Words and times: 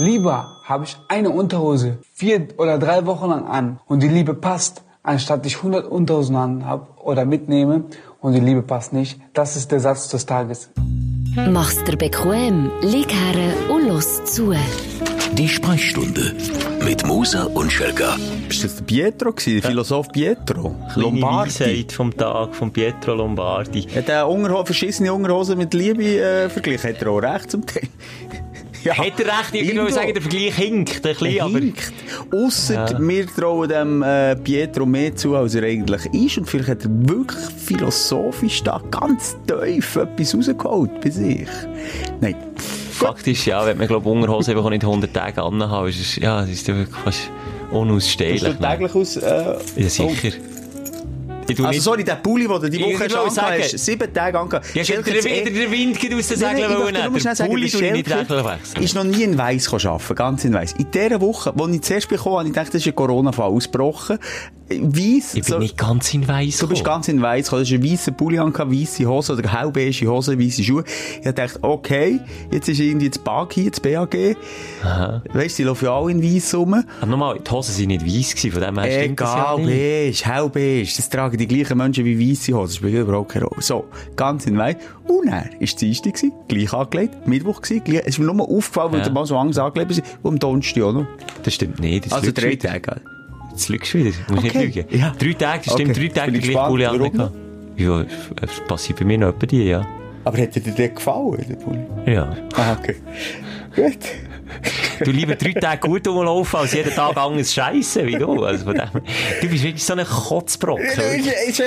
Lieber 0.00 0.62
habe 0.64 0.84
ich 0.84 0.96
eine 1.08 1.28
Unterhose 1.28 1.98
vier 2.14 2.48
oder 2.56 2.78
drei 2.78 3.04
Wochen 3.04 3.28
lang 3.28 3.46
an 3.46 3.80
und 3.86 4.02
die 4.02 4.08
Liebe 4.08 4.32
passt, 4.32 4.82
anstatt 5.02 5.44
ich 5.44 5.58
100 5.58 5.84
Unterhosen 5.84 6.36
an 6.36 6.64
habe 6.64 6.86
oder 7.04 7.26
mitnehme 7.26 7.84
und 8.22 8.32
die 8.32 8.40
Liebe 8.40 8.62
passt 8.62 8.94
nicht. 8.94 9.20
Das 9.34 9.56
ist 9.56 9.70
der 9.72 9.80
Satz 9.80 10.08
des 10.08 10.24
Tages. 10.24 10.70
Mach's 11.36 11.84
dir 11.84 11.98
bequem, 11.98 12.70
lieg 12.80 13.12
her 13.12 13.52
und 13.68 13.88
los 13.88 14.24
zu. 14.24 14.54
Die 15.32 15.48
Sprechstunde 15.48 16.34
mit 16.82 17.06
Musa 17.06 17.44
und 17.44 17.70
Schelga. 17.70 18.16
Ist 18.48 18.64
das 18.64 18.76
der 18.76 18.84
Pietro 18.84 19.32
gewesen, 19.32 19.60
der 19.60 19.70
Philosoph 19.70 20.08
Pietro? 20.08 20.74
Lombardi. 20.96 21.50
Weisheit 21.50 21.92
vom 21.92 22.16
Tag 22.16 22.54
von 22.54 22.72
Pietro 22.72 23.14
Lombardi. 23.14 23.82
Hat 23.82 24.08
er 24.08 24.26
verschissene 24.64 25.12
Unterhosen 25.12 25.58
mit 25.58 25.74
Liebe 25.74 26.04
äh, 26.04 26.48
verglichen? 26.48 26.90
Hat 26.90 27.02
er 27.02 27.10
auch 27.10 27.18
recht 27.18 27.50
zum 27.50 27.66
Teil? 27.66 27.88
Ja, 28.84 28.96
Hat 28.96 29.20
er 29.20 29.26
recht? 29.26 29.54
Ich 29.54 29.74
würde 29.74 29.92
sagen, 29.92 30.14
der 30.14 30.22
Vergleich 30.22 30.54
hinkt 30.54 30.96
ein 30.96 31.02
bisschen, 31.02 31.26
er 31.26 31.48
hinkt. 31.48 31.92
Ausser 32.32 32.90
ja. 32.90 32.98
wir 32.98 33.26
trauen 33.26 33.68
dem 33.68 34.02
äh, 34.02 34.36
Pietro 34.36 34.86
mehr 34.86 35.14
zu, 35.14 35.36
als 35.36 35.54
er 35.54 35.64
eigentlich 35.64 36.06
ist. 36.06 36.38
Und 36.38 36.48
vielleicht 36.48 36.70
hat 36.70 36.84
er 36.84 36.90
wirklich 36.90 37.40
philosophisch 37.58 38.62
da 38.62 38.80
ganz 38.90 39.36
tief 39.46 39.96
etwas 39.96 40.34
rausgeholt 40.34 41.00
bei 41.00 41.10
sich. 41.10 41.48
Nein. 42.20 42.36
Faktisch, 42.90 43.46
ja, 43.46 43.64
wenn 43.66 43.78
man, 43.78 43.86
glaube 43.86 44.08
ich, 44.08 44.14
Unterhose 44.14 44.50
einfach 44.50 44.68
nicht 44.70 44.84
100 44.84 45.12
Tage 45.12 45.42
anhaben, 45.42 45.88
ist 45.88 46.00
es, 46.00 46.16
ja, 46.16 46.42
es 46.42 46.50
ist 46.50 46.68
wirklich 46.68 46.96
fast 47.02 47.30
unausstehlich. 47.70 48.42
Sieht 48.42 48.60
täglich 48.60 48.94
aus? 48.94 49.16
Äh, 49.16 49.56
ja, 49.76 49.88
sicher. 49.88 50.32
Oh. 51.58 51.64
Also 51.64 51.70
nicht... 51.70 51.82
sorry, 51.82 52.04
der 52.04 52.16
Pulli, 52.16 52.46
den 52.46 52.60
du 52.60 52.70
die 52.70 52.80
Woche 52.80 53.10
schon 53.10 53.28
hast, 53.28 53.78
sieben 53.78 54.12
Tage 54.12 54.38
angehabt. 54.38 54.74
Ja, 54.74 54.86
wieder, 54.86 55.06
wieder 55.06 55.50
der 55.50 55.70
Wind 55.70 56.14
aus 56.14 56.28
den 56.28 56.38
Segeln 56.38 56.78
wollen. 56.78 56.94
Der 56.94 57.46
Pulli 57.46 57.68
tue 57.68 57.86
ich 57.86 57.92
nicht 57.92 58.10
wechseln. 58.10 58.82
ist 58.82 58.94
noch 58.94 59.04
nie 59.04 59.22
in 59.22 59.38
Weiss 59.38 59.72
arbeiten, 59.72 60.14
ganz 60.14 60.44
in 60.44 60.54
Weiss. 60.54 60.72
In 60.72 60.90
dieser 60.90 61.20
Woche, 61.20 61.52
als 61.56 61.74
ich 61.74 61.82
zuerst 61.82 62.08
bekommen 62.08 62.38
habe, 62.38 62.48
ich 62.48 62.54
dachte, 62.54 62.72
das 62.72 62.82
ist 62.82 62.86
ein 62.86 62.94
Corona-Fall 62.94 63.50
ausgebrochen. 63.50 64.18
Weiss. 64.70 65.34
Ich 65.34 65.42
bin 65.42 65.44
so, 65.44 65.58
nicht 65.58 65.76
ganz 65.76 66.14
in 66.14 66.28
Weiss 66.28 66.58
Du 66.58 66.68
bist 66.68 66.84
ganz 66.84 67.08
in 67.08 67.20
Weiss 67.20 67.46
gekommen. 67.46 67.64
Du 67.64 67.66
hast 67.66 67.74
einen 67.74 67.92
weißen 67.92 68.16
Pulli 68.16 68.38
angehabt, 68.38 68.70
weisse 68.70 69.04
Hose 69.06 69.32
oder 69.32 69.52
hellbeige 69.52 70.06
Hose, 70.06 70.38
weisse 70.38 70.62
Schuhe. 70.62 70.84
Ich 71.22 71.30
dachte, 71.32 71.58
okay, 71.62 72.20
jetzt 72.52 72.68
ist 72.68 72.78
irgendwie 72.78 73.08
das 73.08 73.18
BAG 73.18 73.52
hier, 73.52 73.70
das 73.70 73.80
BAG. 73.80 74.36
Aha. 74.84 75.22
Weißt 75.32 75.58
du, 75.58 75.62
die 75.62 75.66
laufen 75.66 75.84
ja 75.86 75.96
alle 75.96 76.12
in 76.12 76.22
Weiss 76.22 76.54
rum. 76.54 76.84
Aber 77.00 77.10
nochmal, 77.10 77.40
die 77.40 77.50
Hosen 77.50 77.76
waren 77.78 77.86
nicht 77.88 78.06
weiss 78.06 78.34
gewesen, 78.34 78.52
von 78.52 78.62
dem 78.62 78.78
her 78.78 79.00
stimmt 79.00 79.20
Egal, 79.20 79.26
das 79.28 79.34
ja 79.34 79.56
beige, 79.56 80.24
hellbeige. 80.24 80.90
Das 80.96 81.08
tragen 81.10 81.36
die 81.40 81.46
gleichen 81.46 81.78
Menschen 81.78 82.04
wie 82.04 82.30
weisse 82.30 82.52
Hosen. 82.52 82.66
Das 82.66 82.76
spielt 82.76 82.94
überhaupt 82.94 83.32
keine 83.32 83.46
Rolle. 83.46 83.62
So, 83.62 83.86
ganz 84.16 84.46
in 84.46 84.56
Weiss. 84.58 84.76
Und 85.06 85.28
er 85.28 85.32
war 85.32 85.44
es 85.60 85.74
Dienstag, 85.74 86.14
gleich 86.48 86.72
angelegt, 86.72 87.26
Mittwoch 87.26 87.62
gewesen, 87.62 87.84
gleich, 87.84 88.00
es 88.00 88.08
ist 88.08 88.18
mir 88.18 88.26
nur 88.26 88.48
aufgefallen, 88.48 88.92
weil 88.92 89.00
ja. 89.00 89.10
mal 89.10 89.26
so 89.26 89.36
Angst 89.36 89.58
angelegt 89.58 89.90
ist, 89.90 90.02
und 90.22 90.34
am 90.34 90.38
Donnerstag 90.38 90.82
auch 90.84 90.92
noch. 90.92 91.06
Das 91.42 91.54
stimmt 91.54 91.80
nicht. 91.80 92.06
Das 92.06 92.12
also 92.12 92.30
drei 92.32 92.54
Tage. 92.56 93.00
Jetzt 93.50 93.68
lügst 93.68 93.94
du 93.94 93.98
wieder. 93.98 94.10
Du 94.28 94.34
musst 94.34 94.46
okay. 94.46 94.66
nicht 94.66 94.76
lügen. 94.76 94.98
Ja. 94.98 95.12
Drei 95.18 95.32
Tage, 95.32 95.62
das 95.64 95.74
stimmt, 95.74 95.90
okay. 95.90 96.08
drei 96.08 96.20
Tage 96.20 96.38
gleich 96.38 96.66
Pulli 96.66 96.84
an. 96.84 97.30
Ja, 97.76 98.04
das 98.36 98.60
passiert 98.68 98.98
bei 98.98 99.04
mir 99.04 99.18
noch 99.18 99.28
etwa 99.28 99.46
die, 99.46 99.64
ja. 99.64 99.86
Aber 100.24 100.38
hat 100.38 100.54
dir 100.54 100.60
der 100.60 100.88
gefallen, 100.90 101.44
der 101.48 101.56
Pulli? 101.56 101.80
Ja. 102.06 102.36
Ah, 102.54 102.76
okay. 102.78 102.96
Gut. 103.74 103.98
Du 105.04 105.10
lieber 105.10 105.34
drei 105.34 105.52
Tage 105.52 105.88
gut 105.88 106.06
rumlaufen, 106.06 106.60
als 106.60 106.72
jeden 106.72 106.92
Tag 106.94 107.16
anders 107.16 107.52
Scheiße 107.52 108.06
wie 108.06 108.16
du. 108.16 108.44
Also 108.44 108.64
von 108.64 108.74
dem, 108.74 108.88
du 109.40 109.48
bist 109.48 109.64
wirklich 109.64 109.84
so 109.84 109.94
ein 109.94 110.04
Kotzbrocken. 110.04 110.86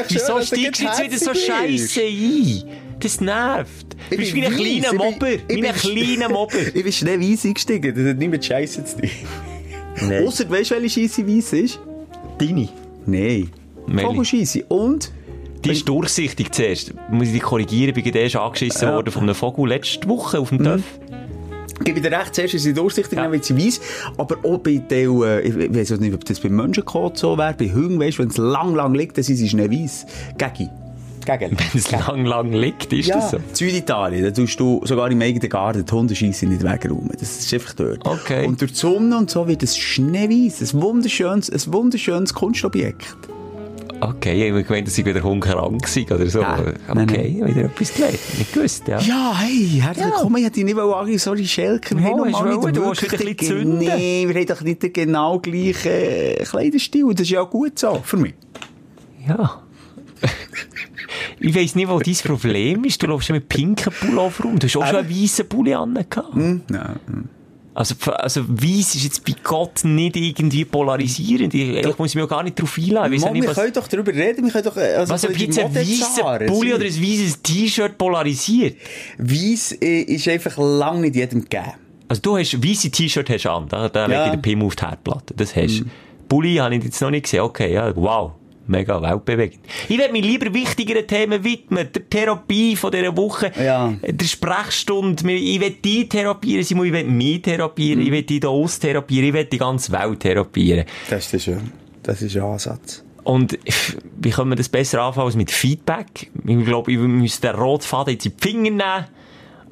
Wieso 0.07 0.41
steigst 0.41 0.51
du 0.51 0.59
jetzt 0.59 1.03
wieder 1.03 1.17
so 1.17 1.33
Scheiße 1.33 2.01
ein? 2.01 2.63
Das 2.99 3.19
nervt. 3.19 3.95
Du 4.09 4.17
bist 4.17 4.33
wie 4.33 4.45
ein 4.45 4.53
kleiner 4.53 4.93
Mobber. 4.93 5.27
Wie 5.47 5.67
ein 5.67 5.75
kleiner 5.75 6.29
Mobber. 6.29 6.59
Ich 6.73 6.83
bin 6.83 6.91
schnell 6.91 7.19
weiss 7.19 7.45
eingestiegen. 7.45 7.93
Das 7.95 8.05
hat 8.05 8.17
nicht 8.17 8.31
mit 8.31 8.45
Scheiße 8.45 8.85
zu 8.85 8.97
tun. 8.97 9.09
Nee. 10.01 10.25
Ausser, 10.25 10.49
weißt 10.49 10.71
du, 10.71 10.75
welche 10.75 11.01
Scheisse 11.01 11.27
weiss 11.27 11.53
ist? 11.53 11.79
Deine? 12.37 12.69
Nein. 13.05 13.49
Vogelscheisse. 13.87 14.63
Und? 14.65 15.11
Die 15.63 15.71
ist 15.71 15.87
durchsichtig 15.87 16.51
zuerst. 16.51 16.93
Muss 17.09 17.27
ich 17.27 17.33
dich 17.33 17.41
korrigieren, 17.41 17.93
bin 17.93 18.05
erst 18.05 18.35
angeschissen 18.35 18.87
ja. 18.87 18.95
worden 18.95 19.11
von 19.11 19.23
einem 19.23 19.35
Vogel 19.35 19.69
letzte 19.69 20.07
Woche 20.09 20.39
auf 20.39 20.49
dem 20.49 20.57
mhm. 20.59 20.63
Töff. 20.63 20.83
Ich 21.85 21.93
gebe 21.93 21.99
dir 21.99 22.17
recht, 22.17 22.33
zuerst 22.33 22.53
ist 22.53 22.63
sie 22.63 22.73
durchsichtig, 22.73 23.17
ja. 23.17 23.23
dann 23.23 23.33
wird 23.33 23.43
sie 23.43 23.57
weiss. 23.57 23.81
Aber 24.17 24.37
auch 24.43 24.57
bei 24.59 24.77
den, 24.77 25.21
äh, 25.21 25.41
ich 25.41 25.75
weiß 25.75 25.99
nicht, 25.99 26.13
ob 26.13 26.23
das 26.23 26.39
bei 26.39 26.47
Menschenkot 26.47 27.17
so 27.17 27.37
wäre, 27.37 27.53
bei 27.53 27.69
Hunden, 27.69 27.99
weißt 27.99 28.19
wenn 28.19 28.29
es 28.29 28.37
lang, 28.37 28.73
lang 28.73 28.93
liegt, 28.93 29.17
dann 29.17 29.25
sind 29.25 29.35
sie 29.35 29.49
schnell 29.49 29.69
weiss. 29.69 30.05
Gegi. 30.37 30.69
Wenn 31.27 31.57
es 31.73 31.89
lang, 31.89 32.25
lang 32.25 32.51
liegt, 32.51 32.91
ist 32.91 33.07
ja. 33.07 33.15
das 33.15 33.31
so? 33.31 33.37
Süditalien, 33.53 34.23
da 34.25 34.31
tust 34.31 34.59
du 34.59 34.81
sogar 34.83 35.09
im 35.09 35.21
eigenen 35.21 35.47
Garten 35.47 35.85
die 35.85 35.91
Hundescheisse 35.91 36.45
nicht 36.45 36.63
wegräumen. 36.63 37.11
Das 37.17 37.39
ist 37.39 37.53
einfach 37.53 37.73
dort. 37.75 38.05
Okay. 38.05 38.45
Und 38.45 38.59
durch 38.59 38.73
die 38.73 38.77
Sonne 38.77 39.17
und 39.17 39.29
so 39.29 39.47
wird 39.47 39.63
es 39.63 39.77
schneeweiß. 39.77 40.73
Ein 40.73 40.81
wunderschönes, 40.81 41.49
ein 41.49 41.73
wunderschönes 41.73 42.33
Kunstobjekt. 42.33 43.15
Okay, 44.09 44.59
ich 44.59 44.69
meine, 44.69 44.83
dass 44.83 44.97
ich 44.97 45.05
wieder 45.05 45.21
krank 45.21 45.47
oder 45.47 46.29
so. 46.29 46.41
Ja, 46.41 46.59
okay, 46.59 46.73
nein, 46.93 47.05
nein. 47.05 47.47
wieder 47.47 47.65
etwas 47.65 47.93
gelernt. 47.93 48.19
Nicht 48.37 48.53
gewusst, 48.53 48.87
ja. 48.87 48.99
Ja, 48.99 49.37
hey, 49.39 49.79
herzlich 49.81 50.05
willkommen. 50.05 50.37
Ich 50.37 50.45
hätte 50.45 50.63
nicht 50.63 50.75
sagen, 50.75 51.17
sorry, 51.17 51.45
Schelker. 51.45 51.97
Wir 51.97 52.07
oh, 52.07 52.25
haben 52.25 52.31
noch 52.31 52.63
nicht 52.63 52.75
du 52.75 52.85
hast 52.85 53.03
ein 53.03 53.09
bisschen 53.09 53.37
zünden. 53.39 53.79
Nee, 53.79 54.25
wir 54.27 54.35
haben 54.35 54.45
doch 54.45 54.61
nicht 54.61 54.83
den 54.83 54.93
genau 54.93 55.39
gleichen 55.39 56.43
Kleiderstil. 56.43 57.05
Das 57.11 57.21
ist 57.21 57.29
ja 57.29 57.43
gut 57.43 57.79
so, 57.79 58.01
für 58.03 58.17
mich. 58.17 58.33
Ja. 59.27 59.61
ich 61.39 61.55
weiss 61.55 61.75
nicht, 61.75 61.87
wo 61.87 61.99
dein 61.99 62.15
Problem 62.15 62.83
ist. 62.83 63.01
Du 63.01 63.07
läufst 63.07 63.29
mit 63.29 63.47
pinken 63.47 63.93
Pullover 63.93 64.43
rum. 64.43 64.59
Du 64.59 64.67
hast 64.67 64.75
auch 64.75 64.85
schon 64.85 64.97
einen 64.97 65.09
weißen 65.09 65.47
Pulli 65.47 65.73
an. 65.73 65.97
Hm? 66.33 66.61
Nein. 66.67 67.29
Also, 67.75 67.95
also, 68.11 68.43
weiss 68.47 68.93
ist 68.93 69.03
jetzt 69.03 69.25
bei 69.25 69.33
Gott 69.43 69.83
nicht 69.83 70.15
irgendwie 70.15 70.63
polarisierend. 70.63 71.53
Ich, 71.55 71.69
eigentlich 71.69 71.97
muss 71.97 72.09
ich 72.09 72.15
mich 72.15 72.23
auch 72.25 72.29
gar 72.29 72.43
nicht 72.43 72.59
darauf 72.59 72.77
einladen. 72.77 73.19
Mann, 73.19 73.33
wir 73.33 73.45
können 73.45 73.73
doch 73.73 73.87
darüber 73.87 74.13
reden. 74.13 74.45
Wir 74.45 74.51
können 74.51 74.65
doch, 74.65 74.77
also, 74.77 75.11
was, 75.11 75.25
ob 75.25 75.37
jetzt 75.37 75.57
ein 75.57 75.73
weißer 75.73 76.45
Pulli 76.45 76.73
oder 76.73 76.85
ein 76.85 77.01
weißes 77.01 77.41
T-Shirt 77.41 77.97
polarisiert? 77.97 78.77
Weiss 79.17 79.71
ist 79.71 80.27
einfach 80.27 80.57
lang 80.57 81.01
nicht 81.01 81.15
jedem 81.15 81.41
gegeben. 81.41 81.73
Also, 82.07 82.21
du 82.21 82.37
hast, 82.37 82.63
weiße 82.63 82.91
T-Shirt 82.91 83.29
hast 83.29 83.47
an, 83.47 83.67
da, 83.69 83.89
da 83.89 84.01
ja. 84.01 84.07
lege 84.07 84.23
ich 84.25 84.31
den 84.31 84.41
Pim 84.43 84.61
auf 84.61 84.75
die 84.75 84.85
Herdplatte. 84.85 85.33
Das 85.35 85.55
hast 85.55 85.79
du. 85.79 85.85
Mm. 85.85 85.91
Pulli 86.29 86.55
habe 86.55 86.75
ich 86.75 86.83
jetzt 86.83 87.01
noch 87.01 87.09
nicht 87.09 87.23
gesehen. 87.23 87.41
Okay, 87.41 87.73
ja, 87.73 87.95
wow 87.95 88.33
mega 88.67 89.01
weltbewegend. 89.01 89.59
Ich 89.89 89.97
werde 89.97 90.13
mich 90.13 90.23
lieber 90.23 90.53
wichtigeren 90.53 91.05
Themen 91.07 91.43
widmen. 91.43 91.89
Der 91.93 92.09
Therapie 92.09 92.75
von 92.75 92.91
dieser 92.91 93.15
Woche, 93.15 93.51
ja. 93.61 93.93
der 94.01 94.25
Sprechstunde. 94.25 95.31
Ich 95.31 95.59
will 95.59 95.75
die 95.83 96.07
therapieren, 96.07 96.63
Simon, 96.63 96.87
ich 96.87 96.93
will 96.93 97.03
mich 97.05 97.41
therapieren, 97.41 97.99
mhm. 97.99 98.05
ich 98.05 98.11
will 98.11 98.23
die 98.23 98.39
da 98.39 98.49
austherapieren, 98.49 99.27
ich 99.29 99.33
will 99.33 99.45
die 99.45 99.57
ganze 99.57 99.91
Welt 99.91 100.19
therapieren. 100.19 100.85
Das 101.09 101.33
ist 101.33 101.43
schön. 101.43 101.71
Das 102.01 102.21
ist 102.21 102.35
ein 102.35 102.43
Ansatz. 102.43 103.03
Und 103.23 103.57
wie 104.17 104.31
können 104.31 104.51
wir 104.51 104.55
das 104.55 104.67
besser 104.67 105.01
anfangen 105.01 105.27
als 105.27 105.35
mit 105.35 105.49
Feedback? 105.49 106.29
Ich 106.45 106.65
glaube, 106.65 106.91
ich 106.91 106.97
müsste 106.97 107.47
den 107.47 107.55
Rotfaden 107.55 108.13
in 108.13 108.19
die 108.19 108.31
Finger 108.37 108.69
nehmen 108.69 109.05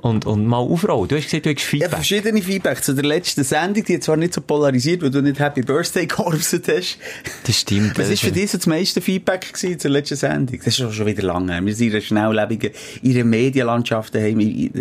und, 0.02 0.26
und 0.26 0.46
mal 0.46 0.58
aufrollen. 0.58 1.08
Du 1.08 1.16
hast 1.16 1.26
gesagt, 1.26 1.46
du 1.46 1.52
hast 1.52 1.62
Feedback. 1.62 1.92
Ja, 1.92 1.96
verschiedene 1.96 2.42
Feedback. 2.42 2.84
Zu 2.84 2.94
der 2.94 3.06
letzten 3.06 3.44
Sendung, 3.44 3.84
die 3.84 4.00
zwar 4.00 4.18
nicht 4.18 4.34
so 4.34 4.42
polarisiert, 4.42 5.02
weil 5.04 5.12
du 5.12 5.22
nicht 5.22 5.40
Happy 5.40 5.62
Birthday 5.62 6.06
gekorpset 6.08 6.68
hast. 6.68 6.98
Das 7.46 7.60
stimmt. 7.60 7.98
Was 8.00 8.10
ist 8.10 8.24
für 8.24 8.32
dich 8.32 8.50
so 8.50 8.58
das 8.58 8.66
meiste 8.68 9.00
Feedback 9.00 9.54
gewesen 9.54 9.80
zur 9.80 9.92
letzten 9.92 10.16
Sendung? 10.16 10.60
Das 10.64 10.80
ist 10.80 10.94
schon 10.94 11.06
wieder 11.06 11.24
lange. 11.24 11.64
Wir 11.64 11.76
sind 11.76 11.88
in 11.88 11.94
einer 11.94 12.02
schnelllebigen, 12.02 12.72
in 13.04 13.12
einer 13.12 13.24
Medienlandschaft 13.24 14.16
daheim. 14.16 14.72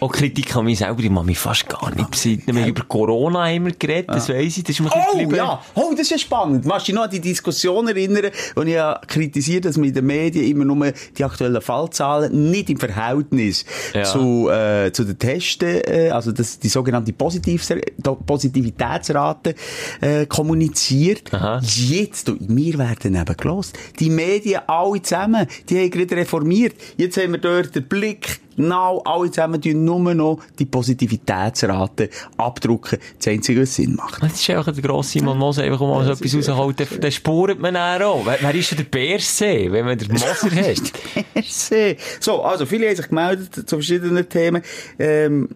Auch 0.00 0.12
Kritik 0.12 0.54
an 0.56 0.64
mich 0.64 0.78
selber, 0.78 1.02
ich 1.02 1.10
mache 1.10 1.26
mich 1.26 1.38
fast 1.38 1.68
gar 1.68 1.94
nicht 1.94 2.10
besinnen. 2.10 2.42
Wir 2.46 2.66
über 2.66 2.82
Corona 2.82 3.46
haben 3.46 3.66
wir 3.66 3.72
geredet, 3.72 4.08
das 4.08 4.28
ja. 4.28 4.34
weiss 4.34 4.56
ich. 4.56 4.64
Das 4.64 4.70
ist 4.70 4.80
mir 4.80 4.90
oh, 4.92 5.20
ja. 5.34 5.62
Oh, 5.74 5.90
das 5.92 6.00
ist 6.00 6.10
ja 6.10 6.18
spannend. 6.18 6.64
Machst 6.64 6.88
du 6.88 6.92
dich 6.92 6.96
noch 6.96 7.04
an 7.04 7.10
die 7.10 7.20
Diskussion 7.20 7.86
erinnern, 7.86 8.30
wo 8.56 8.62
ich 8.62 8.70
ja 8.70 9.00
kritisiert, 9.06 9.66
dass 9.66 9.76
man 9.76 9.88
in 9.88 9.94
den 9.94 10.06
Medien 10.06 10.46
immer 10.46 10.64
nur 10.64 10.92
die 11.16 11.24
aktuellen 11.24 11.62
Fallzahlen 11.62 12.50
nicht 12.50 12.70
im 12.70 12.78
Verhältnis 12.78 13.64
ja. 13.92 14.02
zu, 14.02 14.48
äh, 14.50 14.63
äh, 14.86 14.92
zu 14.92 15.04
den 15.04 15.18
Testen, 15.18 15.80
äh, 15.86 16.10
also 16.10 16.32
das, 16.32 16.58
die 16.58 16.68
sogenannte 16.68 17.12
Positiv 17.12 17.66
Positivitätsrate 18.26 19.54
äh, 20.00 20.26
kommuniziert. 20.26 21.32
Aha. 21.32 21.60
Jetzt, 21.62 22.28
du, 22.28 22.36
wir 22.40 22.78
werden 22.78 23.14
eben 23.14 23.36
gelost. 23.36 23.78
Die 23.98 24.10
Medien 24.10 24.62
alle 24.66 25.02
zusammen, 25.02 25.46
die 25.68 25.78
haben 25.78 25.90
gerade 25.90 26.16
reformiert. 26.16 26.74
Jetzt 26.96 27.16
haben 27.16 27.32
wir 27.32 27.40
dort 27.40 27.74
den 27.74 27.88
Blick 27.88 28.40
genau 28.56 29.02
alle 29.04 29.30
zusammen 29.30 29.60
tun 29.60 29.84
nur 29.84 30.14
noch 30.14 30.38
die 30.58 30.66
Positivitätsrate 30.66 32.10
abdrucken. 32.36 32.98
Das 33.18 33.28
Einzige, 33.28 33.62
was 33.62 33.74
Sinn 33.74 33.94
macht. 33.94 34.22
Das 34.22 34.34
ist 34.34 34.50
einfach 34.50 34.72
der 34.72 34.82
grosse 34.82 35.10
Simon 35.10 35.38
Moser, 35.38 35.64
einfach 35.64 35.80
mal 35.80 36.04
so 36.04 36.12
etwas 36.12 36.48
rausholt, 36.48 36.80
dann, 36.80 36.88
dann 37.00 37.12
spürt 37.12 37.58
man 37.58 37.76
auch. 37.76 38.24
Wer, 38.26 38.38
wer 38.40 38.54
ist 38.54 38.70
denn 38.70 38.78
der 38.78 38.84
Bärsee, 38.84 39.70
wenn 39.70 39.84
man 39.84 39.98
den 39.98 40.12
Moser 40.12 40.50
hat? 40.50 40.92
Bärsee. 41.34 41.96
So, 42.20 42.42
also, 42.42 42.66
viele 42.66 42.88
haben 42.88 42.96
sich 42.96 43.08
gemeldet 43.08 43.54
zu 43.54 43.76
verschiedenen 43.76 44.28
Themen. 44.28 44.62
Ähm, 44.98 45.48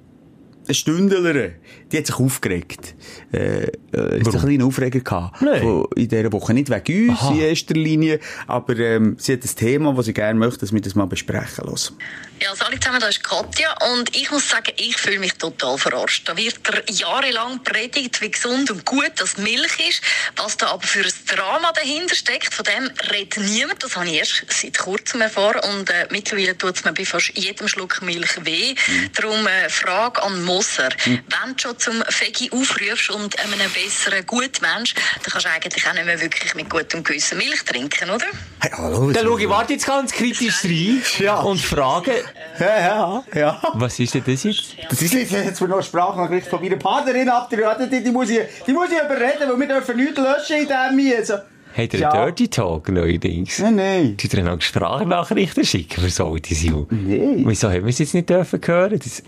ein 0.69 0.75
Stündler 0.75 1.51
die 1.91 1.99
hat 1.99 2.07
sich 2.07 2.17
aufgeregt. 2.17 2.95
Äh, 3.33 3.71
äh, 3.93 4.21
ist 4.21 4.35
ein 4.35 4.41
kleiner 4.41 4.67
Aufreger 4.67 5.01
gehabt. 5.01 5.43
Nee. 5.43 5.85
In 5.97 6.09
dieser 6.09 6.33
Woche. 6.33 6.55
Nicht 6.55 6.71
wegen 6.71 7.11
uns 7.11 7.21
Aha. 7.21 7.33
in 7.33 7.41
erster 7.41 7.75
Linie, 7.75 8.21
aber 8.47 8.77
ähm, 8.77 9.17
sie 9.19 9.35
hat 9.35 9.45
ein 9.45 9.57
Thema, 9.57 9.95
das 9.95 10.07
sie 10.07 10.13
gerne 10.13 10.39
möchte, 10.39 10.61
dass 10.61 10.73
wir 10.73 10.81
das 10.81 10.95
mal 10.95 11.07
besprechen 11.07 11.65
lassen. 11.67 11.97
Ja, 12.41 12.51
also 12.51 12.65
alle 12.65 12.79
zusammen, 12.79 13.01
da 13.01 13.09
ist 13.09 13.25
Katja 13.25 13.75
und 13.93 14.15
ich 14.15 14.31
muss 14.31 14.49
sagen, 14.49 14.73
ich 14.77 14.97
fühle 14.97 15.19
mich 15.19 15.35
total 15.35 15.77
verarscht. 15.77 16.29
Da 16.29 16.37
wird 16.37 16.61
jahrelang 16.91 17.63
predigt, 17.65 18.21
wie 18.21 18.31
gesund 18.31 18.71
und 18.71 18.85
gut 18.85 19.13
das 19.17 19.39
Milch 19.39 19.89
ist, 19.89 20.03
was 20.37 20.57
da 20.57 20.69
aber 20.69 20.83
für 20.87 21.01
ein 21.01 21.13
Drama 21.27 21.73
dahinter 21.73 22.15
steckt, 22.15 22.55
von 22.55 22.65
dem 22.65 22.91
redet 23.11 23.39
niemand. 23.39 23.83
Das 23.83 23.97
habe 23.97 24.07
ich 24.07 24.19
erst 24.19 24.45
seit 24.49 24.79
kurzem 24.79 25.21
erfahren 25.23 25.61
und 25.79 25.91
äh, 25.91 26.07
mittlerweile 26.11 26.57
tut 26.57 26.77
es 26.77 26.85
mir 26.85 26.93
bei 26.93 27.05
fast 27.05 27.33
jedem 27.35 27.67
Schluck 27.67 28.03
Milch 28.03 28.45
weh. 28.45 28.75
Mhm. 28.75 29.11
Darum 29.15 29.47
äh, 29.47 29.69
Frage 29.69 30.23
an 30.23 30.43
Moser. 30.45 30.91
Mhm. 31.07 31.21
Wenn 31.29 31.59
schon 31.59 31.78
zum 31.79 32.03
Fegi 32.09 32.51
aufrufst 32.51 33.11
und 33.11 33.39
einem 33.39 33.71
besseren 33.73 34.27
Gutmensch, 34.27 34.95
dann 34.95 35.33
kannst 35.33 35.47
du 35.47 35.51
eigentlich 35.51 35.87
auch 35.87 35.95
nicht 35.95 36.07
mehr 36.07 36.21
wirklich 36.21 36.55
mit 36.55 36.69
gutem 36.69 37.03
Gewissen 37.03 37.39
Milch 37.39 37.63
trinken, 37.65 38.11
oder? 38.11 38.27
Hey, 38.61 38.71
hallo. 38.77 39.11
Dann 39.11 39.25
schau 39.25 39.39
ich, 39.39 39.49
warte 39.49 39.73
jetzt 39.73 39.87
ganz 39.87 40.13
kritisch 40.13 40.65
rein 40.65 41.03
ja. 41.19 41.41
und 41.41 41.61
frage, 41.61 42.25
ja, 42.59 42.79
ja, 42.79 43.25
ja. 43.35 43.63
Was 43.75 43.99
ist 43.99 44.15
denn 44.15 44.25
das 44.27 44.45
jetzt? 44.45 44.77
Das 44.89 45.03
ist 45.03 45.13
jetzt 45.15 45.61
noch 45.61 45.73
eine 45.73 45.83
Sprachnachricht 45.83 46.49
von 46.49 46.61
meiner 46.61 46.77
Partnerin 46.77 47.29
ab. 47.29 47.49
Die, 47.51 48.03
die, 48.03 48.11
muss 48.11 48.31
ich, 48.31 48.41
die 48.67 48.73
muss 48.73 48.89
ich 48.91 48.99
überreden, 48.99 49.49
weil 49.49 49.61
wir 49.61 49.69
dürfen 49.69 49.97
nichts 49.97 50.19
löschen 50.19 50.57
in 50.57 50.69
diesem 50.69 50.97
Miese. 50.97 51.47
Hat 51.77 51.95
er 51.95 52.01
ja. 52.01 52.11
einen 52.11 52.27
Dirty 52.27 52.49
Talk 52.49 52.89
neuerdings? 52.89 53.59
Nein, 53.61 53.77
nein. 53.77 54.17
Tut 54.17 54.35
er 54.35 54.43
noch 54.43 54.61
Sprachnachrichten 54.61 55.65
schicken 55.65 56.03
für 56.03 56.11
so 56.11 56.37
die 56.37 56.55
Sau? 56.55 56.87
Nein. 56.91 57.45
Wieso 57.47 57.69
haben 57.69 57.85
wir 57.85 57.91
es 57.91 57.99
jetzt 57.99 58.15
nicht 58.15 58.29
dürfen 58.29 58.61
hören? 58.65 58.99
Das, 58.99 59.23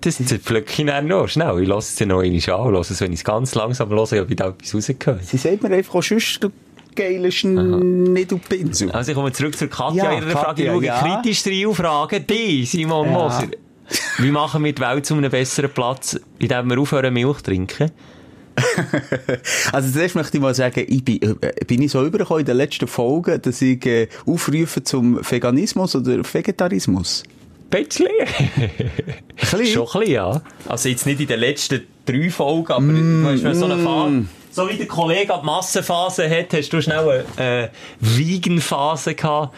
das 0.00 0.16
zerpflücke 0.24 0.82
ich 0.82 0.86
dann 0.86 1.06
noch 1.06 1.28
schnell. 1.28 1.62
Ich 1.62 1.68
lasse 1.68 1.90
es 1.90 1.96
dann 1.96 2.08
noch 2.08 2.22
einmal 2.22 2.66
an, 2.66 2.72
lasse 2.72 2.92
es, 2.92 3.00
wenn 3.00 3.12
ich 3.12 3.20
es 3.20 3.24
ganz 3.24 3.54
langsam 3.54 3.88
höre, 3.90 4.22
ob 4.22 4.30
ich 4.30 4.36
da 4.36 4.48
etwas 4.48 4.74
rausgehört. 4.74 5.24
Sie 5.24 5.36
sagt 5.36 5.62
mir 5.62 5.70
einfach 5.70 5.94
auch 5.96 6.02
sonst, 6.02 6.40
geilst 6.94 7.44
nicht 7.44 8.32
auf 8.32 8.40
Pinsel. 8.48 8.90
Also 8.90 9.12
ich 9.12 9.16
komme 9.16 9.32
zurück 9.32 9.56
zur 9.56 9.68
Katja, 9.68 10.12
ja, 10.12 10.18
ihrer 10.18 10.30
Frage. 10.30 10.62
Ich 10.62 10.68
schaue 10.68 10.84
ja. 10.84 11.20
kritisch 11.22 11.46
rein 11.46 11.74
fragen 11.74 12.24
die, 12.28 12.64
Simon 12.64 13.06
ja. 13.06 13.12
Moser. 13.12 13.48
Wie 14.18 14.30
machen 14.30 14.64
wir 14.64 14.72
die 14.72 14.82
Welt 14.82 15.06
zu 15.06 15.14
einem 15.14 15.30
besseren 15.30 15.70
Platz, 15.70 16.18
indem 16.38 16.68
wir 16.70 16.78
aufhören 16.78 17.14
Milch 17.14 17.38
zu 17.38 17.44
trinken? 17.44 17.90
also 19.72 19.92
zuerst 19.92 20.16
möchte 20.16 20.36
ich 20.36 20.42
mal 20.42 20.54
sagen, 20.54 20.84
ich 20.86 21.04
bin, 21.04 21.22
äh, 21.22 21.64
bin 21.64 21.80
ich 21.80 21.92
so 21.92 22.04
übergekommen 22.04 22.40
in 22.40 22.46
den 22.46 22.56
letzten 22.56 22.88
Folgen, 22.88 23.40
dass 23.40 23.62
ich 23.62 23.86
äh, 23.86 24.08
aufrufe 24.26 24.82
zum 24.82 25.20
Veganismus 25.22 25.94
oder 25.94 26.22
Vegetarismus? 26.24 27.22
Bisschen. 27.70 28.08
Schon 29.36 29.60
ein 29.60 29.66
bisschen, 29.66 30.10
ja. 30.10 30.42
Also 30.66 30.88
jetzt 30.88 31.06
nicht 31.06 31.20
in 31.20 31.26
den 31.26 31.40
letzten 31.40 31.86
drei 32.06 32.30
Folgen, 32.30 32.72
aber 32.72 32.80
mm, 32.80 33.40
du 33.40 33.48
hast 33.48 33.58
so 33.58 33.64
eine 33.66 33.78
Phase 33.78 34.24
so 34.50 34.68
wie 34.68 34.76
der 34.76 34.88
Kollege 34.88 35.32
die 35.40 35.46
Massenphase 35.46 36.28
hat, 36.28 36.52
hast 36.52 36.70
du 36.70 36.82
schnell 36.82 37.24
eine 37.36 37.64
äh, 37.64 37.68
Vegan-Phase 38.00 39.14
gehabt? 39.14 39.56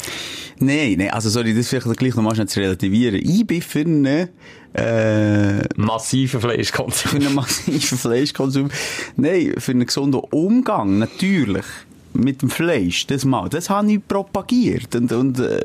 Nein, 0.58 0.96
nein, 0.98 1.10
also 1.10 1.30
sorry, 1.30 1.54
das 1.54 1.68
vielleicht 1.68 1.86
gleich 1.96 2.14
nochmal 2.14 2.34
schnell 2.34 2.48
zu 2.48 2.60
relativieren. 2.60 3.18
Ich 3.22 3.46
bin 3.46 3.62
für 3.62 3.80
einen 3.80 4.28
äh, 4.74 5.62
massiven 5.76 6.38
Fleischkonsum. 6.38 7.10
Für 7.12 7.16
einen 7.16 7.34
massiven 7.34 7.96
Fleischkonsum. 7.96 8.68
Nein, 9.16 9.54
für 9.56 9.72
einen 9.72 9.86
gesunden 9.86 10.20
Umgang, 10.20 10.98
natürlich 10.98 11.64
mit 12.12 12.42
dem 12.42 12.50
Fleisch, 12.50 13.06
das 13.06 13.24
mal, 13.24 13.48
das 13.48 13.70
habe 13.70 13.92
ich 13.92 14.06
propagiert. 14.06 14.94
Und, 14.94 15.10
und 15.12 15.38
äh, 15.38 15.60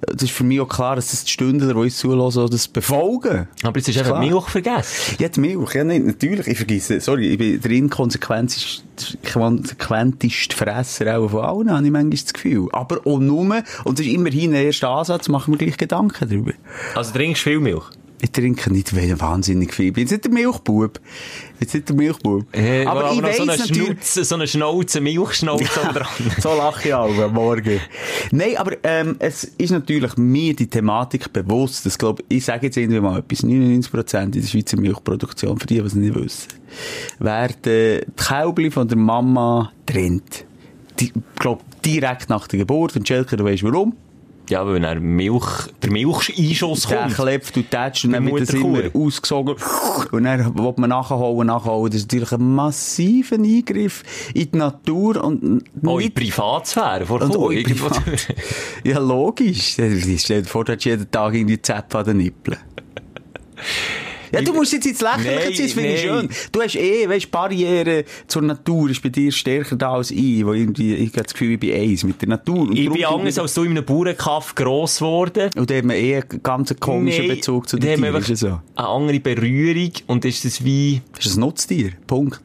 das 0.00 0.22
ist 0.24 0.32
für 0.32 0.44
mich 0.44 0.60
auch 0.60 0.68
klar, 0.68 0.96
dass 0.96 1.10
das 1.10 1.24
die 1.24 1.30
Stündler, 1.30 1.74
die 1.74 1.80
uns 1.80 1.98
zulassen, 1.98 2.48
das 2.50 2.68
befolgen. 2.68 3.48
Aber 3.62 3.78
jetzt 3.78 3.88
ist 3.88 3.98
einfach 3.98 4.18
Milch 4.18 4.48
vergessen. 4.48 5.16
Ja, 5.20 5.28
die 5.28 5.40
Milch, 5.40 5.74
ja, 5.74 5.84
nicht, 5.84 6.04
natürlich, 6.04 6.48
ich 6.48 6.56
vergesse, 6.56 7.00
sorry, 7.00 7.28
ich 7.28 7.38
bin 7.38 7.60
der 7.60 7.70
inkonsequenteste 7.70 10.56
Fresser 10.56 11.18
auch 11.18 11.28
von 11.28 11.44
allen, 11.44 11.70
habe 11.70 11.84
ich 11.84 11.92
manchmal 11.92 12.18
das 12.18 12.32
Gefühl. 12.32 12.68
Aber 12.72 13.06
auch 13.06 13.18
nur, 13.18 13.62
und 13.84 13.98
das 13.98 14.06
ist 14.06 14.12
immerhin 14.12 14.52
der 14.52 14.64
erste 14.64 14.88
Ansatz, 14.88 15.28
machen 15.28 15.52
wir 15.54 15.58
gleich 15.58 15.76
Gedanken 15.76 16.28
darüber. 16.28 16.52
Also 16.94 17.12
trinkst 17.12 17.44
du 17.46 17.50
viel 17.50 17.60
Milch? 17.60 17.84
Ich 18.24 18.30
trinke 18.30 18.72
nicht 18.72 18.94
wahnsinnig 19.20 19.74
viel. 19.74 19.88
Ich 19.88 19.94
bin 19.94 20.02
jetzt 20.02 20.12
nicht 20.12 20.24
der 20.24 20.30
Milchbub. 20.30 21.00
Jetzt 21.58 21.74
nicht 21.74 21.88
der 21.88 21.96
Milchbub. 21.96 22.46
Äh, 22.56 22.86
aber, 22.86 23.06
aber 23.06 23.14
ich 23.14 23.20
weiss 23.22 23.36
so 23.38 23.42
eine 23.42 23.56
natürlich... 23.56 23.82
Schnauze, 23.84 24.24
so 24.24 24.34
eine 24.36 24.46
Schnauze, 24.46 25.00
Milchschnauze 25.00 25.64
ja, 25.64 25.92
dran. 25.92 26.06
so 26.38 26.56
lache 26.56 26.88
ich 26.88 26.94
auch 26.94 27.18
am 27.18 27.32
Morgen. 27.32 27.80
Nein, 28.30 28.56
aber 28.58 28.76
ähm, 28.84 29.16
es 29.18 29.42
ist 29.42 29.70
natürlich 29.72 30.16
mir 30.16 30.54
die 30.54 30.68
Thematik 30.68 31.32
bewusst. 31.32 31.84
Das 31.84 31.98
glaub, 31.98 32.22
ich 32.28 32.44
sage 32.44 32.66
jetzt 32.66 32.76
irgendwie 32.76 33.00
mal 33.00 33.18
etwas, 33.18 33.42
99% 33.42 34.22
in 34.22 34.30
der 34.30 34.42
Schweizer 34.42 34.78
Milchproduktion, 34.78 35.58
für 35.58 35.66
die, 35.66 35.80
die 35.80 35.80
es 35.80 35.94
nicht 35.96 36.14
wissen, 36.14 36.48
werden 37.18 37.56
die 37.64 38.02
Kälbli 38.16 38.70
von 38.70 38.86
der 38.86 38.98
Mama 38.98 39.72
trennt. 39.84 40.44
Ich 41.00 41.12
glaube, 41.40 41.62
direkt 41.84 42.30
nach 42.30 42.46
der 42.46 42.60
Geburt. 42.60 42.94
Und 42.94 43.08
Schelker, 43.08 43.36
du 43.36 43.42
weißt 43.42 43.64
warum. 43.64 43.96
Ja, 44.50 44.66
weil 44.66 44.84
er 44.84 45.00
Milch, 45.00 45.68
der 45.82 45.92
Milcheinschuss 45.92 46.88
kommt. 46.88 47.18
Der 47.18 47.24
klebt 47.24 47.56
und 47.56 47.70
tätscht 47.70 48.04
und 48.04 48.12
dann 48.12 48.26
wird 48.26 48.42
das 48.42 48.54
immer 48.54 48.82
ausgesogen. 48.92 49.56
Und 50.10 50.24
dann 50.24 50.58
will 50.58 50.74
man 50.76 50.90
nachholen, 50.90 51.46
nachholen. 51.46 51.92
Das 51.92 52.00
ist 52.00 52.12
natürlich 52.12 52.32
ein 52.32 52.54
massiver 52.54 53.36
Eingriff 53.36 54.02
in 54.34 54.50
die 54.50 54.58
Natur 54.58 55.24
und 55.24 55.42
in 55.42 55.64
die 55.98 56.10
Privatsphäre 56.10 57.06
vor 57.06 57.20
ja, 58.84 58.98
logisch. 58.98 59.72
Stell 59.72 60.00
dir 60.00 60.44
vor, 60.44 60.64
du 60.64 60.72
hast 60.72 60.84
jeden 60.84 61.10
Tag 61.10 61.34
in 61.34 61.46
die 61.46 61.62
Zäpfe 61.62 61.98
an 61.98 62.04
den 62.04 62.16
Nippeln. 62.18 62.58
Ja, 64.32 64.40
du 64.40 64.54
musst 64.54 64.72
jetzt 64.72 64.86
ins 64.86 65.00
Lächerliche 65.00 65.52
ziehen, 65.52 65.66
das 65.66 65.72
finde 65.74 65.94
ich 65.94 66.00
schön. 66.00 66.28
Du 66.50 66.62
hast 66.62 66.74
eh, 66.76 67.08
weißt, 67.08 67.30
Barriere 67.30 68.04
zur 68.26 68.42
Natur 68.42 68.90
ist 68.90 69.02
bei 69.02 69.10
dir 69.10 69.30
stärker 69.30 69.76
da 69.76 69.92
als 69.92 70.10
ich, 70.10 70.44
wo 70.44 70.54
irgendwie, 70.54 70.94
ich 70.94 71.12
habe 71.12 71.24
das 71.24 71.34
Gefühl, 71.34 71.52
ich 71.52 71.60
bin 71.60 71.74
eins 71.74 72.02
mit 72.04 72.20
der 72.22 72.30
Natur. 72.30 72.60
Und 72.60 72.78
ich 72.78 72.90
bin 72.90 73.04
anders 73.04 73.38
als 73.38 73.54
du 73.54 73.64
in 73.64 73.72
einem 73.72 73.84
Bauernkaff 73.84 74.54
gross 74.54 74.98
geworden. 74.98 75.50
Und 75.56 75.70
da 75.70 75.74
hat 75.74 75.84
man 75.84 75.96
eh 75.96 76.16
einen 76.16 76.42
ganz 76.42 76.74
komischen 76.80 77.26
nee, 77.26 77.34
Bezug 77.34 77.68
zu 77.68 77.76
den 77.76 78.00
Tieren, 78.00 78.22
ist 78.22 78.36
so. 78.36 78.60
Eine 78.74 78.88
andere 78.88 79.20
Berührung 79.20 79.92
und 80.06 80.24
ist 80.24 80.44
das 80.44 80.64
wie... 80.64 81.02
Das 81.14 81.26
ist 81.26 81.36
ein 81.36 81.40
Nutztier, 81.40 81.92
Punkt. 82.06 82.40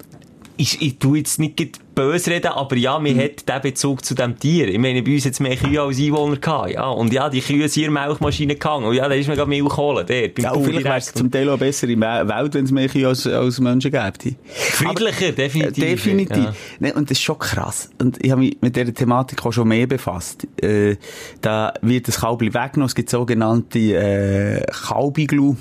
Ich, 0.58 0.82
ich 0.82 0.98
tu 0.98 1.16
jetzt 1.16 1.40
nicht 1.40 1.80
böse 1.98 2.30
reden, 2.30 2.52
aber 2.52 2.76
ja, 2.76 3.00
man 3.00 3.16
mhm. 3.16 3.20
hat 3.20 3.50
den 3.50 3.62
Bezug 3.62 4.06
zu 4.06 4.14
dem 4.14 4.38
Tier. 4.38 4.68
Ich 4.68 4.78
meine, 4.78 5.02
bei 5.02 5.16
uns 5.16 5.24
jetzt 5.24 5.40
mehr 5.40 5.58
Kühe 5.58 5.82
als 5.82 6.00
Einwohner 6.00 6.38
gehabt, 6.38 6.70
ja. 6.70 6.88
Und 6.88 7.12
ja, 7.12 7.28
die 7.28 7.42
Kühe 7.42 7.68
sind 7.68 7.86
in 7.86 7.94
Milchmaschine 7.94 8.54
gegangen. 8.54 8.86
Und 8.86 8.96
ja, 8.96 9.10
da 9.10 9.16
ist 9.16 9.28
man 9.28 9.36
gerade 9.36 9.50
Milch 9.50 9.76
holen, 9.76 10.06
beim 10.06 10.32
ja, 10.38 10.54
vielleicht 10.54 10.84
wäre 10.86 10.98
es 10.98 11.14
zum 11.14 11.32
Teil 11.32 11.50
auch 11.50 11.58
besser 11.58 11.88
der 11.88 11.98
Welt, 11.98 12.54
wenn 12.54 12.66
es 12.66 12.72
mehr 12.72 12.88
Kühe 12.88 13.08
als, 13.08 13.26
als 13.26 13.60
Menschen 13.60 13.90
gäbe. 13.90 14.36
Friedlicher, 14.46 15.28
aber, 15.28 15.36
definitiv. 15.36 15.84
Äh, 15.84 15.88
definitiv. 15.88 16.38
Ja. 16.38 16.54
Nee, 16.80 16.94
und 16.94 17.10
das 17.10 17.18
ist 17.18 17.24
schon 17.24 17.40
krass. 17.40 17.90
Und 18.00 18.24
ich 18.24 18.30
habe 18.30 18.42
mich 18.42 18.58
mit 18.62 18.76
dieser 18.76 18.94
Thematik 18.94 19.44
auch 19.44 19.52
schon 19.52 19.68
mehr 19.68 19.88
befasst. 19.88 20.48
Äh, 20.62 20.98
da 21.42 21.74
wird 21.82 22.08
das 22.08 22.22
Kalbli 22.22 22.54
weggenommen. 22.54 22.86
Es 22.86 22.96
gibt 22.96 23.10
sogenannte, 23.10 23.80
äh, 23.80 24.66
Kalbiglu 24.88 25.56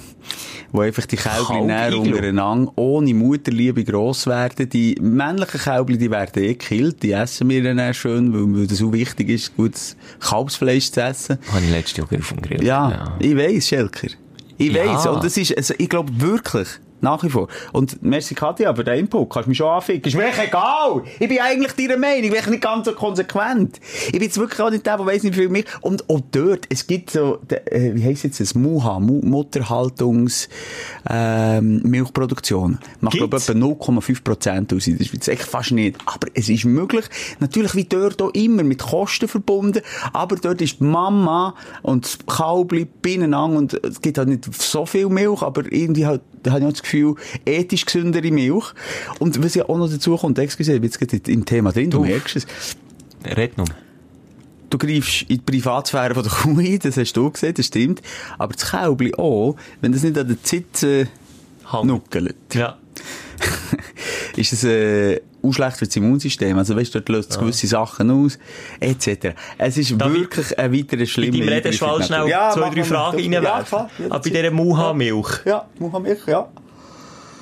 wo 0.73 0.81
einfach 0.81 1.07
die 1.07 1.17
Kälbli 1.17 1.63
näher 1.63 1.99
untereinander 1.99 2.73
ohne 2.77 3.15
Mutterliebe 3.15 3.85
gross 3.85 4.27
werden. 4.27 4.69
Die 4.69 4.97
männlichen 5.01 5.61
Kälbli, 5.61 5.99
die 5.99 6.11
werden 6.11 6.26
eh 6.35 6.55
gekillt, 6.55 7.03
die 7.03 7.13
essen 7.13 7.49
wir 7.49 7.63
dann 7.63 7.79
auch 7.79 7.95
schön, 7.95 8.33
weil, 8.33 8.61
weil 8.61 8.67
das 8.67 8.79
so 8.79 8.93
wichtig 8.93 9.29
ist, 9.29 9.57
gutes 9.57 9.97
Kalbsfleisch 10.21 10.91
zu 10.91 11.03
essen. 11.03 11.39
Habe 11.53 11.65
ich 11.65 11.71
letztes 11.71 11.97
Jahr 11.99 12.09
auf 12.13 12.29
dem 12.29 12.43
Grill. 12.43 12.65
Ja, 12.65 12.91
ja. 12.91 13.17
ich 13.19 13.37
weiss, 13.37 13.69
Schelker. 13.69 14.09
Ich 14.59 14.73
ja. 14.73 14.85
weiss. 14.85 15.07
Und 15.07 15.23
das 15.23 15.37
ist, 15.37 15.57
also, 15.57 15.75
ich 15.79 15.89
glaube 15.89 16.11
wirklich, 16.21 16.69
nach 17.01 17.23
wie 17.23 17.31
vor. 17.31 17.49
Und 17.73 18.03
merci 18.03 18.35
Katja 18.35 18.75
für 18.75 18.85
den 18.85 18.99
Input. 19.01 19.31
Kannst 19.31 19.49
mich 19.49 19.59
schon 19.59 19.69
anficken. 19.69 20.09
Ist 20.09 20.17
mir 20.17 20.29
egal. 20.29 21.03
Ich 21.19 21.29
bin 21.29 21.39
eigentlich 21.41 21.73
deiner 21.73 21.99
Meinung. 21.99 22.33
Ich 22.33 22.43
bin 22.43 22.51
nicht 22.51 22.63
ganz 22.63 22.87
so 22.87 22.93
konsequent. 22.93 23.81
Ich 24.07 24.13
bin 24.13 24.23
jetzt 24.23 24.39
wirklich 24.39 24.61
auch 24.61 24.71
nicht 24.71 24.87
der, 24.87 24.97
der 24.97 25.07
weiss 25.07 25.23
nicht 25.23 25.35
viel 25.35 25.49
mehr. 25.49 25.65
Und 25.81 26.09
auch 26.09 26.21
dort, 26.31 26.67
es 26.69 26.87
gibt 26.87 27.11
so, 27.11 27.39
äh, 27.49 27.95
wie 27.95 28.05
heisst 28.05 28.25
jetzt 28.25 28.41
das? 28.41 28.55
MUHA, 28.55 29.01
Mutterhaltungs, 29.01 30.49
ähm, 31.09 31.83
Milchproduktion. 31.83 32.79
Macht, 33.01 33.17
glaube 33.17 33.37
ich, 33.37 33.49
etwa 33.49 33.59
0,5 33.59 34.25
Prozent 34.25 34.73
aus. 34.73 34.85
Das 34.87 35.13
ist 35.13 35.29
echt 35.29 35.43
fast 35.43 35.73
nicht. 35.73 35.99
Aber 36.07 36.29
es 36.35 36.49
ist 36.49 36.65
möglich. 36.65 37.05
Natürlich 37.41 37.75
wie 37.75 37.85
dort 37.85 38.21
auch 38.23 38.31
immer 38.31 38.63
mit 38.63 38.83
Kosten 38.83 39.29
verbunden. 39.29 39.83
Aber 40.13 40.37
dort 40.37 40.61
ist 40.63 40.81
die 40.81 40.85
Mama 40.85 41.55
und 41.83 42.05
das 42.05 42.19
Kalbli 42.27 42.85
beieinander 42.85 43.59
und 43.59 43.75
es 43.85 44.01
gibt 44.01 44.19
halt 44.19 44.29
nicht 44.29 44.53
so 44.55 44.87
viel 44.87 45.09
Milch, 45.09 45.43
aber 45.43 45.71
irgendwie 45.71 46.07
halt, 46.07 46.23
da 46.47 46.53
habe 46.53 46.61
ich 46.61 46.67
auch 46.67 46.73
das 46.73 46.83
Gefühl, 46.83 47.15
ethisch 47.45 47.85
gesündere 47.85 48.31
Milch. 48.31 48.73
Und 49.19 49.43
was 49.43 49.55
ja 49.55 49.69
auch 49.69 49.79
noch 49.79 49.91
dazu 49.91 50.17
kommt, 50.17 50.39
excuse, 50.39 50.75
ich 50.75 50.81
bin 50.81 50.91
jetzt 50.91 51.29
im 51.29 51.45
Thema 51.45 51.73
drin, 51.73 51.91
du, 51.91 51.99
du 51.99 52.05
merkst 52.05 52.37
es. 52.37 52.47
Red 53.25 53.59
noch. 53.59 53.67
Du 54.71 54.79
greifst 54.79 55.23
in 55.23 55.37
die 55.37 55.39
Privatsphäre 55.39 56.15
von 56.15 56.23
der 56.23 56.33
Kuh 56.33 56.59
ein, 56.59 56.79
das 56.79 56.97
hast 56.97 57.13
du 57.15 57.31
gesehen, 57.31 57.55
das 57.55 57.67
stimmt. 57.67 58.03
Aber 58.39 58.55
das 58.55 58.71
Kälbli 58.71 59.15
auch, 59.15 59.57
wenn 59.81 59.93
das 59.93 60.03
nicht 60.03 60.19
an 60.19 60.27
der 60.27 60.43
Zitze 60.43 61.09
nuckelt. 61.83 62.37
Ja. 62.55 62.79
ist 64.37 64.53
es 64.53 64.65
äh, 64.65 65.21
auch 65.43 65.53
schlecht 65.53 65.77
für 65.77 65.87
das 65.87 65.97
Immunsystem. 65.97 66.57
Also 66.59 66.77
weißt 66.77 66.95
du, 66.95 67.01
dort 67.01 67.09
löst 67.09 67.31
es 67.31 67.39
gewisse 67.39 67.67
Sachen 67.67 68.11
aus, 68.11 68.39
etc. 68.81 69.35
Es 69.59 69.77
ist 69.79 70.01
Darf 70.01 70.13
wirklich 70.13 70.59
ein 70.59 70.73
weiterer 70.73 71.07
schlimmer... 71.07 71.35
In 71.35 71.41
deinem 71.41 71.55
Redenschwall 71.55 72.03
schnell 72.03 72.29
ja, 72.29 72.51
zwei, 72.51 72.71
drei 72.71 72.85
Fragen 72.85 73.19
reinwerfen. 73.19 73.79
Ja, 73.99 74.05
ja, 74.05 74.09
bei 74.09 74.31
dieser 74.31 74.51
Muha-Milch. 74.51 75.45
Ja, 75.45 75.67
Muha-Milch, 75.79 76.27
ja. 76.27 76.49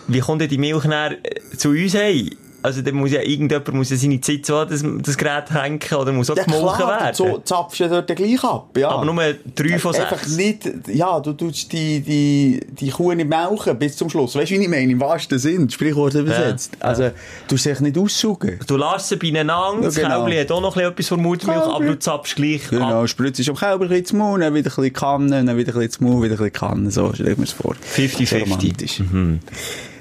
wie 0.09 0.21
kommt 0.21 0.41
denn 0.41 0.49
die 0.49 0.59
Milch 0.59 0.85
näher 0.85 1.17
zu 1.57 1.71
uns 1.71 1.95
heim? 1.95 2.31
Also, 2.64 2.80
dann 2.80 2.94
muss 2.94 3.11
ja 3.11 3.21
irgendjemand 3.21 3.75
muss 3.75 3.90
ja 3.90 3.97
seine 3.99 4.18
Zeit 4.23 4.47
so 4.47 4.64
das, 4.64 4.83
das 5.02 5.18
Gerät 5.18 5.50
hängen 5.50 5.78
oder 6.00 6.12
muss 6.12 6.30
auch 6.30 6.37
ja, 6.37 6.44
gemolken 6.44 6.76
klar, 6.78 6.99
werden. 6.99 7.14
so 7.14 7.38
zapfst 7.44 7.80
du 7.80 7.88
dort 7.90 8.16
gleich 8.16 8.42
ab, 8.42 8.71
ja. 8.78 8.88
Aber 8.88 9.04
nur 9.04 9.23
drei 9.54 9.78
von 9.78 9.92
sechs. 9.92 10.11
Einfach 10.11 10.26
nicht, 10.28 10.71
ja, 10.88 11.21
du 11.21 11.35
tust 11.35 11.71
die, 11.71 12.00
die, 12.00 12.66
die 12.71 12.88
Kuh 12.88 13.12
nicht 13.12 13.28
melken 13.28 13.78
bis 13.78 13.99
zum 13.99 14.09
Schluss. 14.09 14.35
Weißt 14.35 14.50
du, 14.50 14.54
wie 14.54 14.62
ich 14.62 14.68
meine? 14.71 14.90
Im 14.90 14.99
wahrsten 14.99 15.38
Sinn, 15.38 15.68
Sprichwort 15.68 16.14
übersetzt. 16.14 16.73
Ja, 16.80 16.87
also, 16.88 17.11
du 17.49 17.59
sie 17.59 17.75
nicht 17.80 17.99
aussaugen. 17.99 18.59
Du 18.66 18.78
lässt 18.78 19.11
sie 19.11 19.16
beieinander, 19.16 19.54
ja, 19.54 19.73
genau. 19.75 19.85
das 19.85 19.97
Kälbchen 19.97 20.40
hat 20.40 20.52
auch 20.52 20.61
noch 20.62 20.76
etwas 20.78 21.09
von 21.09 21.21
Muttermilch, 21.21 21.66
aber 21.66 21.85
du 21.85 21.99
zapfst 21.99 22.35
gleich 22.35 22.66
Genau, 22.71 23.02
ab. 23.02 23.09
spritzt 23.11 23.47
am 23.47 23.56
Kälber 23.56 23.85
ein 23.85 23.90
bisschen 23.90 24.06
zu 24.06 24.16
Mund, 24.16 24.42
dann 24.42 24.54
wieder 24.54 24.71
ein 24.71 24.75
bisschen 24.75 24.92
Kanne, 24.94 25.44
dann 25.44 25.56
wieder 25.59 25.75
ein 25.75 25.80
bisschen 25.80 25.90
zu 25.90 26.04
Mund, 26.04 26.25
wieder 26.25 26.37
ein 26.37 26.38
bisschen 26.38 26.52
Kanne, 26.54 26.90
so 26.90 27.12
stell 27.12 27.28
ich 27.28 27.37
mir 27.37 27.44
das 27.44 27.52
vor. 27.52 27.75
50-50. 27.94 29.02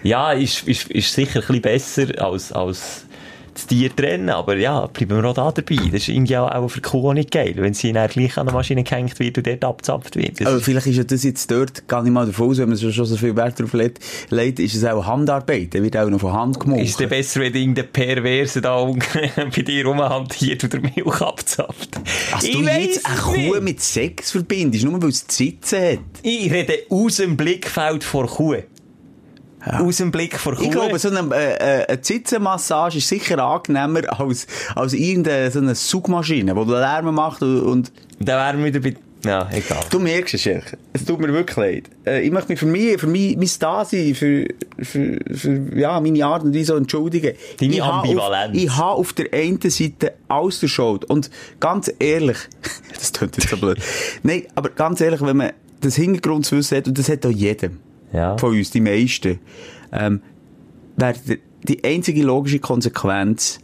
Ja, 0.04 0.32
ist, 0.34 0.68
ist, 0.68 0.90
ist 0.92 1.14
sicher 1.14 1.40
ein 1.40 1.62
bisschen 1.62 1.62
besser 1.62 2.24
als, 2.24 2.52
als 2.52 3.06
das 3.54 3.68
Tier 3.68 3.96
trennen, 3.96 4.30
aber 4.30 4.58
ja, 4.58 4.88
bleiben 4.88 5.22
wir 5.22 5.30
auch 5.30 5.34
da 5.34 5.52
dabei. 5.52 5.76
Das 5.92 6.02
ist 6.02 6.10
irgendwie 6.10 6.38
auch, 6.38 6.50
auch 6.50 6.68
für 6.68 6.82
die 6.82 6.90
Kuh 6.90 7.14
nicht 7.14 7.32
geil, 7.32 7.54
wenn 7.58 7.74
sie 7.74 7.94
dann 7.94 8.10
gleich 8.10 8.38
an 8.38 8.48
der 8.48 8.54
Maschine 8.54 8.84
gehängt 8.84 9.20
wird 9.20 9.38
und 9.38 9.48
dort 9.48 9.64
abzapft 9.64 10.16
wird. 10.16 10.42
Das 10.42 10.48
aber 10.48 10.60
vielleicht 10.60 10.88
ist 10.88 10.98
ja 10.98 11.04
das 11.04 11.24
jetzt 11.24 11.50
dort, 11.52 11.88
gar 11.88 12.04
nicht 12.04 12.12
mal 12.12 12.26
davon 12.26 12.50
aus, 12.50 12.58
wenn 12.58 12.70
man 12.70 12.78
schon 12.78 13.06
so 13.06 13.16
viel 13.16 13.36
Wert 13.36 13.60
drauf 13.60 13.74
legt, 13.74 14.60
ist 14.60 14.76
es 14.76 14.84
auch 14.84 15.06
Handarbeit, 15.06 15.74
dann 15.76 15.84
wird 15.84 15.98
auch 15.98 16.10
noch 16.10 16.20
von 16.20 16.34
Hand 16.34 16.60
gemacht. 16.60 16.82
Ist 16.82 17.00
es 17.00 17.10
besser, 17.10 17.42
wenn 17.42 17.54
irgendein 17.54 17.88
Perverse 17.92 18.62
da 18.62 18.84
bei 19.36 19.62
dir 19.62 19.86
rumhantiert 19.86 20.64
oder 20.64 20.80
Milch 20.80 21.22
abzapft? 21.22 22.00
Hast 22.32 22.54
du 22.54 22.62
jetzt 22.62 23.06
eine 23.06 23.18
Kuh 23.18 23.62
mit 23.62 23.82
Sex 23.82 24.32
verbindest, 24.32 24.86
nur 24.86 25.02
weil 25.02 25.10
es 25.10 25.26
Sitzen 25.28 25.80
hat? 25.80 26.00
Ich 26.24 26.52
rede 26.52 26.80
aus 26.90 27.18
dem 27.18 27.38
Blickfeld 27.38 28.04
vor 28.04 28.28
Kuh. 28.28 28.58
Ja. 29.66 29.80
Aus 29.80 29.98
dem 29.98 30.12
Blick 30.12 30.38
vor 30.38 30.56
Kuh. 30.56 30.64
Ich 30.64 30.72
glaube, 30.72 31.00
so 31.00 31.10
eine, 31.10 31.34
äh, 31.36 31.86
eine 31.88 32.00
Sitzenmassage 32.02 32.98
ist 32.98 33.08
sicher 33.08 33.40
angenehmer 33.40 34.20
als, 34.20 34.46
als 34.76 34.94
irgendeine 34.94 35.52
so 35.52 35.60
eine 35.60 35.74
Zugmaschine, 35.74 36.54
die 36.54 36.72
Lärm 36.72 37.16
macht 37.16 37.42
und, 37.42 37.62
und... 37.62 37.92
Da 38.20 38.38
wären 38.38 38.60
wir 38.60 38.66
wieder 38.74 38.80
bei 38.82 38.96
ja, 39.26 39.48
egal. 39.54 39.80
Du 39.90 40.00
merkst 40.00 40.34
es, 40.34 40.42
Schelke. 40.42 40.78
Es 40.92 41.06
tut 41.06 41.20
mir 41.20 41.32
wirklich 41.32 41.56
leid. 41.56 41.90
Äh, 42.06 42.26
ich 42.26 42.32
möchte 42.32 42.52
mich 42.52 42.60
für 42.60 42.66
mich, 42.66 43.00
für 43.00 43.08
mich, 43.08 43.38
mein 43.38 43.50
Dasein, 43.58 44.16
für, 44.16 44.48
für, 44.80 45.18
für, 45.34 45.80
ja, 45.80 46.00
meine 46.02 46.26
Art 46.26 46.44
und 46.44 46.54
Weise 46.54 46.76
entschuldigen. 46.76 47.34
Deine 47.58 47.74
ich 47.74 47.82
Ambivalenz. 47.82 48.58
Auf, 48.58 48.64
ich 48.64 48.70
habe 48.76 48.92
auf 48.92 49.14
der 49.14 49.34
einen 49.34 49.62
Seite 49.62 50.14
alles 50.28 50.60
durchschaut. 50.60 51.06
Und 51.06 51.30
ganz 51.62 51.90
ehrlich, 52.00 52.38
das 52.94 53.14
klingt 53.14 53.38
jetzt 53.38 53.50
so 53.50 53.56
blöd. 53.56 53.78
Nein, 54.24 54.44
aber 54.56 54.70
ganz 54.70 55.00
ehrlich, 55.00 55.22
wenn 55.22 55.38
man 55.38 55.54
das 55.80 55.96
Hintergrundwissen 55.96 56.78
hat, 56.78 56.88
und 56.88 56.98
das 56.98 57.08
hat 57.08 57.26
auch 57.26 57.32
jedem 57.32 57.80
ja. 58.14 58.38
von 58.38 58.56
uns, 58.56 58.72
die 58.72 58.82
meisten, 58.82 59.40
ähm, 59.92 60.22
wäre 60.96 61.16
die 61.64 61.84
einzige 61.84 62.24
logische 62.24 62.60
Konsequenz, 62.60 63.60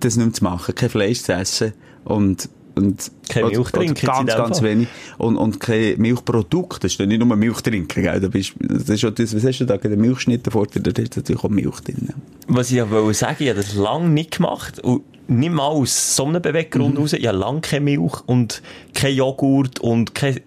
das 0.00 0.16
nicht 0.16 0.26
mehr 0.26 0.34
zu 0.34 0.44
machen, 0.44 0.74
kein 0.74 0.90
Fleisch 0.90 1.22
zu 1.22 1.32
essen 1.32 1.72
und 2.04 2.48
und 2.78 3.10
kein 3.28 3.46
Milch 3.46 3.70
trinken. 3.70 4.06
Ganz, 4.06 4.34
ganz 4.36 4.62
wenig. 4.62 4.88
Und, 5.18 5.36
und 5.36 5.58
kein 5.58 6.00
Milchprodukt. 6.00 6.84
Das 6.84 6.92
ist 6.92 7.00
nicht 7.00 7.18
nur 7.18 7.36
Milch 7.36 7.60
trinken, 7.60 8.02
gell? 8.02 8.20
Da 8.20 8.28
bist, 8.28 8.54
das 8.60 8.88
ist 8.88 9.00
schon 9.00 9.14
das, 9.16 9.34
was 9.34 9.44
hast 9.44 9.58
du 9.58 9.64
da? 9.64 9.76
Den 9.76 10.00
Milchschnitt 10.00 10.46
davor, 10.46 10.66
da 10.72 10.90
ist 10.90 11.16
natürlich 11.16 11.42
auch 11.42 11.48
Milch 11.48 11.80
drin. 11.80 12.10
Was 12.46 12.70
ich 12.70 12.76
ja 12.76 12.88
wollte 12.88 13.14
sagen, 13.14 13.36
ich 13.40 13.48
habe 13.48 13.58
das 13.60 13.74
lange 13.74 14.08
nicht 14.08 14.36
gemacht. 14.36 14.78
Und 14.80 15.02
nicht 15.28 15.52
mal 15.52 15.66
aus 15.66 16.16
so 16.16 16.24
einem 16.24 16.40
Beweggrund 16.40 16.94
mhm. 16.94 17.00
raus. 17.00 17.12
Ich 17.12 17.26
habe 17.26 17.38
lange 17.38 17.60
keine 17.60 17.84
Milch 17.84 18.20
und 18.26 18.62
kein 18.94 19.14
Joghurt 19.14 19.80
und 19.80 20.14
kein, 20.14 20.40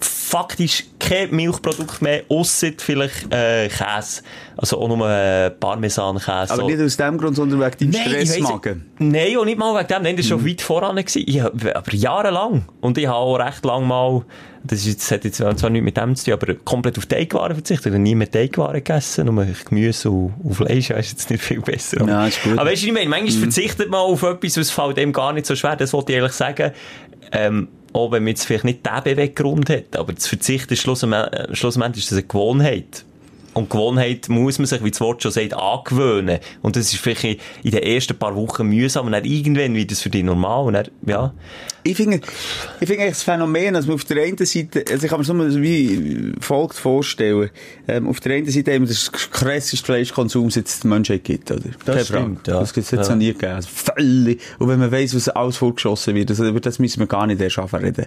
faktisch 0.00 0.84
kein 0.98 1.30
Milchprodukt 1.30 2.02
mehr, 2.02 2.22
ausser 2.28 2.70
vielleicht 2.76 3.32
äh, 3.32 3.68
Käse. 3.68 4.22
Also 4.56 4.78
auch 4.80 4.88
nur 4.88 5.08
äh, 5.08 5.50
Parmesan-Käse. 5.50 6.52
Aber 6.52 6.64
nicht 6.64 6.80
aus 6.80 6.96
dem 6.96 7.18
Grund, 7.18 7.36
sondern 7.36 7.60
wegen 7.60 7.92
deinem 7.92 8.26
Stressmagen? 8.26 8.84
Nein, 8.98 9.36
auch 9.36 9.44
nicht 9.44 9.58
mal 9.58 9.78
wegen 9.78 9.88
dem. 9.88 10.02
Nein, 10.02 10.16
das 10.16 10.26
war 10.26 10.38
schon 10.38 10.44
mhm. 10.44 10.50
weit 10.50 10.62
voran. 10.62 10.96
Gewesen. 10.96 11.22
Ich, 11.26 11.42
aber 11.42 11.92
jahrelang. 11.92 12.64
Und 12.80 12.98
ich 12.98 13.06
habe 13.06 13.16
auch 13.16 13.36
recht 13.36 13.64
lang 13.64 13.86
mal, 13.86 14.24
das, 14.64 14.80
ist 14.80 14.86
jetzt, 14.86 15.10
hat 15.12 15.24
jetzt 15.24 15.36
zwar 15.36 15.70
nichts 15.70 15.84
mit 15.84 15.96
dem 15.96 16.16
zu 16.16 16.24
tun, 16.24 16.34
aber 16.34 16.54
komplett 16.54 16.98
auf 16.98 17.06
Teigwaren 17.06 17.54
verzichtet. 17.54 17.86
Ich 17.86 17.92
habe 17.92 18.02
nie 18.02 18.14
mehr 18.14 18.30
Teigwaren 18.30 18.74
gegessen, 18.74 19.26
nur 19.26 19.46
Gemüse 19.68 20.10
und, 20.10 20.34
und 20.42 20.54
Fleisch. 20.54 20.88
Das 20.88 21.06
ist 21.06 21.12
jetzt 21.12 21.30
nicht 21.30 21.44
viel 21.44 21.60
besser. 21.60 22.04
Ja, 22.06 22.26
ist 22.26 22.42
gut. 22.42 22.58
Aber 22.58 22.70
weißt 22.70 22.82
du, 22.82 22.86
ich 22.86 22.92
meine, 22.92 23.08
manchmal 23.08 23.36
mhm. 23.36 23.40
verzichtet 23.40 23.90
man 23.90 24.00
auf 24.00 24.22
etwas, 24.22 24.56
was 24.56 24.70
fällt 24.70 24.96
dem 24.96 25.12
gar 25.12 25.32
nicht 25.32 25.46
so 25.46 25.54
schwer. 25.54 25.76
Das 25.76 25.92
wollte 25.92 26.12
ich 26.12 26.18
ehrlich 26.18 26.32
sagen. 26.32 26.72
Ähm, 27.30 27.68
auch 27.94 28.10
wenn 28.12 28.24
man 28.24 28.30
jetzt 28.30 28.44
vielleicht 28.44 28.64
nicht 28.64 28.84
den 28.84 29.02
Beweggrund 29.04 29.70
hat, 29.70 29.96
aber 29.96 30.12
das 30.12 30.26
Verzichten 30.26 30.74
ist 30.74 30.80
schlussendlich, 30.80 31.56
schlussendlich 31.56 32.04
ist 32.04 32.10
das 32.10 32.18
eine 32.18 32.26
Gewohnheit. 32.26 33.04
Und 33.54 33.70
Gewohnheit 33.70 34.28
muss 34.28 34.58
man 34.58 34.66
sich, 34.66 34.82
wie 34.82 34.90
das 34.90 35.00
Wort 35.00 35.22
schon 35.22 35.32
sagt, 35.32 35.54
angewöhnen. 35.54 36.40
Und 36.60 36.76
das 36.76 36.92
ist 36.92 37.00
vielleicht 37.00 37.40
in 37.62 37.70
den 37.70 37.82
ersten 37.82 38.16
paar 38.16 38.34
Wochen 38.34 38.66
mühsam 38.66 39.06
und 39.06 39.12
dann 39.12 39.24
irgendwann 39.24 39.74
wird 39.74 39.92
es 39.92 40.02
für 40.02 40.10
dich 40.10 40.24
normal 40.24 40.66
und 40.66 40.72
dann, 40.74 40.88
ja. 41.06 41.32
Ich 41.86 41.96
finde, 41.96 42.20
ich 42.80 42.88
finde 42.88 43.06
das 43.08 43.22
Phänomen, 43.22 43.74
dass 43.74 43.86
man 43.86 43.96
auf 43.96 44.04
der 44.04 44.22
einen 44.24 44.38
Seite, 44.38 44.84
also 44.90 45.04
ich 45.04 45.10
kann 45.10 45.20
mir 45.20 45.50
so 45.50 45.62
wie 45.62 46.32
folgt 46.40 46.76
vorstellen, 46.76 47.50
ähm, 47.86 48.08
auf 48.08 48.20
der 48.20 48.36
einen 48.36 48.48
Seite 48.48 48.72
eben 48.72 48.86
das 48.86 49.12
krasseste 49.12 49.84
Fleischkonsum, 49.84 50.48
das 50.48 50.56
es 50.56 50.80
die 50.80 50.88
Menschheit 50.88 51.24
gibt, 51.24 51.50
oder? 51.50 51.60
Das 51.84 52.08
stimmt, 52.08 52.48
ja. 52.48 52.60
Das 52.60 52.72
gibt 52.72 52.86
es 52.86 52.90
jetzt 52.90 53.08
ja. 53.08 53.14
noch 53.14 53.18
nie 53.18 53.34
gegeben. 53.34 53.52
Also 53.52 53.68
völlig. 53.70 54.40
Und 54.58 54.68
wenn 54.68 54.78
man 54.78 54.90
weiss, 54.90 55.14
was 55.14 55.28
alles 55.28 55.58
vorgeschossen 55.58 56.14
wird, 56.14 56.30
also 56.30 56.46
über 56.46 56.60
das 56.60 56.78
müssen 56.78 57.00
wir 57.00 57.06
gar 57.06 57.26
nicht 57.26 57.40
erst 57.40 57.58
reden. 57.58 58.06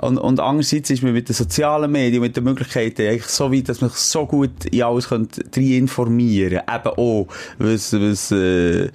Und, 0.00 0.16
und 0.16 0.40
andererseits 0.40 0.88
ist 0.88 1.02
man 1.02 1.12
mit 1.12 1.28
den 1.28 1.34
sozialen 1.34 1.92
Medien, 1.92 2.22
mit 2.22 2.36
den 2.36 2.44
Möglichkeiten 2.44 3.02
eigentlich 3.02 3.26
so 3.26 3.52
weit, 3.52 3.68
dass 3.68 3.82
man 3.82 3.90
so 3.94 4.26
gut 4.26 4.71
in 4.72 4.82
alles 4.82 5.08
könnte 5.08 5.60
informieren 5.60 6.60
Eben 6.68 6.88
auch, 6.96 7.26
was, 7.58 7.92
was, 7.92 8.30
äh, 8.32 8.84
äh, 8.84 8.90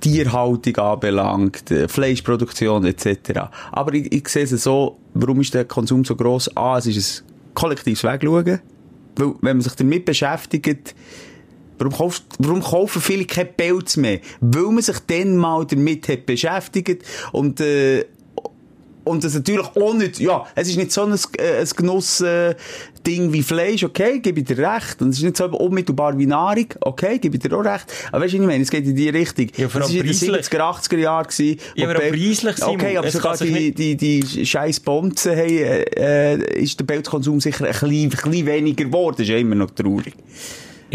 Tierhaltung 0.00 0.76
anbelangt, 0.76 1.70
äh, 1.70 1.88
Fleischproduktion 1.88 2.84
etc. 2.84 3.40
Aber 3.72 3.94
ich, 3.94 4.12
ich 4.12 4.28
sehe 4.28 4.44
es 4.44 4.50
so, 4.50 4.98
warum 5.14 5.40
ist 5.40 5.54
der 5.54 5.64
Konsum 5.64 6.04
so 6.04 6.14
gross? 6.14 6.54
Ah, 6.56 6.78
es 6.78 6.86
ist 6.86 7.22
ein 7.22 7.54
kollektives 7.54 8.04
Wegschauen. 8.04 8.60
Weil, 9.16 9.34
wenn 9.40 9.56
man 9.56 9.60
sich 9.60 9.74
damit 9.74 10.04
beschäftigt, 10.04 10.94
Warum, 11.76 11.92
kauf, 11.92 12.22
warum 12.38 12.62
kaufen 12.62 13.02
viele 13.02 13.24
kein 13.24 13.52
Pelz 13.52 13.96
mehr? 13.96 14.20
Weil 14.40 14.70
man 14.70 14.80
sich 14.82 14.98
dann 15.08 15.36
mal 15.36 15.66
damit 15.66 16.08
hat 16.08 16.24
beschäftigt 16.24 17.02
und, 17.32 17.60
äh, 17.60 18.04
und 19.04 19.24
das 19.24 19.34
natürlich 19.34 19.66
auch 19.76 19.94
nicht, 19.94 20.18
ja, 20.18 20.46
es 20.54 20.68
ist 20.68 20.76
nicht 20.76 20.92
so 20.92 21.02
ein, 21.02 21.12
äh, 21.38 21.60
ein 21.60 21.68
Genuss, 21.76 22.20
äh, 22.20 22.54
Ding 23.06 23.32
wie 23.32 23.42
Fleisch, 23.42 23.84
okay, 23.84 24.18
gebe 24.20 24.40
ich 24.40 24.46
dir 24.46 24.58
recht. 24.58 25.00
Und 25.02 25.10
es 25.10 25.18
ist 25.18 25.24
nicht 25.24 25.36
so 25.36 25.44
unmittelbar 25.46 26.18
wie 26.18 26.26
Nahrung, 26.26 26.66
okay, 26.80 27.18
gebe 27.18 27.36
ich 27.36 27.42
dir 27.42 27.56
auch 27.56 27.64
recht. 27.64 27.84
Aber 28.10 28.24
weißt 28.24 28.32
du, 28.32 28.38
ich 28.38 28.42
meine? 28.46 28.62
Es 28.62 28.70
geht 28.70 28.86
in 28.86 28.96
die 28.96 29.08
Richtung. 29.10 29.48
Ja, 29.56 29.68
vor 29.68 29.82
allem 29.82 29.90
es 29.90 30.22
war 30.22 30.28
in 30.28 30.34
den 30.34 30.42
70er, 30.42 30.60
80er 30.60 30.96
Jahren. 30.98 31.24
Gewesen, 31.24 31.58
ja, 31.74 31.88
aber 31.88 31.98
auch 31.98 32.08
preislich, 32.08 32.56
Simon. 32.56 32.74
Okay, 32.74 32.96
aber 32.96 33.10
sogar 33.10 33.36
die, 33.36 33.72
die, 33.72 33.96
die, 33.96 34.20
die 34.20 34.46
scheiß 34.46 34.80
Bonzen, 34.80 35.34
hey, 35.34 35.62
äh, 35.62 36.62
ist 36.62 36.80
der 36.80 36.84
Pelzkonsum 36.84 37.40
sicher 37.40 37.64
ein 37.66 37.72
bisschen, 37.72 37.88
ein 37.90 38.08
bisschen 38.08 38.46
weniger 38.46 38.84
geworden. 38.84 39.16
Das 39.18 39.26
ist 39.26 39.30
ja 39.30 39.36
immer 39.36 39.54
noch 39.54 39.70
traurig. 39.70 40.14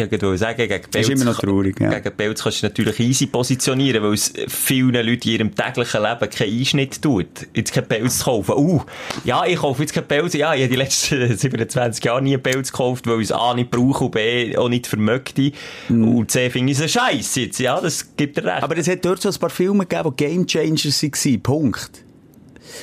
Ich 0.06 0.22
wollte 0.22 0.38
sagen, 0.38 0.58
gegen 0.58 0.82
Pelz, 0.90 1.10
ist 1.10 1.22
immer 1.22 1.32
noch 1.32 1.40
traurig, 1.40 1.80
ja. 1.80 2.00
gegen 2.00 2.16
Pelz 2.16 2.44
kannst 2.44 2.64
du 2.64 2.68
natürlich 2.68 3.00
easy 3.00 3.28
positionieren, 3.28 4.04
weil 4.04 4.14
es 4.14 4.34
vielen 4.48 4.94
Leuten 4.94 5.28
in 5.28 5.34
ihrem 5.36 5.56
täglichen 5.56 6.02
Leben 6.02 6.30
keinen 6.30 6.60
Einschnitt 6.60 7.02
tut, 7.02 7.28
jetzt 7.54 7.74
keinen 7.74 7.88
Pelz 7.88 8.20
zu 8.20 8.26
kaufen. 8.26 8.56
Uh, 8.56 8.82
ja, 9.24 9.46
ich 9.46 9.58
kaufe 9.58 9.82
jetzt 9.82 9.94
keinen 9.94 10.08
Pelz. 10.08 10.34
Ja, 10.34 10.54
ich 10.54 10.62
habe 10.62 10.72
die 10.72 10.78
letzten 10.78 11.38
27 11.38 12.04
Jahre 12.04 12.22
nie 12.22 12.34
einen 12.34 12.44
Pelz 12.44 12.72
gekauft, 12.72 13.08
weil 13.08 13.22
ich 13.22 13.26
es 13.26 13.32
A 13.32 13.54
nicht 13.54 13.72
brauche 13.72 14.06
und 14.06 14.12
B 14.12 14.56
auch 14.56 14.70
nicht 14.70 14.88
vermöchte. 14.88 15.52
Mm. 15.90 16.18
Und 16.18 16.32
C 16.32 16.50
finde 16.50 16.72
ich 16.72 16.80
es 16.80 16.84
ein 16.84 16.90
Scheiß 16.90 17.36
jetzt. 17.36 17.60
Ja, 17.60 17.80
das 17.82 18.16
gibt 18.16 18.38
er 18.38 18.46
recht. 18.46 18.64
Aber 18.64 18.78
es 18.78 18.88
hat 18.88 19.04
dort 19.04 19.22
so 19.22 19.30
ein 19.30 19.36
paar 19.36 19.50
Filme 19.50 19.86
gegeben, 19.86 20.16
die 20.18 20.26
Game 20.26 20.48
Changers 20.48 21.04
waren. 21.04 21.42
Punkt. 21.42 22.04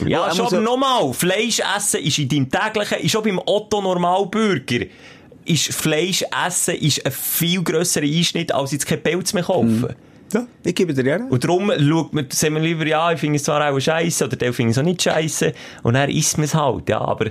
Ja, 0.05 0.35
schon 0.35 0.49
so 0.49 0.61
nochmal. 0.61 1.13
Fleisch 1.13 1.61
essen 1.77 2.01
ist 2.01 2.19
in 2.19 2.29
deinem 2.29 2.51
täglichen, 2.51 2.99
ist 2.99 3.17
auch 3.17 3.23
beim 3.23 3.41
Otto 3.45 3.81
Normalbürger 3.81 4.87
ist 5.47 5.73
Fleisch 5.73 6.25
essen 6.47 6.75
ist 6.77 7.05
ein 7.05 7.13
viel 7.13 7.63
grösserer 7.63 8.05
Einschnitt, 8.05 8.53
als 8.53 8.73
jetzt 8.73 8.87
kein 8.87 9.03
Pelz 9.03 9.33
mehr 9.33 9.45
kaufen. 9.45 9.81
Mhm. 9.81 9.89
Ja, 10.33 10.47
ich 10.65 10.75
gebe 10.75 10.93
dir 10.93 11.07
ja. 11.07 11.25
Und 11.25 11.45
darum 11.45 11.71
schaut 11.79 12.13
man, 12.13 12.27
sagen 12.31 12.55
wir 12.55 12.61
lieber, 12.61 12.85
ja, 12.85 13.13
ich 13.13 13.21
finde 13.21 13.37
es 13.37 13.45
zwar 13.45 13.71
auch 13.71 13.79
scheiße, 13.79 14.25
oder 14.25 14.37
der 14.37 14.53
finde 14.53 14.73
es 14.73 14.79
auch 14.79 14.83
nicht 14.83 15.03
scheiße, 15.03 15.53
und 15.85 15.95
dann 15.95 16.11
isst 16.11 16.37
man 16.37 16.45
es 16.47 16.55
halt, 16.55 16.89
ja, 16.89 17.01
aber, 17.01 17.31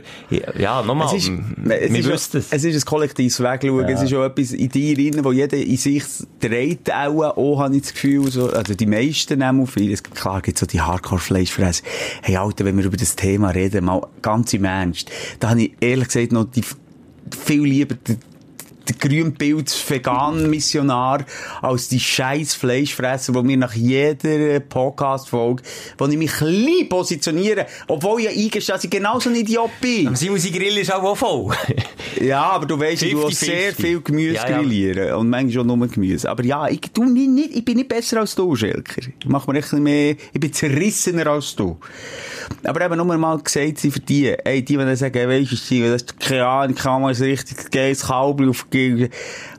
ja, 0.57 0.81
nochmal, 0.81 1.07
es 1.07 1.27
ist, 1.27 1.31
wir 1.57 2.05
wüssten 2.05 2.37
es. 2.37 2.51
Es 2.51 2.63
ist 2.63 2.83
ein 2.83 2.85
kollektives 2.85 3.41
Wegschauen, 3.41 3.87
ja. 3.87 3.95
es 3.95 4.01
ist 4.01 4.13
auch 4.13 4.23
etwas 4.23 4.53
in 4.53 4.69
dir 4.69 4.95
drin, 4.95 5.23
wo 5.25 5.33
jeder 5.33 5.57
in 5.57 5.75
sich 5.75 6.03
dreht 6.39 6.89
auch, 6.91 7.35
auch 7.35 7.59
habe 7.59 7.75
ich 7.75 7.81
das 7.81 7.93
Gefühl, 7.93 8.31
so, 8.31 8.49
also 8.49 8.73
die 8.73 8.85
meisten 8.85 9.39
nehmen 9.39 9.63
auf 9.63 9.71
viel, 9.71 9.95
klar 9.97 10.41
gibt 10.41 10.55
es 10.55 10.61
so 10.61 10.65
die 10.65 10.79
Hardcore-Fleischfresse. 10.79 11.83
Hey, 12.21 12.37
Alter, 12.37 12.63
wenn 12.63 12.77
wir 12.77 12.85
über 12.85 12.97
das 12.97 13.17
Thema 13.17 13.49
reden, 13.49 13.83
mal 13.83 14.07
ganz 14.21 14.53
im 14.53 14.63
Ernst, 14.63 15.11
da 15.41 15.49
habe 15.49 15.63
ich 15.63 15.73
ehrlich 15.81 16.07
gesagt 16.07 16.31
noch 16.31 16.45
die 16.45 16.63
viel 17.31 17.63
lieber 17.63 17.95
der 18.89 18.95
Grünpilz-Vegan-Missionar, 18.97 21.25
als 21.61 21.89
die 21.89 21.99
scheiß 21.99 22.55
Fleischfresser, 22.55 23.35
wo 23.35 23.43
mir 23.43 23.57
nach 23.57 23.73
jeder 23.73 24.61
Podcast-Folge, 24.61 25.63
wo 25.97 26.07
ich 26.07 26.17
mich 26.17 26.31
klein 26.31 26.87
positioniere, 26.89 27.67
obwohl 27.87 28.21
ich 28.21 28.29
eingestehe, 28.29 28.75
dass 28.75 28.83
ich 28.83 28.89
genauso 28.89 29.29
ein 29.29 29.35
Idiot 29.35 29.69
bin. 29.81 30.07
Aber 30.07 30.15
Simon, 30.15 30.39
Grill 30.39 30.77
ist 30.77 30.93
auch 30.93 31.15
voll. 31.15 31.55
ja, 32.21 32.43
aber 32.43 32.65
du 32.65 32.79
weißt, 32.79 33.03
du 33.03 33.27
hast 33.27 33.39
sehr 33.39 33.73
viel 33.73 34.01
Gemüse 34.01 34.35
ja, 34.35 34.49
ja. 34.49 34.57
grillieren. 34.57 35.13
Und 35.15 35.29
manchmal 35.29 35.69
auch 35.69 35.75
nur 35.75 35.87
Gemüse. 35.87 36.29
Aber 36.29 36.43
ja, 36.43 36.67
ich, 36.67 36.81
du, 36.93 37.05
nicht, 37.05 37.29
nicht, 37.29 37.55
ich 37.55 37.65
bin 37.65 37.77
nicht 37.77 37.89
besser 37.89 38.19
als 38.19 38.35
du, 38.35 38.55
Schelker. 38.55 39.01
Ich 39.19 39.25
mach 39.25 39.47
mir 39.47 39.57
echt 39.57 39.73
mehr, 39.73 40.15
ich 40.33 40.39
bin 40.39 40.53
zerrissener 40.53 41.27
als 41.27 41.55
du. 41.55 41.77
Aber 42.63 42.85
eben 42.85 42.97
nur 42.97 43.17
mal 43.17 43.39
gesagt, 43.39 43.79
sie 43.79 43.91
für 43.91 43.99
die, 43.99 44.27
ey, 44.27 44.63
die, 44.63 44.77
wenn 44.77 44.95
sagen, 44.95 45.27
weisst 45.27 45.69
du, 45.69 45.81
das 45.81 46.03
ist 46.03 46.19
keine 46.19 46.45
Ahnung, 46.45 46.75
kann 46.75 47.01
man 47.01 47.15
ein 47.15 47.21
richtig 47.21 47.71
geiles 47.71 48.07
Kabel 48.07 48.49
auf 48.49 48.69
cái 48.75 49.09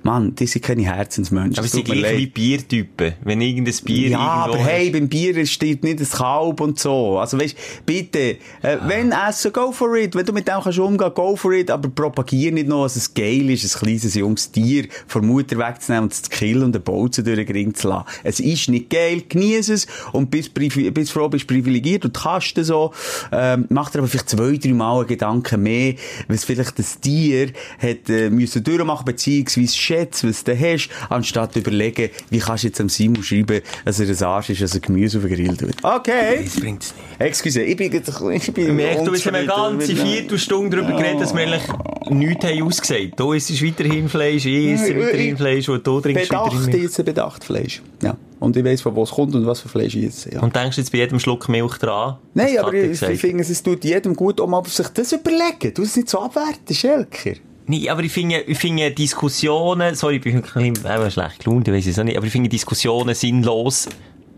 Mann, 0.07 0.33
das 0.37 0.53
sind 0.53 0.65
keine 0.65 0.83
Herzensmenschen. 0.83 1.59
Aber 1.59 1.67
sie 1.67 1.79
sind 1.79 1.85
gleich 1.87 2.17
wie 2.17 2.27
Biertypen. 2.27 3.15
Wenn 3.25 3.41
irgendein 3.41 3.75
Bier 3.85 4.11
Ja, 4.11 4.19
aber 4.19 4.57
hey, 4.59 4.91
beim 4.91 5.09
Bier 5.09 5.45
steht 5.47 5.83
nicht 5.83 6.01
das 6.01 6.13
Kalb 6.13 6.61
und 6.61 6.79
so. 6.79 7.19
Also 7.19 7.39
weißt, 7.39 7.57
bitte, 7.85 8.19
äh, 8.19 8.37
ah. 8.63 8.79
wenn 8.87 9.13
essen, 9.13 9.53
go 9.53 9.73
for 9.73 9.97
it. 9.97 10.15
Wenn 10.15 10.25
du 10.25 10.33
mit 10.33 10.47
dem 10.47 10.61
kannst 10.63 10.79
umgehen, 10.79 11.11
go 11.13 11.35
for 11.35 11.53
it. 11.53 11.73
Aber 11.73 11.89
propagier 11.89 12.53
nicht 12.53 12.69
noch, 12.69 12.85
dass 12.85 12.95
es 12.95 13.13
geil 13.13 13.51
ist, 13.51 13.65
ein 13.65 13.81
kleines 13.81 14.15
junges 14.15 14.53
Tier 14.53 14.87
von 15.09 15.27
Mutter 15.27 15.59
wegzunehmen 15.59 16.05
und 16.05 16.15
zu 16.15 16.31
killen 16.31 16.63
und 16.63 16.75
den 16.75 16.83
Bolzen 16.83 17.25
durch 17.25 17.45
den 17.45 17.49
Ring 17.49 17.75
zu 17.75 17.89
lassen. 17.89 18.07
Es 18.23 18.39
ist 18.39 18.69
nicht 18.69 18.91
geil, 18.91 19.25
genieße 19.29 19.75
es 19.75 19.87
und 20.13 20.31
bist, 20.31 20.55
bist 20.55 21.11
froh, 21.11 21.29
bist 21.29 21.49
privilegiert 21.49 22.05
und 22.05 22.15
kannst 22.17 22.57
das 22.57 22.69
so. 22.69 22.93
Ähm, 23.33 23.67
mach 23.71 23.91
dir 23.91 23.99
aber 23.99 24.09
vielleicht 24.09 24.31
zwei, 24.31 24.57
drei 24.57 24.73
Mal 24.73 25.05
Gedanken 25.05 25.65
mehr, 25.65 25.95
was 26.29 26.45
vielleicht 26.45 26.79
das 26.79 27.01
Tier 27.01 27.49
hat, 27.79 28.09
äh, 28.09 28.31
müssen 28.31 28.63
durchmachen, 28.63 29.05
beziehungsweise 29.05 29.77
schätze, 29.97 30.29
was 30.29 30.45
du 30.45 30.59
hast, 30.59 30.89
anstatt 31.09 31.53
zu 31.53 31.61
überlegen, 31.61 32.11
wie 32.31 32.39
kannst 32.39 32.65
du 32.65 32.69
jetzt 32.69 32.81
am 32.81 32.89
Simon 32.89 33.23
schreiben, 33.23 33.61
dass 33.85 34.01
er 34.01 34.09
ein 34.09 34.23
Arsch 34.23 34.51
ist, 34.51 34.63
dass 34.63 34.75
er 34.75 34.81
Gemüse 34.81 35.19
auf 35.19 35.25
den 35.25 35.35
Grill 35.35 35.57
tut. 35.57 35.83
Okay. 35.83 36.43
Das 36.45 36.61
bringt's 36.61 36.95
nicht. 36.95 37.21
Excuse, 37.21 37.63
ich 37.63 37.77
bin, 37.77 37.93
ich 37.93 38.53
bin, 38.53 38.67
ich 38.67 38.73
merke, 38.73 39.05
du 39.05 39.13
hast 39.13 39.27
eine 39.27 39.47
ganze 39.47 39.97
Viertelstunde 39.97 40.77
darüber 40.77 40.97
geredet, 40.97 41.23
dass 41.23 41.35
wir 41.35 41.43
eigentlich 41.43 41.63
nichts 42.11 42.45
haben 42.45 42.63
ausgesagt. 42.63 43.13
Du 43.19 43.33
isst 43.33 43.65
weiterhin 43.65 44.09
Fleisch, 44.09 44.45
ich 44.47 44.69
esse 44.69 44.97
weiterhin 44.97 45.37
Fleisch 45.37 45.69
und 45.69 45.87
du 45.87 46.01
trinkst 46.01 46.29
bedacht 46.29 46.53
weiterhin. 46.53 46.83
Bedacht 46.83 47.05
bedacht 47.05 47.45
Fleisch. 47.45 47.83
Ja. 48.03 48.17
Und 48.39 48.55
ich 48.57 48.65
weiss, 48.65 48.83
von 48.83 48.95
wo 48.95 49.03
es 49.03 49.11
kommt 49.11 49.35
und 49.35 49.47
was 49.47 49.61
für 49.61 49.69
Fleisch 49.69 49.95
ich 49.97 50.05
esse. 50.05 50.35
Ja. 50.35 50.43
Und 50.43 50.55
denkst 50.55 50.77
du 50.77 50.83
jetzt 50.83 50.93
bei 50.93 50.99
jedem 50.99 51.19
Schluck 51.19 51.49
Milch 51.49 51.79
dran? 51.79 52.17
Nein, 52.35 52.59
aber 52.59 52.75
ich, 52.75 53.01
ich 53.01 53.21
finde, 53.21 53.43
es 53.43 53.63
tut 53.63 53.83
jedem 53.83 54.15
gut, 54.15 54.41
um 54.41 54.63
sich 54.67 54.89
das 54.89 55.09
zu 55.09 55.17
überlegen. 55.17 55.73
Du 55.73 55.83
es 55.83 55.97
nicht 55.97 56.11
so 56.11 56.21
abwerten, 56.21 56.75
Schelker. 56.75 57.37
Nee, 57.69 57.89
aber 57.89 58.03
ich 58.03 58.13
finde, 58.13 58.41
ich 58.43 58.59
finde 58.59 58.93
Diskussionen, 58.93 59.95
sorry, 59.97 60.17
ich 60.17 60.23
bin 60.23 60.37
ein 60.37 60.73
bisschen 60.75 61.11
schlecht 61.11 61.45
gelaunt, 61.45 61.67
ich 61.67 61.75
weiß 61.75 61.87
es 61.87 61.99
auch 61.99 62.05
nicht, 62.05 62.17
aber 62.17 62.27
ich 62.27 62.33
finde 62.33 62.49
Diskussionen 62.49 63.15
sinnlos, 63.15 63.89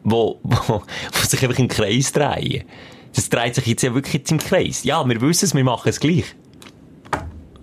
wo, 0.03 0.41
wo, 0.43 0.57
wo 0.67 1.27
sich 1.27 1.43
einfach 1.43 1.59
im 1.59 1.69
Kreis 1.69 2.13
drehen. 2.13 2.65
Das 3.15 3.29
dreht 3.29 3.55
sich 3.55 3.67
jetzt 3.67 3.83
ja 3.83 3.95
wirklich 3.95 4.31
im 4.31 4.39
Kreis. 4.39 4.85
Ja, 4.85 5.07
wir 5.07 5.21
wissen 5.21 5.45
es, 5.45 5.55
wir 5.55 5.65
machen 5.65 5.89
es 5.89 6.01
gleich. 6.01 6.25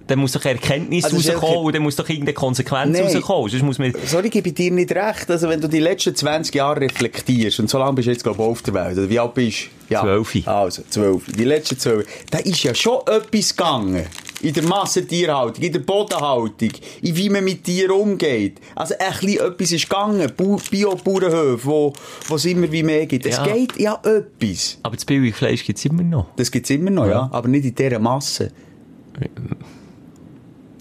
Dann 0.07 0.19
muss 0.19 0.33
doch 0.33 0.45
Erkenntnis 0.45 1.05
also 1.05 1.17
rauskommen 1.17 1.65
und 1.65 1.75
dann 1.75 1.83
muss 1.83 1.95
doch 1.95 2.07
irgendeine 2.07 2.33
Konsequenz 2.33 2.97
Nein. 2.97 3.07
rauskommen. 3.07 3.49
Sonst 3.49 3.63
muss 3.63 3.79
man... 3.79 3.93
Sorry, 4.05 4.29
gebe 4.29 4.49
ich 4.49 4.55
dir 4.55 4.71
nicht 4.71 4.91
recht. 4.91 5.29
Also 5.29 5.49
wenn 5.49 5.61
du 5.61 5.67
die 5.67 5.79
letzten 5.79 6.15
20 6.15 6.53
Jahre 6.53 6.81
reflektierst, 6.81 7.59
und 7.59 7.69
so 7.69 7.79
lange 7.79 7.93
bist 7.93 8.07
du 8.07 8.11
jetzt, 8.11 8.23
glaube 8.23 8.41
ich, 8.41 8.47
auf 8.47 8.61
der 8.61 8.73
Welt, 8.73 8.97
oder 8.97 9.09
wie 9.09 9.19
alt 9.19 9.33
bist 9.33 9.69
du? 9.89 9.93
Ja. 9.93 10.01
Zwölf. 10.01 10.47
Also, 10.47 10.81
zwölf. 10.89 11.23
Die 11.37 11.43
letzten 11.43 11.77
zwölf. 11.77 12.07
Da 12.31 12.39
ist 12.39 12.63
ja 12.63 12.73
schon 12.73 13.01
etwas 13.07 13.55
gegangen 13.55 14.05
in 14.41 14.53
der 14.53 14.63
Massentierhaltung, 14.63 15.63
in 15.63 15.73
der 15.73 15.79
Bodenhaltung, 15.79 16.71
in 17.01 17.15
wie 17.15 17.29
man 17.29 17.43
mit 17.43 17.63
Tieren 17.63 17.91
umgeht. 17.91 18.59
Also 18.75 18.95
ein 18.99 19.11
bisschen 19.11 19.39
etwas 19.39 19.71
ist 19.71 19.89
gegangen. 19.89 20.31
Bio-Bauernhöfe, 20.35 21.65
wo, 21.65 21.93
wo 22.27 22.35
es 22.35 22.45
immer 22.45 22.71
wie 22.71 22.83
mehr 22.83 23.05
gibt. 23.05 23.25
Es 23.25 23.37
ja. 23.37 23.47
geht 23.47 23.77
ja 23.79 23.99
etwas. 24.03 24.77
Aber 24.83 24.95
das 24.95 25.05
Billigfleisch 25.05 25.65
gibt 25.65 25.79
es 25.79 25.85
immer 25.85 26.03
noch. 26.03 26.27
Das 26.35 26.51
gibt 26.51 26.65
es 26.65 26.69
immer 26.71 26.91
noch, 26.91 27.05
ja. 27.05 27.11
ja. 27.11 27.29
Aber 27.31 27.47
nicht 27.47 27.65
in 27.65 27.75
dieser 27.75 27.99
Masse. 27.99 28.51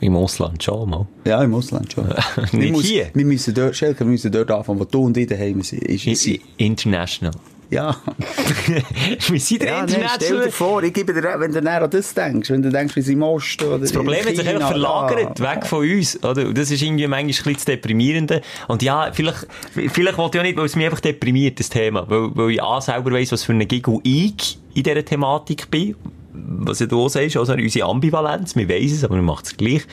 Im 0.05 0.17
Ausland 0.17 0.63
schon 0.63 0.91
mal. 0.91 1.07
Ja, 1.25 1.43
im 1.43 1.55
Ausland 1.55 1.91
schon. 1.91 2.07
nicht 2.53 2.73
muss, 2.73 2.85
hier. 2.85 3.09
Wir 3.15 3.25
müssen 3.25 3.55
dort, 3.55 3.75
Schelke, 3.75 4.01
wir 4.01 4.09
müssen 4.09 4.31
dort 4.31 4.51
anfangen, 4.51 4.79
wo 4.79 4.85
du 4.85 5.07
und 5.07 5.17
ich 5.17 5.27
daheim 5.27 5.63
sind. 5.63 5.83
Ist, 5.83 6.29
International. 6.59 7.33
Ja. 7.71 7.97
wir 9.29 9.41
sind 9.41 9.63
ja, 9.63 9.81
International. 9.81 10.01
Nee, 10.03 10.09
stell 10.27 10.45
dir 10.45 10.53
vor, 10.53 10.83
ich 10.83 10.93
gebe 10.93 11.15
dir, 11.15 11.23
wenn 11.23 11.53
du 11.53 11.63
näher 11.63 11.81
an 11.81 11.91
das 11.91 12.13
denkst, 12.13 12.51
wenn 12.51 12.61
du 12.61 12.69
denkst, 12.69 12.95
wie 12.97 13.01
sie 13.01 13.15
im 13.15 13.23
Osten 13.23 13.65
oder 13.65 13.79
Das 13.79 13.93
Problem 13.93 14.27
hat 14.27 14.37
sich 14.37 14.47
einfach 14.47 14.73
verlagert, 14.73 15.39
ja. 15.39 15.57
weg 15.57 15.65
von 15.65 15.89
uns, 15.89 16.23
oder? 16.23 16.49
Und 16.49 16.59
das 16.59 16.71
ist 16.71 16.83
irgendwie 16.83 17.07
manchmal 17.07 17.25
ein 17.25 17.55
bisschen 17.55 17.65
deprimierend. 17.65 18.43
Und 18.69 18.83
ja, 18.83 19.11
vielleicht, 19.11 19.47
vielleicht 19.73 20.19
wollte 20.19 20.37
ich 20.37 20.41
auch 20.41 20.47
nicht, 20.47 20.59
weil 20.59 20.67
es 20.67 20.77
mich 20.77 20.85
einfach 20.85 21.01
deprimiert, 21.01 21.59
das 21.59 21.71
Thema. 21.71 22.05
Weil, 22.11 22.37
weil 22.37 22.51
ich 22.51 22.61
auch 22.61 22.83
selber 22.83 23.11
weiss, 23.13 23.33
was 23.33 23.43
für 23.43 23.55
eine 23.55 23.65
Giggle 23.65 24.01
ich 24.03 24.59
in 24.75 24.83
dieser 24.83 25.03
Thematik 25.03 25.71
bin. 25.71 25.97
Was 26.35 26.81
ja 26.81 26.87
du 26.87 27.01
auch 27.01 27.09
sagst, 27.09 27.37
also 27.37 27.53
unsere 27.53 27.89
Ambivalenz. 27.89 28.57
Wir 28.57 28.69
weiss 28.69 28.93
es, 28.93 29.05
aber 29.05 29.15
wir 29.15 29.23
machen 29.23 29.43
es 29.45 29.57
gleich. 29.57 29.87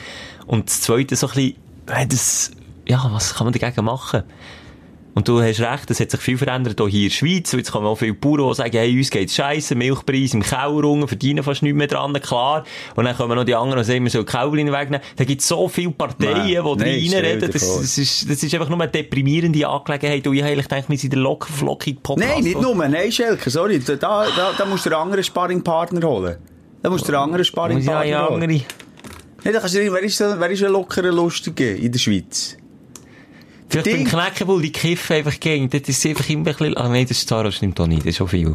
Und 0.46 0.68
das 0.68 0.80
Zweite 0.80 1.14
so 1.14 1.28
ein 1.28 1.34
bisschen, 1.34 2.08
das, 2.08 2.50
ja, 2.86 3.08
was 3.12 3.34
kann 3.34 3.46
man 3.46 3.54
dagegen 3.54 3.84
machen? 3.84 4.24
Und 5.14 5.28
du 5.28 5.42
hast 5.42 5.60
recht, 5.60 5.90
es 5.90 6.00
hat 6.00 6.10
sich 6.10 6.20
viel 6.20 6.38
verändert, 6.38 6.80
auch 6.80 6.88
hier 6.88 7.02
in 7.02 7.08
der 7.08 7.14
Schweiz. 7.14 7.52
Jetzt 7.52 7.70
kommen 7.70 7.86
auch 7.86 7.96
viele 7.96 8.14
Bauern, 8.14 8.48
die 8.48 8.54
sagen, 8.54 8.72
hey, 8.72 8.96
uns 8.96 9.10
geht's 9.10 9.34
scheiße, 9.34 9.74
Milchpreis 9.74 10.32
im 10.32 10.42
Keller 10.42 11.06
verdienen 11.06 11.44
fast 11.44 11.62
nichts 11.62 11.76
mehr 11.76 11.86
dran, 11.86 12.14
klar. 12.14 12.64
Und 12.96 13.04
dann 13.04 13.14
kommen 13.14 13.36
noch 13.36 13.44
die 13.44 13.54
anderen 13.54 13.80
und 13.80 13.84
sagen, 13.84 14.04
wir 14.04 14.10
sollen 14.10 14.24
die 14.24 14.32
Kaulinie 14.32 14.72
wegnehmen. 14.72 15.04
Da 15.16 15.24
gibt 15.24 15.42
es 15.42 15.48
so 15.48 15.68
viele 15.68 15.90
Parteien, 15.90 16.46
die 16.46 16.54
da 16.54 16.62
reinreden. 16.62 17.50
Das, 17.52 17.60
das, 17.60 17.98
ist, 17.98 18.30
das 18.30 18.42
ist 18.42 18.54
einfach 18.54 18.70
nur 18.70 18.80
eine 18.80 18.90
deprimierende 18.90 19.68
Angelegenheit. 19.68 20.26
Und 20.26 20.34
ich 20.34 20.44
eigentlich 20.44 20.68
denke, 20.68 20.88
wir 20.88 20.98
sind 20.98 21.12
der 21.12 21.20
locker 21.20 21.52
flockige 21.52 22.00
Podcast. 22.00 22.32
Nein, 22.34 22.44
nicht 22.44 22.60
nur. 22.60 22.74
Nein, 22.74 23.12
Schelke, 23.12 23.50
sorry. 23.50 23.80
Da, 23.80 23.96
da, 23.96 24.26
da 24.56 24.64
musst 24.64 24.86
du 24.86 24.90
einen 24.90 25.02
anderen 25.02 25.24
Sparringpartner 25.24 26.08
holen. 26.08 26.36
Da 26.82 26.88
musst 26.88 27.06
du 27.06 27.12
einen 27.12 27.22
anderen 27.22 27.44
Sparringpartner 27.44 28.04
ja, 28.04 28.28
holen. 28.28 28.42
Andere. 28.42 28.62
Nee, 29.44 29.52
da 29.52 29.58
kannst 29.58 29.74
du, 29.74 29.92
wer 29.92 30.02
ist, 30.02 30.20
wer 30.20 30.50
ist 30.50 30.62
ein 30.62 30.72
lockerer 30.72 31.12
Lustiger 31.12 31.74
in 31.74 31.92
der 31.92 31.98
Schweiz? 31.98 32.56
Vielleicht 33.72 33.90
beim 33.90 34.04
Knäckebull, 34.04 34.62
die 34.62 34.72
kiffen 34.72 35.16
einfach 35.16 35.38
gegen, 35.40 35.70
das 35.70 35.88
ist 35.88 36.04
einfach 36.04 36.28
immer 36.28 36.40
ein 36.40 36.44
bisschen, 36.44 36.76
ah 36.76 36.88
nein, 36.88 37.06
das 37.08 37.20
stimmt 37.54 37.78
doch 37.78 37.86
nicht, 37.86 38.00
das 38.00 38.08
ist 38.08 38.16
schon 38.18 38.28
viel 38.28 38.54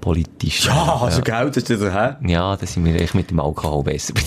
politisch. 0.00 0.66
Ja, 0.66 1.00
also 1.02 1.22
ja. 1.22 1.42
Geld 1.42 1.56
ist 1.56 1.70
das, 1.70 1.80
hä? 1.80 2.16
Ja, 2.26 2.56
da 2.56 2.66
sind 2.66 2.84
wir 2.84 3.00
echt 3.00 3.14
mit 3.14 3.30
dem 3.30 3.40
Alkohol 3.40 3.84
besser 3.84 4.14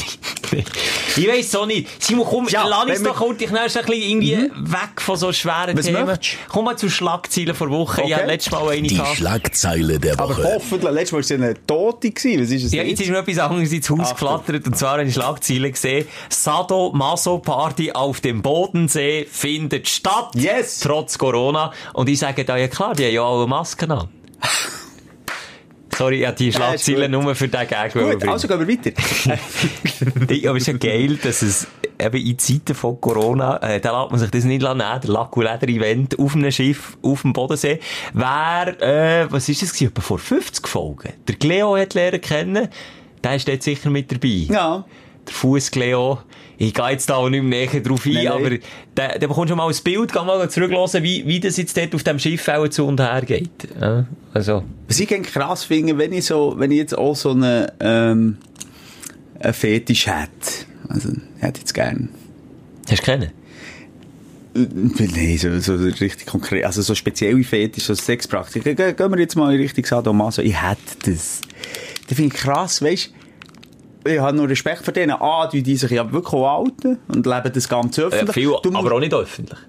Ich 1.16 1.28
weiss 1.28 1.52
so 1.52 1.66
nicht. 1.66 1.88
Simon, 2.02 2.26
komm, 2.26 2.48
ja, 2.50 2.66
lass 2.68 2.86
uns 2.86 3.04
doch 3.04 3.16
kurz, 3.16 3.42
ich 3.42 3.50
ein 3.50 3.66
bisschen 3.66 3.90
irgendwie 3.90 4.36
mhm. 4.36 4.72
weg 4.72 5.00
von 5.00 5.16
so 5.16 5.32
schweren 5.32 5.78
Was 5.78 5.86
Themen. 5.86 6.06
Möchtest? 6.06 6.38
Komm 6.50 6.66
mal 6.66 6.78
zu 6.78 6.90
Schlagzeilen 6.90 7.56
vor 7.56 7.70
Woche. 7.70 8.02
Okay. 8.02 8.10
Ich 8.10 8.16
habe 8.18 8.28
letztes 8.28 8.52
Mal 8.52 8.70
eine 8.70 8.88
Die 8.88 8.96
gehabt. 8.96 9.18
Schlagzeile 9.18 10.00
der 10.00 10.18
Woche. 10.18 10.24
Aber 10.24 10.44
hoffentlich, 10.44 10.92
letztes 10.92 11.12
Mal 11.12 11.18
war 11.18 11.20
es 11.22 11.32
eine 11.32 11.66
Tote 11.66 12.12
gewesen. 12.12 12.44
Was 12.44 12.52
ist 12.52 12.64
es 12.66 12.72
Ja, 12.74 12.84
jetzt 12.84 13.02
ist 13.02 13.10
mir 13.10 13.20
etwas 13.20 13.38
anderes 13.40 13.72
ins 13.72 13.90
Haus 13.90 14.00
Ach, 14.02 14.12
geflattert. 14.12 14.68
Und 14.68 14.78
zwar 14.78 14.96
eine 14.96 15.12
Schlagzeile 15.12 15.72
gesehen. 15.72 16.08
Sado-Maso-Party 16.30 17.92
auf 17.94 18.22
dem 18.22 18.42
Bodensee 18.42 19.26
findet 19.30 19.88
statt. 19.88 20.32
Yes! 20.36 20.80
Trotz 20.80 21.18
Corona. 21.18 21.72
Und 21.94 22.10
ich 22.10 22.20
sage 22.20 22.46
da, 22.46 22.58
ja 22.58 22.68
klar, 22.68 22.94
die 22.94 23.06
haben 23.06 23.14
ja 23.14 23.24
alle 23.24 23.48
Masken 23.48 23.92
an. 23.92 24.10
Sorry, 26.02 26.22
ich 26.22 26.26
habe 26.26 26.36
die 26.36 26.52
Schlagzeile 26.52 27.08
nur 27.08 27.36
für 27.36 27.48
den 27.48 27.68
Gag 27.68 27.94
Gut, 27.94 28.28
also 28.28 28.48
gehen 28.48 28.60
wir 28.60 28.68
weiter. 28.68 28.90
aber 30.50 30.58
es 30.58 30.64
ist 30.64 30.68
ja 30.68 30.74
geil, 30.74 31.20
dass 31.22 31.44
es 31.44 31.68
eben 32.00 32.26
in 32.26 32.40
Zeiten 32.40 32.74
von 32.74 33.00
Corona, 33.00 33.58
äh, 33.58 33.80
da 33.80 34.02
lässt 34.02 34.10
man 34.10 34.20
sich 34.20 34.32
das 34.32 34.44
nicht 34.44 34.64
nehmen, 34.64 34.80
der 34.80 35.00
Lack- 35.04 35.38
und 35.38 35.44
Leder-Event 35.44 36.18
auf 36.18 36.36
einem 36.36 36.52
Schiff, 36.52 36.98
auf 37.04 37.22
dem 37.22 37.34
Bodensee. 37.34 37.80
Wer, 38.14 38.82
äh, 38.82 39.32
was 39.32 39.48
ist 39.48 39.62
das 39.62 39.74
gewesen? 39.74 39.94
Vor 40.00 40.18
50 40.18 40.68
Folgen. 40.68 41.14
Der 41.28 41.36
Cleo 41.36 41.78
hat 41.78 41.94
lernen 41.94 42.20
kennen, 42.20 42.70
der 43.24 43.36
ist 43.36 43.48
dort 43.48 43.62
sicher 43.62 43.92
mit 43.92 44.12
dabei. 44.12 44.48
Ja. 44.50 44.84
Der 45.32 45.38
Fuß 45.38 45.72
Cleo. 45.72 46.20
Ich 46.58 46.76
gehe 46.76 46.90
jetzt 46.90 47.10
da 47.10 47.16
auch 47.16 47.30
nicht 47.30 47.44
mehr 47.44 47.68
näher 47.68 47.82
drauf 47.82 48.06
ein, 48.06 48.14
nein, 48.14 48.28
aber 48.28 48.50
da, 48.94 49.18
da 49.18 49.28
bekommst 49.28 49.50
du 49.50 49.56
mal 49.56 49.68
ein 49.68 49.76
Bild, 49.84 50.14
geh 50.14 50.20
mal 50.20 50.48
zurücklassen, 50.48 51.02
wie, 51.02 51.26
wie 51.26 51.40
das 51.40 51.58
jetzt 51.58 51.76
dort 51.76 51.96
auf 51.96 52.04
dem 52.04 52.20
Schiff 52.20 52.48
auch 52.50 52.68
zu 52.68 52.86
und 52.86 53.00
her 53.00 53.24
geht. 53.26 53.50
Ja, 53.80 54.06
also. 54.34 54.64
Was 54.88 55.00
ich 55.00 55.10
krass 55.24 55.64
finde, 55.64 55.98
wenn 55.98 56.14
ich 56.14 56.26
so, 56.26 56.54
wenn 56.58 56.70
ich 56.70 56.78
jetzt 56.78 56.96
auch 56.96 57.16
so 57.16 57.32
eine, 57.32 57.74
ähm, 57.80 58.38
einen 59.40 59.54
Fetisch 59.54 60.06
hätte, 60.06 60.68
also, 60.88 61.10
hätte 61.40 61.58
ich 61.58 61.62
jetzt 61.62 61.74
gern. 61.74 62.10
Hast 62.90 63.02
du 63.02 63.06
keinen? 63.06 63.24
Äh, 63.24 63.32
Nein, 64.54 65.38
so, 65.40 65.60
so 65.60 65.74
richtig 65.84 66.28
konkret, 66.28 66.66
also 66.66 66.84
so 66.84 66.94
spezielle 66.94 67.44
Fetisch, 67.44 67.86
so 67.86 67.96
Sexpraktik. 67.96 68.64
Gehen 68.64 68.78
wir 68.78 69.20
jetzt 69.20 69.36
mal 69.36 69.52
in 69.52 69.60
Richtung 69.60 69.86
Sadomaso. 69.86 70.44
Ich 70.44 70.62
hätte 70.62 71.10
das. 71.12 71.42
Das 72.08 72.16
finde 72.18 72.36
ich 72.36 72.40
krass, 72.40 72.84
weißt 72.84 73.14
ich 74.06 74.20
habe 74.20 74.36
nur 74.38 74.50
Respekt 74.50 74.84
vor 74.84 74.94
denen. 74.94 75.12
A, 75.12 75.48
die, 75.48 75.62
die 75.64 75.76
sich 75.78 75.92
ja 75.92 76.12
wirklich 76.12 76.34
auch 76.34 76.60
halten 76.66 76.98
und 77.08 77.26
leben 77.26 77.52
das 77.54 77.68
Ganze 77.70 78.04
öffentlich. 78.04 78.30
Äh, 78.30 78.34
viel, 78.34 78.54
du, 78.64 78.74
aber 78.78 78.94
auch 78.94 79.00
nicht 79.00 79.14
öffentlich. 79.14 79.60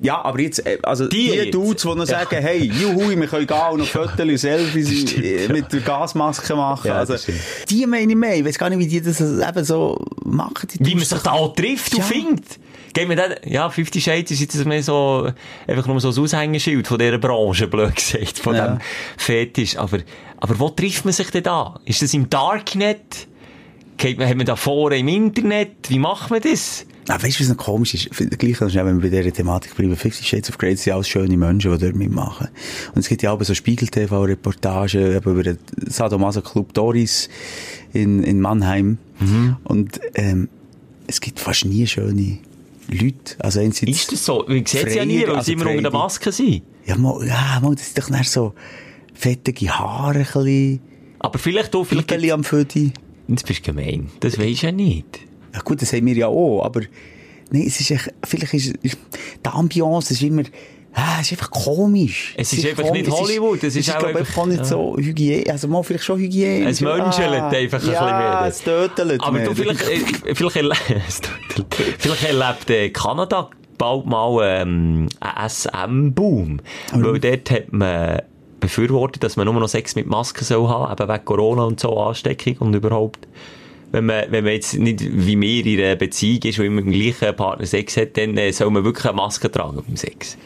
Ja, 0.00 0.22
aber 0.22 0.38
jetzt, 0.40 0.64
äh, 0.64 0.78
also 0.84 1.08
die, 1.08 1.32
die 1.44 1.50
Dudes, 1.50 1.82
die 1.82 1.88
noch 1.88 2.06
sagen, 2.06 2.36
hey, 2.40 2.62
juhu, 2.64 3.08
wir 3.10 3.26
können 3.26 3.48
und 3.72 3.78
noch 3.80 3.86
Fotos 3.86 4.40
Selfies 4.40 5.12
äh, 5.16 5.48
mit 5.52 5.72
der 5.72 5.80
Gasmaske 5.80 6.54
machen. 6.54 6.86
Ja, 6.86 6.94
also, 6.98 7.16
die 7.68 7.84
meine 7.86 8.12
ich 8.12 8.16
mehr. 8.16 8.36
Ich 8.36 8.44
weiß 8.44 8.58
gar 8.58 8.70
nicht, 8.70 8.78
wie 8.78 8.86
die 8.86 9.00
das 9.00 9.20
eben 9.20 9.64
so 9.64 9.98
machen. 10.24 10.68
Wie 10.78 10.94
man 10.94 11.04
sich 11.04 11.18
da 11.18 11.32
auch 11.32 11.52
trifft 11.54 11.92
und 11.94 11.98
Ja. 11.98 12.04
findet. 12.04 12.44
Gehen 12.94 13.08
wir 13.10 13.16
dann, 13.16 13.34
ja, 13.44 13.68
50 13.68 14.02
Shades 14.02 14.30
ist 14.30 14.40
jetzt 14.40 14.64
mehr 14.64 14.82
so, 14.82 15.30
einfach 15.66 15.86
nur 15.86 16.00
so 16.00 16.10
ein 16.10 16.18
Aushängeschild 16.24 16.86
von 16.86 16.98
dieser 16.98 17.18
Branche, 17.18 17.66
blöd 17.66 17.94
gesagt, 17.96 18.38
von 18.38 18.54
Ja. 18.54 18.68
dem 18.68 18.78
Fetisch. 19.16 19.76
Aber, 19.76 19.98
aber 20.38 20.58
wo 20.60 20.68
trifft 20.70 21.04
man 21.04 21.12
sich 21.12 21.30
denn 21.30 21.42
da? 21.42 21.78
Ist 21.84 22.02
das 22.02 22.14
im 22.14 22.30
Darknet? 22.30 23.26
Geht 23.98 24.18
man, 24.18 24.28
hat 24.28 24.36
man 24.36 24.46
da 24.46 24.56
Foren 24.56 24.98
im 24.98 25.08
Internet? 25.08 25.88
Wie 25.88 25.98
macht 25.98 26.30
man 26.30 26.40
das? 26.40 26.86
Ah, 27.08 27.22
weißt 27.22 27.38
du, 27.38 27.42
was 27.42 27.48
noch 27.48 27.56
komisch 27.56 27.94
ist? 27.94 28.10
Gleich, 28.38 28.60
wenn 28.60 29.02
wir 29.02 29.10
bei 29.10 29.16
dieser 29.16 29.32
Thematik 29.32 29.74
bleiben, 29.74 29.96
Fifty 29.96 30.24
Shades 30.24 30.50
of 30.50 30.58
Grey 30.58 30.76
sind 30.76 30.92
alles 30.92 31.08
schöne 31.08 31.36
Menschen, 31.36 31.72
die 31.72 31.78
dort 31.78 31.96
mitmachen. 31.96 32.48
Und 32.94 33.00
es 33.00 33.08
gibt 33.08 33.22
ja 33.22 33.32
auch 33.32 33.42
so 33.42 33.54
Spiegel-TV-Reportagen 33.54 35.16
eben 35.16 35.30
über 35.30 35.42
den 35.42 35.58
Sadomaso-Club 35.86 36.74
Doris 36.74 37.28
in, 37.92 38.22
in 38.22 38.40
Mannheim. 38.40 38.98
Und 39.64 40.00
ähm, 40.14 40.48
es 41.06 41.20
gibt 41.20 41.40
fast 41.40 41.64
nie 41.64 41.86
schöne 41.86 42.38
Leute. 42.88 43.34
Also 43.38 43.60
einerseits 43.60 43.90
Ist 43.90 44.12
das 44.12 44.24
so? 44.24 44.48
Ich 44.48 44.68
sehe 44.68 44.86
es 44.86 44.94
ja 44.94 45.04
nie, 45.04 45.22
weil 45.22 45.36
also 45.36 45.42
sie 45.42 45.52
immer 45.54 45.70
unter 45.70 45.82
der. 45.82 45.92
Maske 45.92 46.30
sind. 46.30 46.62
Ja, 46.86 46.96
mal, 46.96 47.26
ja, 47.26 47.58
mal, 47.62 47.74
das 47.74 47.86
sind 47.86 47.98
doch 47.98 48.10
dann 48.10 48.24
so 48.24 48.54
fettige 49.14 49.78
Haare, 49.78 50.18
ein 50.18 50.24
bisschen, 50.24 50.80
Aber 51.18 51.38
vielleicht 51.38 51.74
du, 51.74 51.84
vielleicht 51.84 52.06
Pickeli 52.06 52.32
am 52.32 52.44
Födi. 52.44 52.92
Das 53.28 53.42
bist 53.44 53.62
gemein. 53.62 54.10
Das 54.20 54.38
weisst 54.38 54.62
du 54.62 54.66
ja 54.66 54.72
nicht. 54.72 55.20
Ja 55.54 55.60
gut, 55.60 55.82
das 55.82 55.92
haben 55.92 56.06
wir 56.06 56.14
ja 56.14 56.26
auch, 56.28 56.62
aber 56.64 56.80
nee, 57.50 57.66
es 57.66 57.80
ist 57.80 57.90
echt, 57.90 58.12
vielleicht 58.24 58.54
ist, 58.54 58.76
ist 58.82 58.98
die 59.44 59.48
Ambiance 59.50 60.12
ist 60.12 60.22
immer, 60.22 60.42
ah, 60.94 61.18
es 61.20 61.26
ist 61.26 61.32
einfach 61.32 61.50
komisch. 61.50 62.34
Es 62.36 62.52
ist 62.52 62.66
einfach 62.66 62.90
nicht 62.92 63.10
Hollywood, 63.10 63.62
es 63.64 63.76
ist 63.76 63.90
auch 63.90 63.98
glaub, 63.98 64.14
einfach- 64.16 64.20
einfach 64.20 64.46
nicht 64.46 64.58
ja. 64.58 64.64
so 64.64 64.96
also 65.50 65.68
mal 65.68 65.82
vielleicht 65.82 66.04
schon 66.04 66.18
Hygiene. 66.18 66.68
Es 66.68 66.80
menschelt 66.80 67.30
einfach 67.32 67.54
ein 67.54 67.68
bisschen 67.68 67.92
ja, 67.92 68.18
mehr. 68.40 68.44
es 68.48 68.62
tötelt 68.62 69.22
Aber 69.22 69.32
mehr. 69.32 69.46
du, 69.46 69.54
vielleicht, 69.54 69.82
äh, 69.82 70.34
vielleicht, 70.34 70.56
erle 70.56 70.74
es 71.08 71.20
tut- 71.20 71.74
vielleicht 71.98 72.24
erlebt 72.24 72.70
äh, 72.70 72.90
Kanada 72.90 73.50
bald 73.78 74.06
mal 74.06 74.40
ähm, 74.62 75.08
einen 75.20 75.48
SM-Boom. 75.50 76.60
Weil 76.92 77.20
dort 77.20 77.50
hat 77.50 77.72
man 77.72 78.22
befürwortet, 78.60 79.22
dass 79.22 79.36
man 79.36 79.46
nur 79.46 79.54
noch 79.54 79.68
Sex 79.68 79.94
mit 79.94 80.06
Masken 80.06 80.44
soll 80.44 80.68
haben, 80.68 80.92
eben 80.92 81.08
wegen 81.08 81.24
Corona 81.24 81.64
und 81.64 81.80
so, 81.80 81.98
Ansteckung 81.98 82.56
und 82.58 82.74
überhaupt. 82.74 83.26
Wenn 83.90 84.06
man, 84.06 84.24
wenn 84.30 84.44
man 84.44 84.52
jetzt 84.52 84.74
nicht 84.74 85.00
wie 85.02 85.36
mir 85.36 85.64
in 85.64 85.80
einer 85.80 85.96
Beziehung 85.96 86.42
ist, 86.42 86.58
wo 86.58 86.62
immer 86.62 86.82
mit 86.82 86.86
dem 86.86 87.00
gleichen 87.00 87.34
Partner 87.34 87.66
Sex 87.66 87.96
hat, 87.96 88.16
dann 88.16 88.36
äh, 88.36 88.52
soll 88.52 88.70
man 88.70 88.84
wirklich 88.84 89.06
eine 89.06 89.16
Maske 89.16 89.50
tragen 89.50 89.82
beim 89.86 89.96
Sex. 89.96 90.36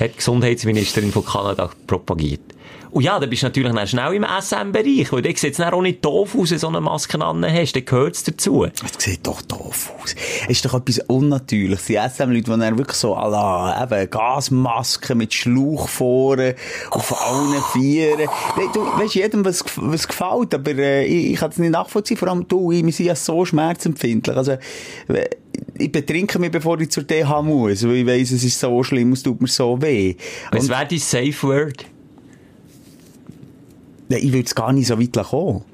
Hat 0.00 0.12
die 0.12 0.16
Gesundheitsministerin 0.16 1.12
von 1.12 1.24
Kanada 1.24 1.70
propagiert. 1.86 2.55
Und 2.96 3.02
ja, 3.02 3.20
dann 3.20 3.28
bist 3.28 3.42
du 3.42 3.48
natürlich 3.48 3.74
dann 3.74 3.86
schnell 3.86 4.14
im 4.14 4.24
SM-Bereich, 4.24 5.12
weil 5.12 5.20
dann 5.20 5.34
sieht 5.34 5.52
es 5.52 5.60
auch 5.60 5.82
nicht 5.82 6.02
doof 6.02 6.34
aus, 6.34 6.50
wenn 6.50 6.56
du 6.56 6.60
so 6.60 6.68
eine 6.68 6.80
Maske 6.80 7.18
hast, 7.18 7.76
dann 7.76 7.84
gehört 7.84 8.14
es 8.14 8.24
dazu. 8.24 8.64
Es 8.64 9.04
sieht 9.04 9.26
doch 9.26 9.42
doof 9.42 9.92
aus. 10.02 10.14
Es 10.44 10.48
ist 10.48 10.64
doch 10.64 10.72
etwas 10.72 11.00
Unnatürliches. 11.00 11.84
Die 11.84 11.96
SM-Leute, 11.96 12.44
die 12.44 12.58
dann 12.58 12.78
wirklich 12.78 12.96
so, 12.96 13.14
à 13.14 13.28
la, 13.28 13.82
eben, 13.82 14.08
Gasmasken 14.08 15.18
mit 15.18 15.34
Schlauch 15.34 15.90
vorne, 15.90 16.54
auf 16.90 17.14
allen 17.20 17.62
Vieren. 17.74 18.30
Du, 18.72 18.80
weißt, 18.80 19.14
jedem, 19.14 19.44
was, 19.44 19.62
was 19.76 20.08
gefällt, 20.08 20.54
aber, 20.54 20.70
äh, 20.70 21.04
ich, 21.04 21.32
ich 21.32 21.38
kann 21.38 21.50
es 21.50 21.58
nicht 21.58 21.72
nachvollziehen. 21.72 22.16
Vor 22.16 22.28
allem 22.28 22.48
du, 22.48 22.72
ich, 22.72 22.82
wir 22.82 22.92
sind 22.94 23.04
ja 23.04 23.14
so 23.14 23.44
schmerzempfindlich. 23.44 24.34
Also, 24.34 24.56
ich 25.76 25.92
betrinke 25.92 26.38
mich, 26.38 26.50
bevor 26.50 26.80
ich 26.80 26.90
zur 26.90 27.02
DH 27.02 27.42
muss, 27.42 27.86
weil 27.86 27.96
ich 27.96 28.06
weiss, 28.06 28.30
es 28.30 28.42
ist 28.42 28.58
so 28.58 28.82
schlimm, 28.82 29.12
es 29.12 29.22
tut 29.22 29.38
mir 29.38 29.48
so 29.48 29.82
weh. 29.82 30.16
Was 30.50 30.70
wäre 30.70 30.86
dein 30.88 30.98
Safe 30.98 31.42
Word? 31.42 31.84
Nee, 34.08 34.18
ich 34.18 34.32
würde 34.32 34.46
es 34.46 34.54
gar 34.54 34.72
nicht 34.72 34.86
so 34.86 35.00
weit 35.00 35.26
kommen. 35.26 35.64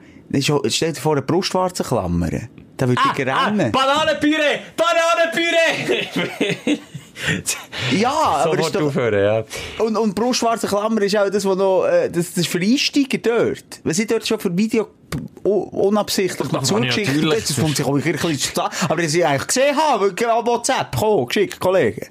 Stell 0.68 0.92
dir 0.92 1.00
vor, 1.00 1.12
eine 1.12 1.22
Brustwarze 1.22 1.84
klammern. 1.84 2.48
Da 2.76 2.88
würde 2.88 3.02
ich 3.04 3.18
rennen. 3.18 3.70
Bananenpüree! 3.70 4.60
Bananenpüree! 4.76 6.78
ja, 7.92 8.10
aber 8.10 8.36
es 8.36 8.44
Sofort 8.44 8.66
ist 8.66 8.74
doch, 8.74 8.86
aufhören, 8.86 9.24
ja. 9.24 9.84
Und, 9.84 9.96
und 9.96 10.14
brustschwarze 10.14 10.66
Klammer 10.66 11.02
ist 11.02 11.16
auch 11.16 11.28
das, 11.28 11.44
was 11.44 11.56
noch, 11.56 11.84
äh, 11.84 12.08
das, 12.08 12.30
das 12.30 12.38
ist 12.38 12.48
für 12.48 12.60
Einsteiger 12.60 13.18
dort. 13.18 13.80
Wenn 13.84 13.94
sie 13.94 14.06
dort 14.06 14.26
schon 14.26 14.40
für 14.40 14.56
Video 14.56 14.88
unabsichtlich 15.44 16.48
Das 16.48 16.50
dazu 16.50 16.74
kann 16.74 16.84
ich 16.84 16.88
geschickt 16.88 17.16
natürlich. 17.16 17.46
das 17.46 17.60
kommt 17.60 17.76
sich 17.76 17.86
auch 17.86 17.94
ein 17.94 18.02
bisschen 18.02 18.38
zu. 18.38 18.62
Aber 18.88 19.02
das 19.02 19.14
ich 19.14 19.26
eigentlich 19.26 19.46
gesehen 19.46 19.76
habe, 19.76 20.14
weil 20.16 20.46
WhatsApp, 20.46 20.96
komm, 20.98 21.26
geschickt, 21.26 21.60
Kollege. 21.60 22.08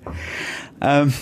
Ähm, 0.81 1.13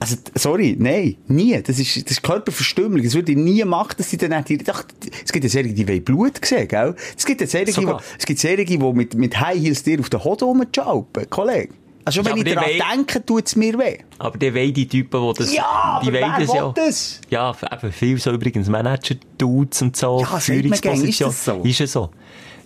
also, 0.00 0.16
sorry, 0.34 0.76
nein, 0.78 1.16
nie. 1.28 1.60
Das 1.62 1.78
ist, 1.78 1.96
das 1.96 2.12
ist 2.12 2.22
Körperverstümmelung. 2.22 3.04
Das 3.04 3.14
würde 3.14 3.32
ich 3.32 3.38
nie 3.38 3.64
machen, 3.64 3.94
dass 3.96 4.10
sie 4.10 4.16
dann 4.16 4.30
nicht, 4.30 4.50
ich 4.50 4.64
dachte, 4.64 4.94
es 5.24 5.32
gibt 5.32 5.44
ja 5.44 5.50
Serien, 5.50 5.74
die 5.74 5.86
wollen 5.86 6.04
Blut 6.04 6.44
sehen, 6.44 6.68
gell? 6.68 6.94
Es 7.16 7.24
gibt 7.24 7.40
ja 7.40 7.46
Serien, 7.46 7.74
die, 7.74 7.92
es 8.18 8.26
gibt 8.26 8.40
Serien, 8.40 8.66
die 8.66 8.78
mit, 8.78 9.14
mit 9.14 9.40
High 9.40 9.60
Heels 9.60 9.82
dir 9.82 10.00
auf 10.00 10.10
den 10.10 10.22
Hoden 10.22 10.44
rumschalpen, 10.44 11.30
Kollege. 11.30 11.72
Also, 12.04 12.20
Ja, 12.20 12.26
wenn 12.26 12.46
ich 12.46 12.54
daran 12.54 12.96
denke, 12.96 13.24
tut 13.24 13.46
es 13.46 13.56
mir 13.56 13.78
weh. 13.78 13.98
Aber 14.18 14.36
die 14.36 14.54
wollen 14.54 14.74
die 14.74 14.86
Typen, 14.86 15.26
die 15.26 15.38
das... 15.38 15.54
Ja, 15.54 16.00
die 16.04 16.08
aber 16.08 16.38
das 16.38 16.54
ja. 16.54 16.72
das? 16.76 17.20
Ja, 17.30 17.56
eben 17.72 17.92
viel 17.92 18.18
so 18.18 18.30
übrigens 18.32 18.68
Manager-Dudes 18.68 19.82
und 19.82 19.96
so, 19.96 20.20
Ja, 20.20 20.26
gern, 20.26 20.36
ist 20.38 20.44
Führungsposition. 20.44 21.30
das 21.30 21.44
so? 21.44 21.62
Ist 21.62 21.80
es 21.80 21.92
so. 21.92 22.10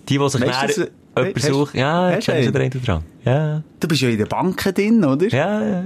Die, 0.09 0.19
die 0.19 0.29
sich 0.29 0.41
Weißt 0.41 0.91
hast- 1.27 1.47
suchen... 1.47 1.79
Ja, 1.79 2.11
kennst 2.13 2.29
du 2.29 2.53
den 2.53 2.63
einen 2.63 2.83
dran? 2.85 3.03
Ja. 3.25 3.63
Du 3.81 3.89
bist 3.89 4.01
ja 4.01 4.09
in 4.09 4.19
den 4.19 4.29
Banken 4.29 4.75
drin, 4.75 5.05
oder? 5.05 5.27
Ja, 5.29 5.63
ja. 5.63 5.83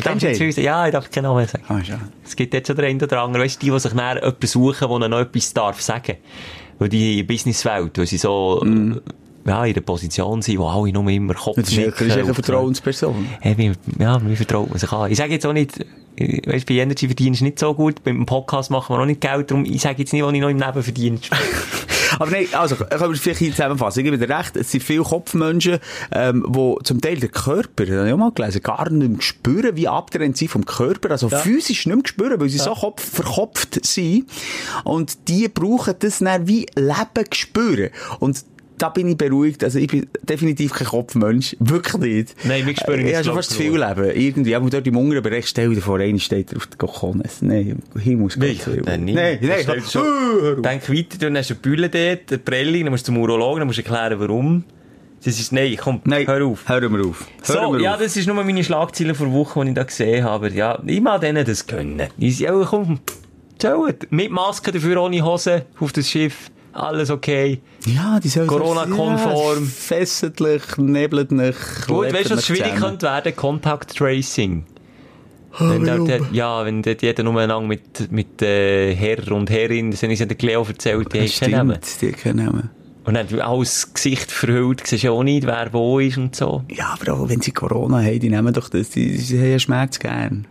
Kennst 0.00 0.22
du 0.22 0.28
jetzt 0.28 0.40
einen? 0.40 0.52
viel- 0.52 0.64
Ja, 0.64 0.86
ich 0.86 0.92
darf 0.92 1.10
keinen 1.10 1.24
Namen 1.24 1.46
sagen. 1.46 1.64
Ah. 1.68 1.80
Es 2.24 2.36
gibt 2.36 2.54
jetzt 2.54 2.66
schon 2.66 2.76
den 2.76 2.84
einen 2.84 3.02
oder 3.02 3.22
anderen, 3.22 3.44
weißt 3.44 3.62
du, 3.62 3.66
die, 3.66 3.72
die 3.72 3.78
sich 3.80 3.94
nachher 3.94 4.16
jemanden 4.22 4.46
suchen, 4.46 5.00
der 5.00 5.08
noch 5.08 5.20
etwas 5.20 5.52
darf 5.54 5.80
sagen. 5.80 6.16
Weil 6.78 6.88
die 6.88 7.22
Businesswelt, 7.24 7.98
weil 7.98 8.06
sie 8.06 8.18
so, 8.18 8.64
ja, 9.46 9.64
in 9.64 9.74
der 9.74 9.80
Position 9.80 10.42
sind, 10.42 10.58
wo 10.58 10.66
alle 10.68 10.92
nur 10.92 11.08
immer 11.10 11.34
Kopf 11.34 11.56
Das 11.56 11.72
ist, 11.72 11.78
eine 12.00 12.34
Vertrauensperson. 12.34 13.26
Hey, 13.40 13.72
ja, 13.98 14.20
wie 14.24 14.36
vertraut 14.36 14.68
man 14.68 14.78
sich 14.78 14.92
an? 14.92 15.10
Ich 15.10 15.16
sage 15.16 15.32
jetzt 15.32 15.46
auch 15.46 15.52
nicht, 15.52 15.84
ich 16.16 16.46
weiss, 16.46 16.64
bei 16.64 16.74
Energy 16.74 17.06
verdienst 17.06 17.40
du 17.40 17.44
nicht 17.46 17.58
so 17.58 17.72
gut, 17.74 18.04
beim 18.04 18.26
Podcast 18.26 18.70
machen 18.70 18.94
wir 18.94 19.00
auch 19.00 19.06
nicht 19.06 19.20
Geld, 19.20 19.50
darum, 19.50 19.64
ich 19.64 19.80
sage 19.80 19.98
jetzt 20.00 20.12
nicht, 20.12 20.22
was 20.22 20.32
ich 20.32 20.40
noch 20.40 20.50
im 20.50 20.58
Leben 20.58 20.82
verdiene. 20.82 21.18
Aber 22.18 22.30
nein, 22.30 22.46
also, 22.52 22.76
können 22.76 23.00
wir 23.00 23.14
vielleicht 23.16 23.38
hier 23.38 23.50
zusammenfassen. 23.50 24.00
Ich 24.00 24.04
gebe 24.10 24.18
dir 24.18 24.36
recht, 24.36 24.56
es 24.56 24.70
sind 24.70 24.82
viele 24.82 25.02
Kopfmenschen, 25.02 25.78
ähm, 26.12 26.46
die 26.48 26.74
zum 26.84 27.00
Teil 27.00 27.16
den 27.16 27.30
Körper, 27.30 27.86
das 27.86 27.96
habe 27.96 28.08
ich 28.08 28.12
auch 28.12 28.18
mal 28.18 28.32
gelesen, 28.32 28.62
gar 28.62 28.90
nicht 28.90 29.10
mehr 29.10 29.22
spüren, 29.22 29.76
wie 29.76 29.88
abgetrennt 29.88 30.36
sind 30.36 30.48
vom 30.48 30.64
Körper, 30.64 31.10
also 31.10 31.28
physisch 31.28 31.86
nicht 31.86 31.96
mehr 31.96 32.06
spüren, 32.06 32.40
weil 32.40 32.48
sie 32.48 32.58
so 32.58 32.74
kopf 32.74 33.02
verkopft 33.02 33.84
sind. 33.84 34.28
Und 34.84 35.28
die 35.28 35.48
brauchen 35.48 35.94
das 35.98 36.18
dann 36.18 36.46
wie 36.46 36.66
Leben 36.74 37.26
spüren. 37.32 37.90
Und 38.18 38.44
da 38.78 38.88
bin 38.90 39.08
ich 39.08 39.16
beruhigt. 39.16 39.62
Also, 39.64 39.78
ich 39.78 39.88
bin 39.88 40.06
definitiv 40.22 40.72
kein 40.72 40.86
Kopfmensch. 40.86 41.56
Wirklich 41.60 41.96
nicht. 41.98 42.34
Nein, 42.44 42.66
wir 42.66 42.76
spüren 42.76 43.00
Ich 43.00 43.06
es, 43.12 43.16
habe 43.16 43.24
schon 43.26 43.34
fast 43.34 43.50
ich, 43.50 43.56
zu 43.56 43.62
viel 43.62 43.72
Leben. 43.78 44.10
Irgendwie, 44.14 44.56
auch 44.56 44.70
dort 44.70 44.86
im 44.86 44.96
unteren 44.96 45.22
Bereich, 45.22 45.46
stell 45.48 45.74
dir 45.74 45.80
vor, 45.80 45.98
einer 45.98 46.18
steht 46.18 46.54
auf 46.56 46.66
der 46.66 46.78
Kochones. 46.78 47.42
Nein, 47.42 47.82
Himmels 47.98 48.34
Dann 48.38 49.04
nicht. 49.04 49.14
Nein, 49.14 49.38
nein, 49.42 49.58
stellst 49.62 49.94
du 49.94 49.98
schon- 50.00 50.62
Denk 50.62 50.88
weiter, 50.88 51.18
dann 51.18 51.36
hast 51.36 51.50
du 51.50 51.54
eine 51.54 51.60
Bülle 51.60 51.88
dort, 51.88 52.30
eine 52.30 52.38
Prelli, 52.38 52.82
dann 52.82 52.92
musst 52.92 53.06
du 53.08 53.12
zum 53.12 53.18
Urologen, 53.22 53.58
dann 53.60 53.66
musst 53.66 53.78
du 53.78 53.82
erklären, 53.82 54.18
warum. 54.20 54.64
Das 55.24 55.38
ist, 55.40 55.52
nein, 55.52 55.76
komm, 55.80 56.00
Nein, 56.04 56.26
hör 56.28 56.44
auf. 56.46 56.68
Hören 56.68 56.92
wir 56.96 57.04
auf. 57.04 57.26
Hören 57.44 57.64
So, 57.66 57.72
wir 57.72 57.80
ja, 57.80 57.94
auf. 57.94 58.00
das 58.00 58.16
ist 58.16 58.26
nur 58.28 58.36
meine 58.42 58.62
Schlagziele 58.62 59.14
vor 59.16 59.32
Wochen, 59.32 59.62
die 59.62 59.68
ich 59.70 59.74
da 59.74 59.82
gesehen 59.82 60.22
habe. 60.24 60.46
Aber 60.46 60.54
ja, 60.54 60.78
ich 60.86 61.00
mag 61.00 61.20
denen 61.20 61.44
das 61.44 61.66
gönnen. 61.66 62.02
Ich 62.18 62.38
sage, 62.38 62.60
ja, 62.60 62.64
komm. 62.64 63.00
Mit 64.10 64.30
Maske, 64.30 64.70
dafür 64.70 65.02
ohne 65.02 65.20
Hose, 65.24 65.64
auf 65.80 65.92
das 65.92 66.08
Schiff. 66.08 66.50
Alles 66.72 67.10
okay. 67.10 67.60
Ja, 67.86 68.20
die 68.20 68.28
sollen 68.28 68.46
Corona-konform. 68.46 69.64
Ja, 69.64 69.70
fessentlich, 69.70 70.62
nebelt 70.76 71.32
nicht. 71.32 71.58
Gut, 71.86 72.12
weißt 72.12 72.30
du, 72.30 72.36
was 72.36 72.46
schwierig 72.46 72.74
zusammen. 72.74 72.82
könnte 72.82 73.06
werden? 73.06 73.36
Contact 73.36 73.96
Tracing. 73.96 74.64
Wenn 75.58 75.84
dort, 76.06 76.32
ja, 76.32 76.64
wenn 76.64 76.82
dort 76.82 77.02
jeder 77.02 77.22
nur 77.24 77.40
einander 77.40 77.66
mit, 77.66 78.12
mit 78.12 78.40
äh, 78.42 78.94
Herr 78.94 79.32
und 79.32 79.50
Herrin, 79.50 79.90
das 79.90 80.02
habe 80.02 80.12
ich 80.12 80.20
ja 80.20 80.26
der 80.26 80.36
Cleo 80.36 80.62
erzählt, 80.64 81.12
die 81.12 81.18
Das 81.20 81.40
haben 81.42 81.50
keinen 81.52 81.82
stimmt, 81.82 82.02
die 82.02 82.12
keinen 82.12 82.44
Namen. 82.46 82.70
Und 83.04 83.14
dann 83.14 83.40
alles 83.40 83.92
Gesicht 83.94 84.30
verhüllt, 84.30 84.86
siehst 84.86 85.02
ja 85.02 85.10
auch 85.10 85.22
nicht, 85.24 85.46
wer 85.46 85.72
wo 85.72 85.98
ist 85.98 86.18
und 86.18 86.36
so. 86.36 86.62
Ja, 86.70 86.96
aber 87.00 87.14
auch 87.14 87.28
wenn 87.28 87.40
sie 87.40 87.52
Corona 87.52 87.98
haben, 88.02 88.20
die 88.20 88.28
nehmen 88.28 88.52
doch 88.52 88.68
das, 88.68 88.90
die, 88.90 89.16
die 89.16 89.38
haben 89.38 89.50
ja 89.50 89.58
Schmerz 89.58 89.98
gern. 89.98 90.46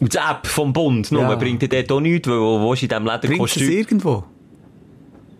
Und 0.00 0.12
die 0.12 0.18
App 0.18 0.46
vom 0.48 0.72
Bund, 0.72 1.12
nur 1.12 1.22
Ja. 1.22 1.36
bringt 1.36 1.62
dir 1.62 1.68
dort 1.68 1.92
auch 1.92 2.00
nichts, 2.00 2.28
weil 2.28 2.40
wo, 2.40 2.60
wo 2.60 2.72
ist 2.74 2.82
in 2.82 2.88
diesem 2.88 3.04
Bringt 3.04 3.22
es 3.24 3.30
Lederkostüm? 3.30 3.70
irgendwo? 3.70 4.24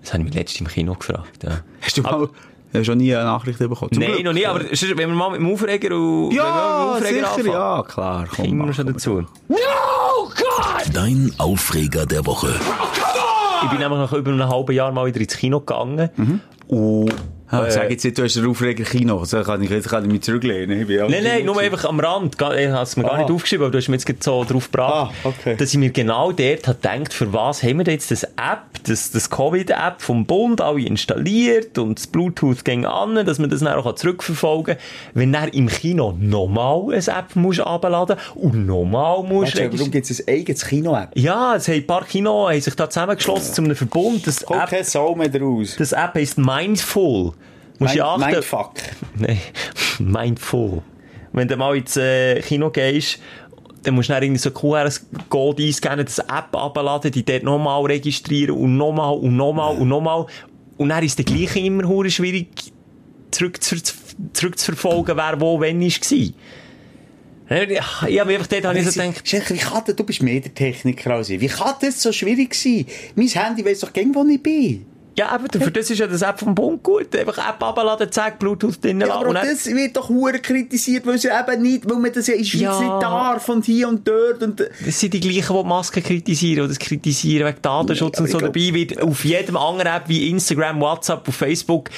Das 0.02 0.12
habe 0.12 0.22
ich 0.22 0.28
mich 0.28 0.34
letztens 0.34 0.60
im 0.60 0.66
Kino 0.68 0.94
gefragt, 0.94 1.42
ja. 1.44 1.60
Hast 1.80 1.96
du 1.96 2.02
mal, 2.02 2.28
hast 2.74 2.86
schon 2.86 2.98
nie 2.98 3.14
eine 3.14 3.24
Nachricht 3.24 3.58
bekommen? 3.58 3.92
Zum 3.92 4.02
Nein, 4.02 4.12
Glück. 4.12 4.24
noch 4.24 4.32
nie, 4.32 4.46
aber 4.46 4.60
wenn 4.60 4.96
wir 4.96 5.06
mal 5.08 5.30
mit 5.30 5.40
dem 5.40 5.52
Aufreger 5.52 5.96
und... 5.96 6.32
Ja, 6.32 6.98
dem 6.98 7.06
sicher, 7.06 7.28
anfangen, 7.28 7.46
ja, 7.52 7.82
klar. 7.86 8.26
Komm, 8.34 8.46
Kommen 8.46 8.66
wir 8.66 8.74
schon 8.74 8.86
dazu. 8.86 9.26
Dein 10.92 11.32
Aufreger 11.38 12.04
der 12.06 12.26
Woche. 12.26 12.54
Ich 13.62 13.70
bin 13.70 13.78
nämlich 13.78 13.98
nach 13.98 14.12
über 14.12 14.32
einem 14.32 14.48
halben 14.48 14.72
Jahr 14.72 14.90
mal 14.90 15.06
wieder 15.06 15.20
ins 15.20 15.36
Kino 15.36 15.60
gegangen. 15.60 16.10
Und 16.66 17.12
Ah, 17.52 17.70
sag 17.70 17.90
jetzt 17.90 18.04
nicht, 18.04 18.16
du 18.18 18.22
hast 18.24 18.36
einen 18.36 18.46
Aufreger 18.48 18.84
Kino, 18.84 19.24
so 19.24 19.42
kann 19.42 19.62
ich, 19.62 19.70
jetzt 19.70 19.88
kann 19.88 20.04
ich 20.04 20.10
mich 20.10 20.22
zurücklehnen. 20.22 20.80
Ich 20.80 20.88
Nein, 20.88 21.10
nein, 21.22 21.38
Kino 21.40 21.52
nur 21.52 21.60
einfach 21.62 21.84
am 21.84 22.00
Rand. 22.00 22.34
Ich 22.34 22.40
habe 22.42 22.82
es 22.82 22.96
mir 22.96 23.02
gar 23.04 23.12
Ah. 23.14 23.18
nicht 23.18 23.30
aufgeschrieben, 23.30 23.64
aber 23.66 23.72
du 23.72 23.78
hast 23.78 23.88
mir 23.88 23.94
jetzt 23.96 24.06
gerade 24.06 24.18
so 24.22 24.42
drauf 24.44 24.70
gebracht, 24.70 25.12
Ah, 25.22 25.28
okay. 25.28 25.56
dass 25.56 25.70
ich 25.72 25.78
mir 25.78 25.90
genau 25.90 26.32
dort 26.32 26.66
habe 26.66 26.78
gedacht, 26.80 27.12
für 27.12 27.32
was 27.32 27.62
haben 27.62 27.78
wir 27.78 27.92
jetzt 27.92 28.10
das 28.10 28.24
App, 28.24 28.82
das, 28.84 29.10
das 29.10 29.28
Covid-App 29.30 30.00
vom 30.00 30.24
Bund, 30.26 30.60
alle 30.60 30.80
installiert 30.80 31.76
und 31.78 31.98
das 31.98 32.06
Bluetooth 32.06 32.64
ging 32.64 32.86
an, 32.86 33.14
dass 33.26 33.38
man 33.38 33.50
das 33.50 33.60
dann 33.60 33.68
auch 33.78 33.94
zurückverfolgen 33.94 34.76
kann. 34.76 34.84
Wenn 35.14 35.32
dann 35.32 35.48
im 35.50 35.68
Kino 35.68 36.14
nochmal 36.18 36.94
eine 36.94 36.96
App 37.18 37.36
musst 37.36 37.60
abladen 37.60 38.16
und 38.34 38.66
nochmal 38.66 39.22
musst 39.22 39.56
Warte, 39.58 39.72
warum 39.78 39.90
gibt 39.90 40.10
es 40.10 40.26
ein 40.26 40.34
eigenes 40.34 40.64
Kino-App? 40.66 41.10
Ja, 41.14 41.56
es 41.56 41.68
haben 41.68 41.74
ein 41.74 41.86
paar 41.86 42.04
Kinos 42.04 42.50
haben 42.50 42.60
sich 42.60 42.74
da 42.74 42.88
zusammengeschlossen 42.88 43.54
zu 43.54 43.62
einem 43.62 43.76
Verbund. 43.76 44.26
Das 44.26 44.44
Kommt 44.44 44.62
App, 44.62 44.70
kein 44.70 44.84
Sau 44.84 45.14
mehr 45.14 45.28
draus. 45.28 45.76
das 45.78 45.92
App 45.92 46.14
heisst 46.14 46.38
Mindful. 46.38 47.32
Musst 47.82 47.94
Mind- 47.94 48.04
achten. 48.04 48.30
Mindfuck. 48.30 48.72
Nein, 49.16 49.38
mindful. 49.98 50.82
Wenn 51.32 51.48
du 51.48 51.56
mal 51.56 51.76
ins 51.76 51.96
äh, 51.96 52.40
Kino 52.40 52.70
gehst, 52.70 53.18
dann 53.82 53.94
musst 53.94 54.08
du 54.08 54.12
dann 54.12 54.22
irgendwie 54.22 54.38
so 54.38 54.50
QR-Code 54.50 55.62
eingeben, 55.62 56.04
das 56.04 56.18
App 56.18 56.54
abladen, 56.54 57.10
die 57.10 57.24
dort 57.24 57.42
nochmal 57.42 57.84
registrieren 57.84 58.56
und 58.56 58.76
nochmal 58.76 59.14
und 59.16 59.36
nochmal 59.36 59.76
und 59.76 59.88
nochmal. 59.88 60.26
Und 60.76 60.88
dann 60.88 61.02
ist 61.04 61.18
der 61.18 61.24
gleiche 61.24 61.58
immer 61.58 61.88
hure 61.88 62.10
schwierig 62.10 62.72
zurück, 63.30 63.62
zurück, 63.62 63.82
zurückzuverfolgen, 64.32 65.16
wer 65.16 65.40
wo 65.40 65.60
wenn 65.60 65.80
war. 65.80 65.88
Ich 67.50 68.20
habe 68.20 68.32
einfach 68.32 68.46
dort 68.46 68.64
habe 68.64 68.78
ich 68.78 68.88
so 68.88 69.00
gedacht, 69.00 69.28
Schenker, 69.28 69.54
wie 69.54 69.58
kann 69.58 69.82
das, 69.84 69.96
du 69.96 70.04
bist 70.04 70.22
mehr 70.22 70.40
der 70.40 70.54
Techniker 70.54 71.14
als 71.14 71.28
ich. 71.28 71.40
Wie 71.40 71.48
kann 71.48 71.74
das 71.80 72.00
so 72.00 72.12
schwierig 72.12 72.54
sein? 72.54 72.86
Mein 73.14 73.28
Handy 73.28 73.64
weiss 73.64 73.80
doch 73.80 73.92
gegen, 73.92 74.14
wo 74.14 74.24
ich 74.24 74.42
bin. 74.42 74.86
Ja, 75.16 75.28
aber 75.28 75.44
für 75.58 75.70
das 75.70 75.90
ist 75.90 75.98
ja 75.98 76.06
das 76.06 76.22
App 76.22 76.38
vom 76.40 76.54
Bund 76.54 76.82
gut. 76.82 77.14
Einfach 77.14 77.36
App 77.48 77.62
abladen, 77.62 78.10
zack, 78.10 78.38
Bluetooth 78.38 78.82
drinnen 78.82 79.06
Ja, 79.08 79.14
aber 79.16 79.28
und 79.28 79.34
das 79.34 79.66
wird 79.66 79.96
doch 79.96 80.08
hure 80.08 80.38
kritisiert, 80.38 81.04
weil, 81.06 81.18
sie 81.18 81.28
eben 81.28 81.62
nicht, 81.62 81.88
weil 81.88 81.98
man 81.98 82.12
das 82.12 82.26
ja 82.26 82.34
in 82.34 82.44
Schweiz 82.44 82.60
Ja. 82.62 82.78
nicht 82.80 83.02
darf 83.02 83.48
und 83.48 83.64
hier 83.64 83.88
und 83.88 84.06
dort. 84.08 84.42
Und, 84.42 84.60
Das 84.60 84.98
sind 85.00 85.12
die 85.14 85.20
gleichen, 85.20 85.54
die 85.56 85.62
die 85.62 85.68
Masken 85.68 86.02
kritisieren, 86.02 86.60
oder 86.60 86.68
das 86.68 86.78
kritisieren 86.78 87.46
wegen 87.48 87.62
Datenschutz 87.62 88.16
Ja, 88.18 88.24
und 88.24 88.30
so. 88.30 88.38
glaub- 88.38 88.52
Dabei 88.54 88.74
wird 88.74 89.02
auf 89.02 89.24
jedem 89.24 89.56
anderen 89.56 89.92
App 89.94 90.04
wie 90.08 90.28
Instagram, 90.30 90.80
WhatsApp 90.80 91.26
und 91.26 91.34
Facebook 91.34 91.90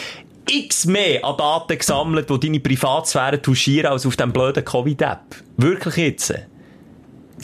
x 0.50 0.84
mehr 0.84 1.24
an 1.24 1.36
Daten 1.38 1.78
gesammelt, 1.78 2.28
die 2.28 2.38
deine 2.40 2.60
Privatsphäre 2.60 3.40
touchieren, 3.40 3.90
als 3.92 4.04
auf 4.04 4.16
dem 4.16 4.32
blöden 4.32 4.64
Covid-App. 4.64 5.20
Wirklich 5.56 5.96
jetzt. 5.96 6.34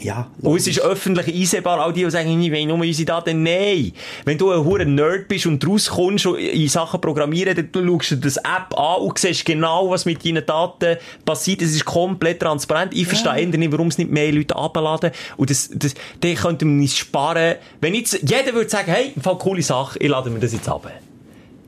Ja, 0.02 0.30
Und 0.40 0.56
es 0.56 0.66
ist 0.66 0.80
öffentlich 0.80 1.34
einsehbar, 1.34 1.80
all 1.80 1.92
die, 1.92 2.04
die 2.04 2.10
sagen, 2.10 2.40
ich 2.40 2.50
will 2.50 2.66
nur 2.66 2.78
unsere 2.78 3.06
Daten. 3.06 3.42
Nein! 3.42 3.92
Wenn 4.24 4.38
du 4.38 4.50
ein 4.50 4.64
hoher 4.64 4.84
Nerd 4.84 5.28
bist 5.28 5.46
und 5.46 5.66
rauskommst 5.66 6.26
in 6.26 6.68
Sachen 6.68 7.00
Programmieren, 7.00 7.54
dann 7.54 7.70
du 7.70 7.86
schaust 7.86 8.12
dir 8.12 8.16
das 8.16 8.36
App 8.38 8.76
an 8.76 9.02
und 9.02 9.18
siehst 9.18 9.44
genau, 9.44 9.90
was 9.90 10.06
mit 10.06 10.24
deinen 10.24 10.44
Daten 10.44 10.96
passiert. 11.24 11.62
Es 11.62 11.74
ist 11.74 11.84
komplett 11.84 12.40
transparent. 12.40 12.94
Ich 12.94 13.06
verstehe 13.06 13.38
eher 13.40 13.46
nicht, 13.46 13.72
warum 13.72 13.88
es 13.88 13.98
nicht 13.98 14.10
mehr 14.10 14.32
Leute 14.32 14.56
abladen. 14.56 15.10
Und 15.36 15.50
das, 15.50 15.70
das, 15.72 15.94
den 16.22 16.36
könnte 16.36 16.64
man 16.64 16.78
nicht 16.78 16.96
sparen. 16.96 17.56
Wenn 17.80 17.94
jetzt 17.94 18.20
jeder 18.22 18.54
würde 18.54 18.70
sagen, 18.70 18.90
hey, 18.90 19.12
voll 19.20 19.38
coole 19.38 19.62
Sache, 19.62 19.98
ich 19.98 20.08
lade 20.08 20.30
mir 20.30 20.40
das 20.40 20.52
jetzt 20.52 20.68
ab. 20.68 20.90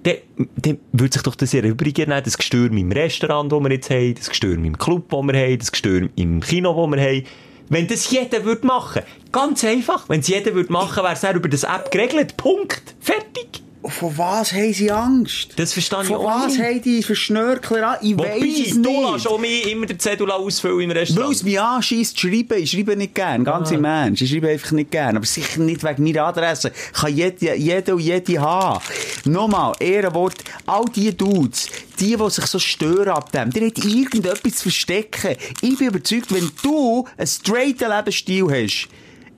Dann, 0.05 0.17
dann 0.57 0.79
würde 0.93 1.13
sich 1.13 1.23
doch 1.23 1.37
das 1.37 1.55
erübrigen, 1.55 2.11
das 2.11 2.37
Gestürm 2.37 2.77
im 2.77 2.91
Restaurant, 2.91 3.53
das 3.53 3.61
wir 3.61 3.71
jetzt 3.71 3.91
haben, 3.91 4.15
das 4.15 4.29
Gestürm 4.29 4.65
im 4.65 4.77
Club, 4.77 5.11
das 5.11 5.23
wir 5.23 5.41
haben, 5.41 5.59
das 5.59 5.71
Gestürm 5.71 6.11
im 6.17 6.41
Kino, 6.41 6.75
das 6.75 6.99
wir 6.99 7.07
haben. 7.07 7.25
Wenn 7.73 7.89
das 7.89 8.11
jeder 8.11 8.45
würde 8.45 8.67
machen, 8.67 9.01
ganz 9.33 9.65
einfach, 9.65 10.07
wenn 10.11 10.21
es 10.21 10.29
jeder 10.29 10.53
würde 10.53 10.71
machen, 10.71 11.03
wäre 11.03 11.15
es 11.15 11.23
über 11.23 11.49
das 11.49 11.63
App 11.65 11.91
geregelt. 11.91 12.37
Punkt. 12.37 12.83
Fertig. 13.01 13.62
Von 13.85 14.17
was 14.17 14.53
haben 14.53 14.73
sie 14.73 14.93
Angst? 14.93 15.49
Das 15.57 15.73
verstehe 15.73 16.03
ich 16.03 16.07
Von 16.07 16.19
auch 16.19 16.25
was 16.45 16.53
nicht. 16.57 16.63
haben 16.63 16.83
die 16.83 17.03
für 17.03 17.17
Schnörkler 17.17 17.89
an? 17.89 17.97
Ich 18.01 18.13
Wobei, 18.17 18.41
weiss 18.41 18.69
es 18.69 18.81
du 18.81 18.91
nicht. 18.91 19.13
lässt 19.13 19.27
auch 19.27 19.39
mich 19.41 19.71
immer 19.71 19.87
den 19.87 19.99
Zettel 19.99 20.31
ausfüllen 20.31 20.81
im 20.83 20.91
Weil 20.91 20.99
es 20.99 21.09
Restaurant. 21.11 21.43
mich 21.43 21.61
anschießt, 21.61 22.21
schreiben. 22.21 22.59
Ich 22.63 22.71
schreibe 22.71 22.97
nicht 22.97 23.15
gern, 23.15 23.43
ganz 23.45 23.71
Ah. 23.71 23.75
im 23.75 23.85
Ernst. 23.85 24.23
Ich 24.23 24.31
schreibe 24.31 24.49
einfach 24.51 24.71
nicht 24.71 24.91
gern. 24.93 25.17
Aber 25.17 25.27
sicher 25.27 25.61
nicht 25.61 25.83
wegen 25.83 26.05
meiner 26.05 26.25
Adresse. 26.27 26.71
Kann 26.93 27.15
jede, 27.17 27.57
jede 27.57 27.95
und 27.95 28.01
jede 28.01 28.41
haben. 28.41 28.81
Nochmal, 29.25 29.73
Ehrenwort, 29.81 30.37
all 30.67 30.85
die 30.95 31.17
Dudes, 31.17 31.69
die, 31.99 32.17
die 32.17 32.31
sich 32.31 32.47
so 32.47 32.61
stören 32.61 33.09
ab 33.09 33.33
dem, 33.33 33.51
die 33.51 33.67
hat 33.67 33.79
irgendetwas 33.79 34.55
zu 34.57 34.63
verstecken. 34.63 35.37
Ich 35.61 35.77
bin 35.79 35.89
überzeugt, 35.89 36.33
wenn 36.33 36.51
du 36.63 37.07
einen 37.17 37.27
straighten 37.27 37.91
Lebensstil 37.91 38.45
hast, 38.49 38.89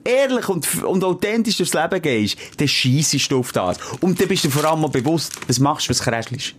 ehrlich 0.05 0.47
und, 0.47 0.83
und 0.83 1.03
authentisch 1.03 1.57
durchs 1.57 1.73
Leben 1.73 2.01
gehst, 2.01 2.37
dann 2.57 2.67
scheissest 2.67 3.31
du 3.31 3.39
auf 3.39 3.51
das. 3.51 3.77
Und 3.99 4.19
dann 4.21 4.27
bist 4.27 4.45
du 4.45 4.49
vor 4.49 4.63
allem 4.63 4.81
mal 4.81 4.89
bewusst, 4.89 5.33
was 5.47 5.59
machst 5.59 5.87
du, 5.87 5.89
was 5.89 6.01
kräschelst. 6.01 6.53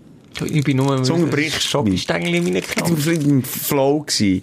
Ich 0.44 0.64
bin 0.64 0.76
nur 0.76 1.02
Zunge 1.02 1.28
bricht 1.28 1.62
Schokostängel 1.62 2.34
in 2.34 2.44
meinen 2.44 2.56
Ich 2.56 2.66
Knopf. 2.68 3.06
war 3.06 3.12
im 3.14 3.42
Flow. 3.42 4.00
Gewesen. 4.00 4.42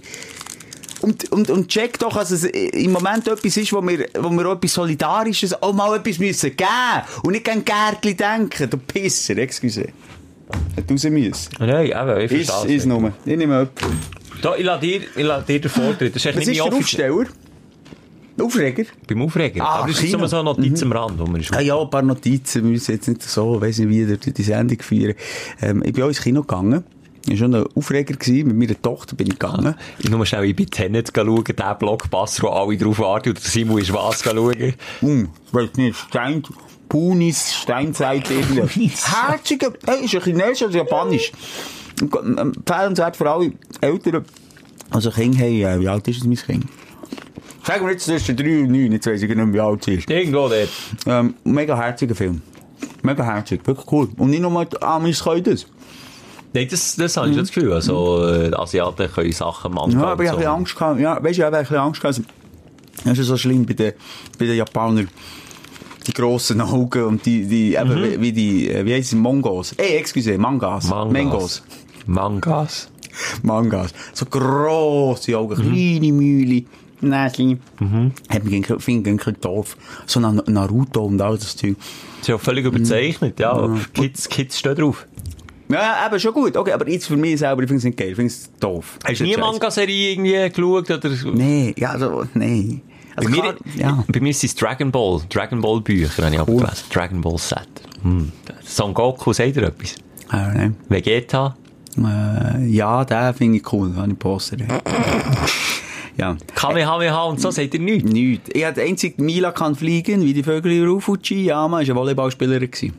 Und, 1.02 1.32
und, 1.32 1.50
und 1.50 1.68
check 1.68 2.00
doch, 2.00 2.14
dass 2.16 2.32
es 2.32 2.46
im 2.46 2.94
Moment 2.94 3.28
etwas 3.28 3.58
ist, 3.58 3.74
wo 3.74 3.82
wir, 3.86 4.08
wo 4.20 4.30
wir 4.30 4.46
auch 4.48 4.56
etwas 4.56 4.74
Solidarisches, 4.74 5.62
auch 5.62 5.74
mal 5.74 5.98
etwas 5.98 6.18
müssen 6.18 6.56
geben. 6.56 6.70
Und 7.24 7.34
nicht 7.34 7.48
an 7.50 7.64
Gärtli 7.66 8.16
denken. 8.16 8.70
Du 8.70 8.78
Pisser, 8.78 9.38
excuse. 9.38 9.90
Hat 10.78 10.90
raus 10.90 11.04
müssen. 11.04 11.50
Nein, 11.60 11.88
eben, 11.88 12.22
ich 12.22 12.32
Ist, 12.32 12.52
verstehe 12.52 12.76
ist 12.78 12.86
nur. 12.86 13.10
Ich 13.20 13.26
nehme 13.26 13.42
jemanden. 13.42 13.72
Da, 14.42 14.56
ich 14.56 14.64
lasse 14.64 14.82
dir, 14.82 15.02
ich 15.16 15.24
lasse 15.24 15.46
dir 15.46 15.62
den 15.62 15.70
Vortritt. 15.72 16.16
Das 16.16 16.26
ist 16.26 16.36
Was 16.38 16.46
nicht 16.46 16.58
ist 16.58 16.66
mein 16.66 16.74
Aufsteller? 16.74 17.26
Aufreger? 18.42 18.86
Beim 19.08 19.22
Aufreger. 19.22 19.64
Ah, 19.64 19.80
Aber 19.80 19.88
das 19.88 20.02
ist 20.02 20.12
so 20.12 20.18
eine 20.18 20.44
Notiz 20.44 20.82
am 20.82 20.92
Rand, 20.92 21.20
wo 21.20 21.26
man 21.26 21.42
ist. 21.42 21.54
Ah 21.54 21.62
ja, 21.62 21.80
ein 21.80 21.90
paar 21.90 22.02
Notizen. 22.02 22.64
Wir 22.64 22.72
müssen 22.72 22.92
jetzt 22.92 23.08
nicht 23.08 23.22
so, 23.22 23.62
weiss 23.62 23.78
nicht 23.78 23.90
wie, 23.90 24.06
durch 24.06 24.34
die 24.34 24.44
Sendung 24.44 24.80
führen. 24.82 25.16
Ähm, 25.62 25.84
ich 25.86 25.94
bin 25.94 26.04
auch 26.04 26.08
ins 26.08 26.22
Kino 26.22 26.42
gegangen. 26.42 26.84
Ich 27.26 27.32
war 27.32 27.38
schon 27.38 27.56
ein 27.56 27.66
Aufreger 27.76 28.16
gewesen. 28.16 28.48
Mit 28.48 28.58
meiner 28.58 28.82
Tochter 28.82 29.16
bin 29.16 29.28
ich 29.28 29.40
gegangen. 29.40 29.76
Ich 30.00 30.10
nur 30.10 30.26
schnell 30.26 30.46
in 30.46 30.56
bei 30.56 30.66
Tenet 30.66 31.12
schauen, 31.16 31.44
den 31.44 31.78
Blockbuster, 31.80 32.44
wo 32.44 32.48
alle 32.50 32.78
drauf 32.78 33.00
warten, 33.00 33.30
und 33.30 33.44
der 33.44 33.50
Simon 33.50 33.80
ist 33.80 33.94
was 33.94 34.24
schauen. 34.24 34.74
Hm, 35.00 35.30
weiß 35.52 35.70
nicht, 35.78 35.98
Stein, 35.98 36.44
Punis, 36.90 37.54
Steinzeit, 37.54 38.30
irgendwie. 38.30 38.90
Herziger, 38.90 39.74
hey, 39.86 40.04
ist 40.06 40.16
ein 40.16 40.22
Chinesisch 40.22 40.64
oder 40.64 40.78
Japanisch. 40.78 41.32
Empfehlenswert 42.02 43.16
für 43.16 43.30
alle 43.30 43.54
Eltern, 43.80 44.26
also 44.94 45.10
Kinder 45.10 45.40
haben, 45.40 45.62
äh, 45.62 45.80
wie 45.80 45.88
alt 45.88 46.08
ist 46.08 46.18
es, 46.18 46.24
mein 46.24 46.38
Kind? 46.38 46.66
Sagen 47.66 47.86
wir 47.86 47.92
jetzt 47.94 48.06
zwischen 48.06 48.36
3 48.36 48.62
und 48.64 48.72
9, 48.72 48.92
jetzt 48.92 49.08
weiss 49.08 49.22
ich 49.22 49.28
nicht 49.30 49.38
mehr, 49.38 49.54
wie 49.54 49.60
alt 49.60 49.84
sie 49.84 49.94
ist. 49.96 50.10
Irgendwo 50.10 50.50
dort. 50.50 50.70
Ähm, 51.06 51.34
mega 51.44 51.78
herziger 51.78 52.16
Film. 52.16 52.42
Mega 53.02 53.24
herzig, 53.24 53.66
wirklich 53.66 53.90
cool. 53.92 54.10
Und 54.18 54.30
nicht 54.30 54.42
nur 54.42 54.84
Amis 54.84 55.24
können 55.24 55.44
das. 55.44 55.66
Nein, 56.54 56.68
das, 56.70 56.96
das 56.96 57.18
habe 57.18 57.30
ich 57.30 57.34
schon 57.36 57.44
das 57.46 57.52
Gefühl. 57.54 57.74
Also, 57.74 58.28
äh, 58.28 58.54
Asiaten 58.54 59.10
können 59.12 59.32
Sachen 59.32 59.74
machen. 59.74 59.92
Ja, 59.92 60.04
aber 60.06 60.24
ich 60.24 60.30
habe 60.30 60.38
ein 60.38 60.44
bisschen 60.44 60.52
Angst 60.56 60.76
gehabt. 60.76 61.00
Ja, 61.00 61.16
weißt 61.16 61.26
du, 61.26 61.30
ich 61.32 61.42
habe 61.42 61.58
ein 61.58 61.64
bisschen 61.64 61.78
Angst 61.78 62.02
gehabt. 62.02 62.22
Das 63.06 63.18
ist 63.18 63.28
so 63.28 63.38
schlimm 63.38 63.66
bei 63.66 63.74
den, 63.74 63.94
bei 64.38 64.46
den 64.46 64.56
Japanern. 64.58 65.10
Die 66.06 66.14
grossen 66.14 66.60
Augen 66.62 67.04
und 67.06 67.26
die, 67.26 67.46
die, 67.48 67.76
eben, 67.76 67.96
wie- 68.04 68.22
wie 68.22 68.32
die, 68.34 68.70
äh, 68.70 68.86
wie 68.86 68.94
heissen 68.94 69.20
Mongos? 69.20 69.74
Eh, 69.78 69.98
excuse, 69.98 70.38
Mangas. 70.38 70.90
Mangos. 70.90 71.64
Mangas. 72.06 72.90
Mangas. 73.42 73.94
So 74.14 74.26
grosse 74.26 75.38
Augen, 75.38 75.56
kleine 75.56 76.12
Mühle, 76.12 76.64
Näschen. 77.10 77.60
Mhm. 77.80 78.12
Hat 78.30 78.44
mich 78.44 78.70
ein 78.70 79.38
doof. 79.42 79.78
So 80.06 80.20
Na- 80.20 80.44
Naruto 80.48 81.04
und 81.06 81.22
all 81.22 81.38
das 81.38 81.56
Zeug. 81.56 81.76
Das 81.78 82.22
ist 82.22 82.28
ja 82.30 82.38
völlig 82.38 82.66
überzeichnet, 82.66 83.40
ja. 83.40 83.70
Kids, 83.94 84.28
Kids 84.30 84.60
stehen 84.60 84.76
drauf. 84.76 85.08
Ja, 85.70 86.06
eben 86.06 86.20
schon 86.20 86.34
gut. 86.34 86.56
Okay, 86.56 86.72
aber 86.72 86.88
jetzt 86.90 87.08
für 87.08 87.18
mich 87.18 87.40
selber, 87.40 87.64
ich 87.64 87.68
finde 87.68 87.80
es 87.80 87.84
nicht 87.86 87.98
geil. 87.98 88.10
Ich 88.10 88.16
finde 88.16 88.32
es 88.32 88.50
doof. 88.60 88.98
Hast 89.04 89.20
du 89.20 89.24
nie 89.24 89.38
Manga-Serie 89.38 90.12
irgendwie 90.12 90.50
geschaut? 90.50 90.90
Oder? 90.92 91.34
Nee, 91.34 91.74
ja, 91.78 91.92
also, 91.92 92.26
nee. 92.34 92.82
Bei 93.16 93.18
Also 93.18 93.30
mir, 93.30 93.42
klar, 93.42 93.56
ja. 93.76 94.04
bei 94.08 94.20
mir 94.20 94.30
ist 94.32 94.44
es 94.44 94.56
Dragon 94.56 94.92
Ball. 94.92 95.22
Dragon 95.30 95.62
Ball 95.62 95.82
Bücher 95.82 96.24
habe 96.26 96.36
ich 96.36 96.42
Cool. 96.42 96.62
abgelesen. 96.64 96.86
Dragon 96.92 97.22
Ball 97.22 97.38
Set. 97.38 97.68
Hm. 98.04 98.32
Son 98.64 98.94
Goku, 98.94 99.34
sagt 99.34 99.56
ihr 99.56 99.64
etwas? 99.64 99.96
Ah, 100.30 100.52
nee. 100.54 100.72
Vegeta? 100.90 101.56
Äh, 101.98 102.66
ja, 102.66 103.06
den 103.06 103.34
finde 103.36 103.58
ich 103.60 103.72
cool, 103.72 103.96
habe 103.96 104.12
ich 104.12 104.18
Poster. 104.20 104.58
ja. 106.18 106.38
Kamehameha 106.56 107.24
und 107.24 107.40
so, 107.42 107.52
sagt 107.52 107.74
ihr 107.74 107.80
nichts? 107.80 108.12
Nichts. 108.12 108.50
Ich 108.54 108.64
hatte 108.66 108.82
einzig 108.82 109.20
Mila 109.20 109.52
kann 109.52 109.76
fliegen, 109.76 110.22
wie 110.24 110.34
die 110.34 110.44
Vögel 110.44 110.72
in 110.72 110.88
Ufujiyama, 110.88 111.82
ist 111.82 111.90
eine 111.90 112.00
Volleyballspielerin 112.00 112.70
gewesen. 112.72 112.94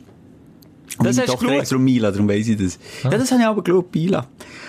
Und 0.97 1.07
Das 1.07 1.15
meine 1.17 1.27
hast 1.27 1.33
Tochter 1.39 1.51
heisst 1.51 1.71
darum 1.71 1.83
Mila, 1.83 2.11
darum 2.11 2.29
weiss 2.29 2.47
ich 2.47 2.57
das. 2.57 2.79
Ja, 3.03 3.09
das 3.17 3.29
habe 3.31 3.41
ich 3.41 3.47
aber 3.47 3.61
geschaut, 3.63 3.93
Mila. 3.93 4.27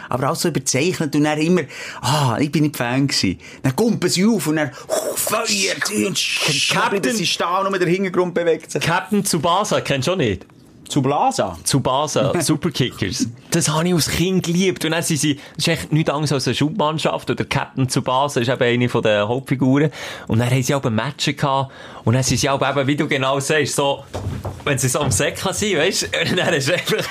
Aber 0.09 0.30
auch 0.30 0.35
so 0.37 0.48
überzeichnet 0.48 1.14
und 1.14 1.24
dann 1.24 1.38
immer, 1.38 1.62
ah, 2.00 2.37
ich 2.40 2.50
bin 2.50 2.62
nicht 2.64 2.76
Fan 2.76 3.06
gewesen. 3.06 3.38
Dann 3.62 3.76
kumpen 3.76 4.09
sie 4.09 4.24
auf 4.24 4.46
und 4.48 4.56
dann, 4.56 4.68
uh, 4.88 5.16
feuert 5.16 5.87
sie 5.87 6.06
und 6.06 6.16
Captain- 6.16 7.00
Captain, 7.00 7.14
sie 7.16 7.26
stehen 7.26 7.66
und 7.66 7.78
der 7.80 7.88
Hintergrund 7.88 8.35
bewegt 8.35 8.70
sich. 8.72 8.82
Captain 8.82 9.24
Tsubasa, 9.24 9.80
kennst 9.82 10.09
du 10.09 10.12
auch 10.12 10.16
nicht? 10.16 10.46
Zu 10.88 11.03
Blasa? 11.03 11.57
Zu 11.64 11.81
Basa, 11.81 12.33
Superkickers. 12.40 13.29
Das 13.51 13.68
habe 13.68 13.88
ich 13.88 13.94
als 13.94 14.09
Kind 14.09 14.44
geliebt. 14.44 14.85
Und 14.85 14.92
dann 14.92 15.03
sind 15.03 15.18
sie, 15.18 15.35
das 15.35 15.66
ist 15.66 15.68
echt 15.68 15.92
nichts 15.92 16.11
anderes 16.11 16.33
als 16.33 16.46
eine 16.46 16.55
Schubmannschaft 16.55 17.31
oder 17.31 17.44
Captain 17.44 17.88
zu 17.88 18.03
Basa 18.03 18.40
ist 18.40 18.49
eben 18.49 18.62
eine 18.62 18.88
von 18.88 19.03
den 19.03 19.27
Hauptfiguren. 19.27 19.90
Und 20.29 20.38
dann 20.38 20.51
haben 20.51 20.62
sie 20.62 20.75
auch 20.75 20.85
ein 20.85 20.94
Match 20.94 21.27
gehabt. 21.27 21.72
Und 22.05 22.14
dann 22.14 22.22
sind 22.22 22.38
sie 22.38 22.49
auch 22.49 22.68
eben, 22.68 22.87
wie 22.87 22.96
du 22.96 23.09
genau 23.09 23.40
sagst, 23.40 23.75
so, 23.75 24.05
wenn 24.64 24.79
sie 24.79 24.88
so 24.88 25.01
am 25.01 25.11
Säckchen 25.11 25.53
sind, 25.53 25.79
weißt 25.79 26.03
du, 26.03 26.37
dann 26.37 26.55
ist 26.55 26.70
einfach, 26.70 27.05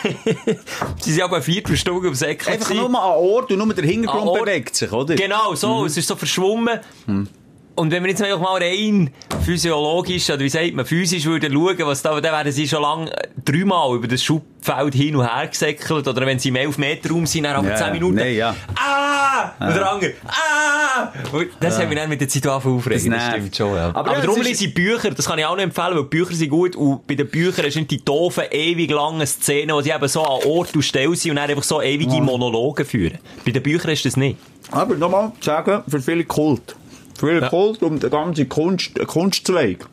sie 0.99 1.11
sind 1.11 1.23
auch 1.23 1.31
eine 1.31 1.41
Viertelstunde 1.41 2.07
am 2.07 2.15
Säckchen. 2.15 2.53
Einfach 2.53 2.73
nur 2.73 2.89
mal 2.89 2.99
an 2.99 3.17
Ort 3.17 3.51
und 3.51 3.57
nur 3.57 3.73
der 3.73 3.85
Hintergrund 3.85 4.39
bewegt 4.39 4.75
sich, 4.75 4.91
oder? 4.91 5.15
Genau, 5.15 5.53
so, 5.55 5.81
mhm. 5.81 5.87
es 5.87 5.97
ist 5.97 6.07
so 6.07 6.15
verschwommen. 6.15 6.79
Mhm. 7.07 7.27
Und 7.75 7.91
wenn 7.91 8.03
wir 8.03 8.09
jetzt 8.09 8.21
einfach 8.21 8.39
mal 8.39 8.61
rein 8.61 9.09
physiologisch, 9.43 10.29
oder 10.29 10.39
wie 10.39 10.49
sagt 10.49 10.73
man, 10.73 10.85
physisch 10.85 11.25
würden 11.25 11.51
schauen, 11.51 11.77
was 11.79 12.01
da, 12.01 12.19
dann 12.21 12.31
werden 12.31 12.51
sie 12.51 12.67
schon 12.67 12.81
lange 12.81 13.11
dreimal 13.43 13.95
über 13.95 14.07
das 14.07 14.23
Schubfeld 14.23 14.93
hin 14.93 15.15
und 15.17 15.25
her 15.25 15.47
gesäckelt, 15.47 16.07
oder 16.07 16.25
wenn 16.25 16.39
sie 16.39 16.49
im 16.49 16.55
11 16.55 16.77
Meter 16.77 17.09
Raum 17.09 17.25
sind, 17.25 17.43
dann 17.43 17.57
aber 17.57 17.69
ja, 17.69 17.75
10 17.75 17.91
Minuten. 17.91 18.15
Nee, 18.15 18.37
ja. 18.37 18.55
Ah! 18.75 19.51
Und 19.59 19.75
der 19.75 19.91
andere, 19.91 20.13
ah! 20.25 21.11
Und 21.33 21.49
das 21.59 21.75
ja. 21.75 21.83
haben 21.83 21.89
wir 21.89 21.97
dann 21.97 22.09
mit 22.09 22.21
der 22.21 22.29
Zeit 22.29 22.47
aufregen. 22.47 23.11
Das, 23.11 23.23
das 23.23 23.33
stimmt 23.33 23.55
schon, 23.55 23.75
ja. 23.75 23.87
Aber, 23.89 24.11
aber 24.11 24.21
darum 24.21 24.41
lese 24.41 24.65
ich 24.65 24.73
Bücher, 24.73 25.11
das 25.11 25.25
kann 25.25 25.37
ich 25.37 25.45
auch 25.45 25.55
nicht 25.55 25.65
empfehlen, 25.65 25.95
weil 25.95 26.03
Bücher 26.05 26.33
sind 26.33 26.49
gut, 26.49 26.77
und 26.77 27.05
bei 27.05 27.15
den 27.15 27.27
Büchern 27.27 27.69
sind 27.71 27.91
die 27.91 28.03
doofen, 28.03 28.45
ewig 28.51 28.89
langen 28.89 29.27
Szenen, 29.27 29.75
wo 29.75 29.81
sie 29.81 29.91
eben 29.91 30.07
so 30.07 30.23
an 30.23 30.47
Ort 30.47 30.73
und 30.73 30.81
Stelle 30.81 31.15
sind 31.15 31.31
und 31.31 31.35
dann 31.35 31.49
einfach 31.49 31.63
so 31.63 31.81
ewige 31.81 32.21
Monologe 32.21 32.85
führen. 32.85 33.17
Bei 33.45 33.51
den 33.51 33.61
Büchern 33.61 33.91
ist 33.91 34.05
das 34.05 34.15
nicht. 34.15 34.37
Aber 34.71 34.95
nochmal 34.95 35.33
sagen, 35.41 35.83
für 35.87 35.99
viele 35.99 36.23
Kult. 36.23 36.75
Viel 37.19 37.41
ja. 37.41 37.49
Kult 37.49 37.81
um 37.83 37.99
den 37.99 38.09
ganzen 38.09 38.49
Kunst, 38.49 38.95
Kunstzweig. 39.07 39.85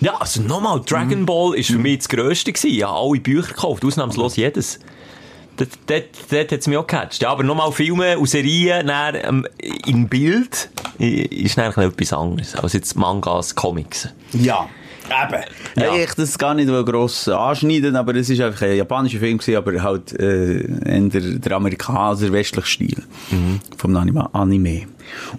Ja, 0.00 0.16
also 0.16 0.42
nochmal, 0.42 0.80
Dragon 0.84 1.20
mhm. 1.20 1.26
Ball 1.26 1.52
war 1.52 1.62
für 1.62 1.78
mich 1.78 1.98
das 1.98 2.08
Grösste 2.08 2.52
gewesen. 2.52 2.76
Ich 2.76 2.82
habe 2.82 2.98
alle 2.98 3.20
Bücher 3.20 3.48
gekauft, 3.48 3.84
ausnahmslos 3.84 4.36
jedes. 4.36 4.78
Dort, 5.56 5.70
dort, 5.86 6.04
dort 6.30 6.52
hat 6.52 6.60
es 6.60 6.66
mich 6.66 6.76
auch 6.76 6.86
gecatcht. 6.86 7.22
Ja, 7.22 7.30
aber 7.30 7.42
nochmal 7.42 7.72
Filme 7.72 8.18
und 8.18 8.28
Serien 8.28 8.88
dann, 8.88 9.14
ähm, 9.14 9.46
in 9.86 10.06
Bild 10.08 10.68
ist 10.98 11.58
eigentlich 11.58 11.86
etwas 11.86 12.12
anderes 12.12 12.54
als 12.56 12.74
jetzt 12.74 12.94
Mangas, 12.96 13.54
Comics. 13.54 14.08
Ja. 14.32 14.68
Eben. 15.06 15.44
Ja. 15.76 15.94
Ich 15.94 16.14
das 16.14 16.38
gar 16.38 16.54
nicht 16.54 16.68
gross 16.68 17.28
anschneiden, 17.28 17.96
aber 17.96 18.14
es 18.14 18.30
war 18.38 18.46
einfach 18.46 18.62
ein 18.62 18.76
japanischer 18.76 19.18
Film 19.18 19.38
gewesen, 19.38 19.56
aber 19.56 19.82
halt 19.82 20.18
äh, 20.18 20.60
in 20.60 21.10
der, 21.10 21.20
der 21.20 21.52
amerikanische 21.52 22.32
westliche 22.32 22.66
Stil 22.66 23.02
mhm. 23.30 23.60
vom 23.76 23.96
Anime. 23.96 24.86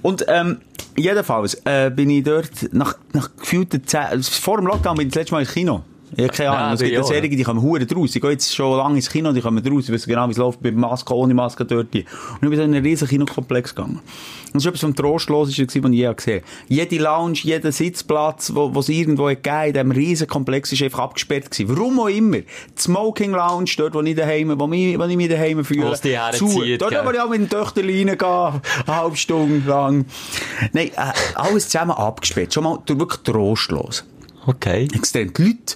Und 0.01 0.25
ähm, 0.27 0.59
jedenfalls 0.95 1.61
äh, 1.65 1.89
bin 1.89 2.09
ich 2.09 2.23
dort 2.23 2.73
nach, 2.73 2.95
nach 3.13 3.29
gefühlten 3.37 3.85
Zehn, 3.85 4.23
vor 4.23 4.57
dem 4.57 4.67
Lockdown 4.67 4.97
bin 4.97 5.07
ich 5.07 5.13
das 5.13 5.21
letzte 5.21 5.33
Mal 5.35 5.41
ins 5.41 5.53
Kino. 5.53 5.83
Ich 6.15 6.23
habe 6.23 6.33
keine 6.33 6.49
Ahnung, 6.51 6.67
ja, 6.67 6.73
es 6.73 6.79
gibt 6.79 6.93
ja 6.93 7.03
Serien, 7.03 7.37
die 7.37 7.43
kommen 7.43 7.61
hure 7.61 7.85
draus. 7.85 8.15
Ich 8.15 8.21
gehe 8.21 8.31
jetzt 8.31 8.55
schon 8.55 8.77
lange 8.77 8.95
ins 8.95 9.09
Kino, 9.09 9.33
die 9.33 9.41
kommen 9.41 9.61
draus. 9.61 9.89
Ich 9.89 9.93
weiß 9.93 10.05
genau, 10.05 10.27
wie 10.27 10.31
es 10.31 10.37
läuft, 10.37 10.61
mit 10.61 10.75
Maske, 10.75 11.13
ohne 11.13 11.33
Maske 11.33 11.65
dort. 11.65 11.93
Und 11.93 11.95
ich 11.95 12.05
bin 12.39 12.53
in 12.53 12.61
einen 12.61 12.83
riesen 12.83 13.07
Kinokomplex 13.07 13.75
gegangen. 13.75 13.99
Und 14.47 14.55
das 14.55 14.63
war 14.63 14.69
etwas 14.69 14.81
vom 14.81 14.95
Trostlosesten, 14.95 15.83
was 15.83 15.91
ich 15.91 15.97
je 15.97 16.13
gesehen 16.13 16.41
habe. 16.41 16.45
Jede 16.69 16.97
Lounge, 16.97 17.39
jeder 17.43 17.71
Sitzplatz, 17.71 18.53
wo, 18.55 18.73
wo 18.73 18.79
es 18.79 18.89
irgendwo 18.89 19.25
gegeben 19.25 19.65
in 19.65 19.73
diesem 19.73 19.91
riesen 19.91 20.27
Komplex, 20.27 20.71
ist 20.71 20.81
einfach 20.81 20.99
abgesperrt 20.99 21.51
gewesen. 21.51 21.75
Warum 21.75 21.99
auch 21.99 22.07
immer. 22.07 22.37
Die 22.37 22.47
Smoking 22.77 23.31
Lounge, 23.31 23.71
dort, 23.77 23.93
wo 23.93 24.01
ich 24.01 24.15
daheim, 24.15 24.57
wo, 24.57 24.65
mich, 24.65 24.97
wo 24.97 25.03
ich 25.03 25.17
mich 25.17 25.29
daheim 25.29 25.65
fühle. 25.65 25.91
Was 25.91 26.01
die 26.01 26.17
zu. 26.33 26.63
Dort, 26.77 27.05
wo 27.05 27.11
ich 27.11 27.19
auch 27.19 27.29
mit 27.29 27.41
den 27.41 27.49
Töchtern 27.49 27.85
reingehen, 27.85 28.21
eine 28.21 28.61
halbe 28.87 29.17
Stunde 29.17 29.69
lang. 29.69 30.05
Nein, 30.71 30.87
äh, 30.95 31.11
alles 31.35 31.67
zusammen 31.67 31.91
abgesperrt. 31.91 32.53
Schon 32.53 32.63
mal 32.63 32.79
wirklich 32.87 33.21
trostlos. 33.23 34.05
Okay. 34.47 34.87
Extrem. 34.93 35.31
Die 35.33 35.43
Leute, 35.43 35.75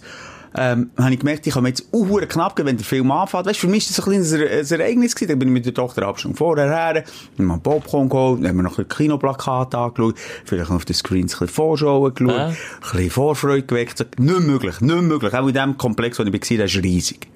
ähm, 0.53 0.91
habe 0.97 1.13
ich 1.13 1.19
gemerkt, 1.19 1.47
ich 1.47 1.55
habe 1.55 1.67
jetzt 1.67 1.85
auch 1.93 2.19
knapp 2.27 2.59
wenn 2.63 2.75
der 2.75 2.85
Film 2.85 3.11
anfängt. 3.11 3.45
Weißt, 3.45 3.59
für 3.59 3.67
mich 3.67 3.89
ist 3.89 3.97
das 3.97 4.05
ein 4.05 4.11
kleines 4.11 4.71
Ereignis 4.71 5.15
gewesen. 5.15 5.29
Dann 5.29 5.39
bin 5.39 5.47
ich 5.49 5.53
mit 5.53 5.65
der 5.65 5.73
Tochter 5.73 6.07
Abstand 6.07 6.37
vorher 6.37 6.69
her, 6.69 7.03
haben 7.37 7.45
wir 7.45 7.57
Popcorn 7.57 8.09
geholt, 8.09 8.39
dann 8.39 8.49
haben 8.49 8.57
wir 8.57 8.63
noch 8.63 8.77
ein 8.77 8.87
Kinoplakat 8.87 9.73
angeschaut, 9.75 10.15
vielleicht 10.43 10.69
noch 10.69 10.77
auf 10.77 10.85
den 10.85 10.95
Screens 10.95 11.35
ein 11.35 11.39
bisschen 11.39 11.55
Vorschauen 11.55 12.13
geschaut, 12.13 12.35
äh? 12.35 12.41
ein 12.41 12.55
bisschen 12.81 13.09
Vorfreude 13.11 13.63
geweckt. 13.63 14.05
Nicht 14.19 14.39
möglich, 14.41 14.81
nicht 14.81 15.01
möglich. 15.01 15.33
Auch 15.33 15.47
in 15.47 15.53
dem 15.53 15.77
Komplex, 15.77 16.19
wo 16.19 16.23
ich 16.23 16.33
war, 16.33 16.57
das 16.57 16.75
ist 16.75 16.83
riesig. 16.83 17.27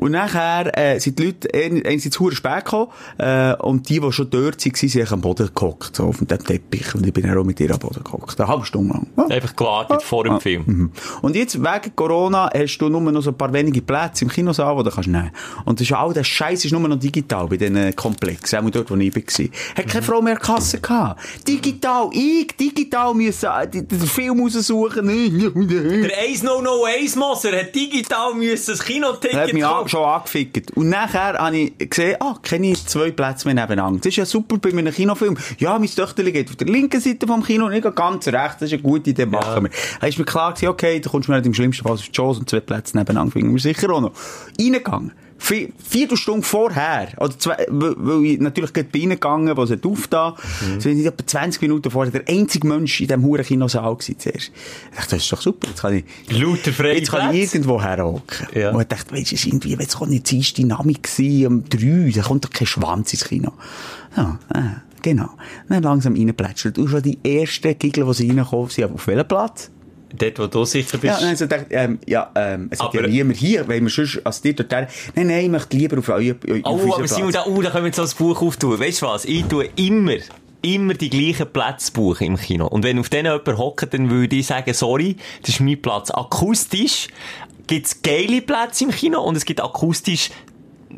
Und 0.00 0.12
nachher 0.12 0.76
äh, 0.78 0.98
sind 0.98 1.18
die 1.18 1.26
Leute 1.26 1.48
einerseits 1.52 2.18
hure 2.18 2.34
spät 2.34 2.64
gekommen 2.64 2.88
äh, 3.18 3.54
und 3.56 3.86
die, 3.90 4.00
die 4.00 4.12
schon 4.12 4.30
dort 4.30 4.64
waren, 4.64 4.74
sind 4.74 5.12
am 5.12 5.20
Boden 5.20 5.50
gehockt, 5.54 5.94
so 5.94 6.04
auf 6.04 6.16
dem 6.16 6.26
Teppich. 6.26 6.94
Und 6.94 7.06
ich 7.06 7.12
bin 7.12 7.30
auch 7.30 7.44
mit 7.44 7.60
ihr 7.60 7.70
am 7.70 7.78
Boden 7.78 8.02
gehockt. 8.02 8.40
Eine 8.40 8.48
halbe 8.48 8.64
Stunde 8.64 8.94
lang. 8.94 9.06
Ja. 9.18 9.26
Einfach 9.26 9.54
gewartet 9.54 10.00
ja. 10.00 10.06
vor 10.06 10.24
dem 10.24 10.32
ja. 10.32 10.40
Film. 10.40 10.62
Mhm. 10.66 10.92
Und 11.20 11.36
jetzt, 11.36 11.60
wegen 11.60 11.94
Corona, 11.94 12.48
hast 12.54 12.78
du 12.78 12.88
nur 12.88 13.02
noch 13.02 13.20
so 13.20 13.30
ein 13.30 13.36
paar 13.36 13.52
wenige 13.52 13.82
Plätze 13.82 14.24
im 14.24 14.30
Kinosaal, 14.30 14.74
die 14.78 14.84
du 14.84 14.90
kannst 14.90 15.08
nehmen 15.10 15.32
Und 15.66 15.78
das 15.78 15.86
ist 15.86 15.94
all 15.94 16.14
der 16.14 16.24
Scheiß 16.24 16.64
ist 16.64 16.72
nur 16.72 16.80
noch 16.80 16.98
digital 16.98 17.46
bei 17.46 17.58
diesen 17.58 17.94
Komplexen, 17.94 18.64
auch 18.64 18.70
dort, 18.70 18.90
wo 18.90 18.96
ich 18.96 19.14
war. 19.14 19.22
Hat 19.76 19.86
keine 19.86 20.00
mhm. 20.00 20.06
Frau 20.06 20.22
mehr 20.22 20.36
Kasse 20.36 20.80
gehabt. 20.80 21.20
Digital, 21.46 22.08
ich, 22.14 22.56
digital 22.56 23.12
müssen 23.12 23.50
äh, 23.50 23.68
den 23.68 24.00
Film 24.00 24.40
raussuchen. 24.40 25.06
Der 25.06 26.18
1001 26.18 27.16
Moser 27.16 27.52
hat 27.52 27.74
digital 27.74 28.32
müssen 28.32 28.70
das 28.70 28.82
Kinoticket 28.82 29.89
schon 29.90 30.04
angefickt. 30.04 30.70
Und 30.72 30.88
nachher 30.88 31.34
habe 31.34 31.56
ich 31.56 31.90
gesehen, 31.90 32.16
ah, 32.20 32.36
kenne 32.42 32.70
ich 32.70 32.86
zwei 32.86 33.10
Plätze 33.10 33.46
mehr 33.46 33.54
nebeneinander. 33.54 33.98
Das 34.00 34.06
ist 34.06 34.16
ja 34.16 34.24
super 34.24 34.58
bei 34.58 34.70
einem 34.70 34.92
Kinofilm. 34.92 35.36
Ja, 35.58 35.78
mein 35.78 35.88
Töchterchen 35.88 36.32
geht 36.32 36.48
auf 36.48 36.56
der 36.56 36.68
linken 36.68 37.00
Seite 37.00 37.26
vom 37.26 37.42
Kino 37.42 37.66
und 37.66 37.72
ich 37.72 37.82
gehe 37.82 37.92
ganz 37.92 38.26
rechts. 38.28 38.58
Das 38.60 38.68
ist 38.68 38.74
eine 38.74 38.82
gute 38.82 39.10
Idee, 39.10 39.26
machen 39.26 39.64
wir. 39.64 39.70
Da 40.00 40.06
ist 40.06 40.18
mir 40.18 40.24
klar 40.24 40.52
gewesen, 40.52 40.68
okay, 40.68 41.00
da 41.00 41.10
kommst 41.10 41.28
du 41.28 41.32
mir 41.32 41.38
im 41.38 41.54
schlimmsten 41.54 41.82
Fall 41.82 41.92
auf 41.92 42.02
die 42.02 42.12
Chance 42.12 42.40
und 42.40 42.48
zwei 42.48 42.60
Plätze 42.60 42.96
nebeneinander 42.96 43.32
finden 43.32 43.52
wir 43.52 43.60
sicher 43.60 43.90
auch 43.90 44.00
noch. 44.00 44.12
Reingegangen. 44.58 45.12
Viertelstunde 45.40 46.46
vorher, 46.46 47.08
oder 47.16 47.38
zwei, 47.38 47.66
weil 47.68 48.24
ich 48.24 48.40
natürlich 48.40 48.72
gerade 48.72 48.98
ihnen 48.98 49.12
gegangen, 49.12 49.56
wo 49.56 49.64
sie 49.64 49.78
aufgetan, 49.82 50.34
mhm. 50.60 50.80
sind 50.80 51.04
etwa 51.04 51.26
20 51.26 51.62
Minuten 51.62 51.90
vorher 51.90 52.12
der 52.12 52.28
einzige 52.28 52.68
Mensch 52.68 53.00
in 53.00 53.08
diesem 53.08 53.24
huren 53.24 53.44
Kinosaal 53.44 53.96
gewesen 53.96 54.18
zuerst. 54.18 54.52
Ich 54.90 54.96
dachte, 54.96 55.16
das 55.16 55.24
ist 55.24 55.32
doch 55.32 55.40
super, 55.40 55.68
jetzt 55.68 55.80
kann 55.80 55.94
ich, 55.94 56.04
Lauter 56.30 56.72
frei 56.72 56.96
jetzt 56.96 57.10
kann 57.10 57.34
ich 57.34 57.54
irgendwo 57.54 57.82
herhocken. 57.82 58.48
Ja. 58.54 58.70
Und 58.70 58.82
ich 58.82 58.88
dachte, 58.88 59.14
weisst 59.14 59.32
du, 59.32 59.34
es 59.36 59.46
irgendwie, 59.46 59.74
jetzt 59.74 59.98
kann 59.98 60.10
nicht 60.10 60.30
die 60.30 60.40
Dynamik 60.40 61.08
sein, 61.08 61.46
um 61.46 61.64
drei, 61.68 62.12
da 62.14 62.22
kommt 62.22 62.44
doch 62.44 62.50
kein 62.50 62.66
Schwanz 62.66 63.12
ins 63.12 63.24
Kino. 63.24 63.52
Ja, 64.16 64.38
äh, 64.54 64.60
genau. 65.02 65.30
Dann 65.68 65.82
langsam 65.82 66.14
reinplätschelt. 66.14 66.78
Und 66.78 66.88
schon 66.88 67.02
die 67.02 67.18
ersten 67.24 67.78
Gigel, 67.78 68.04
die 68.06 68.14
sie 68.14 68.30
reinkommen, 68.30 68.68
sind 68.68 68.92
auf 68.92 69.06
welchem 69.06 69.26
Platz? 69.26 69.70
Dort, 70.12 70.38
wo 70.38 70.46
du 70.46 70.64
sicher 70.64 70.98
bist. 70.98 71.04
Ja, 71.04 71.20
dann 71.20 71.28
also 71.28 71.46
dachte, 71.46 71.66
ähm, 71.70 71.98
ja, 72.06 72.30
ähm, 72.34 72.68
es 72.70 72.80
aber, 72.80 72.88
hat 72.88 73.02
ja 73.02 73.06
niemand 73.06 73.36
hier, 73.36 73.66
weil 73.68 73.80
wir 73.80 73.88
sonst, 73.88 74.20
als 74.24 74.40
dir 74.40 74.54
dort, 74.54 74.70
nein, 74.70 74.88
nein, 75.26 75.44
ich 75.44 75.48
möchte 75.50 75.76
lieber 75.76 75.98
auf 75.98 76.08
euer, 76.08 76.34
Oh, 76.64 76.94
aber 76.94 77.08
Simon, 77.08 77.32
da, 77.32 77.44
oh, 77.46 77.62
da 77.62 77.70
können 77.70 77.84
wir 77.84 77.88
jetzt 77.88 77.96
so 77.96 78.02
ein 78.02 78.10
Buch 78.18 78.42
auftun. 78.42 78.78
Weißt 78.78 79.02
du 79.02 79.06
was? 79.06 79.24
Ich 79.24 79.44
tue 79.44 79.68
immer, 79.76 80.16
immer 80.62 80.94
die 80.94 81.10
gleichen 81.10 81.46
Plätze 81.52 81.92
buchen 81.92 82.26
im 82.26 82.36
Kino. 82.36 82.66
Und 82.66 82.82
wenn 82.82 82.98
auf 82.98 83.08
denen 83.08 83.32
jemand 83.32 83.58
hockt, 83.58 83.92
dann 83.94 84.10
würde 84.10 84.36
ich 84.36 84.46
sagen, 84.46 84.74
sorry, 84.74 85.16
das 85.42 85.50
ist 85.50 85.60
mein 85.60 85.80
Platz. 85.80 86.10
Akustisch 86.10 87.08
gibt's 87.66 88.02
geile 88.02 88.42
Plätze 88.42 88.84
im 88.84 88.90
Kino 88.90 89.20
und 89.20 89.36
es 89.36 89.44
gibt 89.44 89.62
akustisch 89.62 90.30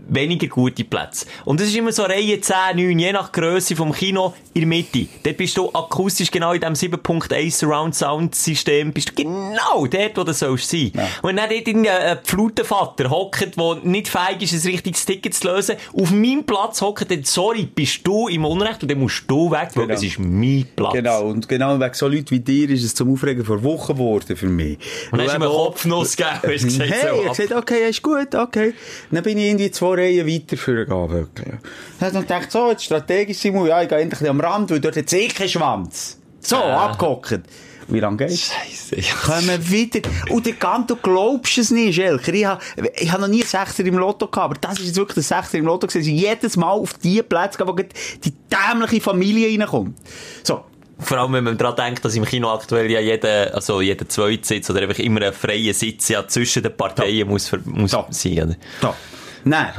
weniger 0.09 0.47
gute 0.49 0.85
Plätze. 0.85 1.27
Und 1.45 1.61
das 1.61 1.69
ist 1.69 1.77
immer 1.77 1.93
so 1.93 2.03
Reihe 2.03 2.41
10, 2.41 2.77
9, 2.77 2.99
je 2.99 3.13
nach 3.13 3.33
Größe 3.33 3.77
vom 3.77 3.93
Kino 3.93 4.35
in 4.55 4.63
der 4.63 4.69
Mitte. 4.69 5.07
Dort 5.23 5.37
bist 5.37 5.57
du 5.57 5.71
akustisch 5.73 6.31
genau 6.31 6.53
in 6.53 6.61
diesem 6.61 6.75
7.1 6.75 7.51
Surround 7.51 7.95
Sound 7.95 8.35
System, 8.35 8.93
bist 8.93 9.11
du 9.11 9.15
genau 9.23 9.87
dort, 9.87 10.17
wo 10.17 10.25
du 10.25 10.33
sollst 10.33 10.71
sein. 10.71 10.93
Ja. 10.95 11.09
Und 11.23 11.31
wenn 11.31 11.37
dann 11.37 11.51
dort 11.51 11.69
ein 11.69 12.19
Flutenvater 12.25 13.11
hockt, 13.11 13.57
der 13.57 13.77
nicht 13.83 14.09
fähig 14.09 14.43
ist, 14.43 14.65
ein 14.65 14.71
richtiges 14.71 15.05
Ticket 15.05 15.35
zu 15.35 15.49
lösen, 15.49 15.77
auf 15.93 16.11
meinem 16.11 16.45
Platz 16.45 16.81
hockt, 16.81 17.11
dann, 17.11 17.25
sorry, 17.25 17.65
bist 17.65 18.07
du 18.07 18.29
im 18.29 18.45
Unrecht 18.45 18.83
und 18.83 18.91
dann 18.91 18.99
musst 18.99 19.25
du 19.29 19.51
weg, 19.51 19.71
weil 19.75 19.87
genau. 19.87 19.95
es 19.95 20.03
ist 20.03 20.19
mein 20.19 20.67
Platz. 20.77 20.95
Genau, 20.95 21.27
und 21.27 21.49
genau 21.49 21.79
wegen 21.79 21.95
so 21.95 22.09
Leuten 22.09 22.31
wie 22.31 22.41
dir 22.41 22.71
ist 22.71 22.85
es 22.85 22.95
zum 22.95 23.13
Aufregen 23.13 23.45
vor 23.45 23.63
Wochen 23.63 23.95
geworden 23.95 24.37
für 24.37 24.49
mich. 24.49 24.79
Und 25.11 25.19
dann 25.19 25.27
hast 25.27 25.35
du 25.35 25.41
mir 25.41 25.47
Kopfnuss 25.47 26.17
gegeben, 26.17 26.41
hast 26.43 26.65
gesagt, 26.65 26.91
hey, 26.91 27.09
so 27.09 27.23
ich 27.23 27.29
gesagt, 27.29 27.53
okay, 27.53 27.89
ist 27.89 28.03
gut, 28.03 28.35
okay. 28.35 28.75
Dann 29.11 29.23
bin 29.23 29.39
ich 29.39 29.47
irgendwie 29.47 29.71
zwei 29.83 29.95
Reihen 29.97 30.27
weiter 30.27 30.57
vorgehen, 30.57 31.11
wirklich. 31.11 31.55
Dann 31.99 32.09
habe 32.09 32.19
ich 32.19 32.29
gedacht, 32.29 32.53
so, 32.53 32.71
jetzt 32.71 32.85
strategisch 32.85 33.39
Simon, 33.39 33.67
ja, 33.67 33.83
ich 33.83 33.89
gehe 33.89 33.99
endlich 33.99 34.29
am 34.29 34.41
Rand, 34.41 34.71
weil 34.71 34.81
dort 34.81 34.97
hat 34.97 35.13
eh 35.13 35.29
keinen 35.29 35.49
Schwanz. 35.49 36.19
So, 36.41 36.57
äh. 36.57 36.71
abgehockt. 36.71 37.41
Wie 37.89 37.99
lange 37.99 38.19
geht's? 38.19 38.53
Scheiße. 38.53 39.01
Ja. 39.01 39.15
Kommen 39.25 39.71
wieder. 39.71 40.09
Und 40.31 40.47
der 40.47 40.53
Ganto, 40.53 40.95
du 40.95 41.01
glaubst 41.03 41.59
es 41.59 41.73
nicht, 41.73 41.99
Elker. 41.99 42.33
Ich 42.33 42.45
habe, 42.45 42.63
ich 42.95 43.11
habe 43.11 43.23
noch 43.23 43.29
nie 43.29 43.41
einen 43.41 43.49
Sechser 43.49 43.85
im 43.85 43.99
Lotto 43.99 44.29
gehabt, 44.29 44.45
aber 44.45 44.55
das 44.61 44.79
ist 44.79 44.87
jetzt 44.87 44.97
wirklich 44.97 45.19
ein 45.19 45.23
Sechser 45.23 45.59
im 45.59 45.67
Lotto 45.67 45.89
gewesen. 45.89 46.15
Jedes 46.15 46.57
Mal 46.57 46.71
auf 46.71 46.95
die 46.95 47.21
Plätze, 47.23 47.67
wo 47.67 47.73
die 47.73 48.33
dämliche 48.51 49.01
Familie 49.01 49.59
reinkommt. 49.61 49.99
So. 50.45 50.65
Vor 51.01 51.19
allem, 51.19 51.33
wenn 51.33 51.43
man 51.43 51.59
daran 51.59 51.75
denkt, 51.75 52.05
dass 52.05 52.15
im 52.15 52.25
Kino 52.25 52.53
aktuell 52.55 52.89
ja 52.89 53.01
jeder, 53.01 53.53
also 53.53 53.81
jeder 53.81 54.09
zweite 54.09 54.47
Sitz 54.47 54.71
oder 54.71 54.83
einfach 54.83 55.01
immer 55.01 55.23
ein 55.23 55.33
freier 55.33 55.75
Sitz 55.75 56.09
ja 56.09 56.29
zwischen 56.29 56.63
den 56.63 56.77
Parteien 56.77 57.27
da. 57.27 57.33
muss, 57.33 57.51
muss 57.65 57.91
da. 57.91 58.07
sein. 58.11 58.33
Oder? 58.35 58.57
Da. 58.81 58.95
Nein. 59.45 59.73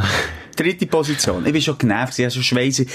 dritte 0.56 0.86
Position. 0.86 1.45
Ich 1.45 1.54
bin 1.54 1.62
schon 1.62 1.78
genervt, 1.78 2.17
ich 2.17 2.26
hatte 2.26 2.36
schon 2.36 2.43
Schweiß, 2.43 2.80
äh, 2.80 2.86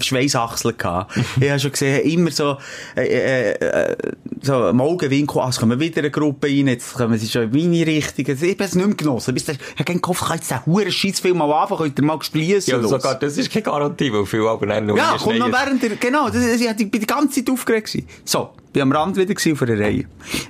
Schweißachseln 0.00 0.76
gehabt. 0.76 1.16
ich 1.40 1.48
habe 1.48 1.60
schon 1.60 1.72
gesehen, 1.72 2.04
immer 2.04 2.30
so, 2.30 2.58
äh, 2.96 3.02
äh, 3.02 3.52
äh, 3.52 3.96
so 4.42 4.68
im 4.68 4.80
Augenwinkel, 4.80 5.40
ah, 5.40 5.48
es 5.48 5.58
kommen 5.58 5.78
wieder 5.80 5.98
eine 5.98 6.10
Gruppe 6.10 6.48
rein, 6.48 6.68
jetzt 6.68 6.94
kommen 6.94 7.18
sie 7.18 7.28
schon 7.28 7.42
in 7.42 7.50
meine 7.50 7.86
Richtung. 7.86 8.26
Ich 8.26 8.42
habe 8.42 8.64
es 8.64 8.74
nicht 8.74 8.86
mehr 8.86 8.96
genossen. 8.96 9.36
Ich 9.36 9.48
habe 9.48 9.84
keinen 9.84 10.00
Kopf, 10.00 10.20
kann 10.20 10.36
jetzt 10.36 10.50
den 10.50 10.64
huren 10.66 10.90
Scheissfilm 10.90 11.38
mal 11.38 11.52
anfangen, 11.52 11.80
könnt 11.80 11.98
ihr 11.98 12.04
mal 12.04 12.18
gespielen. 12.18 12.62
Ja, 12.64 12.82
sogar, 12.82 13.18
das 13.18 13.36
ist 13.36 13.50
keine 13.50 13.62
Garantie, 13.62 14.12
weil 14.12 14.26
viele 14.26 14.48
aber 14.48 14.66
dann 14.66 14.86
nur 14.86 14.96
Ja, 14.96 15.16
kommt 15.18 15.38
noch 15.38 15.52
während 15.52 15.82
der, 15.82 15.96
genau, 15.96 16.28
das, 16.28 16.44
ich 16.44 16.66
war 16.66 16.74
die 16.74 16.90
ganze 16.90 17.44
Zeit 17.44 17.52
aufgeregt. 17.52 17.80
Gewesen. 17.80 18.06
So, 18.24 18.50
bin 18.72 18.82
am 18.82 18.92
Rand 18.92 19.16
wieder 19.16 19.34
auf 19.34 19.62
einer 19.62 19.78
Reihe. 19.78 20.04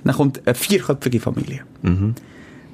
Dann 0.05 0.15
kommt 0.15 0.47
eine 0.47 0.55
vierköpfige 0.55 1.21
Familie. 1.21 1.61
Mhm. 1.83 2.15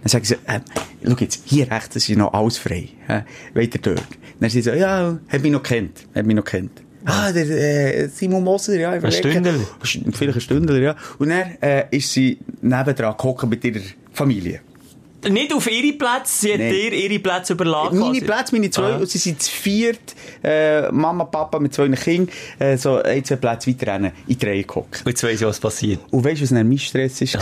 Dann 0.06 0.22
sagen 0.22 0.24
sie, 0.24 0.34
äh, 0.46 0.60
schau 1.04 1.16
jetzt, 1.18 1.42
hier 1.46 1.68
rechts 1.68 1.96
ist 1.96 2.08
noch 2.10 2.32
alles 2.32 2.58
frei. 2.58 2.90
Äh, 3.08 3.22
weiter 3.54 3.80
dort. 3.82 4.06
Dann 4.38 4.50
sie 4.50 4.62
so, 4.62 4.70
ja, 4.70 5.18
hat 5.28 5.42
mich 5.42 5.50
noch 5.50 5.64
kennt, 5.64 6.06
hat 6.14 6.24
mich 6.24 6.36
noch 6.36 6.44
kennt. 6.44 6.70
Ah, 7.04 7.32
der 7.32 8.04
äh, 8.04 8.08
Simon 8.08 8.44
Moser, 8.44 8.76
ja. 8.76 8.90
Ein 8.92 9.10
Stündler. 9.10 9.54
Vielleicht 9.82 10.36
ein 10.36 10.40
Stündler, 10.40 10.78
ja. 10.78 10.96
Und 11.18 11.30
dann 11.30 11.56
äh, 11.60 11.86
ist 11.90 12.12
sie 12.12 12.38
nebendran 12.62 13.16
gehockt 13.16 13.48
mit 13.48 13.64
ihrer 13.64 13.80
Familie. 14.12 14.60
Nicht 15.28 15.52
auf 15.52 15.68
ihre 15.68 15.96
Plätze, 15.96 16.32
sie 16.38 16.52
hat 16.52 16.60
dir 16.60 16.92
ihre 16.92 17.18
Plätze 17.18 17.54
überladen. 17.54 17.98
Meine 17.98 18.20
Plätze, 18.20 18.54
meine 18.54 18.70
zwei, 18.70 18.92
ah. 18.92 19.06
sie 19.06 19.18
sind 19.18 19.42
zu 19.42 19.50
viert, 19.50 20.14
äh, 20.44 20.88
Mama, 20.92 21.24
Papa 21.24 21.58
mit 21.58 21.74
zwei 21.74 21.88
Kindern, 21.88 22.28
äh, 22.60 22.76
so 22.76 23.02
ein, 23.02 23.24
zwei 23.24 23.34
Plätze 23.34 23.70
weiter 23.70 23.96
in 24.28 24.38
die 24.38 24.46
Reihe 24.46 24.62
gehockt. 24.62 25.00
Und 25.04 25.08
jetzt 25.08 25.24
weiss 25.24 25.40
ich, 25.40 25.46
was 25.48 25.58
passiert. 25.58 25.98
Und 26.12 26.24
weißt 26.24 26.38
du, 26.38 26.42
was 26.44 26.50
dann 26.50 26.68
mein 26.68 26.78
Stress 26.78 27.20
ist? 27.22 27.36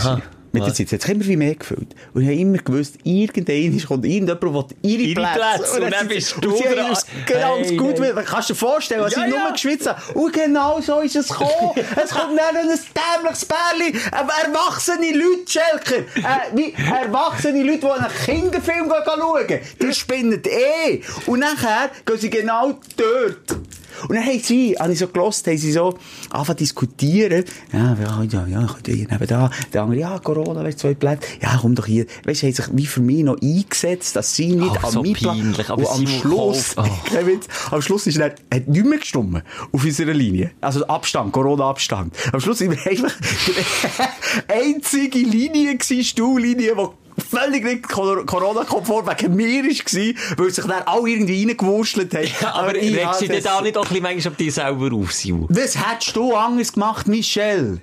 Mit 0.55 0.65
der 0.65 0.73
Zeit. 0.73 0.91
Es 0.91 1.03
hat 1.03 1.11
immer 1.11 1.25
wie 1.25 1.37
mehr 1.37 1.55
gefüllt. 1.55 1.95
Und 2.13 2.21
ich 2.21 2.27
habe 2.27 2.39
immer 2.39 2.57
gewusst, 2.57 2.95
irgendein 3.03 3.81
kommt 3.85 4.05
irgendjemand, 4.05 4.71
der 4.71 4.77
ihre, 4.81 5.01
ihre 5.01 5.21
Plätze. 5.21 5.39
Plätze. 5.39 5.75
Und, 5.77 5.83
und 5.83 5.93
dann 5.93 6.07
bist 6.07 6.35
du 6.41 6.41
dran. 6.41 6.97
Genau, 7.25 7.57
hey, 7.57 7.77
gut. 7.77 7.99
Hey. 7.99 8.13
Kannst 8.25 8.49
du 8.49 8.53
dir 8.53 8.59
vorstellen, 8.59 9.01
was 9.01 9.15
ja, 9.15 9.25
ich 9.25 9.33
ja. 9.33 9.39
nur 9.39 9.51
geschwitzt 9.51 9.87
habe? 9.87 10.19
Und 10.19 10.33
genau 10.33 10.81
so 10.81 10.99
ist 11.01 11.15
es 11.15 11.27
gekommen. 11.27 11.71
es 11.75 12.09
kommt 12.11 12.39
dann 12.39 12.55
ein 12.55 12.67
dämliches 12.67 13.45
Bärli. 13.45 13.93
Erwachsene 14.11 15.11
Leute, 15.11 15.45
Schelker. 15.47 16.05
Äh, 16.15 16.55
wie 16.55 16.73
erwachsene 16.73 17.63
Leute, 17.63 17.79
die 17.79 17.87
einen 17.87 18.13
Kinderfilm 18.25 18.89
schauen. 18.89 19.59
Die 19.81 19.93
spinnen 19.93 20.41
eh. 20.45 21.01
Und 21.25 21.39
nachher 21.39 21.89
gehen 22.05 22.17
sie 22.17 22.29
genau 22.29 22.79
dort. 22.97 23.59
Und 24.07 24.15
dann 24.15 24.25
haben 24.25 24.39
sie, 24.39 24.75
habe 24.79 24.93
ich 24.93 24.99
so 24.99 25.07
gelost, 25.07 25.47
haben 25.47 25.57
sie 25.57 25.71
so 25.71 25.97
angefangen 26.29 26.57
diskutieren. 26.57 27.45
Ja, 27.71 27.97
ja, 28.01 28.23
ja, 28.23 28.47
ja, 28.47 28.75
ich 28.85 28.93
hier 28.93 29.07
neben 29.09 29.27
da. 29.27 29.49
Der 29.73 29.83
andere, 29.83 29.99
ja, 29.99 30.19
Corona, 30.19 30.63
weißt 30.63 30.79
zwei 30.79 30.93
Plätze. 30.93 31.27
Ja, 31.41 31.57
komm 31.61 31.75
doch 31.75 31.85
hier. 31.85 32.05
Weißt 32.25 32.43
du, 32.43 32.47
haben 32.47 32.53
sich 32.53 32.65
wie 32.71 32.85
für 32.85 33.01
mich 33.01 33.23
noch 33.23 33.41
eingesetzt, 33.41 34.15
dass 34.15 34.35
sie 34.35 34.51
nicht 34.55 34.75
Ach, 34.79 34.85
an 34.85 34.91
so 34.91 35.03
meinem 35.03 35.13
peinlich, 35.13 35.69
aber 35.69 35.91
am 35.91 36.07
Schluss, 36.07 36.75
oh. 36.77 36.83
am 37.71 37.81
Schluss 37.81 38.07
ist 38.07 38.17
er, 38.17 38.35
hat 38.53 38.67
nicht 38.67 38.85
mehr 38.85 38.99
gestummen 38.99 39.41
auf 39.71 39.83
unserer 39.83 40.13
Linie. 40.13 40.51
Also 40.61 40.85
Abstand, 40.87 41.31
Corona-Abstand. 41.31 42.15
Am 42.31 42.39
Schluss 42.39 42.59
sind 42.59 42.71
wir 42.71 42.85
eigentlich 42.85 43.13
einzige 44.47 45.19
Linie 45.19 45.77
gewesen, 45.77 46.03
Stuhllinie, 46.03 46.75
die 46.75 47.04
völlig 47.17 47.63
nicht 47.63 47.87
Corona-konform 47.87 49.07
wegen 49.07 49.35
mir 49.35 49.63
war, 49.63 50.37
weil 50.37 50.51
sich 50.51 50.65
dann 50.65 50.83
alle 50.83 51.09
irgendwie 51.09 51.45
reingewurschtelt 51.45 52.13
haben. 52.13 52.27
Ja, 52.41 52.53
aber, 52.53 52.69
aber 52.69 52.73
regst 52.73 53.21
du 53.21 53.27
dir 53.27 53.53
auch 53.53 53.61
nicht 53.61 53.77
auch 53.77 53.83
ein 53.83 53.89
bisschen 53.89 54.03
manchmal 54.03 54.31
auf 54.31 54.37
dich 54.37 54.53
selber 54.53 54.95
auf, 54.95 55.11
Simon? 55.11 55.47
Was 55.49 55.77
hättest 55.77 56.15
du 56.15 56.35
anders 56.35 56.73
gemacht, 56.73 57.07
Michelle? 57.07 57.81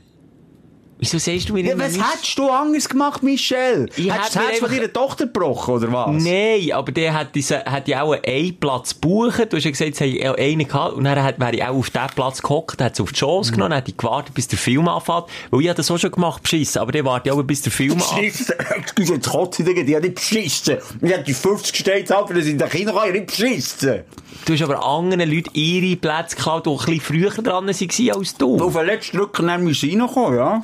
Wieso 1.03 1.19
sagst 1.19 1.49
du 1.49 1.55
mir 1.55 1.65
ja, 1.65 1.77
Was 1.77 1.99
hättest 1.99 2.39
du 2.39 2.49
anders 2.49 2.89
gemacht, 2.89 3.25
Michelle? 3.25 3.89
Ich 3.97 4.09
hättest 4.09 4.37
du 4.37 4.39
das 4.39 4.49
Herz 4.51 4.59
von 4.61 4.71
deiner 4.71 4.93
Tochter 4.93 5.27
gebrochen, 5.27 5.75
oder 5.75 5.93
was? 5.93 6.23
Nein, 6.23 6.71
aber 6.71 6.93
der 6.93 7.13
hat, 7.13 7.35
diese, 7.35 7.65
hat 7.65 7.89
ja 7.89 8.03
auch 8.03 8.15
einen 8.25 8.57
Platz 8.57 8.95
gebucht. 8.95 9.53
Du 9.53 9.57
hast 9.57 9.65
ja 9.65 9.73
gesagt, 9.73 9.95
es 9.95 10.01
hat 10.01 10.39
einen 10.39 10.69
gehabt. 10.69 10.95
Und 10.95 11.03
dann 11.03 11.21
hat, 11.21 11.41
wäre 11.41 11.57
ich 11.57 11.65
auch 11.65 11.75
auf 11.75 11.91
diesen 11.91 12.07
Platz 12.15 12.41
gehockt, 12.41 12.81
hat 12.81 12.93
es 12.93 13.01
auf 13.01 13.11
die 13.11 13.19
Chance 13.19 13.51
mhm. 13.51 13.55
genommen, 13.57 13.75
hat 13.75 13.89
ich 13.89 13.97
gewartet, 13.97 14.33
bis 14.33 14.47
der 14.47 14.61
Film 14.61 14.87
anfängt. 14.87 15.25
Weil 15.51 15.63
ich 15.63 15.69
habe 15.69 15.77
das 15.77 15.91
auch 15.91 15.99
schon 15.99 16.13
gemacht, 16.13 16.45
beschissen. 16.45 16.81
Aber 16.81 16.93
der 16.93 17.05
wartet 17.05 17.33
auch, 17.33 17.43
bis 17.43 17.63
der 17.63 17.73
Film 17.73 17.95
anfängt. 17.95 18.21
Beschissen? 18.21 18.55
Excuse, 18.77 19.15
jetzt 19.15 19.29
kotze 19.29 19.63
ich 19.65 19.85
die 19.85 19.97
hat 19.97 20.05
nicht 20.05 20.15
beschissen. 20.15 20.79
Ich 21.01 21.13
habe 21.13 21.25
die 21.25 21.35
50 21.35 21.77
Steine 21.77 22.05
zahlt, 22.05 22.31
weil 22.31 22.43
sie 22.43 22.53
in 22.53 22.59
den 22.59 22.69
Kindern 22.69 22.95
kann, 22.95 23.11
nicht 23.11 23.27
beschissen. 23.27 24.03
Du 24.45 24.53
hast 24.53 24.63
aber 24.63 24.85
anderen 24.85 25.29
Leuten 25.29 25.51
ihre 25.53 25.97
Plätze 25.97 26.37
geklaut, 26.37 26.65
die 26.65 26.71
ein 26.71 26.77
bisschen 26.77 27.01
früher 27.01 27.31
dran 27.31 27.67
waren 27.67 28.15
als 28.17 28.37
du. 28.37 28.57
Auf 28.61 28.73
den 28.75 28.87
letzten 28.87 29.17
Drücker 29.17 29.43
dann 29.43 29.65
müssen 29.65 30.01
reinkommen, 30.01 30.37
ja. 30.37 30.63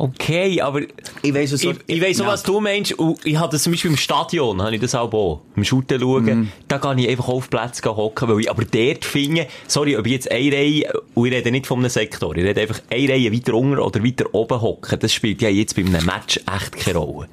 Okay, 0.00 0.60
aber 0.60 0.82
ich 1.22 1.34
weiss, 1.34 1.52
was, 1.52 1.64
ich, 1.64 1.74
ich 1.88 2.00
weiss 2.00 2.20
auch, 2.20 2.26
was 2.26 2.44
du 2.44 2.60
meinst. 2.60 2.92
Und 2.92 3.18
ich 3.26 3.36
hatte 3.36 3.52
das 3.56 3.64
zum 3.64 3.72
Beispiel 3.72 3.90
im 3.90 3.96
Stadion, 3.96 4.62
habe 4.62 4.76
ich 4.76 4.80
das 4.80 4.94
auch 4.94 5.12
auch. 5.12 5.40
Im 5.56 5.64
schauen, 5.64 6.24
mm. 6.24 6.52
da 6.68 6.78
kann 6.78 6.98
ich 6.98 7.08
einfach 7.08 7.26
auf 7.26 7.50
Plätze 7.50 7.84
hocken, 7.84 8.28
weil 8.28 8.40
ich 8.40 8.48
aber 8.48 8.64
dort 8.64 9.04
finde, 9.04 9.48
sorry, 9.66 9.96
ob 9.96 10.06
ich 10.06 10.12
jetzt 10.12 10.30
eine 10.30 10.52
Reihe, 10.52 10.92
und 11.14 11.26
ich 11.26 11.32
rede 11.32 11.50
nicht 11.50 11.66
von 11.66 11.80
einem 11.80 11.90
Sektor, 11.90 12.36
ich 12.36 12.44
rede 12.44 12.60
einfach 12.60 12.80
eine 12.90 13.08
Reihe 13.08 13.32
weiter 13.32 13.54
unten 13.54 13.80
oder 13.80 14.04
weiter 14.04 14.32
oben 14.32 14.60
hocken, 14.60 15.00
das 15.00 15.12
spielt 15.12 15.42
ja 15.42 15.48
jetzt 15.48 15.74
bei 15.74 15.82
einem 15.82 16.04
Match 16.06 16.36
echt 16.46 16.76
keine 16.76 16.98
Rolle. 16.98 17.28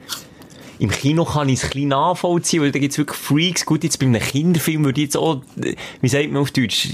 Im 0.79 0.89
Kino 0.89 1.25
kann 1.25 1.49
ich 1.49 1.59
es 1.59 1.63
ein 1.63 1.69
bisschen 1.69 1.89
nachvollziehen, 1.89 2.61
weil 2.61 2.71
da 2.71 2.79
gibt 2.79 2.91
es 2.91 2.97
wirklich 2.97 3.17
Freaks. 3.17 3.65
Gut, 3.65 3.83
jetzt 3.83 3.99
bei 3.99 4.05
einem 4.05 4.21
Kinderfilm 4.21 4.83
würde 4.83 4.99
ich 4.99 5.05
jetzt 5.05 5.17
auch, 5.17 5.41
wie 6.01 6.07
sagt 6.07 6.31
man 6.31 6.41
auf 6.41 6.51
Deutsch, 6.51 6.89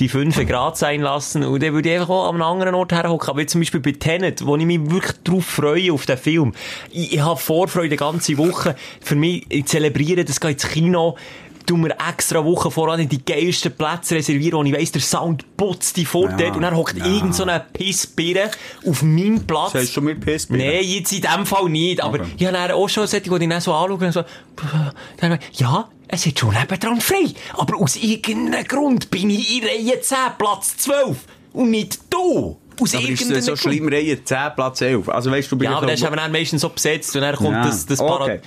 die 0.00 0.08
5 0.08 0.46
Grad 0.46 0.76
sein 0.76 1.00
lassen 1.00 1.42
und 1.42 1.62
dann 1.62 1.72
würde 1.72 1.88
ich 1.88 1.94
einfach 1.96 2.10
auch 2.10 2.28
an 2.28 2.36
einem 2.36 2.42
anderen 2.42 2.74
Ort 2.74 2.92
herhocken. 2.92 3.30
Aber 3.30 3.40
jetzt 3.40 3.52
zum 3.52 3.60
Beispiel 3.60 3.80
bei 3.80 3.92
Tenet, 3.92 4.46
wo 4.46 4.56
ich 4.56 4.64
mich 4.64 4.90
wirklich 4.90 5.16
drauf 5.24 5.44
freue, 5.44 5.92
auf 5.92 6.06
den 6.06 6.18
Film. 6.18 6.52
Ich, 6.90 7.14
ich 7.14 7.20
habe 7.20 7.38
Vorfreude 7.38 7.90
die 7.90 7.96
ganze 7.96 8.38
Woche. 8.38 8.76
Für 9.00 9.16
mich, 9.16 9.44
ich 9.48 9.66
zelebriere 9.66 10.24
das 10.24 10.40
geht 10.40 10.52
ins 10.52 10.68
Kino 10.68 11.16
tun 11.66 11.84
wir 11.84 11.96
extra 12.08 12.44
Wochen 12.44 12.70
voran 12.70 13.08
die 13.08 13.24
geilsten 13.24 13.72
Plätze 13.72 14.14
reservieren, 14.14 14.58
wo 14.58 14.64
ich 14.64 14.72
weiss, 14.72 14.92
der 14.92 15.02
Sound 15.02 15.56
putzt 15.56 15.96
die 15.96 16.04
fort 16.04 16.40
ja, 16.40 16.52
und 16.52 16.62
dann 16.62 16.76
hockt 16.76 16.96
ja. 16.96 17.06
irgend 17.06 17.34
so 17.34 17.42
eine 17.42 17.64
Pissbirne 17.72 18.50
auf 18.86 19.02
meinem 19.02 19.46
Platz. 19.46 19.72
Sagst 19.72 19.96
du 19.96 20.00
mir 20.00 20.14
Pissbirne? 20.14 20.64
Nein, 20.64 20.84
jetzt 20.84 21.12
in 21.12 21.22
dem 21.22 21.46
Fall 21.46 21.68
nicht, 21.68 22.02
aber 22.02 22.20
okay. 22.20 22.30
ich 22.36 22.46
habe 22.46 22.74
auch 22.74 22.88
schon 22.88 23.06
solche, 23.06 23.28
die 23.28 23.44
ich 23.44 23.50
dann 23.50 23.60
so 23.60 23.74
anschaue 23.74 24.06
und 24.06 24.12
so, 24.12 24.24
dann, 25.18 25.38
ja, 25.52 25.88
es 26.08 26.26
ist 26.26 26.38
schon 26.38 26.54
nebendran 26.54 27.00
frei, 27.00 27.34
aber 27.54 27.76
aus 27.78 27.96
irgendeinem 27.96 28.64
Grund 28.64 29.10
bin 29.10 29.30
ich 29.30 29.56
in 29.56 29.64
Reihe 29.64 30.00
10, 30.00 30.16
Platz 30.38 30.76
12 30.78 31.18
und 31.52 31.70
nicht 31.70 32.00
du. 32.10 32.58
Aus 32.80 32.94
aber 32.94 33.08
ist 33.08 33.30
das 33.30 33.46
so 33.46 33.56
schlimm, 33.56 33.88
Reihe 33.88 34.22
10, 34.22 34.38
Platz 34.54 34.80
11? 34.82 35.08
Also 35.08 35.30
weißt 35.30 35.50
du, 35.50 35.56
ja, 35.56 35.76
aber 35.76 35.86
das 35.86 36.00
ist 36.00 36.06
aber 36.06 36.16
dann 36.16 36.30
meistens 36.30 36.60
so 36.60 36.68
besetzt 36.68 37.14
und 37.16 37.22
dann 37.22 37.34
kommt 37.34 37.52
ja. 37.52 37.64
das, 37.64 37.86
das 37.86 38.00
okay. 38.00 38.40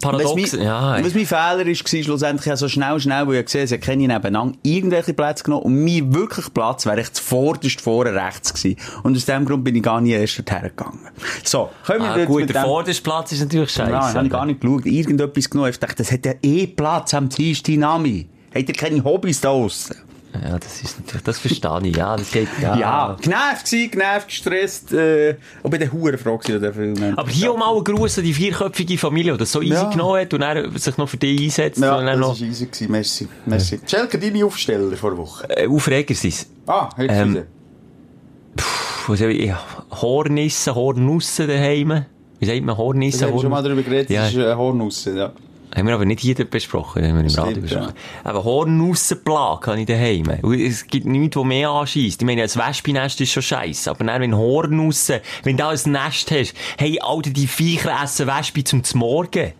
Paradox, 0.00 0.52
was 0.52 0.52
ja. 0.52 1.02
Was 1.02 1.14
mein 1.14 1.26
Fehler 1.26 1.66
war, 1.66 1.74
schlussendlich, 1.74 2.52
ich 2.52 2.58
so 2.58 2.68
schnell, 2.68 3.00
schnell, 3.00 3.26
weil 3.26 3.36
ich 3.36 3.44
gesehen 3.46 3.66
habe, 3.66 3.74
ich 3.74 3.80
kenne 3.80 4.06
nebeneinander 4.06 4.56
irgendwelche 4.62 5.14
Plätze 5.14 5.44
genommen 5.44 5.64
und 5.64 5.84
mein 5.84 6.14
wirklich 6.14 6.52
Platz 6.54 6.86
wäre 6.86 7.00
ich 7.00 7.12
zuvorderst 7.12 7.80
vorne 7.80 8.14
rechts 8.14 8.54
gewesen. 8.54 8.78
Und 9.02 9.16
aus 9.16 9.24
dem 9.24 9.44
Grund 9.44 9.64
bin 9.64 9.74
ich 9.74 9.82
gar 9.82 10.00
nicht 10.00 10.12
erst 10.12 10.38
hergegangen. 10.50 11.00
So, 11.44 11.70
können 11.84 12.02
wir 12.02 12.10
ah, 12.10 12.24
gut, 12.24 12.48
der 12.48 12.62
vorderste 12.62 13.02
Platz 13.02 13.32
ist 13.32 13.40
natürlich 13.40 13.70
scheiße. 13.70 13.90
Nein, 13.90 14.14
habe 14.14 14.26
ich 14.26 14.32
gar 14.32 14.46
nicht 14.46 14.60
geschaut. 14.60 14.86
Irgendetwas 14.86 15.50
genommen. 15.50 15.70
Ich 15.70 15.78
dachte, 15.78 15.96
das 15.96 16.12
hat 16.12 16.24
ja 16.24 16.34
eh 16.42 16.66
Platz 16.66 17.14
am 17.14 17.28
Tisch, 17.28 17.62
Dynami. 17.62 18.28
Habt 18.54 18.68
ihr 18.68 18.74
keine 18.74 19.04
Hobbys 19.04 19.40
da 19.40 19.50
draussen? 19.50 19.96
Ja, 20.34 20.58
das 20.58 20.82
ist 20.82 21.00
natürlich, 21.00 21.24
das 21.24 21.38
verstehe 21.38 21.80
ich, 21.84 21.96
ja, 21.96 22.16
das 22.16 22.30
geht, 22.30 22.48
ja. 22.60 22.76
Ja, 22.76 23.16
genervt 23.20 23.64
gewesen, 23.64 23.90
genervt, 23.90 24.28
gestresst, 24.28 24.92
äh, 24.92 25.36
und 25.62 25.70
bei 25.70 25.78
der 25.78 25.90
Hurenfrage 25.90 26.60
der 26.60 26.72
Film. 26.74 27.14
Aber 27.16 27.28
hier 27.30 27.50
auch 27.50 27.56
mal 27.56 27.74
ein 27.74 27.82
Gruß 27.82 28.18
an 28.18 28.24
die 28.24 28.34
vierköpfige 28.34 28.98
Familie, 28.98 29.32
die 29.32 29.38
das 29.38 29.52
so 29.52 29.62
easy 29.62 29.72
ja. 29.74 29.90
genommen 29.90 30.20
hat 30.20 30.34
und 30.34 30.42
er 30.42 30.70
sich 30.78 30.96
noch 30.98 31.08
für 31.08 31.16
dich 31.16 31.40
einsetzt. 31.40 31.80
Ja, 31.80 32.00
das 32.02 32.18
noch... 32.18 32.34
ist 32.34 32.42
easy 32.42 32.66
gewesen, 32.66 32.92
merci, 32.92 33.28
merci. 33.46 33.76
Ja. 33.76 33.88
Schelke, 33.88 34.18
deine 34.18 34.44
Aufsteller 34.44 34.94
vor 34.96 35.10
der 35.10 35.18
Woche? 35.18 35.48
Äh, 35.48 35.66
Aufreger 35.66 36.14
sind 36.14 36.46
Ah, 36.66 36.90
hättest 36.96 37.20
ähm, 37.20 37.44
Puh, 38.54 39.12
was 39.12 39.20
ich, 39.20 39.52
Hornissen, 39.90 40.74
Hornussen 40.74 41.48
daheim. 41.48 42.04
Wie 42.38 42.46
sagt 42.46 42.62
man 42.62 42.76
Hornissen? 42.76 43.20
Wir 43.20 43.28
haben 43.28 43.40
schon 43.40 43.50
mal 43.50 43.62
darüber 43.62 43.82
geredet, 43.82 44.10
ja. 44.10 44.22
das 44.22 44.32
ist 44.32 44.38
äh, 44.38 44.54
Hornussen, 44.54 45.16
ja. 45.16 45.32
Haben 45.76 45.86
wir 45.86 45.94
aber 45.94 46.06
nicht 46.06 46.20
hier 46.20 46.34
besprochen, 46.34 47.04
haben 47.04 47.14
wir 47.16 47.30
im 47.30 47.34
Radio 47.34 47.60
besprochen. 47.60 47.94
Ja. 48.24 48.30
Aber 48.30 48.44
Hornussenplage 48.44 49.66
habe 49.66 49.80
ich 49.80 49.86
daheim. 49.86 50.28
Es 50.52 50.86
gibt 50.86 51.06
nichts, 51.06 51.36
was 51.36 51.44
mehr 51.44 51.70
anschießt. 51.70 52.22
Ich 52.22 52.26
meine, 52.26 52.42
ein 52.42 52.48
Wespennest 52.48 53.20
ist 53.20 53.32
schon 53.32 53.42
scheiße. 53.42 53.90
Aber 53.90 54.04
dann, 54.04 54.20
wenn 54.20 54.36
Hornussen, 54.36 55.20
wenn 55.44 55.56
du 55.56 55.66
ein 55.66 55.78
Nest 55.86 56.30
hast, 56.30 56.54
hey, 56.78 56.98
Alter, 57.00 57.30
die 57.30 57.46
Viecher 57.46 57.96
essen 58.02 58.26
Wespe 58.26 58.64
zum 58.64 58.82
Morgen. 58.94 59.52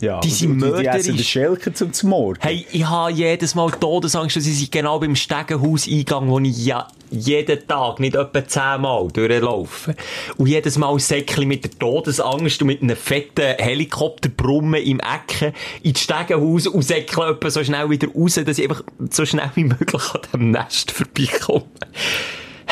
Ja, 0.00 0.20
die 0.20 0.30
sind 0.30 0.56
mörderisch. 0.58 0.82
Die 0.82 1.10
essen 1.10 1.18
Schelker 1.18 1.72
zum 1.72 2.10
Morgen. 2.10 2.38
Hey, 2.40 2.66
ich 2.70 2.86
habe 2.86 3.12
jedes 3.12 3.54
Mal 3.54 3.70
Todesangst, 3.70 4.36
dass 4.36 4.46
ich 4.46 4.70
genau 4.70 4.98
beim 4.98 5.16
Stegenhaus-Eingang, 5.16 6.28
wo 6.28 6.38
ich 6.40 6.64
ja 6.64 6.88
jeden 7.14 7.66
Tag 7.66 8.00
nicht 8.00 8.16
etwa 8.16 8.46
zehnmal 8.46 9.08
durchlaufe. 9.12 9.94
Und 10.36 10.46
jedes 10.46 10.78
Mal 10.78 10.92
ein 10.92 10.98
Säckchen 10.98 11.48
mit 11.48 11.64
der 11.64 11.70
Todesangst 11.78 12.60
und 12.62 12.68
mit 12.68 12.82
einem 12.82 12.96
fetten 12.96 13.56
Helikopterbrummen 13.58 14.82
im 14.82 15.00
Ecken 15.00 15.52
ins 15.82 16.00
Stegenhaus 16.00 16.66
und 16.66 16.82
säckle 16.82 17.30
etwa 17.30 17.50
so 17.50 17.62
schnell 17.64 17.90
wieder 17.90 18.08
raus, 18.08 18.40
dass 18.44 18.58
ich 18.58 18.68
einfach 18.68 18.82
so 19.10 19.24
schnell 19.24 19.50
wie 19.54 19.64
möglich 19.64 20.02
an 20.14 20.20
dem 20.32 20.50
Nest 20.50 20.90
vorbeikomme 20.90 21.64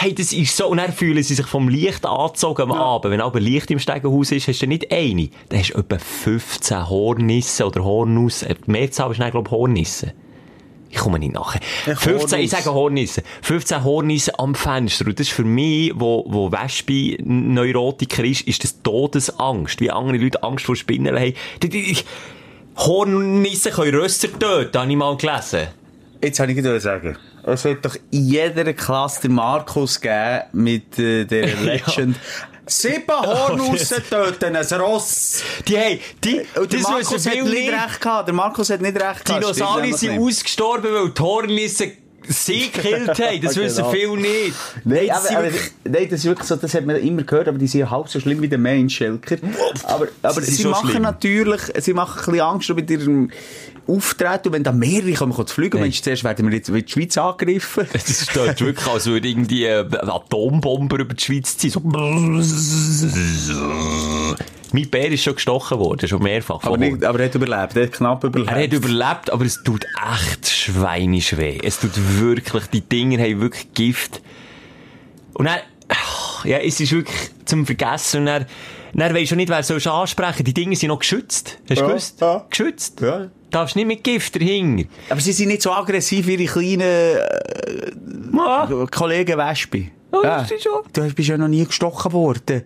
hey, 0.02 0.14
das 0.14 0.32
ist 0.32 0.56
so, 0.56 0.66
und 0.66 0.78
dann 0.78 0.92
fühlen 0.92 1.22
sie 1.22 1.34
sich 1.34 1.46
vom 1.46 1.68
Licht 1.68 2.04
angezogen 2.04 2.62
am 2.62 2.70
ja. 2.70 2.76
Abend. 2.76 3.12
Wenn 3.12 3.20
aber 3.20 3.38
Licht 3.38 3.70
im 3.70 3.78
Stegenhaus 3.78 4.32
ist, 4.32 4.48
hast 4.48 4.60
du 4.60 4.66
nicht 4.66 4.90
eine. 4.90 5.28
Dann 5.48 5.60
hast 5.60 5.74
du 5.74 5.78
etwa 5.78 5.98
15 5.98 6.88
Hornissen 6.88 7.66
oder 7.66 7.84
Hornussen. 7.84 8.48
Die 8.66 8.70
Mehrzahl 8.70 9.12
ist 9.12 9.18
glaube 9.18 9.42
ich, 9.46 9.50
Hornissen. 9.50 10.12
Ich 10.92 10.98
komme 10.98 11.18
nicht 11.18 11.32
nachher. 11.32 11.60
15, 11.96 12.40
ich 12.40 12.50
sage 12.50 12.72
Hornissen. 12.72 13.24
15 13.40 13.82
Hornissen 13.82 14.34
am 14.36 14.54
Fenster. 14.54 15.06
Und 15.06 15.18
das 15.18 15.26
ist 15.26 15.32
für 15.32 15.42
mich, 15.42 15.90
wo, 15.94 16.24
wo 16.28 16.52
Wespe 16.52 17.16
Neurotiker 17.24 18.22
ist, 18.24 18.42
ist 18.42 18.62
das 18.62 18.82
Todesangst. 18.82 19.80
Wie 19.80 19.90
andere 19.90 20.18
Leute 20.18 20.42
Angst 20.42 20.66
vor 20.66 20.76
Spinnen 20.76 21.18
haben. 21.18 21.32
Hornissen 22.76 23.72
können 23.72 23.94
Rösser 23.94 24.28
töten, 24.38 24.78
habe 24.78 24.90
ich 24.90 24.96
mal 24.96 25.16
gelesen. 25.16 25.68
Jetzt 26.22 26.38
habe 26.40 26.52
ich 26.52 26.58
gerade 26.58 26.78
sagen. 26.78 27.16
Es 27.44 27.64
wird 27.64 27.84
doch 27.84 27.96
in 28.10 28.26
jeder 28.26 28.72
Klasse 28.74 29.22
den 29.22 29.32
Markus 29.32 29.98
geben 29.98 30.42
mit 30.52 30.98
äh, 30.98 31.24
der 31.24 31.56
Legend. 31.56 32.16
Sieben 32.66 33.04
Hornussen 33.08 34.02
töten 34.08 34.56
ein 34.56 34.80
Ross. 34.80 35.42
Die, 35.66 35.76
hey, 35.76 36.00
die, 36.22 36.40
Und 36.54 36.72
der 36.72 36.80
das 36.80 36.88
Markus 36.88 37.26
hat 37.26 37.34
nicht 37.34 37.72
recht 37.72 38.00
gehabt. 38.00 38.28
Der 38.28 38.34
Markus 38.34 38.70
hat 38.70 38.80
nicht 38.80 38.94
recht 38.94 39.24
gehabt. 39.24 39.42
Dinosaurier 39.42 39.96
sind 39.96 40.18
ausgestorben, 40.20 40.92
weil 40.92 41.10
die 41.10 41.22
Hornissen 41.22 41.92
sie 42.28 42.70
gekillt 42.70 43.08
haben. 43.18 43.40
Das 43.42 43.56
wissen 43.56 43.76
Genau. 43.78 43.90
viele 43.90 44.16
nicht. 44.16 44.54
Nein, 44.84 45.10
aber, 45.10 45.30
aber, 45.30 45.44
wirklich- 45.44 45.70
nein, 45.84 46.06
das 46.10 46.20
ist 46.20 46.24
wirklich 46.26 46.46
so, 46.48 46.56
das 46.56 46.74
hat 46.74 46.86
man 46.86 46.96
immer 46.96 47.22
gehört, 47.22 47.48
aber 47.48 47.58
die 47.58 47.66
sind 47.66 47.90
halb 47.90 48.08
so 48.08 48.20
schlimm 48.20 48.40
wie 48.42 48.48
der 48.48 48.58
Mensch, 48.58 48.96
Schelker. 48.96 49.36
Aber, 49.84 50.08
aber 50.22 50.40
Sie 50.42 50.50
sie 50.52 50.66
machen 50.68 50.90
schlimm. 50.90 51.02
natürlich, 51.02 51.60
sie 51.80 51.92
machen 51.94 52.18
ein 52.20 52.24
bisschen 52.26 52.40
Angst 52.40 52.68
mit 52.74 52.90
ihrem 52.90 53.30
Auftreten. 53.86 54.48
Und 54.48 54.52
wenn 54.54 54.62
da 54.62 54.70
mehrere 54.72 55.12
kommen, 55.14 55.32
kommen 55.32 55.46
zu 55.48 55.54
fliegen, 55.54 55.82
du, 55.82 55.90
zuerst 55.90 56.22
werden 56.24 56.46
wir 56.48 56.56
jetzt 56.56 56.68
in 56.68 56.74
die 56.76 56.84
Schweiz 56.90 57.16
angegriffen. 57.18 57.86
Das 57.92 58.22
steht 58.30 58.60
wirklich, 58.60 58.86
als 58.86 59.06
würde 59.06 59.26
irgendwie 59.28 59.68
ein 59.68 59.92
Atombomber 60.08 60.98
über 61.00 61.14
die 61.14 61.22
Schweiz 61.24 61.56
ziehen. 61.56 61.70
So. 61.72 61.80
Mein 64.72 64.88
Bär 64.88 65.08
ist 65.10 65.22
schon 65.22 65.34
gestochen 65.34 65.78
worden, 65.78 66.08
schon 66.08 66.22
mehrfach. 66.22 66.62
Aber, 66.64 66.76
nicht, 66.78 67.04
aber 67.04 67.20
er 67.20 67.26
hat 67.26 67.34
überlebt, 67.34 67.76
er 67.76 67.82
hat 67.84 67.92
knapp 67.92 68.24
überlebt. 68.24 68.50
Er 68.50 68.62
hat 68.64 68.72
überlebt, 68.72 69.30
aber 69.30 69.44
es 69.44 69.62
tut 69.62 69.84
echt 70.18 70.48
schweinisch 70.48 71.36
weh. 71.36 71.58
Es 71.62 71.78
tut 71.80 71.92
wirklich, 72.20 72.66
die 72.68 72.80
Dinger 72.80 73.22
haben 73.22 73.40
wirklich 73.40 73.72
Gift. 73.74 74.22
Und 75.34 75.46
dann, 75.46 75.58
ja, 76.44 76.58
es 76.58 76.80
ist 76.80 76.92
wirklich 76.92 77.16
zum 77.44 77.66
Vergessen. 77.66 78.20
Und 78.20 78.26
dann, 78.26 78.46
dann 78.94 79.14
weisst 79.14 79.32
du 79.32 79.36
nicht, 79.36 79.48
wer 79.50 79.62
sollst 79.62 79.86
ansprechen. 79.86 80.44
Die 80.44 80.54
Dinge 80.54 80.74
sind 80.76 80.88
noch 80.88 80.98
geschützt. 81.00 81.58
Hast 81.68 81.78
du 81.80 81.82
Ja, 81.84 81.88
gewusst? 81.88 82.20
ja. 82.20 82.46
Geschützt. 82.48 83.00
Ja. 83.00 83.28
Darfst 83.50 83.76
nicht 83.76 83.86
mit 83.86 84.02
Gift 84.02 84.34
dahinter. 84.36 84.84
Aber 85.10 85.20
sie 85.20 85.32
sind 85.32 85.48
nicht 85.48 85.60
so 85.62 85.72
aggressiv 85.72 86.26
wie 86.26 86.36
ihre 86.36 86.52
kleinen 86.52 86.80
äh, 86.80 87.92
Ja. 88.34 88.86
Kollegen 88.90 89.36
Wespe. 89.36 89.88
Ja, 90.12 90.38
das 90.40 90.50
ist 90.50 90.62
schon. 90.64 90.80
Du 90.92 91.02
bist 91.14 91.28
ja 91.28 91.36
noch 91.38 91.48
nie 91.48 91.64
gestochen 91.64 92.12
worden. 92.12 92.62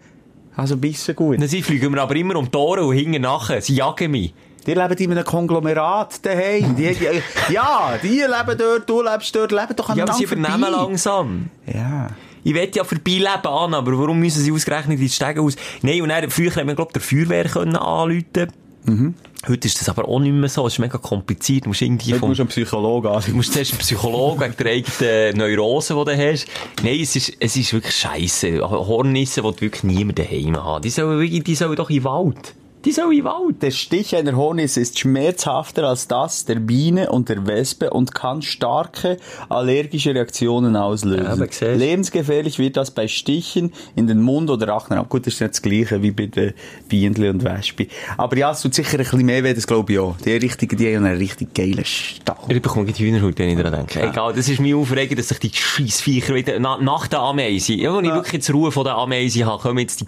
Also 0.56 0.76
bissen 0.76 1.14
gut. 1.14 1.40
Dann 1.40 1.48
sie 1.48 1.62
fliegen 1.62 1.92
mir 1.92 2.00
aber 2.00 2.16
immer 2.16 2.36
um 2.36 2.50
die 2.50 2.56
Ohren 2.56 2.84
und 2.84 2.94
hinten 2.94 3.22
nachher. 3.22 3.60
Sie 3.60 3.74
jagen 3.74 4.10
mich. 4.10 4.32
Die 4.66 4.74
leben 4.74 4.96
in 4.98 5.12
einem 5.12 5.24
Konglomerat 5.24 6.24
daheim. 6.26 6.74
Die, 6.74 6.92
die, 6.94 7.52
ja, 7.52 7.92
die 8.02 8.08
leben 8.20 8.58
dort, 8.58 8.88
du 8.88 9.02
lebst 9.02 9.34
dort, 9.36 9.52
leben 9.52 9.76
doch 9.76 9.94
Ja, 9.94 10.04
aber 10.04 10.14
sie 10.14 10.24
übernehmen 10.24 10.60
vorbei. 10.60 10.70
langsam. 10.70 11.50
Ja. 11.72 12.08
Ich 12.42 12.54
will 12.54 12.68
ja 12.74 12.84
vorbeileben, 12.84 13.46
Anna, 13.46 13.78
aber 13.78 13.98
warum 13.98 14.18
müssen 14.18 14.40
sie 14.40 14.52
ausgerechnet 14.52 14.98
in 14.98 15.04
die 15.04 15.08
Stege 15.08 15.40
aus? 15.40 15.56
Nein, 15.82 16.02
und 16.02 16.08
dann, 16.08 16.30
früher 16.30 16.54
haben 16.54 16.68
wir, 16.68 16.74
glaub 16.74 16.88
ich, 16.88 16.92
der 16.94 17.02
Feuerwehr 17.02 17.44
können 17.44 17.76
anrufen. 17.76 18.52
Mhm. 18.86 19.14
Heute 19.48 19.68
ist 19.68 19.80
das 19.80 19.88
aber 19.88 20.08
auch 20.08 20.18
nicht 20.18 20.32
mehr 20.32 20.48
so. 20.48 20.66
Es 20.66 20.72
ist 20.74 20.78
mega 20.80 20.98
kompliziert. 20.98 21.64
Du 21.64 21.68
musst 21.68 21.82
irgendwie 21.82 22.12
Du 22.12 22.18
vom, 22.18 22.30
musst 22.30 22.40
einen 22.40 22.48
Psychologen 22.48 23.08
du 23.10 23.16
an. 23.16 23.32
musst 23.34 23.52
zuerst 23.52 23.72
einen 23.72 23.78
Psychologen 23.80 24.40
wegen 24.40 24.56
der 24.56 24.72
eigenen 24.72 25.36
Neurose, 25.38 25.94
die 25.94 26.04
du 26.04 26.16
hast. 26.32 26.46
Nein, 26.82 26.98
es 27.00 27.14
ist, 27.14 27.32
es 27.38 27.56
ist 27.56 27.72
wirklich 27.72 27.94
scheisse. 27.94 28.60
Hornissen, 28.60 29.44
die 29.44 29.60
wirklich 29.60 29.84
niemand 29.84 30.18
daheim 30.18 30.56
haben. 30.56 30.82
Die 30.82 30.90
sollen, 30.90 31.44
die 31.44 31.54
sollen 31.54 31.76
doch 31.76 31.90
in 31.90 31.96
den 31.96 32.04
Wald. 32.04 32.54
Die 32.86 32.92
sollen 32.92 33.10
in 33.10 33.16
den 33.16 33.24
Wald. 33.24 33.62
Der 33.62 33.72
Stich 33.72 34.14
einer 34.14 34.36
Hornisse 34.36 34.80
ist 34.80 34.96
schmerzhafter 34.96 35.88
als 35.88 36.06
das 36.06 36.44
der 36.44 36.54
Biene 36.54 37.10
und 37.10 37.28
der 37.28 37.44
Wespe 37.48 37.90
und 37.90 38.14
kann 38.14 38.42
starke 38.42 39.16
allergische 39.48 40.14
Reaktionen 40.14 40.76
auslösen. 40.76 41.24
Ja, 41.24 41.32
aber. 41.32 41.74
Lebensgefährlich 41.74 42.60
wird 42.60 42.76
das 42.76 42.92
bei 42.92 43.08
Stichen 43.08 43.72
in 43.96 44.06
den 44.06 44.22
Mund 44.22 44.50
oder 44.50 44.68
Rachenraum. 44.68 45.08
Gut, 45.08 45.26
das 45.26 45.34
ist 45.34 45.40
nicht 45.40 45.54
das 45.54 45.62
Gleiche 45.62 46.00
wie 46.00 46.12
bei 46.12 46.26
den 46.26 46.54
Bienen 46.88 47.28
und 47.28 47.42
Wespen. 47.42 47.88
Aber 48.16 48.36
ja, 48.36 48.52
es 48.52 48.62
tut 48.62 48.72
sicher 48.72 48.92
ein 48.92 48.98
bisschen 48.98 49.26
mehr 49.26 49.42
weh, 49.42 49.52
das 49.52 49.66
glaube 49.66 49.92
ich 49.92 49.98
auch. 49.98 50.16
Die 50.24 50.30
richtigen, 50.30 50.76
die 50.76 50.94
haben 50.94 51.06
einen 51.06 51.18
richtig 51.18 51.54
geilen 51.54 51.84
Stall. 51.84 52.36
Ich 52.48 52.62
bekomme 52.62 52.84
gleich 52.84 53.00
Hühnerhaut, 53.00 53.36
wenn 53.36 53.48
ich 53.48 53.56
daran 53.56 53.84
denke. 53.84 54.00
Egal, 54.00 54.32
das 54.32 54.48
ist 54.48 54.60
mein 54.60 54.74
Aufregen, 54.74 55.16
dass 55.16 55.26
sich 55.26 55.40
die 55.40 55.50
Scheissviecher 55.52 56.36
wieder, 56.36 56.56
na, 56.60 56.78
nach 56.78 57.08
der 57.08 57.18
Ameise, 57.18 57.72
ja, 57.72 57.96
wenn 57.96 58.04
ich 58.04 58.12
wirklich 58.12 58.34
jetzt 58.34 58.54
Ruhe 58.54 58.70
von 58.70 58.84
der 58.84 58.94
Ameise 58.94 59.44
habe, 59.44 59.60
kommen 59.60 59.80
jetzt 59.80 60.02
die, 60.02 60.06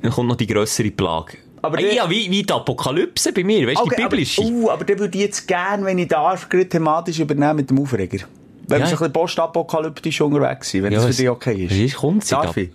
dann 0.00 0.10
kommt 0.10 0.30
noch 0.30 0.36
die 0.36 0.46
grössere 0.46 0.90
Plage. 0.90 1.36
Aber 1.66 1.76
die- 1.76 1.94
ja, 1.96 2.08
wie, 2.08 2.30
wie 2.30 2.42
die 2.42 2.52
Apokalypse 2.52 3.32
bei 3.32 3.44
mir, 3.44 3.66
weißt 3.66 3.80
du, 3.84 3.88
die 3.90 4.02
biblische. 4.02 4.42
Aber, 4.42 4.50
uh, 4.50 4.70
aber 4.70 4.84
den 4.84 4.98
würde 4.98 5.16
ich 5.18 5.24
jetzt 5.24 5.46
gerne, 5.48 5.84
wenn 5.84 5.98
ich 5.98 6.08
darf, 6.08 6.48
gerade 6.48 6.68
thematisch 6.68 7.18
übernehmen 7.20 7.56
mit 7.56 7.70
dem 7.70 7.78
Aufreger. 7.80 8.24
Wenn 8.68 8.80
Ja. 8.80 8.86
wir 8.86 8.90
so 8.90 8.94
ein 8.96 8.98
bisschen 8.98 9.12
postapokalyptisch 9.12 10.20
unterwegs 10.20 10.70
sind, 10.70 10.82
wenn 10.84 10.92
Ja, 10.92 10.98
das 11.04 11.14
für 11.16 11.22
dich 11.22 11.30
okay 11.30 11.64
ist. 11.64 11.72
ist? 11.72 12.00
Sie 12.20 12.30
Darf 12.30 12.54
da? 12.54 12.60
ich? 12.60 12.70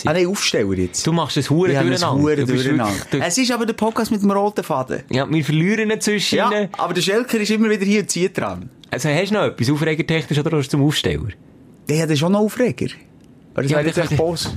Sie? 0.00 0.08
Ah, 0.08 0.12
nein, 0.12 0.26
Aufsteller 0.26 0.72
jetzt. 0.74 1.06
Du 1.06 1.12
machst 1.12 1.36
haben 1.78 1.86
ein 1.86 1.92
durcheinander. 1.92 2.36
Bist 2.36 2.48
durcheinander. 2.50 2.92
wirklich- 2.98 3.22
Es 3.24 3.38
ist 3.38 3.52
aber 3.52 3.66
der 3.66 3.74
Podcast 3.74 4.10
mit 4.10 4.20
dem 4.20 4.30
roten 4.32 4.64
Faden. 4.64 5.02
Ja, 5.10 5.30
wir 5.30 5.44
verlieren 5.44 5.90
ihn 5.90 6.00
zwischen 6.00 6.38
Ja, 6.38 6.50
aber 6.76 6.92
der 6.94 7.02
Schelker 7.02 7.38
ist 7.38 7.50
immer 7.52 7.70
wieder 7.70 7.84
hier 7.84 8.00
und 8.00 8.10
zieht 8.10 8.36
dran. 8.36 8.68
Also 8.90 9.08
hast 9.08 9.30
du 9.30 9.34
noch 9.34 9.44
etwas 9.44 9.70
aufregertechnisch 9.70 10.38
oder 10.40 10.56
hast 10.56 10.66
du 10.66 10.70
zum 10.78 10.84
Aufsteller? 10.84 11.28
Der 11.88 12.02
hat 12.02 12.18
schon 12.18 12.32
noch 12.32 12.40
Aufreger. 12.40 12.86
Aber 13.54 13.62
das 13.62 13.70
Ja, 13.70 13.78
wäre 13.78 13.86
jetzt 13.86 13.98
echt 13.98 14.10
der- 14.10 14.16
Boss. 14.16 14.52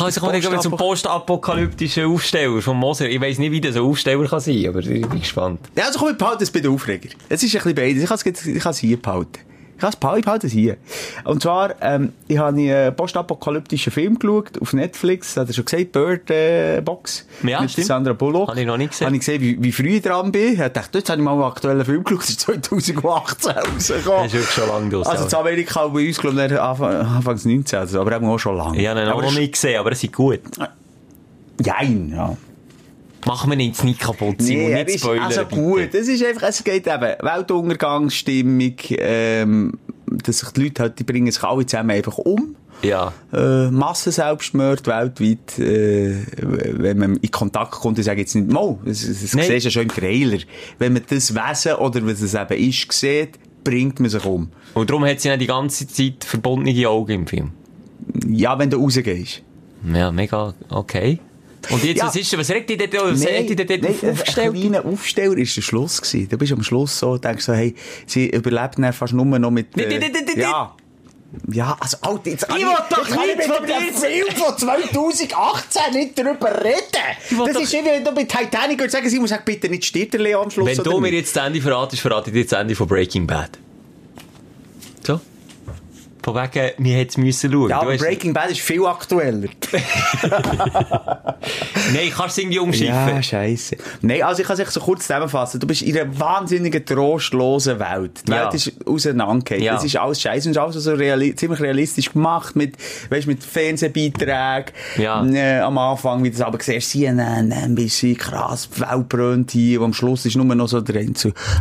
Also 0.00 0.20
kommen 0.20 0.34
wir 0.42 0.60
zum 0.60 0.76
postapokalyptischen 0.76 2.06
Aufsteller 2.06 2.60
von 2.60 2.76
Moser. 2.76 3.08
Ich 3.08 3.20
weiss 3.20 3.38
nicht, 3.38 3.52
wie 3.52 3.60
das 3.60 3.76
ein 3.76 3.82
Aufsteller 3.82 4.26
kann 4.28 4.40
sein, 4.40 4.66
aber 4.68 4.80
ich 4.80 4.88
bin 5.08 5.20
gespannt. 5.20 5.60
Ja, 5.76 5.84
also 5.86 5.98
komm, 5.98 6.10
ich 6.10 6.18
behalte 6.18 6.44
es 6.44 6.50
bei 6.50 6.60
den 6.60 6.72
Aufreger. 6.72 7.08
Es 7.28 7.42
ist 7.42 7.54
ein 7.54 7.58
bisschen 7.62 7.74
beides. 7.74 8.02
Ich 8.02 8.08
kann 8.08 8.16
es, 8.16 8.24
jetzt- 8.24 8.46
ich 8.46 8.62
kann 8.62 8.70
es 8.72 8.78
hier 8.78 9.00
behalten. 9.00 9.38
Behalten, 9.78 10.18
ich 10.18 10.24
behalte 10.24 10.46
es 10.46 10.52
hier. 10.52 10.76
Und 11.24 11.42
zwar, 11.42 11.74
ähm, 11.80 12.12
ich 12.28 12.38
habe 12.38 12.48
einen 12.48 12.94
postapokalyptischen 12.94 13.92
Film 13.92 14.18
geschaut, 14.18 14.60
auf 14.60 14.72
Netflix, 14.72 15.36
hat 15.36 15.48
er 15.48 15.54
schon 15.54 15.64
gesagt, 15.64 15.92
Bird 15.92 16.30
äh, 16.30 16.80
Box. 16.84 17.26
Ja, 17.42 17.60
mit 17.60 17.70
stimmt. 17.70 17.86
Sandra 17.86 18.12
Bullock. 18.12 18.48
Habe 18.48 18.60
ich 18.60 18.66
noch 18.66 18.76
nicht 18.76 18.90
gesehen. 18.90 19.06
Habe 19.06 19.16
ich 19.16 19.20
gesehen, 19.20 19.40
wie, 19.40 19.62
wie 19.62 19.72
früh 19.72 19.96
ich 19.96 20.02
dran 20.02 20.30
bin. 20.30 20.52
Ich 20.52 20.58
dachte, 20.58 20.98
jetzt 20.98 21.10
habe 21.10 21.20
ich 21.20 21.24
mal 21.24 21.32
einen 21.32 21.42
aktuellen 21.42 21.84
Film 21.84 22.04
geschaut, 22.04 22.22
das 22.22 22.30
ist 22.30 22.40
2018 22.40 23.50
rausgekommen. 23.52 24.22
Das 24.22 24.26
ist 24.26 24.32
wirklich 24.32 24.50
schon 24.50 24.68
lange 24.68 24.90
durch. 24.90 25.06
Also 25.06 25.24
in 25.26 25.34
Amerika 25.34 25.86
bei 25.88 26.06
uns, 26.06 26.18
glaube 26.18 26.46
ich, 26.46 26.60
Anfang, 26.60 26.94
Anfangs 26.94 27.44
19, 27.44 27.78
also, 27.78 28.00
aber 28.00 28.16
eben 28.16 28.26
auch 28.26 28.38
schon 28.38 28.56
lange. 28.56 28.80
ich 28.80 28.86
habe 28.86 29.00
ihn 29.02 29.08
auch 29.08 29.22
noch 29.22 29.34
nicht 29.34 29.52
gesehen, 29.52 29.80
aber 29.80 29.92
es 29.92 30.02
ist 30.02 30.12
gut. 30.12 30.40
Jein, 31.64 32.12
ja. 32.14 32.36
Machen 33.26 33.50
wir 33.50 33.58
jetzt 33.64 33.84
nicht 33.84 34.00
kaputt, 34.00 34.42
Simon, 34.42 34.72
Nee, 34.72 34.84
nicht 34.84 35.00
spoilern. 35.00 35.24
also 35.24 35.44
gut. 35.44 35.94
Es 35.94 36.08
ist 36.08 36.24
einfach, 36.24 36.48
es 36.48 36.64
geht 36.64 36.86
eben 36.86 37.14
Weltuntergangsstimmung, 37.20 38.74
ähm, 38.98 39.78
dass 40.06 40.40
sich 40.40 40.48
die 40.50 40.64
Leute 40.64 40.82
halt, 40.82 40.98
die 40.98 41.04
bringen 41.04 41.30
sich 41.30 41.42
alle 41.42 41.64
zusammen 41.66 41.90
einfach 41.90 42.18
um. 42.18 42.56
Ja. 42.82 43.12
Äh, 43.32 43.70
Massenselbstmord 43.70 44.86
weltweit, 44.86 45.58
äh, 45.58 46.16
wenn 46.36 46.98
man 46.98 47.16
in 47.16 47.30
Kontakt 47.30 47.72
kommt, 47.72 47.98
ich 47.98 48.04
sage 48.04 48.20
jetzt 48.22 48.34
nicht, 48.34 48.50
mal, 48.50 48.76
das, 48.84 49.06
das 49.06 49.34
Nein. 49.34 49.46
siehst 49.46 49.64
ja 49.66 49.70
schon 49.70 49.82
im 49.82 49.88
Trailer. 49.88 50.38
Wenn 50.78 50.94
man 50.94 51.02
das 51.08 51.34
Wesen 51.34 51.74
oder 51.74 52.04
was 52.04 52.20
es 52.20 52.34
eben 52.34 52.68
ist, 52.68 52.92
sieht, 52.92 53.38
bringt 53.62 54.00
man 54.00 54.10
sich 54.10 54.24
um. 54.24 54.48
Und 54.74 54.90
darum 54.90 55.04
hat 55.04 55.20
sie 55.20 55.28
dann 55.28 55.38
die 55.38 55.46
ganze 55.46 55.86
Zeit 55.86 56.24
verbundene 56.24 56.88
Augen 56.88 57.12
im 57.12 57.26
Film. 57.28 57.52
Ja, 58.26 58.58
wenn 58.58 58.68
du 58.70 58.78
rausgehst. 58.78 59.42
Ja, 59.92 60.10
mega 60.10 60.54
okay. 60.68 61.20
Und 61.70 61.84
jetzt, 61.84 61.98
Ja. 61.98 62.06
was 62.06 62.16
ist, 62.16 62.36
was 62.38 62.50
regt 62.50 62.68
dich 62.70 62.78
dort, 62.78 62.92
was 62.94 63.24
hat 63.24 63.48
dich 63.48 63.56
dort 63.56 63.70
nein, 63.82 63.94
aufgestellt? 64.12 64.54
Ein 64.54 64.60
kleiner 64.60 64.84
Aufsteller 64.84 65.36
ist 65.38 65.56
der 65.56 65.62
Schluss 65.62 66.00
gewesen. 66.02 66.28
Du 66.28 66.36
bist 66.38 66.52
am 66.52 66.62
Schluss 66.62 66.98
so, 66.98 67.18
denkst 67.18 67.44
so, 67.44 67.52
hey, 67.52 67.74
sie 68.06 68.28
überlebt 68.30 68.78
dann 68.78 68.92
fast 68.92 69.12
nur 69.12 69.24
noch 69.24 69.50
mit, 69.50 69.76
nicht, 69.76 70.36
ja. 70.36 70.74
Ja, 71.50 71.74
also, 71.80 71.96
Alter, 72.02 72.28
jetzt 72.30 72.46
Ich 72.50 72.54
will 72.56 72.66
doch 72.90 73.08
nicht 73.08 73.38
ich 73.38 73.46
von 73.46 73.66
dir- 73.66 73.98
Film 73.98 74.26
von 74.36 74.58
2018 74.58 75.82
nicht 75.94 76.18
darüber 76.18 76.62
reden. 76.62 77.46
Das 77.46 77.56
ist 77.62 77.72
wie 77.72 77.84
wenn 77.84 78.04
du 78.04 78.12
bei 78.14 78.24
Titanic 78.24 78.78
würdest 78.78 78.92
sagen, 78.92 79.08
sie 79.08 79.18
muss 79.18 79.30
sagen, 79.30 79.42
bitte 79.46 79.70
nicht 79.70 79.84
stirbt 79.86 80.12
der 80.12 80.20
Leo 80.20 80.42
am 80.42 80.50
Schluss. 80.50 80.66
Wenn 80.68 80.84
du 80.84 81.00
mir 81.00 81.10
jetzt 81.12 81.34
das 81.34 81.46
Ende 81.46 81.62
verratest, 81.62 82.02
verrate 82.02 82.28
ich 82.28 82.34
dir 82.34 82.44
das 82.44 82.52
Ende 82.60 82.74
von 82.74 82.86
Breaking 82.86 83.26
Bad. 83.26 83.58
Von 86.22 86.34
wegen, 86.36 86.70
wir 86.78 86.96
hätten 86.96 87.26
es 87.26 87.40
schauen. 87.40 87.68
Ja, 87.68 87.80
aber 87.80 87.96
Breaking 87.96 88.32
Bad 88.32 88.50
ist 88.50 88.60
viel 88.60 88.84
aktueller. 88.86 89.48
Nein, 91.92 92.12
kannst 92.16 92.36
du 92.36 92.42
irgendwie 92.42 92.58
umschiffen. 92.60 92.94
Ja, 92.94 93.22
scheiße. 93.22 93.76
Nein, 94.02 94.22
also 94.22 94.42
ich 94.42 94.46
kann 94.48 94.58
es 94.58 94.72
so 94.72 94.80
kurz 94.80 95.02
zusammenfassen. 95.02 95.58
Du 95.60 95.66
bist 95.66 95.82
in 95.82 95.98
einer 95.98 96.18
wahnsinnigen, 96.18 96.84
trostlosen 96.84 97.78
Welt. 97.80 98.22
Die 98.26 98.30
Ja. 98.32 98.44
Welt 98.44 98.54
ist 98.54 98.72
auseinandergefallen. 98.86 99.64
Ja. 99.64 99.74
Das 99.74 99.84
ist 99.84 99.96
alles 99.96 100.20
scheiße 100.20 100.48
und 100.48 100.52
ist 100.52 100.58
alles 100.58 100.74
so 100.76 100.94
reali 100.94 101.34
ziemlich 101.34 101.60
realistisch 101.60 102.12
gemacht 102.12 102.54
mit, 102.54 102.76
weißt, 103.10 103.26
mit 103.26 103.42
Fernsehbeiträgen. 103.42 104.72
Ja. 104.98 105.24
Äh, 105.26 105.60
am 105.60 105.76
Anfang, 105.78 106.22
wie 106.22 106.30
du 106.30 106.36
es 106.36 106.40
aber 106.40 106.58
siehst, 106.60 106.90
CNN, 106.90 107.50
NBC, 107.50 108.16
krass, 108.16 108.68
die 108.76 108.80
Welt 108.80 109.08
brennt 109.08 109.50
hier. 109.50 109.80
Und 109.80 109.86
am 109.86 109.92
Schluss 109.92 110.24
ist 110.24 110.36
nur 110.36 110.44
noch 110.54 110.68
so 110.68 110.80
der 110.80 111.04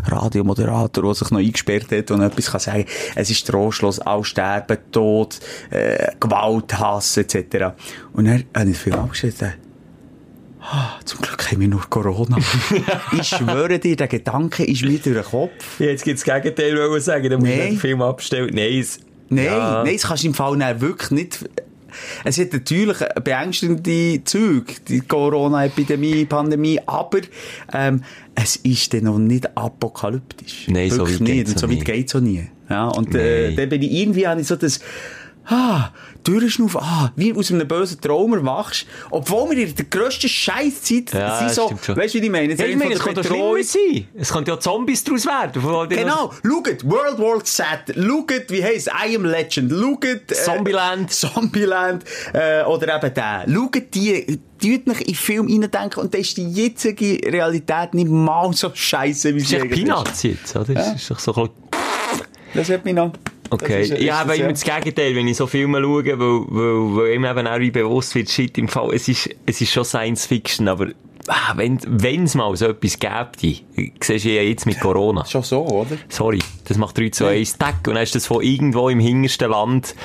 Radiomoderator, 0.08 1.04
der 1.04 1.14
sich 1.16 1.32
noch 1.32 1.40
eingesperrt 1.40 1.92
hat 1.92 2.12
und 2.12 2.22
etwas 2.22 2.52
kann 2.52 2.60
sagen. 2.60 2.86
Es 3.16 3.30
ist 3.30 3.48
trostlos, 3.48 4.00
all 4.00 4.24
sterben, 4.60 4.78
Tod, 4.92 5.40
äh, 5.70 6.08
Gewalt, 6.20 6.78
Hass, 6.78 7.18
etc. 7.18 7.68
Und 8.14 8.26
dann 8.26 8.44
habe 8.56 8.70
ich 8.70 8.78
Film 8.78 8.96
abgeschnitten. 8.98 9.54
Ah, 10.64 11.00
zum 11.06 11.20
Glück 11.22 11.52
haben 11.52 11.60
wir 11.60 11.68
nur 11.68 11.82
Corona. 11.90 12.38
ich 13.20 13.28
schwöre 13.28 13.80
dir, 13.80 13.96
der 13.96 14.08
Gedanke 14.08 14.64
ist 14.64 14.84
mir 14.84 15.00
durch 15.00 15.16
den 15.16 15.24
Kopf. 15.24 15.80
Jetzt 15.80 16.04
gibt 16.04 16.20
es 16.20 16.24
das 16.24 16.36
Gegenteil, 16.42 16.78
wollte 16.78 16.98
ich 17.00 17.04
sagen. 17.04 17.30
Dann 17.32 17.40
muss 17.40 17.50
ich 17.50 17.56
den 17.60 17.78
Film 17.78 18.02
abstellen. 18.02 18.52
Nein, 18.54 18.80
es, 18.80 19.00
Nein, 19.30 19.46
Ja. 19.46 19.84
nein, 19.84 19.94
das 19.96 20.04
kannst 20.04 20.24
du 20.24 20.28
im 20.28 20.34
Fall 20.36 20.60
wirklich 20.82 21.12
nicht. 21.12 21.50
Es 22.24 22.38
hat 22.38 22.54
natürlich 22.54 22.98
beängstigende 23.24 24.24
Züge, 24.24 24.74
die 24.88 25.02
Corona-Epidemie, 25.02 26.26
Pandemie, 26.26 26.80
aber 26.86 27.20
ähm, 27.74 28.04
es 28.36 28.56
ist 28.58 28.94
dann 28.94 29.06
noch 29.06 29.18
nicht 29.18 29.58
apokalyptisch. 29.58 30.68
Nein, 30.70 30.90
so 30.90 31.00
wirklich 31.00 31.16
weit 31.20 31.22
nicht. 31.22 31.34
geht's 31.34 31.52
Und 31.54 31.60
so 31.60 31.70
weit 31.70 31.78
nie. 31.80 31.84
geht's 31.84 32.16
auch 32.16 32.20
nie. 32.22 32.48
Ja, 32.72 32.88
und 32.88 33.14
äh, 33.16 33.54
dann 33.54 33.70
bin 33.70 33.82
ich 33.82 33.92
irgendwie, 33.92 34.28
habe 34.28 34.42
ich 34.42 34.48
so 34.48 34.56
das, 34.56 34.80
ah, 35.46 35.90
durchschnaufen, 36.24 36.80
ah, 36.82 37.12
wie 37.16 37.34
aus 37.34 37.52
einem 37.52 37.68
bösen 37.68 38.00
Traum 38.00 38.34
erwachst, 38.34 38.86
obwohl 39.10 39.52
wir 39.52 39.68
in 39.68 39.76
der 39.76 39.86
grössten 39.86 40.30
Scheißzeit 40.30 41.14
Ja, 41.14 41.50
sind 41.50 41.52
so, 41.52 41.96
weißt 41.96 42.14
du, 42.14 42.22
wie 42.22 42.26
ich 42.26 42.32
meine? 42.32 42.54
Ja, 42.54 42.66
ich 42.66 42.76
meine, 42.76 42.94
es 42.94 43.00
könnte 43.00 43.22
Betreuung. 43.22 43.64
sein. 43.64 44.08
Es 44.16 44.32
könnte 44.32 44.52
ja 44.52 44.60
Zombies 44.60 45.04
daraus 45.04 45.26
werden. 45.26 45.90
Genau, 45.90 46.32
schaut, 46.44 46.84
World 46.90 47.20
War 47.20 47.44
Z, 47.44 47.66
schaut, 47.96 48.50
wie 48.50 48.64
heisst 48.64 48.88
I 48.88 49.16
Am 49.16 49.26
Legend, 49.26 49.72
schaut, 49.72 50.06
äh, 50.06 50.34
Zombieland. 50.34 51.12
Zombieland, 51.12 52.04
äh, 52.34 52.64
oder 52.64 52.96
eben 52.96 53.14
der. 53.14 53.46
Schaut 53.48 53.94
die, 53.94 54.40
tut 54.62 54.88
mich 54.88 55.08
in 55.08 55.16
Film 55.16 55.48
reindenken 55.48 56.04
und 56.04 56.14
dann 56.14 56.22
ist 56.22 56.38
die 56.38 56.50
jetzige 56.50 57.20
Realität 57.32 57.94
nicht 57.94 58.10
mal 58.10 58.54
so 58.54 58.70
scheiße, 58.74 59.34
wie 59.34 59.40
Das 59.40 59.44
ist 59.44 59.50
sie 59.50 59.56
echt 59.56 59.66
eigentlich 59.66 59.86
Peanuts 59.86 60.24
jetzt, 60.24 60.56
oder? 60.56 60.74
Das 60.74 60.96
ist 60.96 61.10
doch 61.10 61.20
so. 61.20 61.50
Das 62.54 62.70
hat 62.70 62.86
mich 62.86 62.94
noch. 62.94 63.12
Okay, 63.50 63.84
habe 64.12 64.30
das, 64.30 64.38
immer 64.38 64.46
ja. 64.46 64.48
das 64.48 64.64
Gegenteil, 64.64 65.14
wenn 65.14 65.28
ich 65.28 65.36
so 65.36 65.46
Filme 65.46 65.82
schaue, 65.82 66.06
weil, 66.06 66.18
weil, 66.18 66.96
weil 66.96 67.14
ihm 67.16 67.26
eben 67.26 67.48
auch 67.48 67.60
wie 67.60 67.72
bewusst 67.72 68.16
wird, 68.16 68.30
shit, 68.30 68.58
im 68.58 68.70
Fall, 68.70 68.94
es 68.94 69.10
ist, 69.10 69.30
es 69.46 69.60
ist 69.60 69.74
schon 69.74 69.84
Science 69.84 70.26
Fiction, 70.26 70.70
aber 70.70 70.88
ah, 71.28 71.54
wenn 71.56 72.24
es 72.24 72.36
mal 72.36 72.56
so 72.56 72.68
etwas 72.68 72.98
gäbe, 72.98 73.32
siehst 74.02 74.26
du 74.26 74.30
ja 74.30 74.42
jetzt 74.42 74.66
mit 74.66 74.80
Corona. 74.80 75.26
Schon 75.26 75.44
so, 75.44 75.66
oder? 75.68 75.98
Sorry, 76.08 76.40
das 76.66 76.78
macht 76.78 76.98
3 76.98 77.10
zu 77.10 77.26
1 77.26 77.58
Tag 77.58 77.88
und 77.88 77.96
dann 77.96 78.04
ist 78.04 78.16
das 78.16 78.26
von 78.26 78.42
irgendwo 78.42 78.88
im 78.88 79.02
hintersten 79.02 79.52
Land 79.52 79.96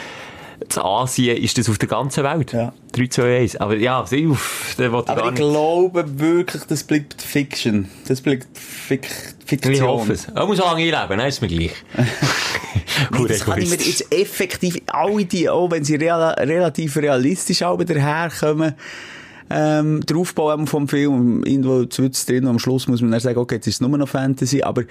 zu 0.68 0.84
Asien, 0.84 1.36
ist 1.36 1.58
das 1.58 1.68
auf 1.68 1.78
der 1.78 1.88
ganzen 1.88 2.24
Welt. 2.24 2.52
Ja. 2.52 2.72
3 2.92 3.06
zu 3.06 3.22
1. 3.22 3.56
Aber 3.56 3.76
ja, 3.76 4.04
sieh 4.06 4.26
auf, 4.26 4.74
da 4.76 4.90
wollte 4.90 5.10
Aber 5.10 5.24
ich 5.24 5.30
nicht... 5.32 5.36
glaube 5.36 6.18
wirklich, 6.18 6.62
das 6.64 6.84
bleibt 6.84 7.20
Fiction. 7.20 7.88
Das 8.08 8.20
bleibt 8.20 8.46
Fik 8.54 9.08
Fiktion. 9.44 9.74
Ich 9.74 9.82
hoffe 9.82 10.12
es. 10.12 10.28
Er 10.28 10.46
muss 10.46 10.58
lange 10.58 10.82
einleben, 10.82 11.18
dann 11.18 11.28
ist 11.28 11.40
mir 11.40 11.48
gleich. 11.48 11.72
Gut 13.12 13.30
das 13.30 13.44
kann 13.44 13.60
ich 13.60 13.68
mir 13.68 13.76
jetzt 13.76 14.12
effektiv, 14.12 14.78
alle 14.86 15.24
die, 15.24 15.48
auch 15.48 15.70
wenn 15.70 15.84
sie 15.84 15.96
real, 15.96 16.34
relativ 16.38 16.96
realistisch 16.96 17.62
auch 17.62 17.82
daherkommen, 17.82 18.74
ähm, 19.50 20.00
der 20.04 20.16
Aufbau 20.16 20.66
vom 20.66 20.88
Film, 20.88 21.44
irgendwo 21.44 21.84
zwischen 21.84 22.26
drin, 22.26 22.44
und 22.44 22.50
am 22.50 22.58
Schluss 22.58 22.88
muss 22.88 23.00
man 23.00 23.12
dann 23.12 23.20
sagen, 23.20 23.38
okay, 23.38 23.56
jetzt 23.56 23.66
ist 23.66 23.74
es 23.74 23.80
nur 23.80 23.96
noch 23.96 24.08
Fantasy, 24.08 24.62
aber 24.62 24.82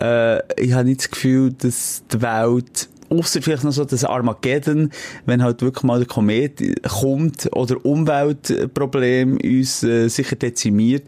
äh, 0.00 0.40
ich 0.62 0.72
habe 0.72 0.84
nicht 0.84 1.00
das 1.00 1.10
Gefühl, 1.10 1.52
dass 1.52 2.02
die 2.12 2.20
Welt 2.20 2.88
Ausser 3.08 3.42
vielleicht 3.42 3.64
noch 3.64 3.72
so 3.72 3.84
das 3.84 4.04
Armageddon, 4.04 4.90
wenn 5.26 5.42
halt 5.42 5.62
wirklich 5.62 5.84
mal 5.84 5.98
der 5.98 6.08
Komet 6.08 6.62
kommt 6.88 7.48
oder 7.52 7.84
Umweltproblem 7.84 9.38
uns 9.42 9.82
äh, 9.82 10.08
sicher 10.08 10.36
dezimiert. 10.36 11.04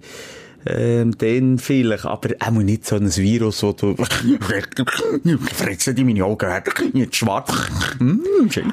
Ähm, 0.69 1.17
dann 1.19 1.59
vielleicht, 1.59 2.07
aber 2.07 2.31
auch 2.41 2.51
nicht 2.51 2.87
so 2.87 2.97
ein 2.97 3.15
Virus, 3.15 3.63
wo 3.63 3.73
du 3.73 3.95
fressen 5.53 5.95
die 5.95 6.03
meine 6.03 6.25
Augen, 6.25 6.49
jetzt 6.93 7.15
schwarz. 7.15 7.53
Mm, 8.01 8.19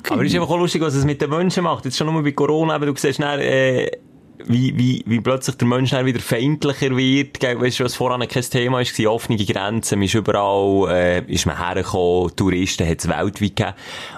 Aber 0.09 0.23
ist 0.23 0.33
einfach 0.33 0.49
auch 0.49 0.57
lustig, 0.57 0.81
was 0.81 0.95
es 0.95 1.05
mit 1.05 1.21
den 1.21 1.29
Menschen 1.29 1.63
macht. 1.63 1.85
Jetzt 1.85 1.97
schon 1.97 2.11
nur 2.11 2.23
bei 2.23 2.31
Corona, 2.31 2.73
aber 2.73 2.87
du 2.87 2.95
siehst 2.95 3.21
dann, 3.21 3.39
äh, 3.39 3.91
wie, 4.47 4.77
wie, 4.77 5.03
wie 5.05 5.19
plötzlich 5.19 5.57
der 5.57 5.67
Mensch 5.67 5.91
dann 5.91 6.05
wieder 6.05 6.19
feindlicher 6.19 6.95
wird. 6.95 7.39
Gell, 7.39 7.59
Weißt 7.59 7.79
du, 7.79 7.83
was 7.83 7.95
vorher 7.95 8.25
kein 8.27 8.43
Thema 8.43 8.79
war, 8.79 9.11
offene 9.11 9.37
Grenzen, 9.37 9.99
man 9.99 10.05
ist 10.05 10.13
überall, 10.13 10.89
äh, 10.91 11.31
ist 11.31 11.45
man 11.45 11.57
hergekommen, 11.57 12.35
Touristen 12.35 12.87
hat 12.87 12.99
es 12.99 13.07
weltweit 13.07 13.55
gegeben. 13.55 13.73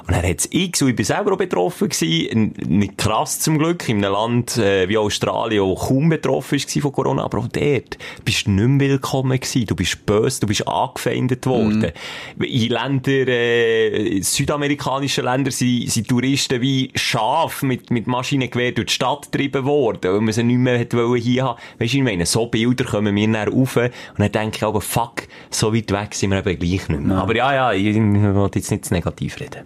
Und 0.07 0.15
dann 0.15 0.23
hat 0.23 0.39
es 0.39 0.47
x, 0.51 0.81
und 0.81 0.89
ich 0.89 0.95
bin 0.95 1.05
selber 1.05 1.33
auch 1.33 1.37
betroffen 1.37 1.89
gewesen, 1.89 2.53
nicht 2.65 2.97
krass 2.97 3.39
zum 3.39 3.57
Glück, 3.57 3.87
in 3.89 4.03
einem 4.03 4.13
Land 4.13 4.57
äh, 4.57 4.87
wie 4.87 4.97
Australien, 4.97 5.63
wo 5.63 5.75
kaum 5.75 6.09
betroffen 6.09 6.59
war 6.59 6.81
von 6.81 6.91
Corona, 6.91 7.23
aber 7.23 7.39
auch 7.39 7.47
dort 7.47 7.97
bist 8.23 8.47
du 8.47 8.51
nicht 8.51 8.67
mehr 8.67 8.89
willkommen 8.89 9.39
gewesen. 9.39 9.65
Du 9.65 9.75
bist 9.75 10.05
böse, 10.05 10.41
du 10.41 10.47
bist 10.47 10.67
angefeindet 10.67 11.45
worden. 11.45 11.91
In 12.39 12.69
Ländern, 12.69 13.27
äh, 13.27 14.21
südamerikanischen 14.21 15.23
Ländern 15.23 15.51
sind, 15.51 15.89
sind 15.89 16.07
Touristen 16.07 16.61
wie 16.61 16.91
Schaf 16.95 17.63
mit, 17.63 17.89
mit 17.91 18.07
Maschinengewehr 18.07 18.71
durch 18.71 18.87
die 18.87 18.93
Stadt 18.93 19.31
getrieben 19.31 19.65
worden, 19.65 20.14
weil 20.15 20.21
man 20.21 20.33
sie 20.33 20.43
nicht 20.43 20.57
mehr 20.57 20.85
wollen 20.93 21.21
hier 21.21 21.43
haben. 21.43 21.59
Weißt 21.79 21.93
du, 21.93 21.97
ich 21.97 22.03
meine, 22.03 22.25
so 22.25 22.47
Bilder 22.47 22.85
kommen 22.85 23.13
mir 23.13 23.31
dann 23.31 23.49
rauf 23.49 23.75
und 23.75 23.91
dann 24.17 24.31
denke 24.31 24.57
ich 24.57 24.63
aber, 24.63 24.81
fuck, 24.81 25.23
so 25.49 25.73
weit 25.73 25.91
weg 25.91 26.13
sind 26.13 26.31
wir 26.31 26.45
eben 26.45 26.59
gleich 26.59 26.89
nicht 26.89 27.01
mehr. 27.01 27.17
Aber 27.17 27.35
ja, 27.35 27.53
ja, 27.53 27.73
ich, 27.73 27.85
ich 27.87 27.95
will 27.95 28.49
jetzt 28.53 28.71
nicht 28.71 28.85
zu 28.85 28.93
negativ 28.93 29.39
reden. 29.39 29.63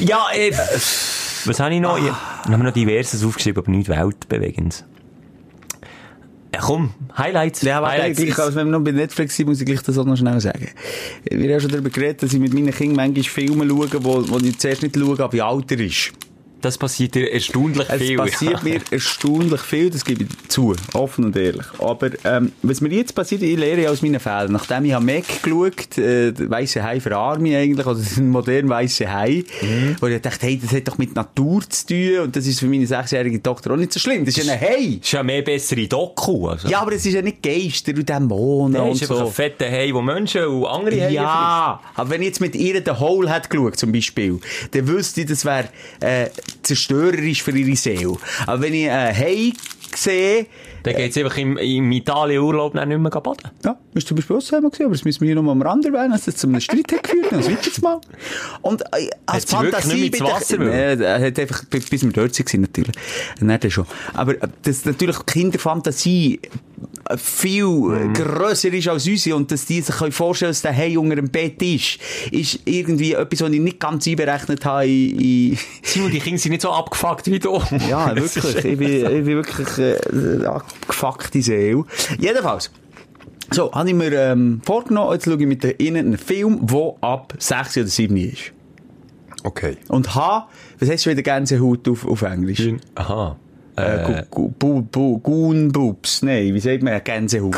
Ja, 0.00 0.26
äh, 0.34 0.52
was 1.44 1.60
habe 1.60 1.74
ich 1.74 1.80
noch? 1.80 1.98
Ich, 1.98 2.04
ich 2.04 2.12
habe 2.50 2.62
noch 2.62 2.72
diverses 2.72 3.24
aufgeschrieben, 3.24 3.62
aber 3.62 3.70
nichts 3.70 3.88
Weltbewegendes. 3.88 4.84
Ja, 6.54 6.60
komm, 6.62 6.94
Highlights. 7.16 7.62
Ja, 7.62 7.78
aber 7.78 7.88
Highlights. 7.88 8.18
gleich, 8.18 8.38
als 8.38 8.54
wenn 8.54 8.68
wir 8.68 8.78
noch 8.78 8.84
bei 8.84 8.92
Netflix 8.92 9.36
sind, 9.36 9.48
muss 9.48 9.60
ich 9.60 9.66
gleich 9.66 9.82
das 9.82 9.98
auch 9.98 10.06
noch 10.06 10.16
schnell 10.16 10.40
sagen. 10.40 10.68
Wir 11.30 11.52
haben 11.52 11.60
schon 11.60 11.70
darüber 11.70 11.90
geredet, 11.90 12.22
dass 12.22 12.32
ich 12.32 12.40
mit 12.40 12.54
meinen 12.54 12.72
Kindern 12.72 12.96
manchmal 12.96 13.24
Filme 13.24 13.68
schaue, 13.68 14.04
wo, 14.04 14.28
wo 14.28 14.38
ich 14.38 14.58
zuerst 14.58 14.82
nicht 14.82 14.96
schaue, 14.96 15.20
aber 15.20 15.32
wie 15.32 15.42
alter 15.42 15.78
ist. 15.78 16.12
Das 16.66 16.78
passiert 16.78 17.14
dir 17.14 17.32
erstaunlich 17.32 17.88
Es 17.88 18.02
viel. 18.02 18.16
passiert 18.16 18.62
mir 18.64 18.80
erstaunlich 18.90 19.60
viel, 19.60 19.88
das 19.90 20.04
gebe 20.04 20.24
ich 20.24 20.48
zu, 20.48 20.74
offen 20.94 21.26
und 21.26 21.36
ehrlich. 21.36 21.64
Aber 21.78 22.10
ähm, 22.24 22.50
was 22.62 22.80
mir 22.80 22.88
jetzt 22.92 23.14
passiert, 23.14 23.42
ich 23.42 23.56
lehre 23.56 23.82
ja 23.82 23.90
aus 23.90 24.02
meinen 24.02 24.18
Fehlern. 24.18 24.50
Nachdem 24.52 24.84
ich 24.84 24.92
habe 24.92 25.04
Mac 25.04 25.24
geschaut, 25.42 25.96
äh, 25.98 26.32
Weisse 26.50 26.82
Hai 26.82 26.98
für 27.00 27.16
Arme 27.16 27.56
eigentlich, 27.56 27.86
oder 27.86 28.00
den 28.16 28.30
modernen 28.30 28.68
Weisse 28.68 29.12
Hai, 29.12 29.44
Mhm. 29.62 29.96
wo 30.00 30.06
ich 30.08 30.20
dachte, 30.20 30.44
hey, 30.46 30.58
das 30.60 30.72
hat 30.72 30.88
doch 30.88 30.98
mit 30.98 31.14
Natur 31.14 31.62
zu 31.68 31.86
tun 31.86 32.18
und 32.24 32.36
das 32.36 32.46
ist 32.46 32.58
für 32.60 32.66
meine 32.66 32.86
sechsjährige 32.86 33.42
Tochter 33.42 33.70
auch 33.72 33.76
nicht 33.76 33.92
so 33.92 34.00
schlimm. 34.00 34.24
Das 34.24 34.36
ist 34.36 34.44
ja 34.46 34.52
ein 34.54 34.60
Hai. 34.60 34.98
ist 35.00 35.12
ja 35.12 35.22
mehr 35.22 35.42
bessere 35.42 35.86
Doku. 35.86 36.48
Also. 36.48 36.68
Ja, 36.68 36.80
aber 36.80 36.92
es 36.92 37.06
ist 37.06 37.14
ja 37.14 37.22
nicht 37.22 37.42
Geister 37.42 37.92
und 37.94 38.08
Dämonen 38.08 38.72
Der 38.72 38.82
und 38.82 38.92
ist 38.92 39.02
einfach 39.02 39.16
so. 39.18 39.26
ein 39.26 39.32
fetter 39.32 39.70
Hai, 39.70 39.90
wo 39.92 40.02
Menschen 40.02 40.44
und 40.46 40.66
andere 40.66 41.00
Haie 41.00 41.12
Ja, 41.14 41.80
aber 41.94 42.10
wenn 42.10 42.22
ich 42.22 42.28
jetzt 42.28 42.40
mit 42.40 42.54
ihr 42.56 42.82
den 42.82 42.98
Hole 42.98 43.32
hätte 43.32 43.48
geschaut, 43.48 43.76
zum 43.76 43.92
Beispiel, 43.92 44.40
dann 44.72 44.88
wüsste 44.88 45.20
ich, 45.22 45.26
das 45.28 45.44
wäre 45.44 45.68
äh, 46.00 46.26
zerstörerisch 46.62 47.42
für 47.42 47.56
ihre 47.56 47.76
Seele. 47.76 48.16
Aber 48.46 48.62
wenn 48.62 48.74
ich 48.74 48.90
einen 48.90 49.16
Hai 49.16 49.52
sehe. 49.94 50.46
Dann 50.82 50.94
geht's 50.94 51.16
einfach 51.16 51.36
im, 51.38 51.56
im 51.56 51.90
Italien-Urlaub 51.90 52.74
nicht 52.74 52.86
mehr 52.86 53.10
baden. 53.10 53.50
ja, 53.64 53.76
ist 53.94 54.06
zum 54.06 54.16
Beispiel 54.16 54.36
auch 54.36 54.40
zusammen 54.40 54.70
gewesen, 54.70 54.84
aber 54.84 54.94
das 54.94 55.04
müssen 55.04 55.20
wir 55.22 55.26
hier 55.26 55.34
noch 55.34 55.42
mal 55.42 55.52
am 55.52 55.62
Rand 55.62 55.84
erwähnen, 55.84 56.12
dass 56.12 56.26
das 56.26 56.36
zu 56.36 56.46
einem 56.46 56.60
Streit 56.60 56.92
hat 56.92 57.02
geführt, 57.02 57.26
dann 57.30 57.44
weiter 57.44 57.58
jetzt 57.64 57.82
mal. 57.82 58.00
Und 58.62 58.82
äh, 58.82 59.08
als 59.26 59.52
Hat 59.52 59.62
Fantasie... 59.62 60.06
ins 60.06 60.20
Wasser 60.20 60.58
bitte- 60.58 60.70
wollen? 60.70 60.98
Nee, 60.98 61.04
er 61.04 61.26
hat 61.26 61.38
einfach, 61.40 61.64
bis 61.64 61.90
wir 61.90 62.12
dort 62.12 62.38
waren, 62.38 62.60
natürlich. 62.60 62.94
Nicht 63.40 63.72
schon. 63.72 63.86
Aber 64.14 64.34
äh, 64.34 64.48
das 64.62 64.84
natürlich 64.84 65.26
Kinderfantasie 65.26 66.40
äh, 66.44 66.48
viel 67.16 67.64
Mhm. 67.66 68.12
grösser 68.14 68.72
ist 68.72 68.88
als 68.88 69.06
unsere 69.06 69.36
und 69.36 69.50
dass 69.52 69.64
die 69.66 69.80
sich 69.80 69.94
können 69.94 70.12
vorstellen 70.12 70.50
dass 70.50 70.62
der 70.62 70.76
Hai 70.76 70.98
unter 70.98 71.16
dem 71.16 71.28
Bett 71.30 71.62
ist, 71.62 71.98
ist 72.32 72.58
irgendwie 72.64 73.12
etwas, 73.12 73.40
was 73.42 73.50
ich 73.50 73.60
nicht 73.60 73.78
ganz 73.78 74.06
einberechnet 74.06 74.64
habe 74.64 74.86
in, 74.86 75.18
in 75.52 75.58
Simon, 75.82 76.10
die 76.10 76.18
Kinder 76.18 76.38
sind 76.38 76.50
nicht 76.52 76.62
so 76.62 76.70
abgefuckt 76.72 77.26
wie 77.30 77.38
du. 77.38 77.60
ja, 77.88 78.14
wirklich. 78.16 78.56
Ich 78.64 78.78
bin, 78.78 78.88
ich 78.90 79.24
bin 79.24 79.26
wirklich 79.26 79.78
äh, 79.78 80.44
abgefuckte 80.46 81.40
Seele. 81.42 81.84
Jedenfalls. 82.18 82.70
So, 83.52 83.70
habe 83.72 83.88
ich 83.88 83.94
mir 83.94 84.12
ähm, 84.12 84.60
vorgenommen, 84.64 85.12
jetzt 85.12 85.24
schaue 85.26 85.34
ich 85.40 85.46
mit 85.46 85.80
Ihnen 85.80 86.06
einen 86.06 86.18
Film, 86.18 86.66
der 86.66 86.94
ab 87.00 87.32
6 87.38 87.76
oder 87.76 87.86
7 87.86 88.16
ist. 88.16 88.52
Okay. 89.44 89.76
Und 89.86 90.16
habe, 90.16 90.46
was 90.80 90.88
heißt 90.90 91.04
schon 91.04 91.12
wieder 91.12 91.22
Gänsehaut 91.22 91.88
auf, 91.88 92.04
auf 92.04 92.22
Englisch? 92.22 92.68
Aha. 92.96 93.36
Äh, 93.76 94.24
Bu- 94.30 95.18
Goonboobs. 95.18 96.22
Nein, 96.22 96.54
wie 96.54 96.60
sagt 96.60 96.82
man 96.82 97.02
Gänsehaut? 97.04 97.54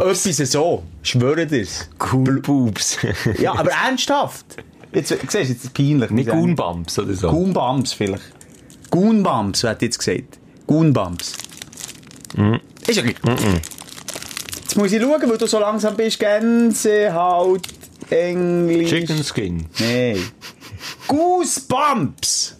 Etwas 0.00 0.24
so. 0.50 0.82
Schwöre 1.02 1.46
dir's. 1.46 1.88
Cool 2.12 2.40
Boobs. 2.40 2.98
Ja, 3.38 3.52
aber 3.54 3.70
ernsthaft. 3.70 4.44
Jetzt, 4.92 5.08
siehst 5.08 5.22
du, 5.34 5.38
jetzt 5.38 5.50
ist 5.50 5.64
es 5.64 5.70
peinlich. 5.70 6.10
Nicht 6.10 6.30
Goonbumps 6.30 6.98
oder 6.98 7.14
so. 7.14 7.30
Goonbums 7.30 7.92
vielleicht. 7.92 8.22
Goonbums, 8.90 9.62
wer 9.62 9.70
hat 9.70 9.82
jetzt 9.82 9.98
gesagt? 9.98 10.38
Goonbums. 10.66 11.34
Ist 12.86 12.96
ja 12.96 13.02
gleich. 13.02 13.16
Jetzt 14.62 14.76
muss 14.76 14.92
ich 14.92 15.00
schauen, 15.02 15.22
weil 15.30 15.38
du 15.38 15.46
so 15.46 15.58
langsam 15.60 15.96
bist. 15.96 16.18
Gänsehaut, 16.18 17.68
Englisch. 18.10 18.88
Chicken 18.90 19.22
Skin. 19.22 19.66
Nein. 19.78 20.18
Goosebumps. 21.06 22.55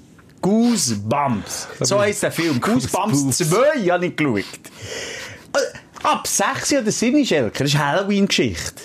Goosebumps. 0.46 1.66
So 1.80 1.98
heisst 1.98 2.22
der 2.22 2.30
Film. 2.30 2.60
Goosebumps 2.60 3.38
2 3.38 3.90
habe 3.90 4.06
ich 4.06 4.14
geschaut. 4.14 4.44
Äh, 4.44 6.04
Ab 6.04 6.24
6 6.24 6.72
oder 6.74 6.92
7 6.92 7.26
Schelker. 7.26 7.64
Das 7.64 7.74
ist 7.74 7.80
eine 7.80 7.86
Halloween-Geschichte. 7.86 8.82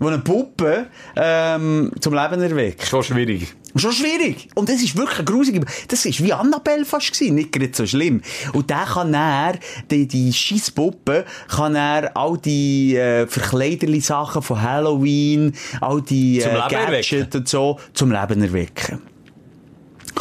Wo 0.00 0.08
eine 0.08 0.18
Puppe 0.18 0.86
ähm, 1.14 1.92
zum 2.00 2.12
Leben 2.12 2.40
erweckt. 2.40 2.86
Schon 2.88 3.04
schwierig. 3.04 3.54
Schon 3.76 3.92
schwierig. 3.92 4.48
Und 4.54 4.68
das 4.68 4.82
ist 4.82 4.96
wirklich 4.96 5.24
grusig. 5.24 5.64
Das 5.86 6.04
ist 6.04 6.22
wie 6.24 6.32
Annabelle 6.32 6.84
fast 6.84 7.12
gewesen. 7.12 7.36
Nicht 7.36 7.52
gerade 7.52 7.70
so 7.72 7.86
schlimm. 7.86 8.20
Und 8.52 8.70
der 8.70 8.84
kann 8.84 9.14
er, 9.14 9.58
die, 9.90 10.08
die 10.08 10.32
Scheisspuppe, 10.32 11.24
kann 11.48 11.76
er 11.76 12.16
all 12.16 12.36
die 12.38 12.96
äh, 12.96 13.28
verkleiderli 13.28 14.00
Sachen 14.00 14.42
von 14.42 14.60
Halloween, 14.60 15.52
all 15.80 16.02
die 16.02 16.40
äh, 16.40 16.60
Gadgets 16.68 17.34
und 17.34 17.48
so 17.48 17.78
zum 17.92 18.10
Leben 18.10 18.42
erwecken. 18.42 19.15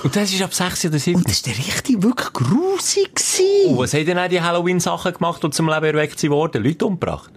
Und 0.03 0.15
das 0.15 0.31
ist 0.31 0.41
ab 0.41 0.53
6 0.53 0.85
oder 0.85 0.99
7. 0.99 1.17
Und 1.17 1.29
das 1.29 1.45
war 1.45 1.53
richtig 1.53 2.03
wirklich 2.03 2.33
grusig. 2.33 3.15
Gewesen. 3.15 3.69
Und 3.71 3.77
was 3.77 3.93
haben 3.93 4.05
denn 4.05 4.19
auch 4.19 4.27
die 4.27 4.41
Halloween-Sachen 4.41 5.13
gemacht, 5.13 5.43
die 5.43 5.49
zum 5.49 5.67
Leben 5.67 5.85
erweckt 5.85 6.23
wurden? 6.29 6.63
Leute 6.63 6.85
umgebracht? 6.85 7.31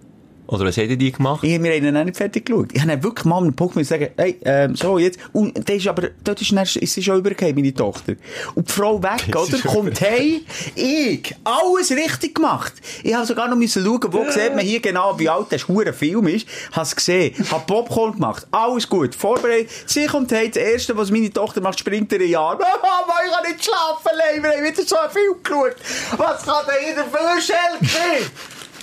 Oder 0.48 0.64
was 0.64 0.78
hätten 0.78 0.98
die 0.98 1.12
gemacht? 1.12 1.44
Ich 1.44 1.52
habe 1.52 1.62
mir 1.62 1.74
einen 1.74 2.06
nicht 2.06 2.16
fertig 2.16 2.46
geschaut. 2.46 2.70
Ich 2.72 2.80
habe 2.80 3.02
wirklich 3.02 3.26
mal 3.26 3.42
einen 3.42 3.54
Punkt 3.54 3.84
sagen, 3.84 4.08
hey, 4.16 4.40
ähm, 4.46 4.74
so, 4.74 4.98
jetzt. 4.98 5.18
Und 5.34 5.68
das 5.68 5.76
ist 5.76 5.86
aber, 5.88 6.08
dort 6.24 6.40
ist, 6.40 6.50
dann, 6.52 6.62
ist 6.62 6.94
sie 6.94 7.02
schon 7.02 7.18
übergekommen, 7.18 7.54
meine 7.54 7.74
Tochter. 7.74 8.14
Und 8.54 8.66
die 8.66 8.72
Frau 8.72 9.02
weg, 9.02 9.28
oder? 9.36 9.58
Kommt 9.58 10.00
hey, 10.00 10.42
ich, 10.74 11.34
alles 11.44 11.90
richtig 11.90 12.34
gemacht. 12.36 12.72
Ich 13.02 13.14
habe 13.14 13.26
sogar 13.26 13.48
noch 13.48 13.56
müssen 13.56 13.84
schauen, 13.84 14.10
wo 14.10 14.24
sieht 14.30 14.54
man 14.54 14.64
hier 14.64 14.80
genau, 14.80 15.18
wie 15.18 15.28
alt 15.28 15.52
der 15.52 15.58
hure 15.68 15.92
Film 15.92 16.26
ist. 16.28 16.48
Hast 16.72 16.96
gesehen, 16.96 17.34
hab 17.50 17.66
Popcorn 17.66 18.12
gemacht, 18.12 18.46
alles 18.50 18.88
gut, 18.88 19.14
vorbereitet. 19.14 19.68
Sie 19.84 20.06
kommt 20.06 20.32
hey, 20.32 20.48
das 20.48 20.62
erste, 20.62 20.96
was 20.96 21.10
meine 21.10 21.30
Tochter 21.30 21.60
macht, 21.60 21.78
springt 21.78 22.10
ihr 22.12 22.22
in 22.22 22.30
Jahr. 22.30 22.56
Mama, 22.58 23.14
ich 23.26 23.32
kann 23.32 23.52
nicht 23.52 23.64
schlafen, 23.64 24.42
wir 24.42 24.50
haben 24.50 24.64
wieder 24.64 24.82
so 24.82 24.96
ein 24.96 25.10
Film 25.10 25.34
geschaut. 25.42 25.76
Was 26.16 26.42
kann 26.42 26.64
denn 26.66 26.88
jeder 26.88 27.04
für 27.04 27.20
ein 27.20 27.42
Schelke? 27.42 28.30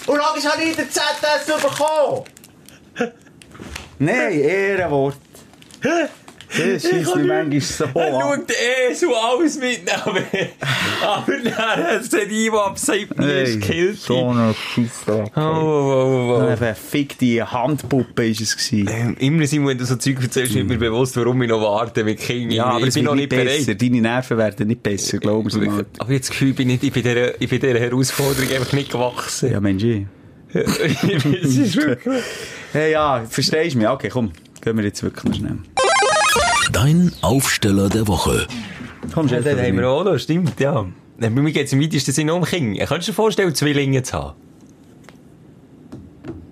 Und 0.08 0.18
dann 0.18 0.26
habe 0.26 0.64
ich 0.64 0.76
den 0.76 0.90
ZS 0.90 1.46
bekommen. 1.62 2.24
Nein, 4.00 4.34
Ehrenwort. 4.34 5.18
Das 6.50 6.84
schießt 6.84 7.16
mich 7.16 7.28
manchmal 7.28 7.62
so 7.62 7.86
Er 7.96 8.22
schaut 8.22 8.52
eh 8.52 8.94
so 8.94 9.16
alles 9.16 9.60
mit, 9.60 9.82
aber, 9.94 10.20
dann 11.28 11.58
hat 11.58 12.14
er 12.14 12.26
die, 12.26 12.28
die 12.28 12.52
ab 12.52 12.78
7 12.78 13.24
ist, 13.24 13.62
gekillt. 13.62 14.00
So 14.00 14.30
eine 14.30 14.54
Scheisse. 14.54 15.26
Oh, 15.36 15.40
oh, 15.40 15.42
oh, 15.42 16.38
oh. 16.40 16.48
Eine 16.48 16.76
fickte 16.76 17.52
Handpuppe 17.52 18.28
ist 18.28 18.42
es 18.42 18.56
gewesen. 18.56 18.90
Ähm, 18.92 19.18
immer, 19.20 19.48
Simon, 19.48 19.70
wenn 19.70 19.78
du 19.78 19.86
so 19.86 19.96
Zeug 19.96 20.22
erzählst, 20.22 20.54
wird 20.54 20.68
mir 20.68 20.78
bewusst, 20.78 21.18
warum 21.18 21.42
ich 21.42 21.50
noch 21.50 21.62
warte 21.62 22.04
mit 22.04 22.20
Kindern. 22.20 22.52
Ja, 22.52 22.66
aber 22.66 22.88
ich 22.88 22.94
bin 22.94 23.06
noch 23.06 23.16
nicht 23.16 23.30
besser. 23.30 23.66
bereit. 23.66 23.82
Deine 23.82 24.02
Nerven 24.02 24.38
werden 24.38 24.68
nicht 24.68 24.84
besser, 24.84 25.18
glauben 25.18 25.50
Sie 25.50 25.60
mal. 25.60 25.86
Aber 25.98 26.12
jetzt 26.12 26.30
Gefühl, 26.30 26.50
ich 26.50 26.56
bin 26.56 26.68
nicht, 26.68 26.84
ich 26.84 26.94
bin 26.94 27.04
dieser, 27.04 27.42
ich 27.42 27.50
bin 27.50 27.60
dieser 27.60 27.80
Herausforderung 27.80 28.52
einfach 28.52 28.74
nicht 28.74 28.92
gewachsen. 28.92 29.52
Ja, 29.52 29.60
Mensch, 29.60 29.84
ich. 29.84 30.06
das 30.54 30.78
ist 30.78 31.76
wirklich... 31.76 32.24
Hey, 32.72 32.92
ja, 32.92 33.24
verstehst 33.30 33.76
du 33.76 33.80
mich? 33.80 33.88
Okay, 33.88 34.10
komm, 34.10 34.34
gehen 34.60 34.76
wir 34.76 34.84
jetzt 34.84 35.02
wirklich 35.02 35.24
noch 35.24 35.34
schnell. 35.34 35.60
Dein 36.72 37.12
Aufsteller 37.22 37.90
der 37.90 38.08
Woche. 38.08 38.48
Komm, 39.14 39.28
Ja, 39.28 39.40
den 39.40 39.60
haben 39.60 39.78
wir 39.78 39.90
auch 39.90 40.04
noch, 40.04 40.18
stimmt, 40.18 40.60
ja. 40.60 40.86
Bei 41.20 41.30
mir 41.30 41.52
geht 41.52 41.68
es 41.68 41.74
im 41.74 41.82
weitesten 41.82 42.12
Sinne 42.12 42.34
um 42.34 42.44
Kinder. 42.44 42.86
Kannst 42.86 43.08
du 43.08 43.12
dir 43.12 43.16
vorstellen, 43.16 43.54
Zwillinge 43.56 44.04
zu 44.04 44.14
haben? 44.14 44.36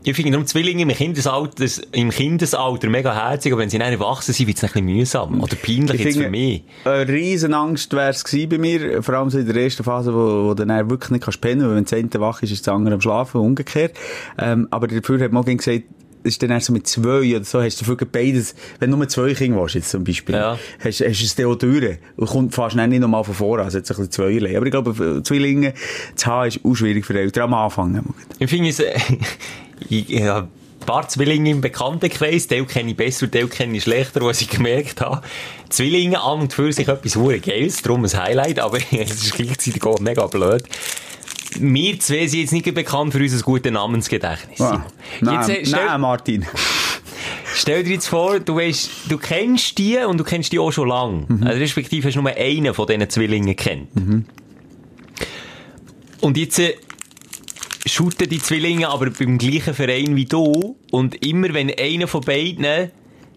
Ich 0.06 0.16
finde 0.16 0.32
darum 0.32 0.46
Zwillinge 0.46 0.82
im 0.82 0.90
Kindesalter, 0.90 1.66
im 1.94 2.10
Kindesalter 2.10 2.90
mega 2.90 3.14
herzig, 3.14 3.54
aber 3.54 3.62
wenn 3.62 3.70
sie 3.70 3.80
dann 3.80 3.92
erwachsen 3.92 4.34
sind, 4.34 4.48
wird 4.48 4.58
es 4.58 4.64
ein 4.64 4.70
bisschen 4.70 4.86
mühsam. 4.86 5.42
Oder 5.42 5.56
peinlich 5.56 6.04
jetzt 6.04 6.18
für 6.18 6.30
mich. 6.30 6.64
Eine 6.84 7.08
riesen 7.08 7.54
Angst 7.54 7.94
wäre 7.94 8.10
es 8.10 8.24
bei 8.24 8.58
mir, 8.58 9.02
vor 9.02 9.16
allem 9.16 9.30
so 9.30 9.40
in 9.40 9.46
der 9.46 9.56
ersten 9.56 9.86
Phase, 9.86 10.14
wo, 10.14 10.50
wo 10.50 10.54
du 10.54 10.66
dann 10.66 10.90
wirklich 10.90 11.12
nicht 11.12 11.24
kannst 11.24 11.40
pennen, 11.40 11.66
weil 11.68 11.78
wenn 11.78 11.86
das 11.86 11.94
eine 11.94 12.10
wach 12.20 12.42
ist, 12.44 12.52
ist 12.52 12.68
das 12.68 12.74
andere 12.74 12.96
am 12.96 13.02
Schlafen, 13.02 13.40
umgekehrt. 13.40 13.96
Ähm, 14.38 14.68
aber 14.72 14.88
dafür 14.88 15.24
hat 15.24 15.32
Morgan 15.32 15.56
gesagt, 15.56 15.84
ist 16.24 16.42
dann 16.42 16.50
erst 16.52 16.68
so 16.68 16.74
mit 16.74 16.88
zwei 16.88 17.36
oder 17.36 17.44
so, 17.46 17.62
hast 17.62 17.82
du 17.82 17.88
wirklich 17.88 18.10
beides, 18.10 18.56
wenn 18.80 18.92
du 18.92 18.98
nur 18.98 19.08
zwei 19.08 19.34
Kinder 19.34 19.62
hast, 19.62 19.74
jetzt 19.76 19.90
zum 19.90 20.04
Beispiel, 20.04 20.36
Ja. 20.36 20.58
hast, 20.80 21.02
hast 21.02 21.20
du 21.22 21.26
es 21.26 21.36
dann 21.36 21.46
auch 21.48 21.56
durch 21.56 21.98
und 22.16 22.28
kommt 22.28 22.54
fast 22.56 22.76
nicht 22.76 23.00
nochmal 23.00 23.24
von 23.24 23.34
vorne, 23.34 23.64
also 23.64 23.78
jetzt 23.78 23.92
ein 23.92 23.98
bisschen 23.98 24.12
zweierlei. 24.12 24.58
Aber 24.58 24.66
ich 24.66 24.72
glaube, 24.72 25.22
Zwillinge 25.24 25.74
zu 26.16 26.26
haben 26.28 26.48
ist 26.48 26.60
auch 26.64 26.76
schwierig 26.76 27.06
für 27.06 27.18
Eltern 27.20 27.44
am 27.44 27.54
Anfang. 27.54 28.04
Ich 28.40 28.50
finde 28.50 28.70
es, 28.70 28.80
äh, 28.80 28.94
ich, 29.90 30.10
ich 30.10 30.24
habe 30.24 30.48
ein 30.48 30.86
paar 30.86 31.08
Zwillinge 31.08 31.50
im 31.50 31.62
Bekanntenkreis, 31.62 32.48
Teil 32.48 32.66
kenne 32.66 32.92
ich 32.92 32.98
besser, 32.98 33.30
Teil 33.32 33.48
kenne 33.48 33.78
ich 33.78 33.84
schlechter, 33.84 34.22
was 34.22 34.42
ich 34.42 34.50
gemerkt 34.50 35.02
habe. 35.02 35.22
Zwillinge 35.70 36.22
an 36.22 36.42
und 36.42 36.54
für 36.54 36.72
sich 36.74 36.88
etwas 36.88 37.16
hure 37.16 37.40
Geiles, 37.40 37.82
darum 37.82 38.04
ein 38.04 38.14
Highlight, 38.14 38.60
aber 38.60 38.78
es 38.92 39.12
ist 39.24 39.36
gleichzeitig 39.36 39.84
auch 39.86 40.00
mega 40.00 40.28
blöd. 40.28 40.64
Wir 41.60 42.00
zwei 42.00 42.28
sind 42.28 42.42
jetzt 42.42 42.54
nicht 42.54 42.74
bekannt 42.74 43.14
für 43.14 43.20
unser 43.20 43.44
gutes 43.44 43.72
Namensgedächtnis. 43.72 44.62
Ah. 44.62 44.86
Nein, 45.22 45.36
Jetzt, 45.36 45.50
äh, 45.50 45.66
stell, 45.66 45.86
nein, 45.86 46.02
Martin. 46.02 46.46
stell 47.56 47.84
dir 47.84 47.94
jetzt 47.94 48.08
vor, 48.08 48.40
du 48.40 48.56
weißt, 48.56 48.90
du 49.10 49.18
kennst 49.18 49.78
die 49.78 49.98
und 49.98 50.18
du 50.18 50.24
kennst 50.24 50.52
die 50.52 50.60
auch 50.60 50.72
schon 50.72 50.88
lange. 50.90 51.26
Also 51.46 51.60
respektive 51.60 52.08
hast 52.08 52.16
du 52.16 52.22
nur 52.22 52.32
einen 52.36 52.74
von 52.74 52.88
diesen 52.88 53.10
Zwillingen 53.10 53.56
kennt. 53.56 53.90
Und 56.22 56.38
jetzt 56.38 56.60
äh, 56.60 56.76
shooten 57.86 58.30
die 58.30 58.40
Zwillinge 58.40 58.90
aber 58.90 59.10
beim 59.10 59.38
gleichen 59.38 59.74
Verein 59.74 60.16
wie 60.16 60.26
du 60.26 60.78
und 60.92 61.26
immer 61.26 61.54
wenn 61.54 61.72
einer 61.78 62.08
von 62.08 62.22
beiden 62.22 62.92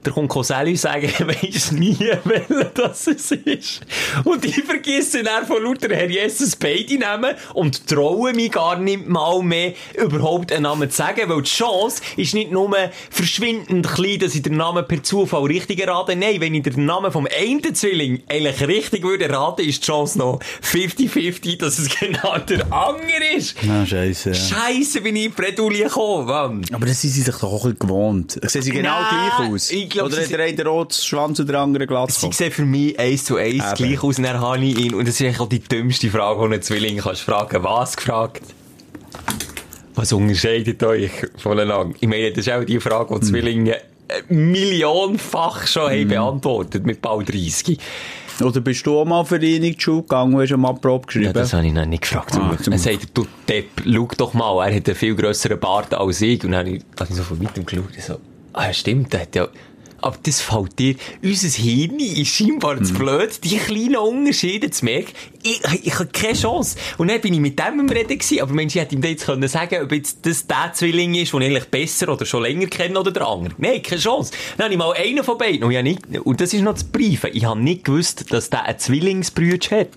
der 0.06 0.12
kommt 0.12 0.28
Coselli 0.28 0.76
sagen, 0.76 1.10
weisst 1.26 1.72
nie, 1.72 1.98
welcher 2.24 2.64
das 2.74 3.06
es 3.08 3.32
ist. 3.32 3.80
Und 4.24 4.44
ich 4.44 4.62
vergesse 4.62 5.22
dann 5.22 5.46
von 5.46 5.62
lauter 5.62 5.94
Herr 5.94 6.08
Jesus 6.08 6.56
beide 6.56 6.98
Namen 6.98 7.34
und 7.54 7.86
traue 7.88 8.32
mich 8.32 8.52
gar 8.52 8.78
nicht 8.78 9.08
mal 9.08 9.42
mehr, 9.42 9.74
überhaupt 9.94 10.52
einen 10.52 10.62
Namen 10.62 10.90
zu 10.90 10.96
sagen, 10.96 11.28
weil 11.28 11.42
die 11.42 11.50
Chance 11.50 12.00
ist 12.16 12.34
nicht 12.34 12.52
nur 12.52 12.66
verschwindend 13.10 13.88
klein, 13.88 14.18
dass 14.18 14.34
ich 14.34 14.42
den 14.42 14.56
Namen 14.56 14.86
per 14.86 15.02
Zufall 15.02 15.44
richtig 15.44 15.80
errate. 15.80 16.16
Nein, 16.16 16.40
wenn 16.40 16.54
ich 16.54 16.62
den 16.62 16.84
Namen 16.84 17.10
vom 17.10 17.26
einen 17.26 17.74
Zwilling 17.74 18.22
eigentlich 18.28 18.66
richtig 18.66 19.02
würde 19.02 19.24
erraten, 19.24 19.66
ist 19.66 19.82
die 19.82 19.86
Chance 19.86 20.18
noch 20.18 20.40
50-50, 20.62 21.58
dass 21.58 21.78
es 21.78 21.88
genau 21.98 22.38
der 22.38 22.72
andere 22.72 23.36
ist. 23.36 23.56
Na, 23.62 23.84
scheisse. 23.84 24.34
Scheiße, 24.34 25.00
bin 25.00 25.16
ich 25.16 25.26
in 25.26 25.30
die 25.30 25.36
Bredouille 25.36 25.84
gekommen, 25.84 26.26
Mann. 26.26 26.64
Aber 26.72 26.86
das 26.86 27.00
sind 27.00 27.10
sie 27.10 27.22
sich 27.22 27.34
doch 27.34 27.52
auch 27.52 27.68
gewohnt. 27.78 28.38
Sehen 28.42 28.62
sie 28.62 28.70
genau 28.70 29.00
Nein, 29.00 29.30
gleich 29.36 29.50
aus? 29.50 29.70
ich 29.70 29.95
glaub, 29.96 30.12
Oder 30.12 30.22
hat 30.22 30.30
der 30.30 30.40
eine 30.40 30.64
rotes 30.64 31.04
Schwanz 31.04 31.38
und 31.40 31.48
der 31.48 31.60
andere 31.60 31.86
Glatz? 31.86 32.20
Sie 32.20 32.32
sehen 32.32 32.50
für 32.52 32.64
mich 32.64 32.98
eins 32.98 33.24
zu 33.24 33.36
eins 33.36 33.54
Eben. 33.64 33.74
gleich 33.76 34.02
aus, 34.02 34.18
und 34.18 34.24
dann 34.24 34.40
habe 34.40 34.64
ich 34.64 34.78
ihn. 34.78 34.94
Und 34.94 35.06
das 35.08 35.14
ist 35.14 35.22
eigentlich 35.22 35.40
auch 35.40 35.48
die 35.48 35.60
dümmste 35.60 36.08
Frage, 36.10 36.48
die 36.48 36.54
ein 36.54 36.62
Zwilling 36.62 36.98
kannst 36.98 37.22
fragen. 37.22 37.62
Was 37.62 37.96
gefragt? 37.96 38.42
Was 39.94 40.12
unterscheidet 40.12 40.82
euch 40.82 41.10
voneinander? 41.38 41.94
Ich 42.00 42.08
meine, 42.08 42.30
das 42.30 42.46
ist 42.46 42.52
auch 42.52 42.64
die 42.64 42.80
Frage, 42.80 43.14
Hm. 43.14 43.20
die 43.20 43.26
Zwillinge 43.26 43.76
äh, 43.76 44.32
millionenfach 44.32 45.66
schon 45.66 45.90
haben 45.90 46.08
beantwortet, 46.08 46.84
mit 46.86 47.00
bald 47.00 47.28
30. 47.32 47.78
Oder 48.42 48.60
bist 48.60 48.86
du 48.86 48.98
auch 49.00 49.06
mal 49.06 49.24
für 49.24 49.38
ihn 49.42 49.62
in 49.64 49.72
die 49.74 49.80
Schule 49.80 50.02
gegangen 50.02 50.34
und 50.34 50.42
hast 50.42 50.52
eine 50.52 50.74
Probe 50.74 51.06
geschrieben? 51.06 51.26
Ja, 51.26 51.32
das 51.32 51.54
habe 51.54 51.66
ich 51.66 51.72
noch 51.72 51.86
nicht 51.86 52.02
gefragt. 52.02 52.34
Ah, 52.34 52.50
er 52.50 52.56
Glück. 52.56 52.78
sagt, 52.78 53.08
du 53.14 53.26
Depp, 53.48 53.68
schau 53.90 54.08
doch 54.18 54.34
mal, 54.34 54.68
er 54.68 54.76
hat 54.76 54.86
einen 54.86 54.94
viel 54.96 55.14
grösseren 55.14 55.58
Bart 55.58 55.94
als 55.94 56.20
ich. 56.20 56.44
Und 56.44 56.50
dann 56.52 56.66
habe 56.66 56.76
ich, 56.76 56.82
habe 57.00 57.08
ich 57.10 57.16
so 57.16 57.22
von 57.22 57.42
weitem 57.42 57.64
geschaut. 57.64 57.84
So, 57.98 58.18
ah 58.52 58.70
stimmt, 58.74 59.12
der 59.14 59.22
hat 59.22 59.34
ja... 59.34 59.48
Aber 60.06 60.18
das 60.22 60.40
fällt 60.40 60.78
dir. 60.78 60.94
Unser 61.20 61.48
Hirn 61.48 61.98
ist 61.98 62.28
scheinbar 62.28 62.80
zu 62.80 62.94
blöd, 62.94 63.42
die 63.42 63.56
kleinen 63.56 63.96
Unterschiede 63.96 64.70
zu 64.70 64.84
merken. 64.84 65.10
Ich, 65.42 65.60
ich 65.82 65.94
habe 65.94 66.06
keine 66.06 66.34
Chance. 66.34 66.78
Und 66.96 67.08
dann 67.08 67.20
bin 67.20 67.34
ich 67.34 67.40
mit 67.40 67.58
dem 67.58 67.80
im 67.80 67.88
Reden 67.88 68.16
gewesen. 68.16 68.40
Aber 68.40 68.52
Mensch, 68.52 68.76
ich 68.76 68.82
hätte 68.82 68.94
ihm 68.94 69.02
jetzt 69.02 69.26
können 69.26 69.48
sagen, 69.48 69.82
ob 69.82 69.90
jetzt 69.90 70.24
das 70.24 70.46
der 70.46 70.70
Zwilling 70.74 71.16
ist, 71.16 71.32
den 71.32 71.40
ich 71.40 71.48
eigentlich 71.48 71.70
besser 71.70 72.12
oder 72.12 72.24
schon 72.24 72.44
länger 72.44 72.68
kenne 72.68 73.00
oder 73.00 73.10
der 73.10 73.26
andere. 73.26 73.54
Nein, 73.58 73.82
keine 73.82 74.00
Chance. 74.00 74.32
Dann 74.56 74.66
habe 74.66 74.74
ich 74.74 74.78
mal 74.78 74.92
einen 74.92 75.24
von 75.24 75.38
beiden. 75.38 75.64
Und, 75.64 75.72
ich 75.72 75.82
nicht, 75.82 76.18
und 76.20 76.40
das 76.40 76.54
ist 76.54 76.62
noch 76.62 76.74
das 76.74 76.84
Briefe. 76.84 77.28
Ich 77.30 77.44
habe 77.44 77.58
nicht 77.58 77.82
gewusst, 77.82 78.32
dass 78.32 78.48
der 78.48 78.62
einen 78.62 78.78
Zwillingsbrüder 78.78 79.80
hat. 79.80 79.88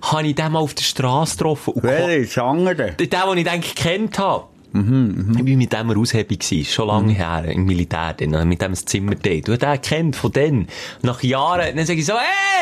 Habe 0.00 0.28
ich 0.28 0.36
den 0.36 0.52
mal 0.52 0.60
auf 0.60 0.74
der 0.74 0.84
Straße 0.84 1.36
getroffen. 1.38 1.72
Wer 1.74 2.18
ist 2.18 2.36
der 2.36 2.44
andere? 2.44 2.92
der, 2.92 3.26
den 3.26 3.38
ich 3.38 3.50
eigentlich 3.50 3.74
gekannt 3.74 4.16
habe. 4.20 4.44
Mhm, 4.72 5.30
Ich 5.32 5.38
war 5.38 5.56
mit 5.56 5.72
dem 5.72 5.90
Aushebung, 5.98 6.38
gewesen, 6.38 6.64
schon 6.66 6.88
lange 6.88 7.12
her, 7.12 7.44
im 7.46 7.64
Militär, 7.64 8.14
dann, 8.14 8.48
mit 8.48 8.60
dem 8.60 8.72
ein 8.72 8.76
Zimmer 8.76 9.14
dort. 9.14 9.48
Du 9.48 9.52
hast 9.52 9.62
den 9.62 9.80
kennt 9.80 10.16
von 10.16 10.30
dann. 10.32 10.68
Nach 11.02 11.22
Jahren, 11.22 11.74
dann 11.74 11.86
sage 11.86 12.00
ich 12.00 12.06
so, 12.06 12.12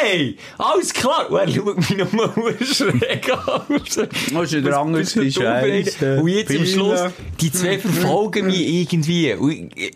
hey, 0.01 0.37
alles 0.57 0.95
klar. 0.95 1.31
Und 1.31 1.39
er 1.39 1.49
schaut 1.49 1.77
mich 1.77 1.97
nochmal 1.97 2.31
schräg 2.65 3.33
an. 3.33 3.63
Was 3.69 4.53
ist 4.53 4.65
der 4.65 4.79
andere? 4.79 5.03
Die 5.03 5.33
Scheisse, 5.33 6.21
Und 6.21 6.29
jetzt 6.29 6.51
am 6.51 6.57
Pille. 6.57 6.67
Schluss, 6.67 7.01
die 7.41 7.51
zwei 7.53 7.79
verfolgen 7.79 8.47
mich 8.47 8.67
irgendwie. 8.69 9.35
Und 9.35 9.51
ich, 9.75 9.93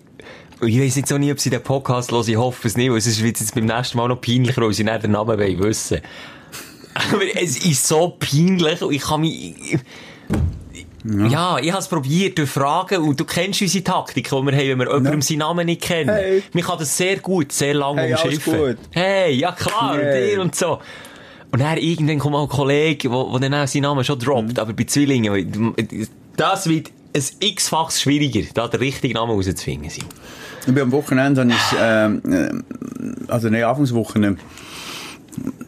und 0.60 0.68
ich 0.68 0.80
weiss 0.80 0.96
jetzt 0.96 1.12
auch 1.12 1.18
nicht, 1.18 1.32
ob 1.32 1.40
sie 1.40 1.48
den 1.50 1.62
Podcast 1.62 2.10
hören, 2.12 2.28
ich 2.28 2.36
hoffe 2.36 2.68
es 2.68 2.76
nicht, 2.76 2.90
weil 2.90 2.98
es 2.98 3.22
wird 3.22 3.40
jetzt 3.40 3.54
beim 3.54 3.64
nächsten 3.66 3.96
Mal 3.96 4.08
noch 4.08 4.20
peinlicher, 4.20 4.60
weil 4.62 4.72
sie 4.74 4.84
nicht 4.84 5.02
den 5.04 5.12
Namen 5.12 5.38
wissen. 5.38 6.00
Aber 7.12 7.22
es 7.40 7.64
ist 7.64 7.86
so 7.86 8.16
peinlich 8.18 8.82
und 8.82 8.92
ich 8.92 9.02
kann 9.02 9.20
mich... 9.20 9.54
Ja, 11.04 11.58
ich 11.58 11.70
habe 11.70 11.80
es 11.80 11.88
probiert 11.88 12.36
durch 12.38 12.50
Fragen 12.50 12.98
und 13.02 13.18
du 13.18 13.24
kennst 13.24 13.62
unsere 13.62 13.82
Taktik, 13.84 14.24
die 14.28 14.30
wir 14.32 14.38
haben, 14.38 14.46
wenn 14.48 14.58
wir 14.58 14.64
jemandem 14.64 15.22
seinen 15.22 15.38
Namen 15.38 15.66
nicht 15.66 15.80
kennen. 15.82 16.10
Hey. 16.10 16.42
Man 16.52 16.62
kann 16.62 16.78
das 16.78 16.96
sehr 16.96 17.16
gut, 17.18 17.52
sehr 17.52 17.74
lange 17.74 18.02
Hey, 18.02 18.12
umschiffen. 18.12 18.58
gut. 18.58 18.76
Hey, 18.90 19.34
ja 19.34 19.52
klar, 19.52 19.94
und 19.94 20.00
Hey. 20.00 20.34
dir 20.34 20.40
und 20.42 20.54
so. 20.54 20.78
Und 21.52 21.60
dann 21.60 21.78
irgendwann 21.78 22.18
kommt 22.18 22.32
mal 22.34 22.42
ein 22.42 22.48
Kollege, 22.48 23.08
der, 23.08 23.38
dann 23.40 23.54
auch 23.54 23.66
seinen 23.66 23.82
Namen 23.82 24.04
schon 24.04 24.18
droppt, 24.18 24.52
Mhm. 24.52 24.58
aber 24.58 24.72
bei 24.72 24.84
Zwillingen, 24.84 25.74
das 26.36 26.68
wird 26.68 26.90
ein 27.14 27.22
x-faches 27.40 28.02
schwieriger, 28.02 28.42
da 28.54 28.68
den 28.68 28.80
richtigen 28.80 29.14
Namen 29.14 29.32
rauszufinden. 29.32 29.90
Sind. 29.90 30.06
Ich 30.66 30.66
bin 30.72 30.78
am 30.82 30.92
Wochenende, 30.92 31.40
habe 31.40 31.50
ich, 31.50 31.78
äh, 31.78 32.50
also 33.32 33.48
nein, 33.48 33.64
Anfangswochenende, 33.64 34.40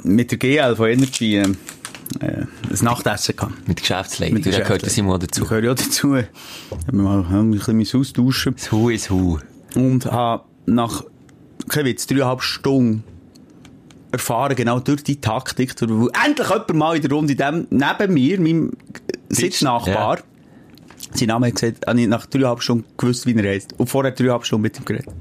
mit 0.04 0.30
der 0.30 0.38
GL 0.38 0.76
von 0.76 0.88
Energy, 0.88 1.36
äh, 1.38 1.48
ein 2.20 2.48
Nachtessen 2.82 3.36
gehabt. 3.36 3.68
Mit 3.68 3.80
Geschäftsleitung. 3.80 4.34
Mit 4.34 4.46
da 4.46 4.58
gehört 4.58 4.84
das 4.84 4.96
immer 4.98 5.18
dazu. 5.18 5.42
Gehört 5.42 5.64
ja 5.64 5.74
dazu. 5.74 6.16
Ich 6.16 6.26
habe 6.86 6.96
mal 6.96 7.24
ein 7.24 7.50
bisschen 7.50 8.12
duschen. 8.12 8.54
Das 8.56 8.70
Hu 8.72 8.90
ist 8.90 9.10
Hu. 9.10 9.38
Und 9.74 10.06
habe 10.06 10.44
nach, 10.66 11.04
kein 11.68 11.84
Witz, 11.84 12.06
dreieinhalb 12.06 12.42
Stunden 12.42 13.04
erfahren, 14.10 14.54
genau 14.54 14.78
durch 14.78 15.02
die 15.02 15.20
Taktik, 15.20 15.74
wo 15.80 16.08
endlich 16.08 16.48
jemand 16.48 16.74
mal 16.74 16.96
in 16.96 17.02
der 17.02 17.10
Runde 17.10 17.34
dem, 17.34 17.66
neben 17.70 18.14
mir, 18.14 18.40
meinem 18.40 18.72
Sitznachbar, 19.30 20.18
ja. 20.18 20.24
sein 21.14 21.28
Name 21.28 21.46
hat 21.46 21.54
gesagt, 21.54 21.86
habe 21.86 22.00
ich 22.00 22.06
nach 22.06 22.26
dreieinhalb 22.26 22.62
Stunden 22.62 22.84
gewusst, 22.96 23.26
wie 23.26 23.34
er 23.34 23.50
heißt. 23.50 23.74
Und 23.78 23.88
vorher 23.88 24.12
dreieinhalb 24.12 24.44
Stunden 24.44 24.62
mit 24.62 24.78
ihm 24.78 24.84
geredet. 24.84 25.14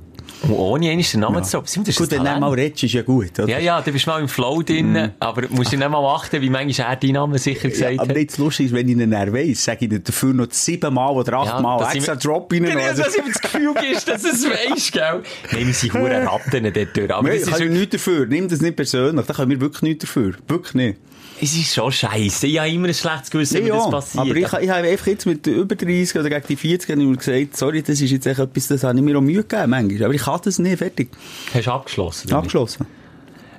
Und 0.43 0.51
ohne 0.53 0.89
einen 0.89 1.03
den 1.03 1.19
Namen 1.19 1.35
ja. 1.35 1.43
zu 1.43 1.61
sagen. 1.63 1.83
Gut, 1.95 2.11
wenn 2.11 2.23
du 2.23 2.39
mal 2.39 2.49
redest, 2.51 2.83
ist 2.83 2.93
ja 2.93 3.03
gut, 3.03 3.37
oder? 3.37 3.47
Ja, 3.47 3.59
ja, 3.59 3.81
du 3.81 3.91
bist 3.91 4.07
mal 4.07 4.19
im 4.19 4.27
Flow 4.27 4.63
drin, 4.63 4.93
mm. 4.93 5.11
aber 5.19 5.43
musst 5.49 5.71
du 5.71 5.77
nicht 5.77 5.89
mal 5.89 6.15
achten, 6.15 6.41
wie 6.41 6.49
manchmal 6.49 6.87
er 6.89 6.95
deinen 6.95 7.13
Namen 7.13 7.37
sicher 7.37 7.69
gesagt 7.69 7.91
ja, 7.91 7.99
aber 7.99 8.01
hat. 8.01 8.09
Aber 8.09 8.19
jetzt 8.19 8.37
lustig 8.39 8.67
ist, 8.67 8.73
wenn 8.73 8.89
ich 8.89 8.97
ihn 8.97 9.11
weiss, 9.11 9.63
sage 9.63 9.85
ich 9.85 9.91
ihn 9.91 10.03
dafür 10.03 10.33
noch 10.33 10.47
siebenmal 10.49 11.13
oder 11.13 11.37
achtmal 11.39 11.79
ja, 11.81 11.91
extra 11.91 12.15
Drop 12.15 12.51
rein. 12.51 12.63
Genau, 12.63 12.81
also. 12.81 13.03
dass 13.03 13.15
ich 13.15 13.23
das 13.23 13.41
Gefühl 13.41 13.73
ist, 13.91 14.07
dass 14.07 14.23
es 14.23 14.45
weisst, 14.45 14.91
gell? 14.93 15.21
Nein, 15.51 15.67
wir 15.67 15.73
sind 15.73 15.93
hure 15.93 16.25
Ratten 16.25 16.73
dort 16.73 16.97
durch. 16.97 17.13
Aber 17.13 17.29
das 17.29 17.41
ist 17.41 17.51
wirklich... 17.51 17.69
nichts 17.69 17.91
dafür. 17.91 18.25
Nimm 18.25 18.47
das 18.47 18.61
nicht 18.61 18.75
persönlich. 18.75 19.25
Da 19.25 19.33
können 19.33 19.51
wir 19.51 19.61
wirklich 19.61 19.81
nichts 19.83 20.05
dafür. 20.05 20.33
Wirklich 20.47 20.73
nicht. 20.73 20.97
Es 21.43 21.55
ist 21.55 21.73
schon 21.73 21.91
scheiße. 21.91 22.45
Ich 22.45 22.59
habe 22.59 22.69
immer 22.69 22.87
ein 22.87 22.93
schlechtes 22.93 23.31
Gewissen, 23.31 23.55
wenn 23.55 23.67
ja, 23.67 23.75
das 23.75 23.89
passiert. 23.89 24.21
Aber 24.21 24.35
ich, 24.35 24.63
ich 24.63 24.69
habe 24.69 24.87
einfach 24.87 25.07
jetzt 25.07 25.25
mit 25.25 25.47
über 25.47 25.75
30 25.75 26.19
oder 26.19 26.29
gegen 26.29 26.47
die 26.47 26.55
40 26.55 26.89
habe 26.91 27.17
gesagt, 27.17 27.57
sorry, 27.57 27.81
das 27.81 27.99
ist 27.99 28.11
jetzt 28.11 28.27
echt 28.27 28.39
etwas, 28.39 28.67
das 28.67 28.83
habe 28.83 28.97
ich 28.97 29.03
mir 29.03 29.17
auch 29.17 29.21
Mühe 29.21 29.43
gegeben 29.43 29.71
manchmal. 29.71 30.03
Aber 30.03 30.13
ich 30.13 30.21
kann 30.21 30.39
das 30.43 30.59
nicht, 30.59 30.77
fertig. 30.77 31.09
Hast 31.53 31.65
du 31.65 31.71
abgeschlossen? 31.71 32.31
Abgeschlossen. 32.31 32.85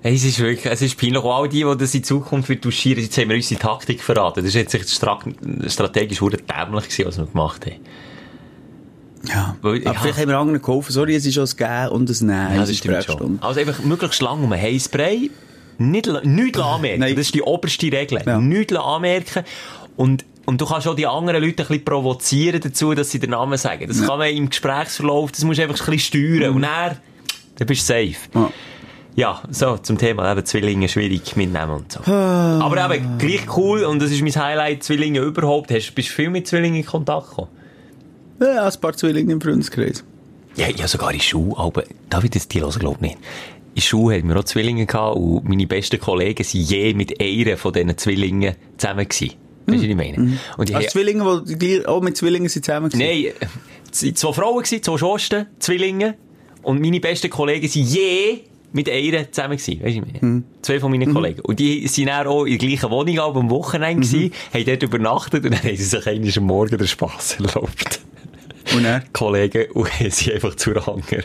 Hey, 0.00 0.14
es 0.14 0.24
ist 0.24 0.38
wirklich, 0.38 0.72
es 0.72 0.82
ist 0.82 0.96
peinlich. 0.98 1.22
Auch 1.22 1.42
all 1.42 1.48
die, 1.48 1.64
die 1.64 1.76
das 1.76 1.94
in 1.94 2.04
Zukunft 2.04 2.48
wird 2.48 2.64
duschieren, 2.64 3.02
jetzt 3.02 3.18
haben 3.18 3.28
wir 3.28 3.36
unsere 3.36 3.60
Taktik 3.60 4.00
verraten. 4.00 4.44
Das 4.44 4.54
war 4.54 4.60
jetzt 4.62 4.92
strategisch 4.92 6.18
dämlich 6.18 6.88
gewesen, 6.88 7.04
was 7.06 7.18
wir 7.18 7.26
gemacht 7.26 7.66
haben. 7.66 7.80
Ja. 9.28 9.56
Weil, 9.62 9.80
aber 9.86 9.94
ja. 9.94 10.00
vielleicht 10.00 10.18
haben 10.18 10.28
wir 10.28 10.38
anderen 10.38 10.60
geholfen. 10.60 10.92
Sorry, 10.92 11.14
es 11.14 11.26
ist 11.26 11.38
auch 11.38 11.48
ein 11.48 11.56
Gehen 11.56 11.88
und 11.90 12.10
ein 12.10 12.26
Nein. 12.26 12.56
Ja, 12.56 12.60
das 12.60 12.76
stimmt 12.76 13.04
schon. 13.04 13.38
Also 13.40 13.60
einfach 13.60 13.80
möglichst 13.84 14.20
lang 14.22 14.42
um 14.42 14.52
ein 14.52 14.60
Heißspray 14.60 15.30
nicht, 15.90 16.08
nichts 16.24 16.58
anmerken. 16.58 17.00
Nein. 17.00 17.16
Das 17.16 17.26
ist 17.26 17.34
die 17.34 17.42
oberste 17.42 17.92
Regel. 17.92 18.22
Ja. 18.24 18.38
Nichts 18.38 18.74
anmerken. 18.74 19.44
Und, 19.96 20.24
und 20.46 20.60
du 20.60 20.66
kannst 20.66 20.88
auch 20.88 20.94
die 20.94 21.06
anderen 21.06 21.42
Leute 21.42 21.62
ein 21.62 21.68
bisschen 21.68 21.84
provozieren 21.84 22.60
dazu, 22.60 22.94
dass 22.94 23.10
sie 23.10 23.18
den 23.18 23.30
Namen 23.30 23.58
sagen. 23.58 23.86
Das 23.86 24.00
ja. 24.00 24.06
kann 24.06 24.18
man 24.18 24.30
im 24.30 24.48
Gesprächsverlauf, 24.48 25.32
das 25.32 25.44
musst 25.44 25.58
du 25.58 25.62
einfach 25.64 25.78
ein 25.78 25.92
bisschen 25.92 26.22
steuern. 26.22 26.50
Mhm. 26.50 26.56
Und 26.56 26.62
dann, 26.62 26.96
dann 27.56 27.66
bist 27.66 27.88
du 27.88 27.92
safe. 27.92 28.16
Ja. 28.34 28.50
Ja, 29.14 29.42
so, 29.50 29.76
zum 29.76 29.98
Thema 29.98 30.32
eben 30.32 30.44
Zwillinge 30.46 30.88
schwierig 30.88 31.36
mitnehmen 31.36 31.72
und 31.72 31.92
so. 31.92 32.00
Ah. 32.10 32.60
Aber 32.62 32.94
eben, 32.94 33.18
gleich 33.18 33.42
cool, 33.56 33.84
und 33.84 34.00
das 34.00 34.10
ist 34.10 34.22
mein 34.22 34.34
Highlight, 34.34 34.82
Zwillinge 34.82 35.20
überhaupt. 35.20 35.70
Hast, 35.70 35.94
bist 35.94 36.08
du 36.08 36.12
viel 36.14 36.30
mit 36.30 36.46
Zwillingen 36.48 36.78
in 36.80 36.86
Kontakt 36.86 37.28
gekommen? 37.28 37.48
Ja, 38.40 38.66
ein 38.66 38.80
paar 38.80 38.94
Zwillinge 38.94 39.34
im 39.34 39.40
Freundeskreis. 39.42 40.02
Ja, 40.56 40.68
ja, 40.68 40.88
sogar 40.88 41.12
in 41.12 41.20
Schule, 41.20 41.54
aber 41.58 41.84
ich 41.84 42.30
das 42.30 42.48
die 42.48 42.62
hören, 42.62 42.78
glaube 42.78 42.96
ich 43.02 43.10
nicht 43.10 43.18
in 43.74 43.76
der 43.76 43.82
Schule 43.82 44.16
hatten 44.16 44.28
wir 44.28 44.36
auch 44.36 44.44
Zwillinge 44.44 44.84
gehabt 44.84 45.16
und 45.16 45.48
meine 45.48 45.66
besten 45.66 45.98
Kollegen 45.98 46.44
waren 46.44 46.60
je 46.60 46.94
mit 46.94 47.20
einer 47.20 47.56
von 47.56 47.72
diesen 47.72 47.96
Zwillingen 47.96 48.54
zusammen 48.76 49.08
gewesen. 49.08 49.34
Weißt 49.66 49.78
du, 49.78 49.82
was 49.82 49.82
ich 49.82 49.96
meine? 49.96 50.18
Mhm. 50.18 50.38
Und 50.58 50.68
die 50.68 50.74
also 50.74 50.88
Zwillinge, 50.88 51.42
die 51.46 51.86
auch 51.86 52.02
mit 52.02 52.16
Zwillingen 52.16 52.48
sind 52.48 52.64
zusammen 52.64 52.90
gewesen? 52.90 53.32
Nein, 53.92 54.14
zwei 54.14 54.32
Frauen 54.32 54.62
gewesen, 54.62 54.82
zwei 54.82 54.98
Schwestern, 54.98 55.46
Zwillinge. 55.58 56.16
Und 56.62 56.80
meine 56.80 57.00
besten 57.00 57.30
Kollegen 57.30 57.66
waren 57.66 57.82
je 57.82 58.40
mit 58.72 58.88
einer 58.90 59.30
zusammen 59.30 59.56
gewesen. 59.56 59.82
Weißt 59.82 59.96
du, 59.96 60.00
ich 60.00 60.00
meine? 60.00 60.18
Mhm. 60.20 60.44
Zwei 60.60 60.80
von 60.80 60.90
meinen 60.90 61.08
mhm. 61.08 61.14
Kollegen. 61.14 61.40
Und 61.40 61.58
die 61.58 61.86
sind 61.88 62.06
dann 62.06 62.26
auch 62.26 62.44
in 62.44 62.58
der 62.58 62.68
gleichen 62.68 62.90
Wohnung, 62.90 63.18
am 63.18 63.50
Wochenende 63.50 64.06
mhm. 64.06 64.10
gewesen, 64.10 64.32
haben 64.52 64.64
dort 64.64 64.82
übernachtet 64.82 65.44
und 65.44 65.52
dann 65.52 65.62
haben 65.62 65.76
sie 65.76 65.84
sich 65.84 66.06
eigentlich 66.06 66.36
am 66.36 66.44
Morgen 66.44 66.76
den 66.76 66.86
Spass 66.86 67.36
erlaubt. 67.38 68.00
Und 68.74 68.84
er? 68.84 69.02
Kollegen 69.12 69.70
und 69.74 69.90
sie 70.10 70.32
einfach 70.32 70.54
zu 70.56 70.70
anderen. 70.70 71.24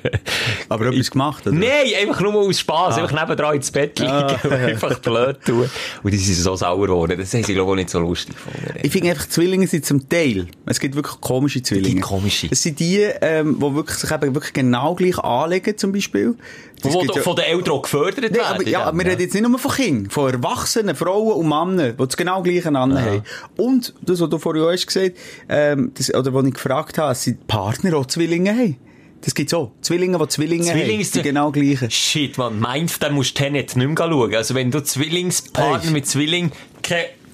Aber 0.69 0.85
etwas 0.87 1.11
gemacht, 1.11 1.47
oder? 1.47 1.55
Nein, 1.55 1.91
einfach 2.01 2.21
nur 2.21 2.35
aus 2.35 2.59
Spass. 2.59 2.97
Ah. 2.97 3.03
Einfach 3.03 3.21
nebendran 3.21 3.55
ins 3.55 3.71
Bett 3.71 3.99
liegen 3.99 4.11
ah. 4.11 4.39
und 4.43 4.51
einfach 4.51 4.99
blöd 4.99 5.37
tun. 5.45 5.69
Und 6.03 6.11
die 6.11 6.17
sind 6.17 6.35
so 6.35 6.55
sauer 6.55 6.87
geworden. 6.87 7.17
Das 7.17 7.33
haben 7.33 7.43
sie, 7.43 7.53
glaube 7.53 7.71
ich, 7.73 7.77
nicht 7.77 7.89
so 7.89 7.99
lustig 7.99 8.35
gefunden. 8.35 8.79
Ich 8.81 8.91
finde 8.91 9.09
einfach, 9.11 9.27
Zwillinge 9.27 9.67
sind 9.67 9.85
zum 9.85 10.07
Teil, 10.09 10.47
es 10.65 10.79
gibt 10.79 10.95
wirklich 10.95 11.19
komische 11.21 11.61
Zwillinge. 11.61 12.01
Es 12.01 12.05
komische. 12.05 12.47
Es 12.51 12.63
sind 12.63 12.79
die, 12.79 12.99
ähm, 13.21 13.57
die 13.59 13.75
wirklich, 13.75 13.97
sich 13.97 14.11
eben 14.11 14.33
wirklich 14.33 14.53
genau 14.53 14.95
gleich 14.95 15.17
anlegen, 15.19 15.77
zum 15.77 15.91
Beispiel. 15.91 16.35
Wo 16.83 17.01
ja, 17.01 17.21
von 17.21 17.35
den 17.35 17.45
Eltern 17.45 17.81
gefördert 17.81 18.31
nee, 18.31 18.37
werden. 18.37 18.55
Aber, 18.55 18.63
ja, 18.63 18.85
ja, 18.85 18.93
wir 18.93 19.05
reden 19.05 19.21
jetzt 19.21 19.33
nicht 19.33 19.47
nur 19.47 19.57
von 19.57 19.71
Kindern, 19.71 20.11
von 20.11 20.31
Erwachsenen, 20.31 20.95
Frauen 20.95 21.33
und 21.33 21.47
Männern, 21.47 21.95
die 21.97 22.05
das 22.05 22.15
genau 22.15 22.43
gleiche 22.43 22.71
haben. 22.71 23.23
Und 23.57 23.93
das, 24.01 24.21
was 24.21 24.29
du 24.29 24.37
vorhin 24.37 24.63
auch 24.63 24.71
hast 24.71 24.85
gesagt, 24.85 25.17
ähm, 25.49 25.91
das, 25.95 26.13
oder 26.13 26.33
was 26.33 26.45
ich 26.45 26.53
gefragt 26.53 26.97
habe, 26.99 27.15
sind 27.15 27.47
Partner 27.47 27.97
auch 27.97 28.05
Zwillinge 28.05 28.51
haben. 28.51 28.77
Das 29.21 29.33
gibt's 29.33 29.53
auch. 29.53 29.71
Zwillinge, 29.81 30.19
die 30.19 30.27
Zwillinge 30.27 30.65
Zwillinge 30.65 30.93
haben, 30.93 31.03
sind 31.03 31.23
genau 31.23 31.51
gleiche. 31.51 31.89
Shit, 31.89 32.37
man, 32.37 32.59
meinst 32.59 33.01
dann 33.01 33.13
musst 33.15 33.37
du 33.37 33.43
Tenet 33.43 33.75
nicht 33.75 33.87
mehr 33.87 33.97
schauen. 33.97 34.35
Also 34.35 34.53
wenn 34.53 34.69
du 34.69 34.83
Zwillingspartner 34.83 35.81
hey. 35.81 35.91
mit 35.91 36.07
Zwilling... 36.07 36.51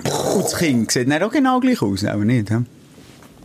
Und 0.06 0.44
das 0.46 0.58
Kind 0.58 0.91
sieht 0.91 1.12
dann 1.12 1.22
auch 1.22 1.32
genau 1.32 1.60
gleich 1.60 1.82
aus, 1.82 2.04
aber 2.06 2.26
nicht, 2.26 2.50
ja? 2.50 2.64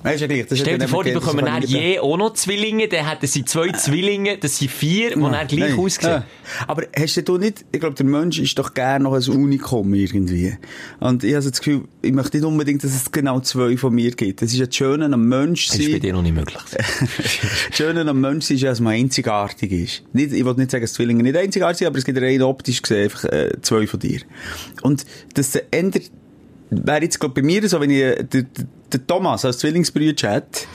Weißt 0.02 0.22
du, 0.22 0.44
das 0.44 0.58
Stell 0.58 0.78
dir 0.78 0.88
vor, 0.88 1.04
die 1.04 1.12
bekommen 1.12 1.44
dann 1.44 1.62
je 1.62 1.98
auch 1.98 2.16
noch 2.16 2.34
Zwillinge, 2.34 2.88
dann 2.88 3.08
hätten 3.08 3.26
sie 3.26 3.44
zwei 3.44 3.70
Zwillinge, 3.72 4.38
das 4.38 4.58
sind 4.58 4.70
vier, 4.70 5.14
die 5.14 5.20
dann 5.20 5.46
gleich 5.46 5.70
Nein. 5.70 5.78
aussehen. 5.78 6.10
Ja. 6.10 6.24
Aber 6.66 6.84
hast 6.96 7.28
du 7.28 7.38
nicht, 7.38 7.64
ich 7.72 7.80
glaube, 7.80 7.94
der 7.94 8.06
Mensch 8.06 8.38
ist 8.38 8.58
doch 8.58 8.74
gerne 8.74 9.04
noch 9.04 9.14
ein 9.14 9.22
Unikum 9.28 9.92
irgendwie. 9.94 10.56
Und 11.00 11.24
ich 11.24 11.34
habe 11.34 11.48
das 11.48 11.58
Gefühl, 11.58 11.84
ich 12.02 12.12
möchte 12.12 12.36
nicht 12.36 12.46
unbedingt, 12.46 12.84
dass 12.84 12.94
es 12.94 13.10
genau 13.10 13.40
zwei 13.40 13.76
von 13.76 13.94
mir 13.94 14.12
gibt. 14.12 14.40
Das 14.42 14.52
ist 14.52 14.58
ja 14.58 14.66
das 14.66 14.76
Schöne 14.76 15.06
am 15.06 15.28
Mensch 15.28 15.68
sein. 15.68 15.78
Das 15.78 15.86
ist 15.86 15.92
bei 15.92 15.98
dir 15.98 16.12
noch 16.12 16.22
nicht 16.22 16.34
möglich. 16.34 16.62
das 16.70 17.76
Schöne 17.76 18.08
am 18.08 18.20
Mensch 18.20 18.50
ist 18.50 18.60
ja, 18.62 18.70
dass 18.70 18.80
man 18.80 18.94
einzigartig 18.94 19.72
ist. 19.72 20.02
Nicht, 20.12 20.32
ich 20.32 20.44
will 20.44 20.54
nicht 20.54 20.70
sagen, 20.70 20.82
dass 20.82 20.92
Zwillinge 20.92 21.22
nicht 21.22 21.36
einzigartig 21.36 21.78
sind, 21.78 21.88
aber 21.88 21.98
es 21.98 22.04
gibt 22.04 22.20
rein 22.20 22.42
optisch 22.42 22.82
gesehen 22.82 23.04
einfach 23.04 23.24
äh, 23.24 23.50
zwei 23.62 23.86
von 23.86 24.00
dir. 24.00 24.20
Und 24.82 25.04
der 25.36 25.44
ändert 25.72 26.10
wäre 26.70 27.02
jetzt, 27.02 27.18
glaube 27.18 27.40
bei 27.40 27.42
mir 27.42 27.66
so, 27.68 27.80
wenn 27.80 27.90
ich 27.90 28.02
äh, 28.02 28.24
den, 28.24 28.48
den 28.92 29.06
Thomas 29.06 29.44
als 29.44 29.58
Zwillingsbrüder 29.58 30.30
hat, 30.30 30.66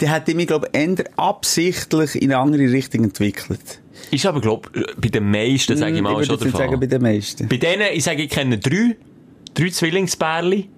der 0.00 0.10
hat 0.10 0.28
mich, 0.28 0.46
glaube 0.46 0.68
ich, 0.72 0.80
eher 0.80 1.04
absichtlich 1.16 2.16
in 2.16 2.32
eine 2.32 2.38
andere 2.38 2.72
Richtung 2.72 3.04
entwickelt. 3.04 3.80
Ist 4.10 4.26
aber, 4.26 4.40
glaube 4.40 4.70
bei 4.96 5.08
den 5.08 5.30
meisten, 5.30 5.76
sage 5.76 5.94
ich 5.94 6.00
mm, 6.00 6.04
mal, 6.04 6.20
ich 6.20 6.26
schon 6.26 6.38
der 6.38 6.48
Fall. 6.48 6.60
sagen, 6.68 6.80
bei 6.80 6.86
den 6.86 7.02
meisten. 7.02 7.48
Bei 7.48 7.56
denen, 7.56 7.88
ich 7.92 8.04
sage, 8.04 8.22
ich 8.22 8.30
kenne 8.30 8.58
drei, 8.58 8.96
drei 9.54 9.68
Zwillingspärchen. 9.68 10.68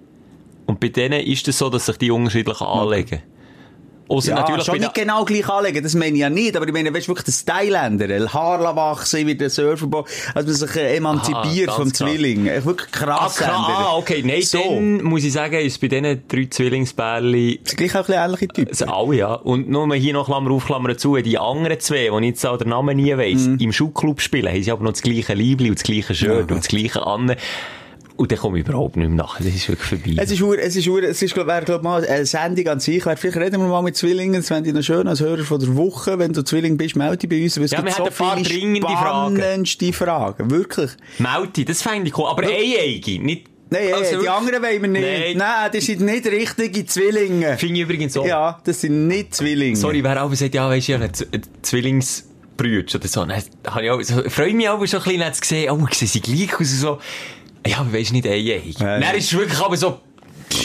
Und 0.65 0.79
bei 0.79 0.89
denen 0.89 1.21
ist 1.25 1.47
es 1.47 1.57
so, 1.57 1.69
dass 1.69 1.85
sich 1.85 1.97
die 1.97 2.11
unterschiedlich 2.11 2.61
anlegen. 2.61 3.05
Okay. 3.05 3.32
Ausser 4.07 4.31
ja, 4.31 4.39
natürlich 4.39 4.65
schon 4.65 4.79
nicht 4.79 4.93
genau 4.93 5.23
gleich 5.25 5.47
anlegen, 5.47 5.83
das 5.83 5.95
meine 5.95 6.13
ich 6.13 6.21
ja 6.21 6.29
nicht, 6.29 6.55
aber 6.55 6.67
ich 6.67 6.73
meine, 6.73 6.93
weißt 6.93 7.07
du, 7.07 7.11
wirklich 7.11 7.25
das 7.25 7.39
Style 7.39 7.77
ändern, 7.77 8.33
Haare 8.33 8.75
wachsen, 8.75 9.25
wie 9.27 9.35
der 9.35 9.49
Surferball, 9.49 10.03
also 10.33 10.47
man 10.47 10.55
sich 10.55 10.75
äh, 10.75 10.95
emanzipiert 10.97 11.69
Aha, 11.69 11.75
vom 11.77 11.93
Zwilling, 11.93 12.45
krass. 12.45 12.65
wirklich 12.65 12.91
krass 12.91 13.41
ah, 13.41 13.45
ändern. 13.45 13.83
Ah, 13.85 13.95
okay, 13.97 14.21
nein, 14.25 14.41
so. 14.41 14.59
dann 14.59 15.03
muss 15.03 15.23
ich 15.23 15.33
sagen, 15.33 15.55
ist 15.55 15.79
bei 15.79 15.87
diesen 15.87 16.23
drei 16.27 16.47
Zwillingspärchen... 16.49 17.59
sind 17.63 17.77
gleich 17.77 17.95
auch 17.95 18.09
ein 18.09 18.25
ähnliche 18.25 18.47
Typen. 18.49 18.69
Also 18.69 18.85
alle, 18.85 19.15
ja. 19.15 19.33
Und 19.33 19.69
nur 19.69 19.87
mal 19.87 19.97
hier 19.97 20.13
noch 20.13 20.25
Klammer 20.25 20.51
auf, 20.51 20.65
Klammer 20.65 20.97
zu, 20.97 21.15
die 21.17 21.37
anderen 21.37 21.79
zwei, 21.79 22.09
die 22.09 22.17
ich 22.17 22.25
jetzt 22.25 22.45
auch 22.45 22.57
den 22.57 22.69
Namen 22.69 22.97
nie 22.97 23.15
weiss, 23.17 23.47
mm. 23.47 23.57
im 23.59 23.71
Schulclub 23.71 24.21
spielen, 24.21 24.51
haben 24.51 24.63
sie 24.63 24.71
aber 24.71 24.83
noch 24.83 24.91
das 24.91 25.01
gleiche 25.01 25.33
Liebli 25.33 25.69
und 25.69 25.79
das 25.79 25.83
gleiche 25.83 26.13
Shirt 26.13 26.49
ja. 26.49 26.55
und 26.55 26.63
das 26.63 26.67
gleiche 26.67 27.05
an. 27.05 27.35
Und 28.15 28.31
dann 28.31 28.37
komme 28.37 28.59
ich 28.59 28.67
überhaupt 28.67 28.95
nicht 28.95 29.07
mehr 29.07 29.17
nach. 29.17 29.37
Das 29.37 29.47
ist 29.47 29.67
wirklich 29.67 29.89
vorbei. 29.89 30.21
Es 30.21 30.31
ist, 30.31 30.41
es 30.41 30.75
ist, 30.75 30.87
es 30.87 31.21
ist, 31.21 31.33
glaub, 31.33 31.47
wäre, 31.47 31.65
glaub, 31.65 31.81
mal 31.81 32.05
eine 32.05 32.25
Sendung 32.25 32.67
an 32.67 32.79
sich. 32.79 33.01
Vielleicht 33.03 33.37
reden 33.37 33.59
wir 33.61 33.67
mal 33.67 33.81
mit 33.81 33.97
Zwillingen. 33.97 34.35
Das 34.35 34.47
fände 34.47 34.69
ich 34.69 34.75
noch 34.75 34.83
schön 34.83 35.07
als 35.07 35.19
Hörer 35.19 35.43
von 35.43 35.59
der 35.59 35.75
Woche. 35.75 36.19
Wenn 36.19 36.31
du 36.31 36.43
Zwilling 36.43 36.77
bist, 36.77 36.95
melde 36.95 37.17
dich 37.17 37.29
bei 37.29 37.43
uns. 37.43 37.57
Es 37.57 37.71
ja, 37.71 37.83
wir 37.83 37.91
haben 37.91 37.97
so 37.97 38.05
ein 38.05 38.13
paar 38.13 38.41
dringende 38.41 38.87
Fragen. 38.87 39.65
Fragen. 39.93 40.51
Wirklich. 40.51 40.91
Melde 41.17 41.65
das 41.65 41.81
fände 41.81 42.07
ich 42.07 42.17
cool. 42.17 42.27
Aber 42.27 42.43
eineige, 42.43 43.19
nicht 43.19 43.47
Nein, 43.73 43.91
also, 43.91 44.21
die 44.21 44.29
anderen 44.29 44.61
wollen 44.61 44.81
wir 44.83 44.87
nicht. 44.87 45.01
Nein. 45.01 45.37
Nein, 45.37 45.71
das 45.73 45.85
sind 45.85 46.01
nicht 46.01 46.27
richtige 46.27 46.85
Zwillinge. 46.85 47.57
Finde 47.57 47.79
ich 47.79 47.81
übrigens 47.81 48.13
so. 48.13 48.23
Ja, 48.23 48.59
das 48.63 48.81
sind 48.81 49.07
nicht 49.07 49.33
Zwillinge. 49.33 49.75
Sorry, 49.75 50.03
wer 50.03 50.23
auch 50.23 50.31
sagt, 50.35 50.53
ja, 50.53 50.69
weisst 50.69 50.89
du, 50.89 50.91
ja, 50.91 50.99
ein 50.99 51.11
Zwillingsbrüder 51.63 52.95
oder 52.95 53.07
so. 53.07 53.25
Dann 53.25 53.41
habe 53.65 53.83
ich 53.83 53.89
auch, 53.89 54.01
so, 54.01 54.29
freue 54.29 54.53
mich 54.53 54.69
auch 54.69 54.85
so 54.85 54.97
ein 54.97 55.03
bisschen 55.03 55.33
zu 55.33 55.41
sehen, 55.43 55.71
oh, 55.71 55.87
sehen 55.91 56.07
sie 56.07 56.21
gleich 56.21 56.59
aus, 56.59 56.69
so. 56.69 56.99
Ja, 57.65 57.79
aber 57.79 57.93
weisst 57.93 58.11
nicht 58.11 58.27
einjährig. 58.27 58.77
Ja, 58.79 58.99
Dann 58.99 59.15
ist 59.15 59.33
wirklich 59.33 59.59
aber 59.59 59.77
so, 59.77 59.99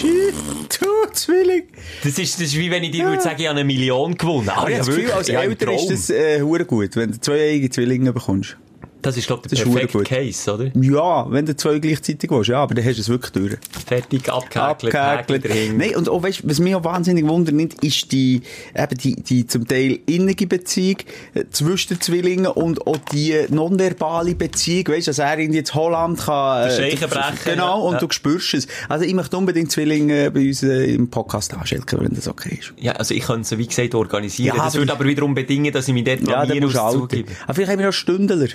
Du 0.03 1.13
Zwilling. 1.13 1.65
Das 2.05 2.19
ist, 2.19 2.35
das 2.35 2.49
ist 2.49 2.59
wie 2.59 2.71
wenn 2.71 2.85
ich 2.85 2.91
dir 2.91 3.05
ja. 3.05 3.09
würde 3.09 3.23
sagen, 3.23 3.41
ich 3.41 3.49
habe 3.49 3.59
eine 3.59 3.67
Million 3.67 4.17
gewonnen. 4.17 4.49
Aber, 4.49 4.63
aber 4.63 4.71
ich 4.71 4.77
habe 4.77 4.87
das 4.87 4.97
Gefühl, 4.97 5.13
als 5.13 5.29
Eltern 5.29 5.75
ist 5.75 5.91
das 5.91 6.11
äh, 6.11 6.41
gut, 6.41 6.97
wenn 6.97 7.13
du 7.13 7.21
zwei 7.21 7.51
eigene 7.51 7.71
Zwillinge 7.71 8.13
bekommst. 8.13 8.57
Das 9.01 9.17
ist, 9.17 9.27
glaube 9.29 9.43
ich, 9.45 9.57
der 9.57 9.65
perfekte 9.65 10.03
Case, 10.03 10.53
oder? 10.53 10.71
Ja, 10.75 11.31
wenn 11.31 11.47
du 11.47 11.57
zwei 11.57 11.79
gleichzeitig 11.79 12.31
willst, 12.31 12.49
ja, 12.49 12.63
aber 12.63 12.75
dann 12.75 12.85
hast 12.85 12.97
du 12.97 13.01
es 13.03 13.09
wirklich 13.09 13.33
durch. 13.33 13.57
Fertig, 13.87 14.29
abgehäkelt, 14.29 14.95
abgehäkelt. 14.95 15.77
Nein, 15.77 15.95
und 15.97 16.09
auch, 16.09 16.23
weißt, 16.23 16.41
was 16.49 16.59
mich 16.59 16.75
auch 16.75 16.83
wahnsinnig 16.83 17.27
wundert, 17.27 17.75
ist 17.83 18.11
die, 18.11 18.43
eben 18.75 18.99
die, 18.99 19.17
die 19.17 19.47
zum 19.47 19.69
Teil 19.69 20.01
innige 20.07 20.47
Beziehung 20.47 20.97
äh, 21.35 21.45
zwischen 21.51 21.95
den 21.95 22.01
Zwillingen 22.01 22.47
und 22.47 22.87
auch 22.87 22.99
die 23.13 23.37
nonverbale 23.51 24.35
Beziehung, 24.35 24.89
weißt, 24.89 25.09
dass 25.09 25.19
er 25.19 25.39
in 25.39 25.53
jetzt 25.53 25.75
Holland 25.75 26.19
kann, 26.19 26.69
äh, 26.69 26.97
brechen. 26.97 27.39
Genau, 27.45 27.87
und 27.87 27.95
ja. 27.95 27.99
du 28.01 28.09
spürst 28.11 28.55
es. 28.55 28.67
Also 28.89 29.05
ich 29.05 29.15
möchte 29.15 29.37
unbedingt 29.37 29.71
Zwillinge 29.71 30.31
bei 30.33 30.49
uns 30.49 30.63
äh, 30.65 30.93
im 30.93 31.09
Podcast 31.09 31.55
anstellen, 31.55 31.85
wenn 31.91 32.15
das 32.15 32.27
okay 32.27 32.59
ist. 32.59 32.75
Ja, 32.79 32.93
also 32.93 33.15
ich 33.15 33.23
könnte 33.23 33.43
es, 33.43 33.57
wie 33.57 33.67
gesagt, 33.67 33.95
organisieren. 33.95 34.57
Ja, 34.57 34.65
das 34.65 34.75
würde 34.75 34.93
aber 34.93 35.05
wiederum 35.05 35.35
bedingen, 35.35 35.73
dass 35.73 35.87
ich 35.87 35.95
mich 35.95 36.05
dort 36.05 36.27
ja, 36.29 36.45
ja, 36.45 36.91
zugebe. 36.91 37.31
Aber 37.45 37.55
vielleicht 37.55 37.71
haben 37.71 37.79
wir 37.79 37.87
noch 37.87 37.93
Stündler. 37.93 38.49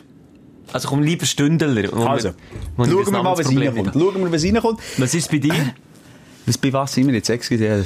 Also 0.71 0.87
komm, 0.87 1.03
lieber 1.03 1.25
Stündler. 1.25 1.93
Also, 2.07 2.29
schauen 2.77 2.89
wir 3.05 3.23
mal, 3.23 3.37
was 3.37 3.47
reinkommt. 3.49 3.93
Schauen 3.93 4.23
wir, 4.23 4.31
was 4.31 4.43
reinkommt. 4.43 4.79
Was 4.97 5.13
ist 5.13 5.29
bei 5.29 5.37
dir? 5.37 5.53
Was, 6.45 6.57
bei 6.57 6.73
was 6.73 6.93
sind 6.93 7.07
wir 7.07 7.13
jetzt? 7.13 7.29
Excuse, 7.29 7.85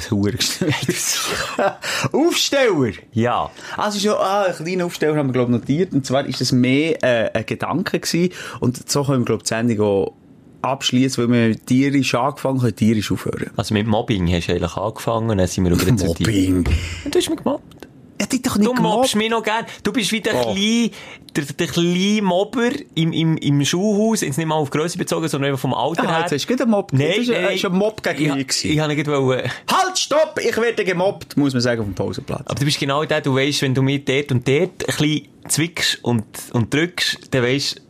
Aufsteller! 2.12 2.92
Ja. 3.12 3.50
Also, 3.76 4.00
schon, 4.00 4.18
ah, 4.18 4.46
einen 4.46 4.56
kleinen 4.56 4.82
Aufsteller 4.82 5.16
haben 5.16 5.28
wir, 5.28 5.32
glaube 5.32 5.52
ich, 5.52 5.60
notiert. 5.60 5.92
Und 5.92 6.04
zwar 6.04 6.26
ist 6.26 6.40
das 6.40 6.50
mehr 6.50 7.00
äh, 7.04 7.30
ein 7.32 7.46
Gedanke 7.46 8.00
gewesen. 8.00 8.32
Und 8.58 8.90
so 8.90 9.04
können 9.04 9.20
wir, 9.20 9.26
glaube 9.26 9.42
ich, 9.44 9.48
die 9.48 9.54
Sendung 9.54 9.80
auch 9.80 10.12
abschließen, 10.62 11.22
weil 11.30 11.50
wir 11.50 11.66
tierisch 11.66 12.14
angefangen 12.14 12.62
haben, 12.62 12.74
tierisch 12.74 13.12
aufhören. 13.12 13.50
Also 13.56 13.74
mit 13.74 13.86
Mobbing 13.86 14.28
hast 14.32 14.48
du 14.48 14.52
eigentlich 14.52 14.76
angefangen 14.76 15.30
und 15.30 15.38
dann 15.38 15.46
sind 15.46 15.64
wir 15.64 15.72
über 15.72 15.92
Mobbing? 15.92 16.64
Du 16.64 17.18
hast 17.18 17.30
mich 17.30 17.38
gemobbt. 17.38 17.77
Ja, 18.20 18.26
die 18.26 18.42
doch 18.42 18.56
nicht 18.56 18.68
du 18.68 18.74
mobbst 18.74 19.14
mich 19.14 19.30
noch 19.30 19.42
gern. 19.42 19.64
Du 19.82 19.92
bist 19.92 20.10
wie 20.10 20.20
der 20.20 20.34
oh. 20.34 20.52
kleine, 20.52 20.90
der, 21.36 21.44
der 21.44 21.66
kleine 21.68 22.22
Mobber 22.22 22.70
im, 22.94 23.12
im, 23.12 23.36
im 23.36 23.64
Schulhaus, 23.64 24.22
jetzt 24.22 24.38
nicht 24.38 24.46
mal 24.46 24.56
auf 24.56 24.70
Größe 24.70 24.98
bezogen, 24.98 25.28
sondern 25.28 25.50
einfach 25.50 25.60
vom 25.60 25.74
Alter 25.74 26.04
ah, 26.04 26.12
her. 26.12 26.20
Jetzt 26.22 26.32
hast 26.32 26.48
du 26.48 26.62
einen 26.62 26.70
Mob. 26.70 26.92
Nein, 26.92 27.08
das 27.08 27.18
ist, 27.18 27.28
nein, 27.28 27.54
ist 27.54 27.64
ein 27.64 27.72
Mob 27.72 28.02
gegen 28.02 28.22
ich, 28.22 28.34
mich 28.34 28.64
Ich, 28.64 28.70
ich 28.72 28.80
habe 28.80 28.94
nicht 28.94 29.06
wollen... 29.06 29.50
Halt, 29.70 29.98
stopp! 29.98 30.40
Ich 30.42 30.56
werde 30.56 30.84
gemobbt, 30.84 31.36
muss 31.36 31.52
man 31.52 31.62
sagen, 31.62 31.80
auf 31.80 31.86
dem 31.86 31.94
Pausenplatz. 31.94 32.42
Aber 32.46 32.58
du 32.58 32.64
bist 32.64 32.80
genau 32.80 33.04
der, 33.04 33.20
du 33.20 33.34
weißt, 33.34 33.62
wenn 33.62 33.74
du 33.74 33.82
mir 33.82 34.00
dort 34.00 34.32
und 34.32 34.48
dort 34.48 34.60
ein 34.60 34.86
bisschen 34.86 35.28
zwickst 35.48 35.98
und, 36.02 36.24
und 36.52 36.74
drückst, 36.74 37.32
dann 37.32 37.44
weißt 37.44 37.82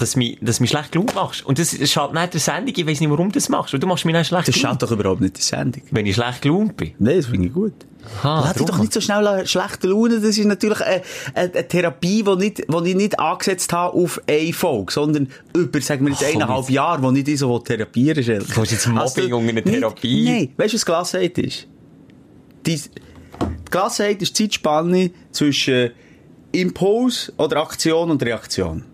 dass 0.00 0.12
du 0.12 0.18
mich, 0.18 0.38
dass 0.40 0.60
mich 0.60 0.70
schlecht 0.70 0.92
gelaunt 0.92 1.14
machst. 1.14 1.44
Und 1.44 1.58
das 1.58 1.76
schadet 1.90 2.14
nicht 2.14 2.34
der 2.34 2.40
Sendung. 2.40 2.74
Ich 2.76 2.86
weiß 2.86 3.00
nicht, 3.00 3.10
warum 3.10 3.28
du 3.28 3.34
das 3.34 3.48
machst. 3.48 3.74
Und 3.74 3.82
du 3.82 3.86
machst 3.86 4.04
mich 4.04 4.14
nicht 4.14 4.28
schlecht 4.28 4.48
Das 4.48 4.56
schadet 4.56 4.82
doch 4.82 4.90
überhaupt 4.90 5.20
nicht 5.20 5.38
die 5.38 5.42
Sendung. 5.42 5.82
Wenn 5.90 6.06
ich 6.06 6.14
schlecht 6.14 6.42
gelaunt 6.42 6.76
bin? 6.76 6.92
Nein, 6.98 7.16
das 7.16 7.26
finde 7.26 7.48
ich 7.48 7.52
gut. 7.52 7.74
Aha, 8.22 8.44
Lass 8.46 8.54
dich 8.54 8.66
doch 8.66 8.78
nicht 8.78 8.92
so 8.92 9.00
schnell 9.00 9.46
schlechte 9.46 9.88
Laune. 9.88 10.20
Das 10.20 10.38
ist 10.38 10.44
natürlich 10.46 10.80
eine, 10.80 11.02
eine, 11.34 11.54
eine 11.54 11.68
Therapie, 11.68 12.22
die, 12.22 12.36
nicht, 12.36 12.58
die 12.58 12.88
ich 12.88 12.96
nicht 12.96 13.18
angesetzt 13.18 13.72
habe 13.72 13.94
auf 13.94 14.20
eine 14.26 14.52
Folge, 14.54 14.92
sondern 14.92 15.28
über, 15.54 15.80
sagen 15.82 16.06
wir 16.06 16.12
jetzt, 16.12 16.24
eineinhalb 16.24 16.70
Jahre, 16.70 17.02
wo 17.02 17.10
ich 17.10 17.24
dich 17.24 17.38
so 17.38 17.58
therapieren 17.58 18.26
will. 18.26 18.38
Du 18.38 18.60
hast 18.60 18.72
jetzt 18.72 18.86
Mobbing 18.88 19.32
und 19.34 19.48
eine 19.48 19.62
Therapie? 19.62 20.24
Nein. 20.24 20.52
Weißt 20.56 20.72
du, 20.72 20.76
was 20.76 20.86
Glasheit 20.86 21.36
ist? 21.38 21.66
Die, 22.64 22.80
Glasheit 23.70 24.22
ist 24.22 24.38
die 24.38 24.48
Zeitspanne 24.48 25.10
zwischen 25.30 25.90
Impuls 26.52 27.32
oder 27.36 27.58
Aktion 27.58 28.10
und 28.10 28.22
Reaktion. 28.22 28.84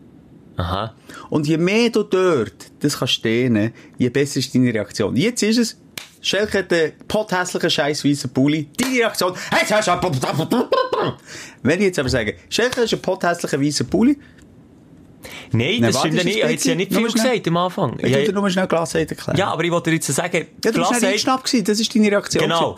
Aha. 0.57 0.95
Und 1.31 1.47
je 1.47 1.59
mehr 1.59 1.91
du 1.91 2.03
dort 2.03 2.71
das 2.81 2.99
kannst 2.99 3.15
stehen, 3.15 3.73
je 3.99 4.09
besser 4.09 4.39
ist 4.39 4.55
deine 4.55 4.73
Reaktion. 4.73 5.17
Jetzt 5.17 5.43
ist 5.43 5.59
es, 5.59 5.77
Schelke 6.21 6.59
hat 6.59 6.73
einen 6.73 6.93
pothässlichen 7.07 7.71
scheiß 7.71 8.05
weißen 8.05 8.31
Pulli. 8.31 8.69
Deine 8.77 8.95
Reaktion, 8.95 9.35
jetzt 9.61 9.73
hast 9.73 9.89
du 9.89 10.69
Wenn 11.63 11.79
ich 11.79 11.87
jetzt 11.87 11.99
aber 11.99 12.09
sage, 12.09 12.37
Schelke 12.49 12.83
ist 12.83 12.95
ein 12.95 13.03
pothässlicher 13.03 13.61
weißer 13.61 13.85
Pulli, 13.85 14.19
Nein, 15.53 15.83
das 15.83 15.99
stimmt 15.99 16.15
nicht. 16.15 16.37
Ich 16.37 16.43
habe 16.43 16.53
jetzt 16.53 16.65
ja 16.65 16.75
nicht 16.75 16.95
viel 16.95 17.11
gesagt 17.11 17.49
am 17.49 17.57
Anfang. 17.57 17.99
Ich 18.01 18.15
wollte 18.15 18.33
nur 18.33 18.51
schnell 18.51 18.67
Glasseite 18.67 19.15
erklären. 19.17 19.37
Ja, 19.37 19.49
aber 19.49 19.65
ich 19.65 19.71
wollte 19.71 19.91
dir 19.91 19.97
jetzt 19.97 20.07
sagen... 20.07 20.47
Ja, 20.65 20.73
du 20.73 20.79
bist 20.79 21.03
nicht 21.03 21.21
schnapp 21.21 21.45
das 21.45 21.81
ist 21.81 21.95
deine 21.95 22.11
Reaktion. 22.11 22.45
Genau. 22.45 22.77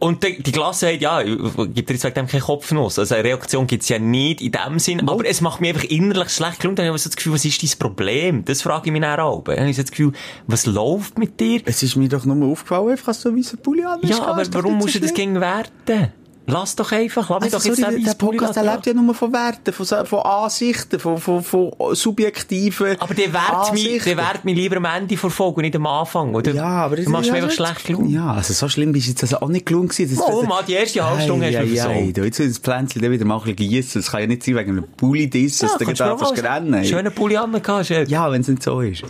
Und 0.00 0.22
die, 0.22 0.40
die 0.40 0.52
Klasse 0.52 0.92
hat, 0.92 1.00
ja, 1.00 1.22
gibt 1.22 1.88
dir 1.88 1.94
jetzt 1.94 2.04
wegen 2.04 2.26
keinen 2.26 2.40
Kopfnuss. 2.40 2.98
Also 2.98 3.14
eine 3.16 3.24
Reaktion 3.24 3.66
gibt's 3.66 3.88
ja 3.88 3.98
nicht 3.98 4.40
in 4.40 4.52
dem 4.52 4.78
Sinn, 4.78 4.98
no. 4.98 5.12
aber 5.12 5.26
es 5.26 5.40
macht 5.40 5.60
mich 5.60 5.74
einfach 5.74 5.88
innerlich 5.88 6.30
schlecht 6.30 6.60
gelungen. 6.60 6.76
Dann 6.76 6.86
habe 6.86 6.96
ich 6.96 7.02
so 7.02 7.08
das 7.08 7.16
Gefühl, 7.16 7.32
was 7.32 7.44
ist 7.44 7.62
dein 7.62 7.78
Problem? 7.78 8.44
Das 8.44 8.62
frage 8.62 8.86
ich 8.86 8.92
mich 8.92 9.02
dann 9.02 9.18
auch. 9.18 9.42
Dann 9.42 9.58
habe 9.58 9.70
ich 9.70 9.76
so 9.76 9.82
das 9.82 9.90
Gefühl, 9.90 10.12
was 10.46 10.66
läuft 10.66 11.18
mit 11.18 11.40
dir? 11.40 11.62
Es 11.64 11.82
ist 11.82 11.96
mir 11.96 12.08
doch 12.08 12.24
nur 12.24 12.52
aufgefallen, 12.52 12.90
einfach 12.90 13.14
so 13.14 13.34
wie 13.34 13.42
so 13.42 13.56
Pulli 13.56 13.84
an. 13.84 13.98
Ja, 14.02 14.22
aber 14.22 14.44
warum 14.52 14.78
musst 14.78 14.94
du 14.94 15.00
das 15.00 15.14
gegen 15.14 15.40
werten? 15.40 16.12
Lass 16.50 16.74
doch 16.76 16.90
einfach, 16.92 17.28
lass 17.28 17.42
mich 17.42 17.54
also, 17.54 17.58
doch 17.58 17.76
jetzt 17.76 17.80
sorry, 17.84 18.02
der 18.02 18.14
Podcast, 18.14 18.56
der 18.56 18.62
lebt 18.62 18.86
ja 18.86 18.94
nur 18.94 19.14
von 19.14 19.32
Werten, 19.34 19.70
von, 19.70 20.06
von 20.06 20.20
Ansichten, 20.20 20.98
von, 20.98 21.18
von, 21.18 21.42
von 21.42 21.72
subjektiven 21.92 22.98
Aber 22.98 23.12
der 23.12 23.34
wert 23.34 23.74
mich, 23.74 24.02
der 24.02 24.16
wert 24.16 24.46
mich 24.46 24.56
lieber 24.56 24.78
am 24.78 24.86
Ende 24.86 25.16
Folge 25.18 25.56
und 25.56 25.62
nicht 25.62 25.76
am 25.76 25.86
Anfang, 25.86 26.34
oder? 26.34 26.52
Ja, 26.52 26.64
aber 26.64 26.96
du 26.96 27.10
machst 27.10 27.30
mir 27.30 27.36
einfach 27.36 27.50
schlecht 27.50 27.84
gelungen. 27.84 28.08
Ja, 28.08 28.32
also 28.32 28.54
so 28.54 28.66
schlimm 28.66 28.92
bist 28.92 29.08
jetzt 29.08 29.22
also 29.22 29.40
auch 29.40 29.48
nicht 29.48 29.66
gelungen 29.66 29.88
gewesen. 29.88 30.18
Oh, 30.26 30.42
mal, 30.44 30.62
die 30.66 30.72
erste 30.72 31.04
halbe 31.04 31.22
Stunde 31.22 31.46
hast 31.46 31.54
du 31.54 31.66
mir 31.66 31.76
versorgt. 31.76 32.16
Du, 32.16 32.24
jetzt 32.24 32.40
das 32.40 32.58
Pflänzchen 32.58 33.02
wieder 33.02 33.24
mal 33.26 33.36
ein 33.36 33.40
bisschen 33.42 33.56
gießen. 33.56 34.00
Das 34.00 34.10
kann 34.10 34.20
ja 34.20 34.26
nicht 34.26 34.42
sein 34.42 34.56
wegen 34.56 34.70
einem 34.70 34.84
Pulli-Diss, 34.96 35.58
dass 35.58 35.72
ja, 35.78 35.86
du 35.86 35.92
da 35.92 36.16
fast 36.16 36.42
rennen. 36.42 36.82
Schöner 36.82 37.10
Pulli 37.10 37.36
an 37.36 37.60
Ja, 38.06 38.32
wenn 38.32 38.40
es 38.40 38.48
nicht 38.48 38.62
so 38.62 38.80
ist. 38.80 39.02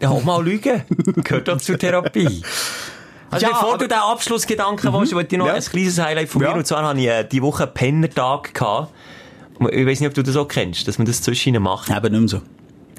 Ja, 0.00 0.10
auch 0.10 0.22
mal 0.22 0.44
lügen. 0.44 0.82
Gehört 1.24 1.48
doch 1.48 1.60
zur 1.60 1.78
Therapie. 1.78 2.42
Also 3.30 3.46
ja, 3.46 3.52
bevor 3.52 3.78
du 3.78 3.86
den 3.86 3.98
Abschlussgedanken 3.98 4.90
mhm. 4.90 4.98
willst, 4.98 5.14
wollte 5.14 5.34
ich 5.34 5.38
noch 5.38 5.46
ja. 5.46 5.54
ein 5.54 5.62
kleines 5.62 5.98
Highlight 5.98 6.28
von 6.28 6.40
mir. 6.40 6.48
Ja. 6.48 6.54
Und 6.54 6.66
zwar 6.66 6.86
hatte 6.86 7.00
ich 7.00 7.06
äh, 7.06 7.24
die 7.24 7.42
Woche 7.42 7.64
einen 7.64 7.74
Pennertag 7.74 8.54
gehabt. 8.54 8.92
Ich 9.70 9.86
weiß 9.86 10.00
nicht, 10.00 10.08
ob 10.08 10.14
du 10.14 10.22
das 10.22 10.36
auch 10.36 10.46
kennst, 10.46 10.86
dass 10.86 10.98
man 10.98 11.06
das 11.06 11.20
zwischen 11.20 11.60
macht. 11.60 11.90
Eben 11.90 12.12
nicht 12.12 12.20
mehr 12.20 12.28
so. 12.28 12.42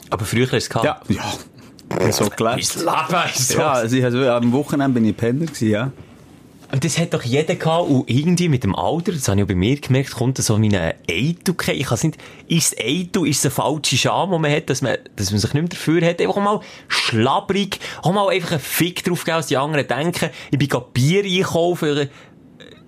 Aber 0.09 0.25
früher 0.25 0.43
hast 0.43 0.51
du 0.51 0.57
es 0.57 0.69
gehabt. 0.69 1.09
Ja, 1.09 1.15
ja. 1.15 2.11
So 2.11 2.29
gelernt. 2.29 2.75
Mein 2.85 3.29
ist 3.29 3.47
so. 3.47 3.57
Ja, 3.57 3.71
also 3.71 3.95
ich, 3.95 4.03
also, 4.03 4.29
am 4.29 4.51
Wochenende 4.51 4.99
bin 4.99 5.09
ich 5.09 5.17
Penner 5.17 5.45
gewesen, 5.45 5.69
ja. 5.69 5.91
Und 6.71 6.85
das 6.85 6.99
hat 6.99 7.13
doch 7.13 7.23
jeder 7.23 7.55
gehabt. 7.55 7.89
Und 7.89 8.09
irgendwie 8.09 8.47
mit 8.47 8.63
dem 8.63 8.75
Alter, 8.75 9.11
das 9.11 9.27
habe 9.27 9.39
ich 9.39 9.43
auch 9.43 9.47
bei 9.47 9.55
mir 9.55 9.75
gemerkt, 9.77 10.11
kommt 10.11 10.37
so 10.37 10.57
meine 10.57 10.95
Eitu 11.09 11.53
Ich 11.71 11.85
kann 11.85 11.95
es 11.95 12.03
nicht, 12.03 12.17
ist 12.47 12.79
Eitu, 12.79 13.25
ist 13.25 13.39
es 13.39 13.45
ein 13.45 13.51
falscher 13.51 13.97
Scham, 13.97 14.31
den 14.31 14.41
man 14.41 14.51
hat, 14.51 14.69
dass 14.69 14.81
man, 14.81 14.97
dass 15.15 15.31
man 15.31 15.39
sich 15.39 15.53
nicht 15.53 15.61
mehr 15.61 15.69
dafür 15.69 16.05
hat. 16.05 16.21
Einfach 16.21 16.41
mal 16.41 16.61
schlabrig, 16.87 17.79
auch 18.03 18.13
mal 18.13 18.29
einfach 18.29 18.51
einen 18.51 18.59
Fick 18.59 19.03
drauf 19.03 19.25
geben, 19.25 19.37
was 19.37 19.47
die 19.47 19.57
anderen 19.57 19.87
denken. 19.87 20.29
Ich 20.51 20.59
bin 20.59 20.69
Bier 20.93 21.23
einkaufen, 21.23 22.09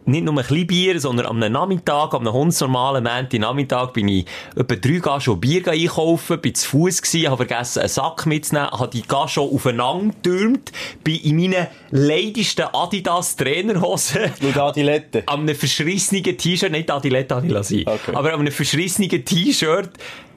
nicht 0.06 0.24
nur 0.24 0.34
ein 0.34 0.38
bisschen 0.38 0.68
Bier, 0.68 1.00
sondern 1.00 1.28
am 1.28 1.40
Nachmittag, 1.40 2.14
am 2.14 2.32
hundsnormalen 2.32 3.04
Nachmittag, 3.04 3.94
bin 3.94 4.08
ich 4.08 4.26
etwa 4.56 4.76
drei 4.76 5.00
Gaschen 5.00 5.40
Bier 5.40 5.68
einkaufen, 5.68 6.40
bin 6.42 6.56
zu 6.56 6.70
Fuß 6.70 7.02
gewesen, 7.02 7.30
habe 7.30 7.46
vergessen, 7.46 7.80
einen 7.80 7.90
Sack 7.90 8.26
mitzunehmen, 8.26 8.72
habe 8.72 8.90
die 8.90 9.04
Gaschen 9.04 9.44
aufeinander 9.44 10.14
getürmt, 10.14 10.72
bin 11.04 11.20
in 11.22 11.36
meinen 11.36 11.68
leidesten 11.92 12.66
Adidas 12.74 13.36
Trainerhosen. 13.36 14.32
Und 14.42 14.58
Adilette? 14.58 15.24
An 15.28 15.42
einem 15.42 15.56
verschrissenen 15.56 16.24
T-Shirt, 16.24 16.72
nicht 16.72 16.90
Adilette 16.90 17.42
lassen, 17.48 17.84
okay. 17.86 18.14
aber 18.14 18.34
an 18.34 18.40
einem 18.40 18.52
verschrissenen 18.52 19.10
T-Shirt, 19.10 19.92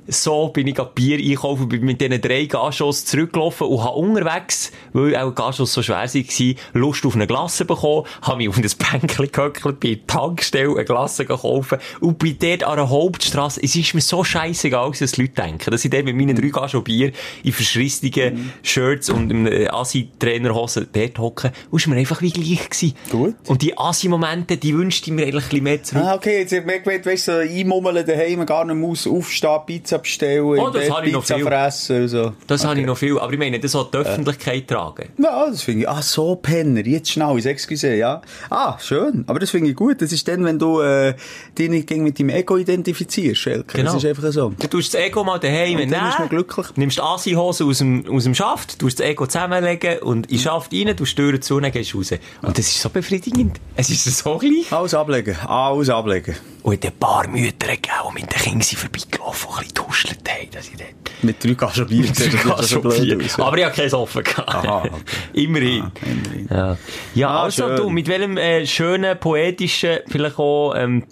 so 0.06 0.48
bin 0.48 0.66
ich 0.66 0.76
Bier 0.94 1.18
einkaufen, 1.18 1.68
bin 1.68 1.84
mit 1.84 2.00
diesen 2.00 2.20
drei 2.20 2.44
Gashos 2.44 3.04
zurückgelaufen 3.04 3.66
und 3.66 3.82
habe 3.82 3.96
unterwegs, 3.96 4.72
weil 4.92 5.16
auch 5.16 5.34
Gashos 5.34 5.72
so 5.72 5.82
schwer 5.82 5.96
waren, 5.96 6.56
Lust 6.72 7.06
auf 7.06 7.14
eine 7.14 7.26
Glasse 7.26 7.64
bekommen, 7.64 8.06
habe 8.22 8.38
mich 8.38 8.48
auf 8.48 8.56
ein 8.56 8.62
Bänkchen 8.62 9.32
gehöckelt, 9.32 9.80
bei 9.80 9.94
der 9.94 10.06
Tankstelle 10.06 10.74
eine 10.74 10.84
Glasse 10.84 11.24
gekauft 11.24 11.78
und 12.00 12.18
bin 12.18 12.36
dort 12.38 12.64
an 12.64 12.76
der 12.76 12.90
Hauptstrasse, 12.90 13.60
es 13.62 13.74
ist 13.76 13.94
mir 13.94 14.00
so 14.00 14.24
scheißegal, 14.24 14.92
dass 14.98 15.12
die 15.12 15.22
Leute 15.22 15.34
denken, 15.34 15.70
dass 15.70 15.84
ich 15.84 15.90
dort 15.90 16.04
mit 16.04 16.16
meinen 16.16 16.36
drei 16.36 16.48
Gashos 16.48 16.84
Bier 16.84 17.12
in 17.42 17.52
verschrissenen 17.52 18.34
mhm. 18.34 18.52
Shirts 18.62 19.10
und 19.10 19.30
einem 19.30 19.68
Assi-Trainerhosen 19.70 20.88
dort 20.92 21.18
hocke 21.18 21.52
und 21.70 21.80
es 21.80 21.86
war 21.86 21.94
mir 21.94 22.00
einfach 22.00 22.20
wie 22.20 22.30
gleich 22.30 22.68
gewesen. 22.68 22.94
Gut. 23.10 23.34
Und 23.46 23.62
die 23.62 23.76
Assi-Momente, 23.76 24.56
die 24.56 24.76
wünschte 24.76 25.10
ich 25.10 25.16
mir 25.16 25.22
eigentlich 25.22 25.44
ein 25.44 25.48
bisschen 25.48 25.64
mehr 25.64 25.82
zurück. 25.82 26.04
Ah, 26.04 26.14
okay, 26.14 26.40
jetzt 26.40 26.52
habe 26.52 26.72
ich 26.72 26.82
gemerkt, 26.82 27.06
weißt 27.06 27.28
du, 27.28 27.32
so 27.32 27.38
einmummeln 27.38 28.06
daheim, 28.06 28.44
gar 28.46 28.64
nicht 28.64 28.76
muss 28.76 29.06
aufstehen, 29.06 29.60
Pizza 29.66 29.93
Pizza 29.94 29.98
bestellen, 29.98 30.58
oh, 30.58 30.70
das 30.70 30.90
habe 30.90 31.06
ich 31.06 31.12
noch 31.12 31.24
viel. 31.24 31.44
fressen 31.44 32.08
so. 32.08 32.32
Das 32.46 32.60
okay. 32.60 32.70
habe 32.70 32.80
ich 32.80 32.86
noch 32.86 32.98
viel, 32.98 33.18
aber 33.18 33.32
ich 33.32 33.38
meine, 33.38 33.58
das 33.58 33.72
soll 33.72 33.88
die 33.92 33.98
Öffentlichkeit 33.98 34.70
ja. 34.70 34.76
tragen. 34.76 35.08
Ja, 35.18 35.46
das 35.50 35.62
finde 35.62 35.82
ich, 35.82 35.88
ah, 35.88 36.02
so 36.02 36.36
Penner, 36.36 36.86
jetzt 36.86 37.10
schnell, 37.10 37.38
ich 37.38 37.46
excuse, 37.46 37.94
ja. 37.94 38.22
Ah, 38.50 38.78
schön, 38.78 39.24
aber 39.26 39.38
das 39.38 39.50
finde 39.50 39.70
ich 39.70 39.76
gut, 39.76 40.02
das 40.02 40.12
ist 40.12 40.26
dann, 40.28 40.44
wenn 40.44 40.58
du, 40.58 40.80
äh, 40.80 41.14
dich 41.56 41.70
nicht 41.70 41.90
mit 41.90 42.18
deinem 42.18 42.30
Ego 42.30 42.56
identifizierst, 42.56 43.40
Schelke. 43.40 43.76
Genau. 43.78 43.92
Das 43.92 44.02
ist 44.02 44.08
einfach 44.08 44.32
so. 44.32 44.52
Du 44.58 44.66
tust 44.66 44.94
das 44.94 45.00
Ego 45.00 45.24
mal 45.24 45.38
daheim 45.38 45.80
und 45.80 45.90
dann 45.90 46.06
bist 46.06 46.18
du 46.18 46.28
glücklich. 46.28 46.66
nimmst 46.76 47.00
Asi-Hose 47.00 47.64
aus 47.64 47.78
dem, 47.78 48.04
aus 48.10 48.24
dem 48.24 48.34
Schaft, 48.34 48.78
tust 48.78 49.00
das 49.00 49.06
Ego 49.06 49.26
zusammenlegen 49.26 49.98
und 49.98 50.30
in 50.30 50.38
Schaft 50.38 50.72
rein, 50.72 50.94
du 50.96 51.04
Türen 51.04 51.40
zu 51.40 51.56
und 51.56 51.70
gehst 51.72 51.94
raus. 51.94 52.12
Und 52.42 52.58
das 52.58 52.66
ist 52.66 52.80
so 52.80 52.88
befriedigend. 52.88 53.60
Es 53.76 53.90
ist 53.90 54.04
so 54.04 54.38
gleich. 54.38 54.72
Alles 54.72 54.94
ablegen, 54.94 55.36
alles 55.46 55.88
ablegen. 55.88 56.34
Und 56.62 56.84
ein 56.84 56.92
paar 56.98 57.28
Mütter 57.28 57.68
gegeben, 57.68 57.93
mit 58.14 58.22
den 58.32 58.38
Kindern 58.38 58.62
vorbeigelaufen 58.62 59.48
und 59.48 59.56
ein 59.56 59.60
bisschen 59.60 59.74
tuschelt 59.74 60.28
haben, 60.28 60.50
dass 60.52 60.68
ich 60.68 60.76
dort... 60.76 61.22
Mit 61.22 61.44
drei 61.44 61.54
Gaschen 61.54 61.86
Bier 61.86 62.06
das 62.06 62.70
schon 62.70 62.82
blöd 62.82 63.24
aus. 63.24 63.40
Aber 63.40 63.58
ich 63.58 63.64
habe 63.64 63.74
keins 63.74 63.94
offen 63.94 64.22
gehabt. 64.22 64.48
Aha, 64.48 64.78
okay. 64.84 65.00
immerhin. 65.34 65.82
Ah, 65.82 65.92
immerhin. 66.02 66.48
Ja, 66.50 66.76
ja 67.14 67.28
ah, 67.28 67.42
also 67.44 67.68
schön. 67.68 67.76
du, 67.76 67.90
mit 67.90 68.08
welchem 68.08 68.36
äh, 68.36 68.66
schönen, 68.66 69.18
poetischen, 69.18 69.98
vielleicht 70.06 70.38
auch 70.38 70.74
ähm, 70.76 71.04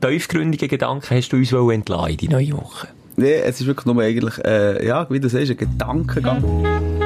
tiefgründigen 0.00 0.68
Gedanken 0.68 1.16
hast 1.16 1.30
du 1.30 1.36
uns 1.36 1.52
entlassen 1.52 2.10
in 2.10 2.16
die 2.16 2.28
neue 2.28 2.52
Woche? 2.52 2.88
Nee, 3.16 3.34
es 3.34 3.60
ist 3.60 3.66
wirklich 3.66 3.86
nur 3.86 4.02
eigentlich, 4.02 4.38
äh, 4.44 4.86
ja, 4.86 5.06
wie 5.10 5.20
du 5.20 5.28
sagst, 5.28 5.50
ein 5.50 5.56
Gedankengang. 5.56 6.42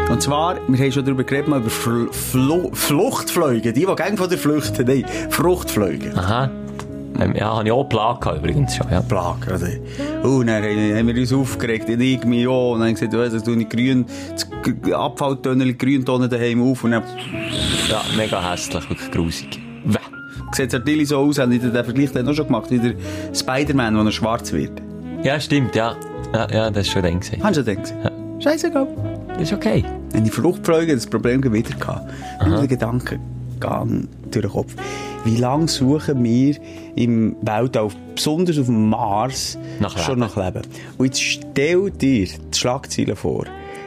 Und 0.09 0.23
zwar, 0.23 0.57
wir 0.69 0.79
haben 0.79 0.93
schon 0.93 1.05
darüber 1.05 1.25
geredet, 1.25 1.49
mal 1.49 1.61
über 1.61 1.71
Fl 1.71 2.09
Fl 2.13 2.71
Fluchtflüge. 2.73 3.73
Die, 3.73 3.85
die 3.85 3.95
gegen 3.97 4.17
von 4.17 4.29
der 4.29 4.39
Flüchten, 4.39 4.87
nein, 4.87 5.05
Fruchtflüge. 5.31 6.13
Aha. 6.15 6.51
Ähm, 7.21 7.35
ja, 7.37 7.57
habe 7.57 7.67
ich 7.67 7.73
auch 7.73 7.85
Plage 7.85 8.37
übrigens 8.37 8.75
schon, 8.75 8.91
ja. 8.91 9.01
Plage, 9.01 9.53
also. 9.53 9.67
Oh, 10.25 10.43
dann 10.43 10.63
haben 10.65 11.07
wir 11.07 11.17
uns 11.17 11.33
aufgeregt, 11.33 11.89
und 11.89 12.01
ich 12.01 12.25
mich 12.25 12.47
auch. 12.49 12.73
Und 12.73 12.81
dann 12.81 12.89
haben 12.89 12.95
gesagt, 12.95 13.13
weißt 13.13 13.47
du, 13.47 13.57
du 13.57 13.65
grün, 13.67 14.07
das 14.33 14.49
Abfalltunnel, 14.93 15.75
Grüntonnen 15.75 16.29
daheim 16.29 16.63
auf 16.63 16.83
und 16.83 16.93
dann... 16.93 17.05
Ja, 17.89 18.03
mega 18.17 18.51
hässlich, 18.51 18.89
wirklich 18.91 19.11
grusig. 19.11 19.61
Wäh. 19.85 19.99
Sieht 20.53 20.73
natürlich 20.73 21.09
so 21.09 21.19
aus, 21.19 21.39
haben 21.39 21.51
die 21.51 21.59
den 21.59 21.73
Vergleich 21.73 22.13
dann 22.13 22.29
auch 22.29 22.35
schon 22.35 22.47
gemacht, 22.47 22.71
wie 22.71 22.79
der 22.79 22.95
Spider-Man, 23.33 23.97
wenn 23.97 24.07
er 24.07 24.13
schwarz 24.13 24.53
wird. 24.53 24.73
Ja, 25.23 25.39
stimmt, 25.39 25.75
ja. 25.75 25.97
Ja, 26.33 26.49
ja 26.51 26.71
das 26.71 26.87
ist 26.87 26.93
schon 26.93 27.03
den 27.03 27.21
gesehen. 27.21 27.43
Hast 27.43 27.57
du 27.57 27.63
den 27.63 27.81
gesehen? 27.81 27.99
Ja. 28.03 28.11
Scheißegal. 28.41 28.89
Ist 29.39 29.53
okay. 29.53 29.85
Wenn 30.13 30.25
die 30.25 30.31
Fruchtflüge 30.31 30.95
das 30.95 31.07
Problem 31.07 31.43
wieder 31.43 31.75
gehabt. 31.77 32.13
Nur 32.47 32.59
der 32.59 32.67
Gedankengang 32.69 34.09
durch 34.31 34.45
den 34.45 34.51
Kopf. 34.51 34.75
Wie 35.25 35.37
lange 35.37 35.69
suchen 35.69 36.23
wir 36.23 36.57
im 36.97 37.35
Weltall, 37.41 37.89
besonders 38.15 38.59
auf 38.59 38.67
dem 38.67 38.91
Mars, 38.91 39.59
nach 39.81 39.97
schon 39.99 40.19
nach 40.19 40.37
Leben? 40.37 40.63
Und 40.99 41.07
jetzt 41.07 41.23
stell 41.23 41.91
dir 41.91 42.27
die 42.27 42.31
Schlagzeilen 42.55 43.17
vor. 43.17 43.47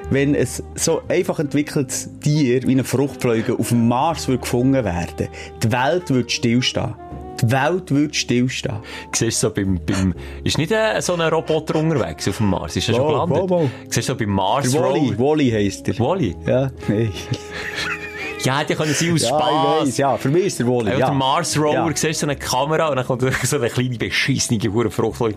Wenn 0.09 0.35
ein 0.35 0.47
so 0.73 1.01
einfach 1.07 1.37
entwickeltes 1.37 2.09
Tier 2.21 2.63
wie 2.63 2.71
eine 2.71 2.83
Fruchtfliege 2.83 3.59
auf 3.59 3.69
dem 3.69 3.87
Mars 3.87 4.27
würde 4.27 4.41
gefunden 4.41 4.83
werden, 4.83 5.27
die 5.61 5.71
Welt 5.71 6.09
würde 6.09 6.29
stillstehen. 6.29 6.95
Die 7.41 7.51
Welt 7.51 7.91
würde 7.91 8.13
stillstehen. 8.15 8.77
Siehst 9.13 9.43
du 9.43 9.47
so 9.49 9.53
beim, 9.53 9.79
beim, 9.85 10.15
ist 10.43 10.57
nicht 10.57 10.71
äh, 10.71 10.99
so 11.01 11.13
ein 11.13 11.21
Roboter 11.21 11.75
unterwegs 11.75 12.27
auf 12.27 12.37
dem 12.37 12.47
Mars? 12.47 12.75
Ist 12.75 12.89
er 12.89 12.95
schon 12.95 13.07
gelandet? 13.09 13.37
Wow, 13.37 13.49
wow. 13.49 13.69
Siehst 13.89 14.07
so 14.07 14.15
beim 14.15 14.29
Mars 14.29 14.73
Wally, 14.73 15.13
Wally 15.19 15.51
heisst 15.51 15.87
er. 15.87 15.99
Wally? 15.99 16.35
Ja, 16.47 16.71
nein. 16.87 17.11
Ja, 18.43 18.63
die 18.63 18.75
können 18.75 18.93
sie 18.93 19.11
aus 19.11 19.21
ja, 19.23 19.27
Spaß. 19.29 19.49
Ich 19.81 19.87
weiss, 19.87 19.97
ja, 19.97 20.17
für 20.17 20.29
mich 20.29 20.45
ist 20.45 20.59
der 20.59 20.67
Wally. 20.67 20.91
Ja, 20.91 20.97
Ja. 20.99 21.05
der 21.07 21.15
Mars 21.15 21.57
Rover, 21.57 21.73
Ja. 21.73 21.91
siehst 21.95 22.21
du 22.21 22.25
so 22.25 22.31
eine 22.31 22.35
Kamera 22.37 22.87
und 22.89 22.97
dann 22.97 23.05
kommt 23.05 23.21
so 23.43 23.55
eine 23.57 23.69
kleine 23.69 23.97
beschissene 23.97 24.59
Hurenfrucht. 24.59 25.19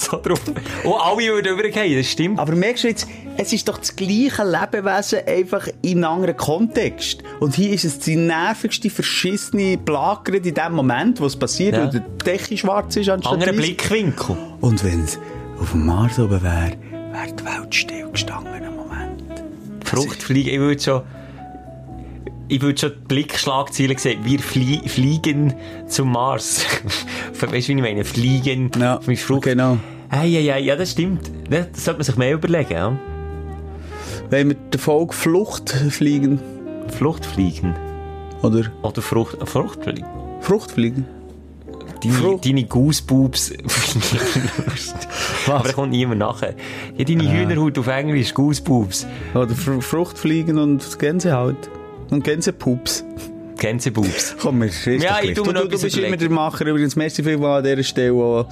so 0.00 0.20
drauf. 0.22 0.40
Und 0.84 0.92
alle 0.94 1.26
würden 1.32 1.58
übergehen, 1.58 1.98
das 1.98 2.10
stimmt. 2.10 2.38
Aber 2.38 2.54
merkst 2.54 2.84
du 2.84 2.88
jetzt, 2.88 3.06
es 3.36 3.52
ist 3.52 3.68
doch 3.68 3.78
das 3.78 3.94
gleiche 3.96 4.44
Lebewesen, 4.44 5.20
einfach 5.26 5.68
in 5.82 6.04
einem 6.04 6.12
anderen 6.14 6.36
Kontext. 6.36 7.22
Und 7.40 7.54
hier 7.54 7.70
ist 7.72 7.84
es 7.84 7.98
die 7.98 8.16
nervigste, 8.16 8.90
verschissene 8.90 9.76
Plage 9.78 10.36
in 10.36 10.54
dem 10.54 10.72
Moment, 10.72 11.20
wo 11.20 11.26
es 11.26 11.36
passiert, 11.36 11.74
Ja. 11.74 11.82
weil 11.84 11.90
der 11.90 12.00
Decke 12.24 12.56
schwarz 12.56 12.96
ist 12.96 13.08
anstatt 13.08 13.32
Anderer. 13.34 13.52
Blickwinkel. 13.52 14.36
Und 14.60 14.82
wenn 14.84 15.04
es 15.04 15.18
auf 15.60 15.70
dem 15.72 15.86
Mars 15.86 16.18
oben 16.18 16.42
wäre, 16.42 16.72
wäre 17.12 17.32
die 17.32 17.44
Welt 17.44 17.74
stillgestanden. 17.74 18.75
Fruchtfliegen, 19.86 20.52
ich 20.52 20.60
würde 20.60 20.82
schon, 20.82 21.02
ich 22.48 22.60
würde 22.60 22.78
schon 22.78 22.92
die 22.92 23.06
Blickschlagzeilen 23.08 23.98
sehen. 23.98 24.24
Wir 24.24 24.38
flie 24.38 24.80
fliegen 24.88 25.54
zum 25.86 26.12
Mars. 26.12 26.64
weißt 27.40 27.68
du, 27.68 27.72
wie 27.72 27.76
ich 27.76 27.82
meine? 27.82 28.04
Fliegen. 28.04 28.70
Ja, 28.78 29.00
mit 29.06 29.18
Frucht. 29.18 29.42
genau. 29.42 29.78
Hey, 30.10 30.30
hey, 30.30 30.44
hey, 30.44 30.64
ja, 30.64 30.76
das 30.76 30.92
stimmt. 30.92 31.30
Das 31.50 31.84
sollte 31.84 31.98
man 31.98 32.04
sich 32.04 32.16
mehr 32.16 32.34
überlegen, 32.34 32.72
ja. 32.72 32.98
Wenn 34.30 34.48
wir 34.50 34.56
der 34.72 34.80
Folge 34.80 35.12
Flucht 35.12 35.70
fliegen, 35.70 36.40
Fluchtfliegen. 36.88 37.74
oder 38.42 38.62
Oder 38.82 39.02
Frucht, 39.02 39.36
Fruchtfliegen. 39.48 40.04
Frucht 40.40 40.72
fliegen. 40.72 41.06
Deine, 42.08 42.18
Frucht. 42.18 42.46
deine 42.46 42.64
Gooseboobs. 42.64 43.52
Aber 45.46 45.68
da 45.68 45.72
kommt 45.72 45.90
niemand 45.90 46.20
nachher. 46.20 46.54
Ja, 46.96 47.04
deine 47.04 47.30
Hühnerhaut 47.32 47.78
auf 47.78 47.86
Englisch, 47.86 48.34
Gooseboobs. 48.34 49.06
Oder 49.34 49.54
Fr 49.54 49.80
Frucht 49.80 50.18
fliegen 50.18 50.58
und 50.58 50.98
Gänsehaut. 50.98 51.70
Und 52.10 52.24
Gänsepups. 52.24 53.04
Gänseboobs. 53.56 54.36
Komm, 54.40 54.60
wir 54.60 54.68
ist 54.68 54.86
Ja, 54.86 54.92
doch 54.94 55.18
ich 55.18 55.22
gleich. 55.22 55.34
tu 55.34 55.40
mir 55.42 55.46
du, 55.48 55.52
noch 55.52 55.60
du, 55.62 55.68
du 55.68 55.80
bist 55.82 55.96
immer 55.96 56.06
überlegen. 56.08 56.18
der 56.20 56.30
Macher. 56.30 56.66
Übrigens, 56.66 56.96
merci 56.96 57.22
vielmal 57.22 57.58
an 57.58 57.64
dieser 57.64 57.82
Stelle. 57.82 58.12
auch. 58.14 58.46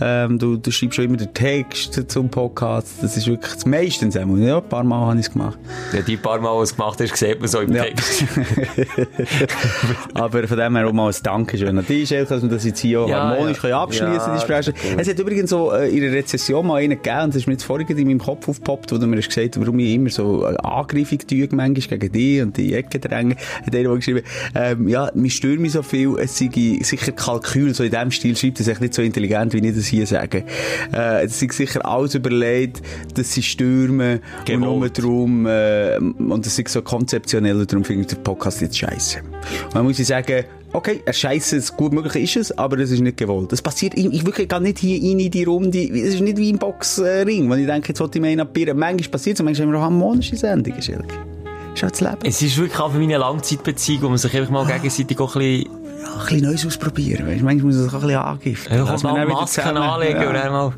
Ähm, 0.00 0.38
du, 0.38 0.56
du 0.56 0.70
schreibst 0.70 0.96
schon 0.96 1.04
immer 1.06 1.16
den 1.16 1.32
Text 1.32 2.10
zum 2.10 2.28
Podcast. 2.28 2.94
Das 3.02 3.16
ist 3.16 3.26
wirklich 3.26 3.54
das 3.54 3.66
meistens 3.66 4.16
einmal. 4.16 4.38
Ja, 4.40 4.58
ein 4.58 4.68
paar 4.68 4.84
Mal 4.84 5.06
habe 5.06 5.14
ich 5.20 5.26
es 5.26 5.32
gemacht. 5.32 5.58
Ja, 5.92 6.00
die 6.02 6.16
paar 6.16 6.40
Mal, 6.40 6.56
was 6.58 6.70
du 6.70 6.76
gemacht 6.76 7.00
hast, 7.00 7.16
sieht 7.16 7.38
man 7.40 7.48
so 7.48 7.60
im 7.60 7.74
Ja. 7.74 7.84
Text. 7.84 8.24
Aber 10.14 10.46
von 10.46 10.58
dem 10.58 10.76
her 10.76 10.86
auch 10.86 10.92
mal 10.92 11.08
ein 11.10 11.16
Dankeschön 11.22 11.78
an 11.78 11.86
dich, 11.86 12.10
Elke, 12.12 12.28
dass 12.28 12.42
wir 12.42 12.48
das 12.48 12.64
jetzt 12.64 12.80
hier 12.80 13.04
Ja, 13.08 13.28
harmonisch 13.30 13.62
ja. 13.62 13.82
abschließen 13.82 14.08
Ja, 14.08 14.34
die. 14.36 14.72
Es 14.98 15.08
hat 15.08 15.18
übrigens 15.18 15.50
so 15.50 15.72
äh, 15.72 15.88
in 15.90 16.00
der 16.00 16.12
Rezession 16.12 16.66
mal 16.66 16.76
einen 16.76 17.00
gegeben, 17.02 17.20
und 17.24 17.28
das 17.30 17.36
ist 17.36 17.46
mir 17.46 17.54
jetzt 17.54 17.64
vorhin 17.64 17.86
in 17.88 18.06
meinem 18.06 18.18
Kopf 18.18 18.48
aufgepoppt, 18.48 18.92
wo 18.92 18.98
du 18.98 19.06
mir 19.06 19.16
hast 19.18 19.28
gesagt 19.28 19.58
warum 19.60 19.78
ich 19.78 19.94
immer 19.94 20.10
so 20.10 20.44
äh, 20.46 20.56
angreifig 20.62 21.26
tue, 21.26 21.48
manchmal 21.52 21.98
gegen 21.98 22.12
dich 22.12 22.42
und 22.42 22.56
die 22.56 22.74
Ecke 22.74 22.98
dränge. 22.98 23.36
Hat 23.66 23.74
einer 23.74 23.94
geschrieben, 23.96 24.22
ähm, 24.54 24.88
ja, 24.88 25.10
mich 25.14 25.36
stört 25.36 25.60
mich 25.60 25.72
so 25.72 25.82
viel, 25.82 26.16
es 26.18 26.38
sei 26.38 26.78
sicher 26.82 27.12
Kalkül, 27.12 27.74
so 27.74 27.84
in 27.84 27.90
dem 27.90 28.10
Stil 28.10 28.36
schreibt, 28.36 28.60
das 28.60 28.66
ist 28.66 28.72
echt 28.72 28.80
nicht 28.80 28.94
so 28.94 29.02
intelligent, 29.02 29.52
wie 29.52 29.66
ich 29.66 29.74
das 29.74 29.86
hier 29.86 30.06
sage. 30.06 30.44
Äh, 30.92 31.24
es 31.24 31.38
sei 31.38 31.48
sicher 31.50 31.84
alles 31.84 32.14
überlegt, 32.14 32.82
dass 33.14 33.32
sie 33.32 33.42
stürmen 33.42 34.20
und 34.38 34.46
Gewollt. 34.46 34.60
nur 34.60 34.88
darum, 34.90 35.46
äh, 35.46 35.96
und 35.98 36.46
es 36.46 36.58
ist 36.58 36.68
so 36.68 36.82
konzeptionell, 36.82 37.56
und 37.56 37.70
darum 37.70 37.84
finde 37.84 38.02
ich 38.02 38.08
den 38.08 38.22
Podcast 38.22 38.60
jetzt 38.60 38.78
scheiße. 38.78 39.20
Und 39.20 39.74
dann 39.74 39.84
muss 39.84 39.98
ich 39.98 40.06
sagen, 40.06 40.44
okay, 40.72 41.00
scheiße, 41.10 41.56
es 41.56 41.76
gut 41.76 41.92
möglich 41.92 42.36
ist 42.36 42.36
es, 42.36 42.58
aber 42.58 42.76
das 42.76 42.90
ist 42.90 43.00
nicht 43.00 43.16
gewollt. 43.16 43.52
Das 43.52 43.62
passiert, 43.62 43.94
ich, 43.96 44.06
ich 44.06 44.26
wirklich 44.26 44.48
gar 44.48 44.60
nicht 44.60 44.78
hier 44.78 44.98
rein 44.98 45.20
in 45.20 45.30
die 45.30 45.44
Runde, 45.44 45.78
es 45.78 46.14
ist 46.14 46.20
nicht 46.20 46.38
wie 46.38 46.50
im 46.50 46.58
Boxring, 46.58 47.50
wenn 47.50 47.60
ich 47.60 47.66
denke, 47.66 47.88
jetzt 47.88 48.00
wollte 48.00 48.18
ich 48.18 48.22
mir 48.22 48.28
einen. 48.28 48.78
Manchmal 48.78 49.10
passiert 49.10 49.36
es, 49.36 49.40
und 49.40 49.46
manchmal 49.46 49.66
haben 49.66 49.72
wir 49.72 49.78
auch 49.78 49.82
harmonische 49.82 50.36
Sendungen, 50.36 50.82
Schilke. 50.82 51.37
Halt 51.82 51.92
das 51.92 52.00
Leben. 52.00 52.18
Es 52.24 52.42
ist 52.42 52.56
wirklich 52.56 52.78
auch 52.80 52.90
für 52.92 52.98
meine 52.98 53.18
Langzeitbeziehung, 53.18 54.02
wo 54.02 54.08
man 54.08 54.18
sich 54.18 54.34
einfach 54.36 54.50
mal 54.50 54.66
gegenseitig 54.66 55.18
auch 55.20 55.34
ein 55.36 55.40
bisschen, 55.40 55.72
Ja, 56.02 56.12
ein 56.14 56.18
bisschen 56.26 56.40
Neues 56.42 56.66
ausprobieren, 56.66 57.26
weißt 57.26 57.42
manchmal 57.42 57.66
muss 57.72 57.74
man 57.76 57.84
sich 57.84 57.92
auch 57.92 57.94
ein 57.94 58.00
bisschen 58.06 58.20
angiften. 58.20 58.76
ja, 58.76 58.84
Dass 58.84 59.02
mal 59.02 59.26
Masken 59.26 59.62
zusammen- 59.62 59.76
anlegen 59.82 60.20
ja. 60.22 60.28
und 60.28 60.34
dann 60.34 60.52
mal, 60.52 60.72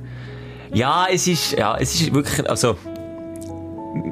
ja, 0.72 1.07
es 1.12 1.26
ist, 1.26 1.53
ja, 1.53 1.76
es 1.78 1.94
ist 2.01 2.12
wirklich, 2.14 2.48
also, 2.48 2.76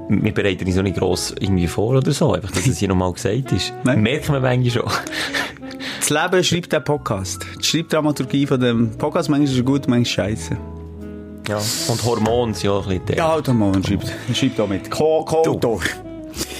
wir 0.08 0.32
bereiten 0.34 0.66
uns 0.66 0.74
noch 0.76 0.82
nicht 0.82 0.96
gross 0.98 1.34
irgendwie 1.38 1.66
vor 1.68 1.96
oder 1.96 2.10
so, 2.12 2.32
einfach, 2.32 2.50
dass 2.50 2.66
es 2.66 2.78
hier 2.78 2.88
nochmal 2.88 3.12
gesagt 3.12 3.52
ist. 3.52 3.72
Nein. 3.84 4.02
Merken 4.02 4.32
wir 4.32 4.40
manchmal 4.40 4.70
schon. 4.70 4.90
Das 6.00 6.10
Leben 6.10 6.42
schreibt 6.44 6.72
der 6.72 6.80
Podcast. 6.80 7.44
Die 7.60 7.64
Schreibdramaturgie 7.64 8.46
von 8.46 8.58
dem 8.60 8.90
Podcast, 8.96 9.28
manchmal 9.28 9.52
ist 9.56 9.64
gut, 9.64 9.86
manchmal 9.88 10.04
scheiße. 10.06 10.56
Ja. 11.48 11.58
Und 11.88 12.04
Hormone 12.04 12.54
sind 12.54 12.70
auch 12.70 12.86
ein 12.88 13.00
bisschen 13.00 13.16
Ja, 13.18 13.28
halt 13.32 13.48
man 13.48 13.82
schreibt, 13.84 14.12
schreibt 14.34 14.60
auch 14.60 14.68
mit. 14.68 14.90
Ko 14.90 15.24
Kotor. 15.24 15.80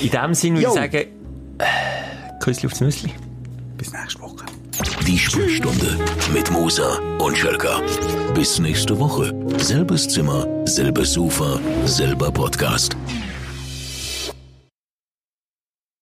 In 0.00 0.10
dem 0.10 0.34
Sinn 0.34 0.54
würde 0.54 0.68
ich 0.68 0.74
sagen, 0.74 1.06
äh, 1.58 1.64
Küssli 2.40 2.66
aufs 2.66 2.80
Nüssli. 2.80 3.12
Bis 3.76 3.92
nächste 3.92 4.20
Woche. 4.20 4.44
Die 5.06 5.18
Sprechstunde 5.18 5.98
mit 6.32 6.50
Musa 6.50 6.98
und 7.18 7.36
Schelka. 7.36 7.80
Bis 8.34 8.58
nächste 8.60 8.98
Woche. 8.98 9.34
Selbes 9.58 10.08
Zimmer, 10.08 10.46
selbes 10.66 11.14
Sofa, 11.14 11.58
selber 11.84 12.30
Podcast. 12.30 12.96